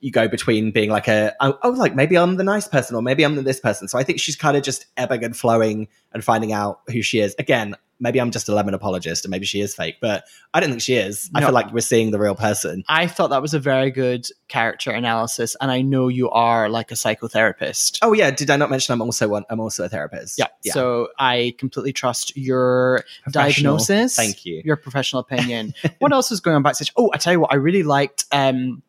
You 0.03 0.11
go 0.11 0.27
between 0.29 0.73
being 0.73 0.91
like 0.91 1.09
a 1.09 1.35
oh, 1.41 1.57
oh 1.63 1.71
like 1.71 1.95
maybe 1.95 2.19
I'm 2.19 2.37
the 2.37 2.45
nice 2.45 2.67
person 2.67 2.97
or 2.97 3.03
maybe 3.03 3.25
I'm 3.25 3.37
the 3.37 3.43
this 3.43 3.61
person. 3.61 3.87
So 3.87 3.99
I 3.99 4.03
think 4.03 4.19
she's 4.21 4.37
kind 4.37 4.57
of 4.57 4.65
just 4.65 4.87
ebbing 4.97 5.25
and 5.25 5.35
flowing 5.35 5.89
and 6.13 6.23
finding 6.25 6.53
out 6.53 6.81
who 6.89 7.03
she 7.03 7.21
is. 7.21 7.37
Again, 7.39 7.77
maybe 8.01 8.21
I'm 8.21 8.33
just 8.33 8.49
a 8.49 8.55
lemon 8.55 8.75
apologist 8.75 9.25
and 9.25 9.31
maybe 9.31 9.47
she 9.47 9.61
is 9.61 9.77
fake, 9.77 9.99
but 10.01 10.25
I 10.53 10.59
don't 10.59 10.71
think 10.71 10.83
she 10.83 10.95
is. 10.95 11.31
I 11.37 11.41
feel 11.41 11.53
like 11.53 11.73
we're 11.73 11.81
seeing 11.81 12.11
the 12.11 12.19
real 12.19 12.35
person. 12.35 12.83
I 12.89 13.07
thought 13.07 13.31
that 13.31 13.41
was 13.41 13.55
a 13.55 13.61
very 13.61 13.93
good 13.93 14.27
character 14.49 14.91
analysis, 14.91 15.57
and 15.61 15.71
I 15.71 15.83
know 15.83 16.09
you 16.09 16.29
are 16.31 16.69
like 16.69 16.91
a 16.91 16.95
psychotherapist. 16.95 18.01
Oh 18.03 18.13
yeah, 18.13 18.33
did 18.33 18.51
I 18.51 18.57
not 18.57 18.71
mention 18.71 18.93
I'm 18.93 19.01
also 19.01 19.29
one 19.29 19.45
I'm 19.49 19.61
also 19.61 19.85
a 19.85 19.89
therapist. 19.89 20.37
yeah. 20.37 20.49
yeah. 20.65 20.73
So 20.73 21.09
I 21.17 21.55
completely 21.59 21.93
trust 21.93 22.37
your 22.37 23.05
diagnosis. 23.31 24.17
Thank 24.17 24.45
you. 24.45 24.63
Your 24.65 24.77
professional 24.77 25.21
opinion. 25.21 25.75
what 26.01 26.13
else 26.13 26.31
was 26.31 26.41
going 26.41 26.57
on 26.57 26.65
backstage? 26.65 26.93
Oh, 26.97 27.11
I 27.15 27.19
tell 27.19 27.33
you 27.33 27.41
what, 27.41 27.53
I 27.53 27.57
really 27.57 27.85
liked 27.85 28.25
um 28.33 28.83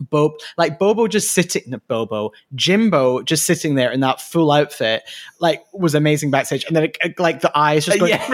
Bob 0.00 0.32
like 0.56 0.78
Bobo 0.78 1.06
just 1.06 1.32
sitting 1.32 1.74
Bobo, 1.86 2.32
Jimbo 2.54 3.22
just 3.22 3.44
sitting 3.44 3.74
there 3.74 3.92
in 3.92 4.00
that 4.00 4.20
full 4.20 4.50
outfit, 4.50 5.02
like 5.40 5.62
was 5.72 5.94
amazing 5.94 6.30
backstage. 6.30 6.64
And 6.64 6.74
then 6.74 6.84
it, 6.84 6.96
it- 7.02 7.18
like 7.20 7.40
the 7.40 7.52
eyes 7.56 7.84
just 7.84 7.96
going 8.00 8.10
Yeah. 8.12 8.26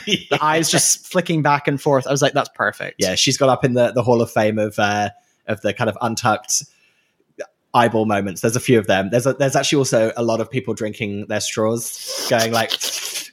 the 0.30 0.38
eyes 0.42 0.70
just 0.70 1.06
flicking 1.06 1.42
back 1.42 1.68
and 1.68 1.80
forth. 1.80 2.06
I 2.06 2.10
was 2.10 2.22
like, 2.22 2.32
that's 2.32 2.48
perfect. 2.54 2.96
Yeah, 2.98 3.14
she's 3.14 3.36
got 3.36 3.48
up 3.48 3.64
in 3.64 3.74
the, 3.74 3.92
the 3.92 4.02
Hall 4.02 4.22
of 4.22 4.30
Fame 4.30 4.58
of 4.58 4.78
uh, 4.78 5.10
of 5.46 5.60
the 5.60 5.74
kind 5.74 5.90
of 5.90 5.98
untucked 6.00 6.62
eyeball 7.74 8.06
moments. 8.06 8.40
There's 8.40 8.56
a 8.56 8.60
few 8.60 8.78
of 8.78 8.86
them. 8.86 9.10
There's 9.10 9.26
a, 9.26 9.32
there's 9.34 9.56
actually 9.56 9.78
also 9.78 10.12
a 10.16 10.22
lot 10.22 10.40
of 10.40 10.50
people 10.50 10.74
drinking 10.74 11.26
their 11.26 11.40
straws, 11.40 12.26
going 12.30 12.52
like 12.52 12.72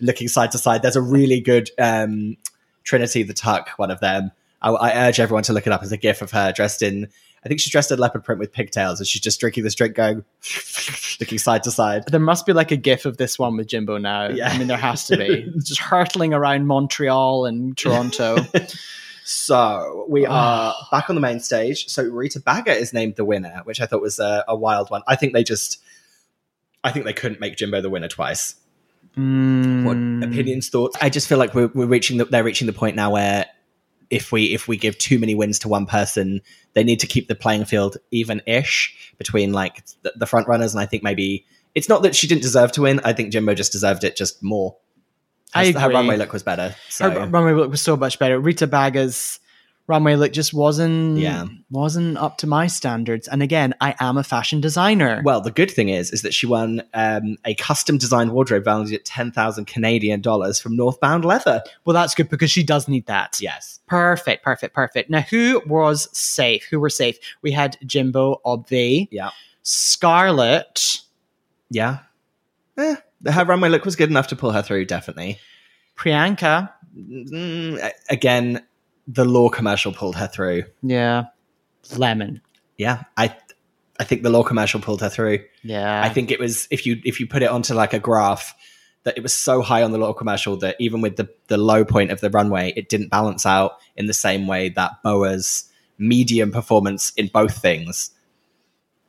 looking 0.01 0.27
side 0.27 0.51
to 0.51 0.57
side. 0.57 0.81
There's 0.81 0.95
a 0.95 1.01
really 1.01 1.41
good 1.41 1.69
um, 1.77 2.37
Trinity 2.83 3.23
the 3.23 3.33
Tuck, 3.33 3.69
one 3.77 3.91
of 3.91 3.99
them. 3.99 4.31
I, 4.61 4.71
I 4.71 5.07
urge 5.07 5.19
everyone 5.19 5.43
to 5.43 5.53
look 5.53 5.67
it 5.67 5.73
up 5.73 5.83
as 5.83 5.91
a 5.91 5.97
gif 5.97 6.21
of 6.21 6.31
her 6.31 6.51
dressed 6.51 6.81
in. 6.81 7.07
I 7.43 7.47
think 7.47 7.59
she's 7.59 7.71
dressed 7.71 7.91
in 7.91 7.99
leopard 7.99 8.23
print 8.23 8.39
with 8.39 8.51
pigtails, 8.51 8.99
and 8.99 9.07
she's 9.07 9.21
just 9.21 9.39
drinking 9.39 9.63
this 9.63 9.75
drink, 9.75 9.95
going 9.95 10.25
looking 11.19 11.37
side 11.37 11.63
to 11.63 11.71
side. 11.71 12.03
There 12.07 12.19
must 12.19 12.45
be 12.45 12.53
like 12.53 12.71
a 12.71 12.77
gif 12.77 13.05
of 13.05 13.17
this 13.17 13.39
one 13.39 13.55
with 13.55 13.67
Jimbo 13.67 13.97
now. 13.97 14.29
Yeah. 14.29 14.49
I 14.49 14.57
mean, 14.57 14.67
there 14.67 14.77
has 14.77 15.07
to 15.07 15.17
be. 15.17 15.51
just 15.57 15.79
hurtling 15.79 16.33
around 16.33 16.67
Montreal 16.67 17.45
and 17.45 17.77
Toronto. 17.77 18.37
So 19.31 20.07
we 20.09 20.25
are 20.25 20.73
back 20.89 21.07
on 21.07 21.15
the 21.15 21.21
main 21.21 21.39
stage. 21.39 21.87
So 21.87 22.01
Rita 22.01 22.39
Baga 22.39 22.75
is 22.75 22.93
named 22.93 23.15
the 23.15 23.23
winner, 23.23 23.61
which 23.63 23.79
I 23.79 23.85
thought 23.85 24.01
was 24.01 24.17
a, 24.17 24.43
a 24.47 24.55
wild 24.55 24.89
one. 24.89 25.03
I 25.05 25.15
think 25.15 25.33
they 25.33 25.43
just, 25.43 25.79
I 26.83 26.91
think 26.91 27.05
they 27.05 27.13
couldn't 27.13 27.39
make 27.39 27.55
Jimbo 27.55 27.79
the 27.81 27.91
winner 27.91 28.07
twice. 28.07 28.55
Mm. 29.15 29.83
What 29.83 30.27
opinions, 30.27 30.69
thoughts? 30.69 30.97
I 30.99 31.09
just 31.09 31.27
feel 31.27 31.37
like 31.37 31.53
we're, 31.53 31.67
we're 31.75 31.85
reaching 31.85 32.17
the, 32.17 32.25
they're 32.25 32.43
reaching 32.43 32.65
the 32.65 32.73
point 32.73 32.95
now 32.95 33.11
where 33.11 33.45
if 34.09 34.31
we 34.31 34.45
if 34.53 34.67
we 34.67 34.77
give 34.77 34.97
too 34.97 35.19
many 35.19 35.35
wins 35.35 35.59
to 35.59 35.67
one 35.67 35.85
person, 35.85 36.41
they 36.73 36.83
need 36.83 36.99
to 36.99 37.07
keep 37.07 37.27
the 37.27 37.35
playing 37.35 37.65
field 37.65 37.97
even-ish 38.11 39.13
between 39.17 39.53
like 39.53 39.83
the, 40.01 40.13
the 40.15 40.25
front 40.25 40.47
runners. 40.47 40.73
And 40.73 40.81
I 40.81 40.85
think 40.85 41.03
maybe 41.03 41.45
it's 41.75 41.89
not 41.89 42.03
that 42.03 42.15
she 42.15 42.27
didn't 42.27 42.41
deserve 42.41 42.71
to 42.73 42.81
win. 42.81 42.99
I 43.03 43.13
think 43.13 43.31
Jimbo 43.31 43.53
just 43.53 43.71
deserved 43.71 44.03
it 44.03 44.15
just 44.15 44.41
more. 44.41 44.75
I 45.53 45.71
Her- 45.71 45.79
Her 45.79 45.89
runway 45.89 46.17
look 46.17 46.33
was 46.33 46.43
better. 46.43 46.75
So 46.89 47.09
Her 47.09 47.27
runway 47.27 47.53
look 47.53 47.71
was 47.71 47.81
so 47.81 47.95
much 47.95 48.19
better. 48.19 48.39
Rita 48.39 48.67
Baga's 48.67 49.39
runway 49.89 50.15
look 50.15 50.31
just 50.31 50.53
wasn't 50.53 51.17
Yeah. 51.17 51.47
wasn't 51.71 52.17
up 52.17 52.37
to 52.37 52.47
my 52.47 52.67
standards. 52.67 53.27
And 53.27 53.43
again, 53.43 53.73
I 53.81 53.95
am 53.99 54.17
a 54.17 54.23
fashion 54.23 54.61
designer. 54.61 55.21
Well, 55.25 55.41
the 55.41 55.51
good 55.51 55.69
thing 55.71 55.89
is, 55.89 56.11
is 56.11 56.21
that 56.21 56.33
she 56.33 56.45
won 56.45 56.83
um, 56.93 57.37
a 57.43 57.55
custom 57.55 57.97
designed 57.97 58.31
wardrobe 58.31 58.63
valued 58.63 58.93
at 58.93 59.03
ten 59.03 59.31
thousand 59.31 59.65
Canadian 59.65 60.21
dollars 60.21 60.59
from 60.61 60.75
Northbound 60.77 61.25
Leather. 61.25 61.61
well, 61.83 61.93
that's 61.95 62.15
good 62.15 62.29
because 62.29 62.51
she 62.51 62.63
does 62.63 62.87
need 62.87 63.05
that. 63.07 63.39
Yes, 63.41 63.79
Perfect, 63.87 64.43
perfect, 64.43 64.73
perfect. 64.75 65.09
Now, 65.09 65.21
who 65.21 65.61
was 65.65 66.07
safe? 66.17 66.65
Who 66.69 66.79
were 66.79 66.91
safe? 66.91 67.17
We 67.41 67.51
had 67.51 67.75
Jimbo, 67.85 68.39
Obvi, 68.45 69.07
yeah, 69.11 69.31
Scarlett, 69.63 70.99
yeah. 71.71 71.99
Eh, 72.77 72.95
her 73.31 73.43
runway 73.45 73.69
look 73.69 73.83
was 73.85 73.95
good 73.95 74.09
enough 74.09 74.27
to 74.27 74.35
pull 74.35 74.51
her 74.51 74.61
through. 74.61 74.85
Definitely. 74.85 75.39
Priyanka. 75.97 76.71
Mm, 76.97 77.91
again, 78.09 78.63
the 79.09 79.25
law 79.25 79.49
commercial 79.49 79.91
pulled 79.91 80.15
her 80.15 80.27
through. 80.27 80.63
Yeah. 80.83 81.25
Lemon. 81.97 82.41
Yeah, 82.77 83.03
I, 83.17 83.35
I 83.99 84.03
think 84.03 84.23
the 84.23 84.29
law 84.29 84.43
commercial 84.43 84.79
pulled 84.79 85.01
her 85.01 85.09
through. 85.09 85.39
Yeah. 85.63 86.01
I 86.01 86.09
think 86.09 86.31
it 86.31 86.39
was 86.39 86.67
if 86.71 86.85
you 86.85 87.01
if 87.03 87.19
you 87.19 87.27
put 87.27 87.41
it 87.41 87.49
onto 87.49 87.73
like 87.73 87.93
a 87.93 87.99
graph 87.99 88.53
that 89.03 89.17
it 89.17 89.23
was 89.23 89.33
so 89.33 89.61
high 89.61 89.81
on 89.81 89.91
the 89.91 89.97
law 89.97 90.13
commercial 90.13 90.57
that 90.57 90.75
even 90.79 91.01
with 91.01 91.15
the 91.15 91.27
the 91.47 91.57
low 91.57 91.83
point 91.83 92.11
of 92.11 92.21
the 92.21 92.29
runway, 92.29 92.71
it 92.75 92.87
didn't 92.87 93.09
balance 93.09 93.45
out 93.45 93.77
in 93.95 94.05
the 94.05 94.13
same 94.13 94.47
way 94.47 94.69
that 94.69 95.01
Boa's 95.03 95.65
medium 95.97 96.51
performance 96.51 97.11
in 97.17 97.27
both 97.27 97.57
things. 97.57 98.11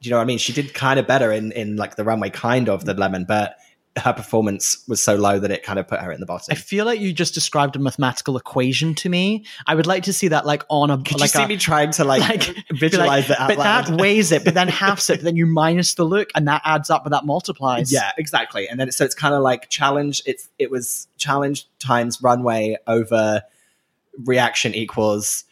Do 0.01 0.09
you 0.09 0.11
know 0.13 0.17
what 0.17 0.25
I 0.25 0.27
mean? 0.27 0.39
She 0.39 0.55
did 0.55 0.73
kind 0.73 0.99
of 0.99 1.07
better 1.07 1.31
in 1.31 1.53
in 1.53 1.77
like 1.77 1.97
the 1.97 2.05
runway, 2.05 2.31
kind 2.31 2.69
of 2.69 2.87
than 2.87 2.97
Lemon, 2.97 3.25
but 3.25 3.57
her 3.99 4.13
performance 4.13 4.85
was 4.87 5.03
so 5.03 5.17
low 5.17 5.39
that 5.41 5.51
it 5.51 5.65
kind 5.65 5.79
of 5.79 5.89
put 5.89 6.01
her 6.01 6.13
in 6.13 6.21
the 6.21 6.27
bottom. 6.27 6.47
I 6.53 6.55
feel 6.55 6.85
like 6.85 7.01
you 7.01 7.13
just 7.13 7.35
described 7.35 7.75
a 7.75 7.81
mathematical 7.81 8.37
equation 8.37 8.95
to 8.97 9.09
me. 9.09 9.45
I 9.67 9.75
would 9.75 9.87
like 9.87 10.05
to 10.05 10.13
see 10.13 10.29
that 10.29 10.47
like 10.47 10.65
on 10.69 10.91
a 10.91 10.99
Could 10.99 11.15
like 11.21 11.23
you 11.23 11.41
see 11.41 11.43
a, 11.43 11.49
me 11.49 11.57
trying 11.57 11.91
to 11.93 12.05
like, 12.05 12.23
like 12.23 12.57
visualize 12.73 13.29
like, 13.29 13.39
it 13.39 13.41
out 13.41 13.49
but 13.49 13.59
loud? 13.59 13.87
that 13.87 13.97
weighs 14.01 14.31
it, 14.31 14.45
but 14.45 14.55
then 14.55 14.69
halves 14.69 15.11
it, 15.11 15.17
but 15.17 15.25
then 15.25 15.37
you 15.37 15.47
minus 15.47 15.95
the 15.95 16.05
look, 16.05 16.31
and 16.37 16.47
that 16.47 16.63
adds 16.65 16.89
up, 16.89 17.03
but 17.05 17.11
that 17.11 17.25
multiplies. 17.25 17.93
Yeah, 17.93 18.13
exactly. 18.17 18.69
And 18.69 18.79
then 18.79 18.89
it, 18.89 18.95
so 18.95 19.05
it's 19.05 19.15
kind 19.15 19.35
of 19.35 19.43
like 19.43 19.69
challenge. 19.69 20.23
It's 20.25 20.49
it 20.59 20.71
was 20.71 21.09
challenge 21.19 21.69
times 21.81 22.23
runway 22.23 22.77
over 22.87 23.43
reaction 24.25 24.75
equals 24.75 25.45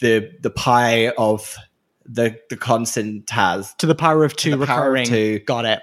the 0.00 0.30
the 0.40 0.50
pi 0.50 1.08
of 1.10 1.56
the 2.04 2.38
the 2.50 2.56
constant 2.56 3.30
has 3.30 3.72
To 3.74 3.86
the 3.86 3.94
power 3.94 4.24
of 4.24 4.36
two 4.36 4.56
the 4.56 4.66
power 4.66 4.88
of 4.88 4.92
recurring. 4.92 5.06
two. 5.06 5.38
Got 5.40 5.64
it. 5.64 5.80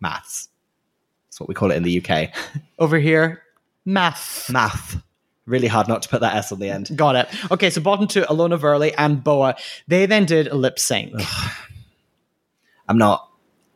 Maths. 0.00 0.48
That's 1.28 1.40
what 1.40 1.48
we 1.48 1.54
call 1.54 1.70
it 1.70 1.76
in 1.76 1.82
the 1.82 2.02
UK. 2.04 2.30
Over 2.78 2.98
here, 2.98 3.42
math. 3.84 4.50
Math. 4.50 5.02
Really 5.46 5.68
hard 5.68 5.86
not 5.86 6.02
to 6.02 6.08
put 6.08 6.22
that 6.22 6.34
S 6.34 6.50
on 6.50 6.58
the 6.58 6.68
end. 6.70 6.90
Got 6.96 7.14
it. 7.16 7.28
Okay, 7.52 7.70
so 7.70 7.80
bottom 7.80 8.08
two, 8.08 8.22
Ilona 8.22 8.58
Verley 8.58 8.92
and 8.98 9.22
Boa. 9.22 9.54
They 9.86 10.06
then 10.06 10.24
did 10.24 10.48
a 10.48 10.56
lip 10.56 10.78
sync. 10.78 11.12
I'm 12.88 12.98
not 12.98 13.28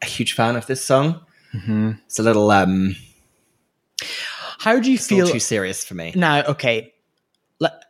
a 0.02 0.06
huge 0.06 0.32
fan 0.32 0.56
of 0.56 0.66
this 0.66 0.84
song. 0.84 1.20
It's 1.52 2.18
a 2.18 2.22
little 2.22 2.51
um 2.51 2.97
How 4.59 4.78
do 4.80 4.88
you 4.88 4.94
it's 4.97 5.06
feel 5.06 5.28
too 5.28 5.40
serious 5.40 5.84
for 5.84 5.94
me. 5.94 6.12
now? 6.16 6.42
Okay, 6.44 6.94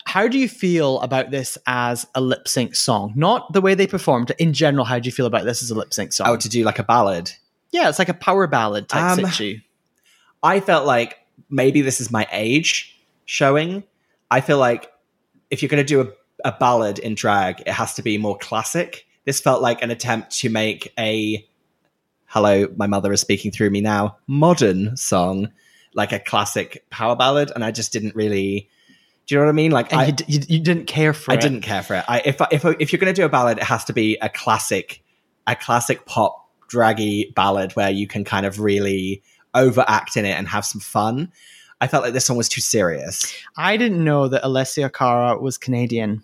how 0.07 0.27
do 0.27 0.39
you 0.39 0.49
feel 0.49 0.99
about 1.01 1.31
this 1.31 1.57
as 1.69 2.05
a 2.17 2.21
lip 2.21 2.49
sync 2.49 2.75
song? 2.75 3.13
Not 3.15 3.53
the 3.53 3.61
way 3.61 3.75
they 3.75 3.87
performed. 3.87 4.33
In 4.39 4.53
general, 4.53 4.85
how 4.85 4.99
do 4.99 5.07
you 5.07 5.13
feel 5.13 5.27
about 5.27 5.45
this 5.45 5.63
as 5.63 5.71
a 5.71 5.75
lip 5.75 5.95
sync 5.95 6.13
song? 6.13 6.27
Oh, 6.29 6.37
to 6.37 6.49
do 6.49 6.65
like 6.65 6.81
a 6.81 6.83
ballad. 6.83 7.31
Yeah, 7.73 7.89
it's 7.89 7.99
like 7.99 8.09
a 8.09 8.15
power 8.15 8.47
ballad 8.47 8.89
type 8.89 9.19
Um, 9.19 9.27
situ. 9.31 9.61
I 10.43 10.61
felt 10.61 10.87
like 10.87 11.19
maybe 11.49 11.83
this 11.83 12.01
is 12.01 12.11
my 12.11 12.27
age 12.33 12.99
showing. 13.25 13.85
I 14.31 14.41
feel 14.41 14.59
like 14.59 14.91
if 15.51 15.63
you're 15.63 15.69
going 15.69 15.85
to 15.85 15.87
do 15.87 16.01
a, 16.01 16.49
a 16.49 16.53
ballad 16.59 16.99
in 16.99 17.15
drag, 17.15 17.61
it 17.61 17.69
has 17.69 17.95
to 17.95 18.03
be 18.03 18.19
more 18.19 18.39
classic. 18.39 19.07
This 19.25 19.41
felt 19.41 19.61
like 19.63 19.83
an 19.83 19.91
attempt 19.91 20.39
to 20.41 20.49
make 20.49 20.93
a 20.99 21.47
hello, 22.27 22.69
my 22.77 22.87
mother 22.87 23.13
is 23.13 23.21
speaking 23.21 23.51
through 23.51 23.71
me 23.71 23.81
now 23.81 24.17
modern 24.27 24.97
song, 24.97 25.51
like 25.95 26.13
a 26.13 26.19
classic 26.21 26.85
power 26.91 27.17
ballad, 27.17 27.51
and 27.55 27.65
I 27.65 27.71
just 27.71 27.93
didn't 27.93 28.15
really. 28.15 28.69
Do 29.27 29.35
you 29.35 29.41
know 29.41 29.45
what 29.47 29.51
I 29.51 29.55
mean? 29.55 29.71
Like 29.71 29.93
I, 29.93 30.07
you, 30.07 30.13
d- 30.13 30.25
you, 30.49 30.61
didn't 30.61 30.87
care 30.87 31.13
for 31.13 31.31
I 31.31 31.35
it. 31.35 31.41
didn't 31.41 31.61
care 31.61 31.83
for 31.83 31.95
it. 31.95 32.05
I, 32.09 32.21
if 32.25 32.41
if 32.51 32.65
I- 32.65 32.75
if 32.81 32.93
you're 32.93 32.99
going 32.99 33.15
to 33.15 33.21
do 33.21 33.25
a 33.25 33.29
ballad, 33.29 33.59
it 33.59 33.65
has 33.65 33.85
to 33.85 33.93
be 33.93 34.17
a 34.21 34.29
classic, 34.29 35.03
a 35.47 35.55
classic 35.55 36.05
pop 36.07 36.40
draggy 36.71 37.33
ballad 37.35 37.73
where 37.73 37.91
you 37.91 38.07
can 38.07 38.25
kind 38.25 38.47
of 38.47 38.61
really 38.61 39.23
overact 39.55 40.17
in 40.17 40.25
it 40.25 40.31
and 40.39 40.49
have 40.49 40.65
some 40.65 40.81
fun. 40.81 41.31
I 41.81 41.87
felt 41.87 42.05
like 42.05 42.13
this 42.13 42.29
one 42.29 42.39
was 42.39 42.49
too 42.49 42.61
serious. 42.61 43.35
I 43.57 43.77
didn't 43.77 44.05
know 44.05 44.29
that 44.29 44.43
Alessia 44.43 44.93
Cara 44.93 45.39
was 45.39 45.59
Canadian, 45.59 46.23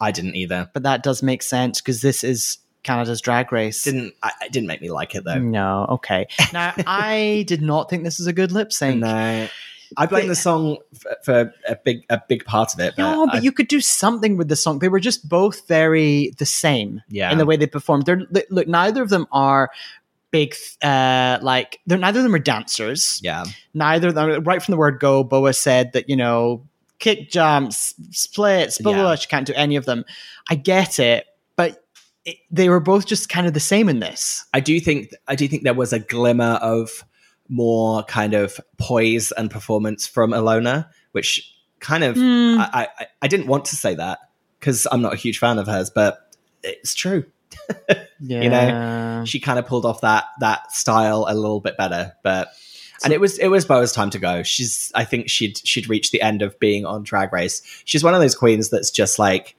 I 0.00 0.10
didn't 0.10 0.36
either. 0.36 0.70
but 0.72 0.82
that 0.82 1.02
does 1.02 1.22
make 1.22 1.42
sense 1.42 1.80
because 1.80 2.00
this 2.00 2.24
is 2.24 2.58
Canada's 2.82 3.20
Drag 3.20 3.50
Race. 3.52 3.82
Didn't 3.84 4.14
I, 4.22 4.30
it 4.42 4.52
didn't 4.52 4.68
make 4.68 4.80
me 4.82 4.90
like 4.90 5.14
it 5.14 5.24
though. 5.24 5.38
no, 5.38 5.86
okay. 5.90 6.26
Now 6.52 6.74
I 6.86 7.44
did 7.46 7.62
not 7.62 7.90
think 7.90 8.04
this 8.04 8.20
is 8.20 8.26
a 8.26 8.32
good 8.32 8.52
lip 8.52 8.72
sync. 8.72 9.00
No, 9.00 9.48
I 9.96 10.06
blame 10.06 10.28
the 10.28 10.34
song 10.34 10.78
for, 10.98 11.16
for 11.24 11.54
a 11.68 11.76
big 11.76 12.04
a 12.10 12.20
big 12.28 12.44
part 12.44 12.74
of 12.74 12.80
it. 12.80 12.94
But 12.96 13.02
No, 13.02 13.26
but 13.26 13.36
I- 13.36 13.40
you 13.40 13.52
could 13.52 13.68
do 13.68 13.80
something 13.80 14.36
with 14.36 14.48
the 14.48 14.56
song. 14.56 14.78
They 14.80 14.88
were 14.88 15.00
just 15.00 15.28
both 15.28 15.66
very 15.68 16.32
the 16.38 16.46
same 16.46 17.02
yeah, 17.08 17.30
in 17.32 17.38
the 17.38 17.46
way 17.46 17.56
they 17.56 17.66
performed. 17.66 18.06
They're 18.06 18.22
look, 18.50 18.68
neither 18.68 19.02
of 19.02 19.08
them 19.10 19.26
are 19.32 19.70
big. 20.30 20.54
Uh, 20.82 21.38
like 21.42 21.80
they're 21.86 21.98
neither 21.98 22.20
of 22.20 22.24
them 22.24 22.34
are 22.34 22.38
dancers. 22.38 23.20
yeah, 23.22 23.44
Neither 23.74 24.08
of 24.08 24.14
them. 24.14 24.42
Right 24.44 24.62
from 24.62 24.72
the 24.72 24.78
word 24.78 24.98
go, 25.00 25.24
Boa 25.24 25.52
said 25.52 25.92
that 25.92 26.08
you 26.08 26.16
know 26.16 26.66
kick 26.98 27.30
jumps, 27.30 27.94
splits, 28.10 28.78
blah. 28.78 28.92
Yeah. 28.92 29.02
blah. 29.02 29.14
She 29.16 29.28
can't 29.28 29.46
do 29.46 29.52
any 29.54 29.76
of 29.76 29.84
them. 29.84 30.04
I 30.48 30.54
get 30.54 30.98
it, 30.98 31.26
but 31.56 31.84
it, 32.24 32.36
they 32.50 32.68
were 32.68 32.80
both 32.80 33.06
just 33.06 33.28
kind 33.28 33.46
of 33.46 33.52
the 33.52 33.60
same 33.60 33.88
in 33.88 33.98
this. 34.00 34.44
I 34.54 34.60
do 34.60 34.78
think 34.80 35.10
I 35.28 35.34
do 35.36 35.46
think 35.48 35.62
there 35.64 35.74
was 35.74 35.92
a 35.92 35.98
glimmer 35.98 36.58
of 36.62 37.04
more 37.48 38.02
kind 38.04 38.34
of 38.34 38.60
poise 38.78 39.32
and 39.32 39.50
performance 39.50 40.06
from 40.06 40.30
Ilona, 40.30 40.88
which 41.12 41.54
kind 41.80 42.04
of 42.04 42.16
Hmm. 42.16 42.56
I, 42.58 42.88
I 42.98 43.06
I 43.22 43.28
didn't 43.28 43.46
want 43.46 43.66
to 43.66 43.76
say 43.76 43.94
that 43.94 44.18
because 44.58 44.86
I'm 44.90 45.02
not 45.02 45.12
a 45.12 45.16
huge 45.16 45.38
fan 45.38 45.58
of 45.58 45.66
hers, 45.66 45.90
but 45.90 46.34
it's 46.62 46.94
true. 46.94 47.24
Yeah. 47.88 48.04
You 48.20 48.48
know, 48.48 49.24
She 49.26 49.38
kind 49.38 49.58
of 49.58 49.66
pulled 49.66 49.84
off 49.84 50.00
that 50.00 50.24
that 50.40 50.72
style 50.72 51.26
a 51.28 51.34
little 51.34 51.60
bit 51.60 51.76
better, 51.76 52.14
but 52.22 52.48
and 53.04 53.12
it 53.12 53.20
was 53.20 53.38
it 53.38 53.48
was 53.48 53.66
Boa's 53.66 53.92
time 53.92 54.08
to 54.10 54.18
go. 54.18 54.42
She's 54.42 54.90
I 54.94 55.04
think 55.04 55.28
she'd 55.28 55.58
she'd 55.58 55.88
reached 55.90 56.10
the 56.12 56.22
end 56.22 56.40
of 56.40 56.58
being 56.58 56.86
on 56.86 57.02
Drag 57.02 57.32
Race. 57.32 57.60
She's 57.84 58.02
one 58.02 58.14
of 58.14 58.20
those 58.20 58.34
queens 58.34 58.70
that's 58.70 58.90
just 58.90 59.18
like 59.18 59.56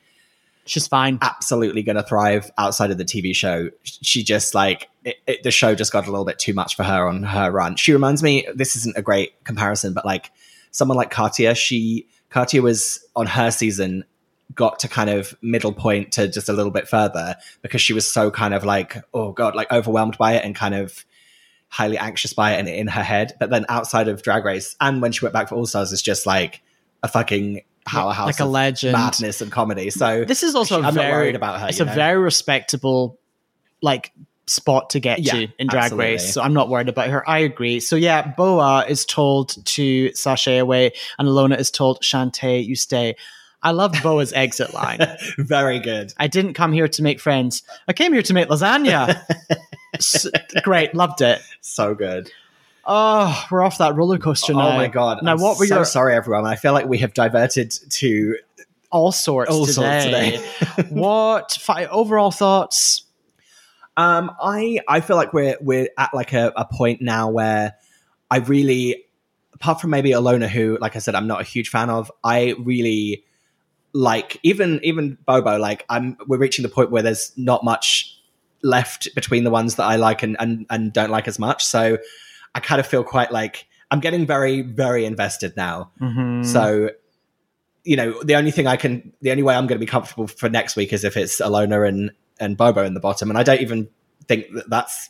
she's 0.65 0.87
fine. 0.87 1.19
absolutely 1.21 1.83
going 1.83 1.95
to 1.95 2.03
thrive 2.03 2.51
outside 2.57 2.91
of 2.91 2.97
the 2.97 3.05
TV 3.05 3.35
show. 3.35 3.69
She 3.83 4.23
just 4.23 4.55
like 4.55 4.89
it, 5.03 5.17
it, 5.27 5.43
the 5.43 5.51
show 5.51 5.75
just 5.75 5.91
got 5.91 6.07
a 6.07 6.11
little 6.11 6.25
bit 6.25 6.39
too 6.39 6.53
much 6.53 6.75
for 6.75 6.83
her 6.83 7.07
on 7.07 7.23
her 7.23 7.51
run. 7.51 7.75
She 7.75 7.93
reminds 7.93 8.23
me. 8.23 8.47
This 8.53 8.75
isn't 8.75 8.97
a 8.97 9.01
great 9.01 9.43
comparison, 9.43 9.93
but 9.93 10.05
like 10.05 10.31
someone 10.71 10.97
like 10.97 11.11
Katia, 11.11 11.55
she 11.55 12.07
Katia 12.29 12.61
was 12.61 13.05
on 13.15 13.27
her 13.27 13.51
season 13.51 14.03
got 14.53 14.79
to 14.79 14.87
kind 14.87 15.09
of 15.09 15.35
middle 15.41 15.73
point 15.73 16.13
to 16.13 16.27
just 16.27 16.49
a 16.49 16.53
little 16.53 16.71
bit 16.71 16.87
further 16.87 17.35
because 17.61 17.81
she 17.81 17.93
was 17.93 18.11
so 18.11 18.29
kind 18.29 18.53
of 18.53 18.63
like 18.63 18.95
oh 19.13 19.31
god 19.31 19.55
like 19.55 19.71
overwhelmed 19.71 20.17
by 20.19 20.33
it 20.33 20.45
and 20.45 20.55
kind 20.55 20.75
of 20.75 21.03
highly 21.67 21.97
anxious 21.97 22.31
by 22.31 22.53
it 22.53 22.59
and 22.59 22.69
in 22.69 22.87
her 22.87 23.01
head 23.01 23.33
but 23.39 23.49
then 23.49 23.65
outside 23.69 24.07
of 24.07 24.21
drag 24.21 24.45
race 24.45 24.75
and 24.79 25.01
when 25.01 25.11
she 25.11 25.25
went 25.25 25.33
back 25.33 25.49
for 25.49 25.55
all 25.55 25.65
stars 25.65 25.91
it's 25.91 26.01
just 26.01 26.27
like 26.27 26.61
a 27.01 27.07
fucking 27.07 27.61
powerhouse 27.85 28.25
like 28.27 28.39
a 28.39 28.45
legend. 28.45 28.93
madness 28.93 29.41
and 29.41 29.51
comedy 29.51 29.89
so 29.89 30.25
This 30.25 30.43
is 30.43 30.55
also 30.55 30.75
a 30.75 30.77
I'm 30.79 30.95
not 30.95 31.01
very 31.03 31.11
worried 31.13 31.35
about 31.35 31.59
her, 31.61 31.67
It's 31.69 31.79
a 31.79 31.85
know? 31.85 31.93
very 31.93 32.17
respectable 32.19 33.19
like 33.81 34.11
spot 34.47 34.91
to 34.91 34.99
get 34.99 35.19
Yeah, 35.19 35.33
to 35.33 35.47
in 35.59 35.67
Drag 35.67 35.85
absolutely. 35.85 36.11
Race. 36.13 36.33
So 36.33 36.41
I'm 36.41 36.53
not 36.53 36.69
worried 36.69 36.89
about 36.89 37.09
her. 37.09 37.27
I 37.27 37.39
agree. 37.39 37.79
So 37.79 37.95
yeah, 37.95 38.27
Boa 38.27 38.85
is 38.87 39.03
told 39.05 39.63
to 39.65 40.13
sashay 40.13 40.57
away, 40.59 40.91
and 41.17 41.27
Ilona 41.27 41.57
is 41.59 41.71
told 41.71 42.01
Shantay, 42.01 42.63
you 42.65 42.75
stay. 42.75 43.15
I 43.63 43.71
loved 43.71 44.01
Boa's 44.03 44.31
exit 44.33 44.71
line. 44.73 44.99
Very 45.39 45.79
good. 45.79 46.13
I 46.17 46.27
didn't 46.27 46.53
come 46.53 46.73
here 46.73 46.87
to 46.87 47.01
make 47.01 47.19
friends. 47.19 47.63
I 47.87 47.93
came 47.93 48.13
here 48.13 48.21
to 48.21 48.33
make 48.35 48.47
lasagna. 48.49 49.19
S- 49.95 50.27
great, 50.63 50.93
loved 50.93 51.21
it. 51.21 51.41
So 51.61 51.95
good. 51.95 52.31
Oh, 52.87 53.45
we're 53.49 53.63
off 53.63 53.79
that 53.79 53.95
roller 53.95 54.19
coaster 54.19 54.53
now. 54.53 54.69
Oh 54.69 54.77
my 54.77 54.87
god! 54.87 55.23
Now, 55.23 55.33
I'm 55.33 55.39
what 55.39 55.57
were 55.57 55.65
so 55.65 55.75
your 55.75 55.85
sorry, 55.85 56.13
everyone? 56.13 56.45
I 56.45 56.55
feel 56.55 56.73
like 56.73 56.85
we 56.85 56.99
have 56.99 57.13
diverted 57.13 57.71
to 57.89 58.37
all 58.91 59.11
sorts 59.11 59.51
all 59.51 59.65
today? 59.65 60.37
sorts 60.37 60.65
today. 60.77 60.87
what 60.89 61.53
fi- 61.53 61.87
overall 61.87 62.31
thoughts? 62.31 63.03
Um, 63.97 64.31
I 64.41 64.79
I 64.87 65.01
feel 65.01 65.15
like 65.15 65.33
we're 65.33 65.57
we're 65.61 65.89
at 65.97 66.13
like 66.13 66.33
a, 66.33 66.53
a 66.55 66.65
point 66.65 67.01
now 67.01 67.29
where 67.29 67.73
I 68.29 68.37
really, 68.37 69.05
apart 69.53 69.81
from 69.81 69.89
maybe 69.89 70.11
Ilona, 70.11 70.47
who 70.47 70.77
like 70.79 70.95
I 70.95 70.99
said, 70.99 71.15
I'm 71.15 71.27
not 71.27 71.41
a 71.41 71.45
huge 71.45 71.69
fan 71.69 71.89
of. 71.89 72.11
I 72.23 72.55
really 72.59 73.23
like 73.93 74.39
even 74.43 74.79
even 74.83 75.17
Bobo. 75.25 75.57
Like 75.57 75.85
I'm, 75.89 76.17
we're 76.27 76.37
reaching 76.37 76.63
the 76.63 76.69
point 76.69 76.91
where 76.91 77.01
there's 77.01 77.31
not 77.35 77.63
much 77.63 78.11
left 78.61 79.07
between 79.15 79.43
the 79.43 79.51
ones 79.51 79.75
that 79.75 79.85
I 79.85 79.95
like 79.95 80.21
and 80.21 80.35
and, 80.39 80.65
and 80.69 80.93
don't 80.93 81.09
like 81.09 81.27
as 81.27 81.39
much. 81.39 81.65
So 81.65 81.97
I 82.55 82.61
kind 82.61 82.79
of 82.79 82.87
feel 82.87 83.03
quite 83.03 83.31
like 83.31 83.67
I'm 83.91 83.99
getting 83.99 84.25
very 84.25 84.61
very 84.61 85.05
invested 85.05 85.55
now. 85.55 85.91
Mm-hmm. 86.01 86.43
So, 86.43 86.89
you 87.83 87.95
know, 87.95 88.23
the 88.23 88.35
only 88.35 88.51
thing 88.51 88.65
I 88.65 88.77
can, 88.77 89.13
the 89.21 89.29
only 89.29 89.43
way 89.43 89.53
I'm 89.53 89.67
going 89.67 89.77
to 89.77 89.85
be 89.85 89.89
comfortable 89.89 90.27
for 90.27 90.49
next 90.49 90.75
week 90.75 90.91
is 90.93 91.03
if 91.03 91.15
it's 91.17 91.39
Ilona 91.39 91.87
and 91.87 92.11
and 92.39 92.57
Bobo 92.57 92.83
in 92.83 92.93
the 92.93 92.99
bottom, 92.99 93.29
and 93.29 93.37
I 93.37 93.43
don't 93.43 93.61
even 93.61 93.89
think 94.27 94.47
that 94.53 94.69
that's 94.69 95.09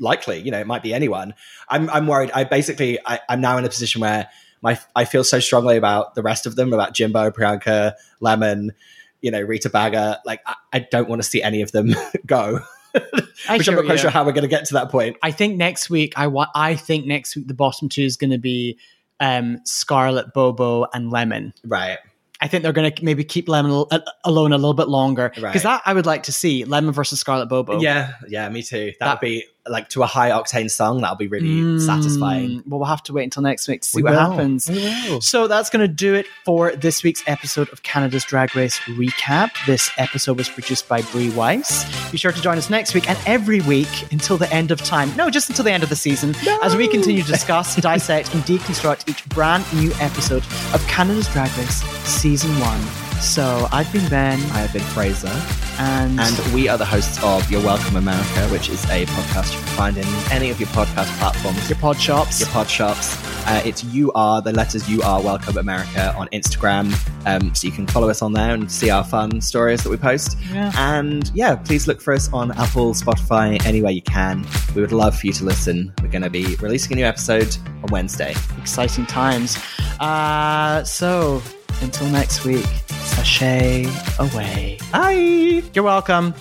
likely. 0.00 0.40
You 0.40 0.50
know, 0.50 0.60
it 0.60 0.66
might 0.66 0.82
be 0.82 0.94
anyone. 0.94 1.34
I'm 1.68 1.90
I'm 1.90 2.06
worried. 2.06 2.30
I 2.32 2.44
basically 2.44 2.98
I, 3.04 3.20
I'm 3.28 3.40
now 3.40 3.58
in 3.58 3.64
a 3.64 3.68
position 3.68 4.00
where 4.00 4.28
my 4.62 4.78
I 4.96 5.04
feel 5.04 5.24
so 5.24 5.40
strongly 5.40 5.76
about 5.76 6.14
the 6.14 6.22
rest 6.22 6.46
of 6.46 6.56
them, 6.56 6.72
about 6.72 6.94
Jimbo, 6.94 7.30
Priyanka, 7.30 7.94
Lemon, 8.20 8.72
you 9.20 9.30
know, 9.30 9.40
Rita 9.40 9.70
Baga. 9.70 10.20
Like 10.24 10.40
I, 10.46 10.54
I 10.72 10.78
don't 10.78 11.08
want 11.08 11.22
to 11.22 11.28
see 11.28 11.42
any 11.42 11.60
of 11.60 11.72
them 11.72 11.94
go. 12.26 12.60
I 13.48 13.56
Which 13.58 13.68
I'm 13.68 13.74
not 13.74 13.84
quite 13.86 14.00
sure 14.00 14.10
how 14.10 14.24
we're 14.24 14.32
going 14.32 14.42
to 14.42 14.48
get 14.48 14.64
to 14.66 14.74
that 14.74 14.90
point. 14.90 15.16
I 15.22 15.30
think 15.30 15.56
next 15.56 15.90
week 15.90 16.14
I 16.16 16.26
want. 16.28 16.50
I 16.54 16.74
think 16.76 17.06
next 17.06 17.36
week 17.36 17.48
the 17.48 17.54
bottom 17.54 17.88
two 17.88 18.02
is 18.02 18.16
going 18.16 18.30
to 18.30 18.38
be 18.38 18.78
um, 19.20 19.58
Scarlett, 19.64 20.32
Bobo, 20.32 20.86
and 20.94 21.10
Lemon. 21.10 21.52
Right. 21.64 21.98
I 22.40 22.48
think 22.48 22.62
they're 22.62 22.72
going 22.72 22.92
to 22.92 23.04
maybe 23.04 23.24
keep 23.24 23.48
Lemon 23.48 23.70
al- 23.70 23.88
alone 24.24 24.52
a 24.52 24.56
little 24.58 24.74
bit 24.74 24.88
longer 24.88 25.30
because 25.30 25.42
Right. 25.42 25.62
that 25.62 25.82
I 25.86 25.94
would 25.94 26.04
like 26.06 26.24
to 26.24 26.32
see 26.32 26.64
Lemon 26.64 26.92
versus 26.92 27.20
Scarlett 27.20 27.48
Bobo. 27.48 27.80
Yeah. 27.80 28.12
Yeah. 28.28 28.48
Me 28.48 28.62
too. 28.62 28.92
That, 28.98 29.06
That- 29.06 29.14
would 29.14 29.20
be 29.26 29.44
like 29.68 29.88
to 29.90 30.02
a 30.02 30.06
high 30.06 30.30
octane 30.30 30.70
song. 30.70 31.00
That'll 31.00 31.16
be 31.16 31.26
really 31.26 31.48
Mm, 31.48 31.80
satisfying. 31.80 32.62
Well, 32.66 32.80
we'll 32.80 32.88
have 32.88 33.02
to 33.04 33.12
wait 33.12 33.24
until 33.24 33.42
next 33.42 33.66
week 33.66 33.80
to 33.82 33.88
see 33.88 33.96
We 33.98 34.02
what 34.02 34.12
will. 34.12 34.30
happens. 34.32 34.68
We. 34.68 35.20
So 35.20 35.48
that's 35.48 35.70
going 35.70 35.80
to 35.80 35.88
do 35.92 36.14
it 36.14 36.26
for 36.44 36.72
this 36.76 37.02
week's 37.02 37.22
episode 37.26 37.68
of 37.72 37.82
Canada's 37.82 38.24
Drag 38.24 38.54
Race 38.54 38.78
Recap. 38.80 39.50
This 39.66 39.90
episode 39.96 40.36
was 40.36 40.48
produced 40.48 40.88
by 40.88 41.00
Brie 41.02 41.30
Weiss. 41.30 41.84
Be 42.10 42.18
sure 42.18 42.32
to 42.32 42.40
join 42.42 42.58
us 42.58 42.68
next 42.68 42.94
week 42.94 43.08
and 43.08 43.18
every 43.26 43.60
week 43.62 44.12
until 44.12 44.36
the 44.36 44.52
end 44.52 44.70
of 44.70 44.82
time. 44.82 45.14
No, 45.16 45.30
just 45.30 45.48
until 45.48 45.64
the 45.64 45.72
end 45.72 45.82
of 45.82 45.88
the 45.88 45.96
season, 45.96 46.34
as 46.62 46.76
we 46.76 46.86
continue 46.88 47.22
to 47.22 47.28
discuss, 47.30 47.76
dissect, 47.80 48.34
and 48.34 48.42
deconstruct 48.44 49.08
each 49.08 49.24
brand 49.30 49.64
new 49.74 49.92
episode 50.00 50.42
of 50.74 50.84
Canada's 50.88 51.28
Drag 51.28 51.50
Race 51.56 51.82
Season 52.06 52.50
1. 52.60 53.03
So 53.20 53.66
I've 53.72 53.90
been 53.92 54.06
Ben, 54.08 54.38
I 54.52 54.58
have 54.58 54.72
been 54.72 54.82
Frazer, 54.82 55.32
and, 55.78 56.20
and 56.20 56.54
we 56.54 56.68
are 56.68 56.76
the 56.78 56.84
hosts 56.84 57.22
of 57.24 57.50
You're 57.50 57.62
Welcome 57.64 57.96
America, 57.96 58.46
which 58.48 58.68
is 58.68 58.84
a 58.90 59.06
podcast 59.06 59.52
you 59.54 59.58
can 59.58 59.68
find 59.68 59.96
in 59.96 60.04
any 60.30 60.50
of 60.50 60.60
your 60.60 60.68
podcast 60.68 61.06
platforms, 61.18 61.68
your 61.68 61.78
pod 61.78 61.98
shops. 62.00 62.38
your 62.40 62.48
pod 62.50 62.68
shops. 62.68 63.16
Uh, 63.46 63.60
it's 63.64 63.82
You 63.84 64.12
Are, 64.12 64.40
the 64.40 64.52
letters 64.52 64.88
You 64.88 65.02
Are 65.02 65.20
Welcome 65.22 65.56
America 65.56 66.14
on 66.16 66.28
Instagram. 66.28 66.94
Um, 67.26 67.54
so 67.54 67.66
you 67.66 67.72
can 67.72 67.86
follow 67.86 68.08
us 68.08 68.22
on 68.22 68.32
there 68.34 68.54
and 68.54 68.70
see 68.70 68.90
our 68.90 69.02
fun 69.04 69.40
stories 69.40 69.82
that 69.82 69.90
we 69.90 69.96
post. 69.96 70.36
Yeah. 70.52 70.70
And 70.76 71.30
yeah, 71.34 71.56
please 71.56 71.88
look 71.88 72.00
for 72.00 72.12
us 72.14 72.32
on 72.32 72.52
Apple, 72.52 72.94
Spotify, 72.94 73.64
anywhere 73.66 73.90
you 73.92 74.02
can. 74.02 74.46
We 74.74 74.80
would 74.82 74.92
love 74.92 75.18
for 75.18 75.26
you 75.26 75.32
to 75.34 75.44
listen. 75.44 75.92
We're 76.02 76.08
going 76.08 76.22
to 76.22 76.30
be 76.30 76.54
releasing 76.56 76.92
a 76.92 76.96
new 76.96 77.04
episode 77.06 77.56
on 77.82 77.88
Wednesday. 77.90 78.34
exciting 78.58 79.06
times. 79.06 79.58
Uh, 79.98 80.84
so 80.84 81.42
until 81.82 82.08
next 82.08 82.44
week, 82.44 82.66
sashay 82.88 83.86
away. 84.18 84.78
Bye! 84.92 85.62
You're 85.74 85.84
welcome. 85.84 86.34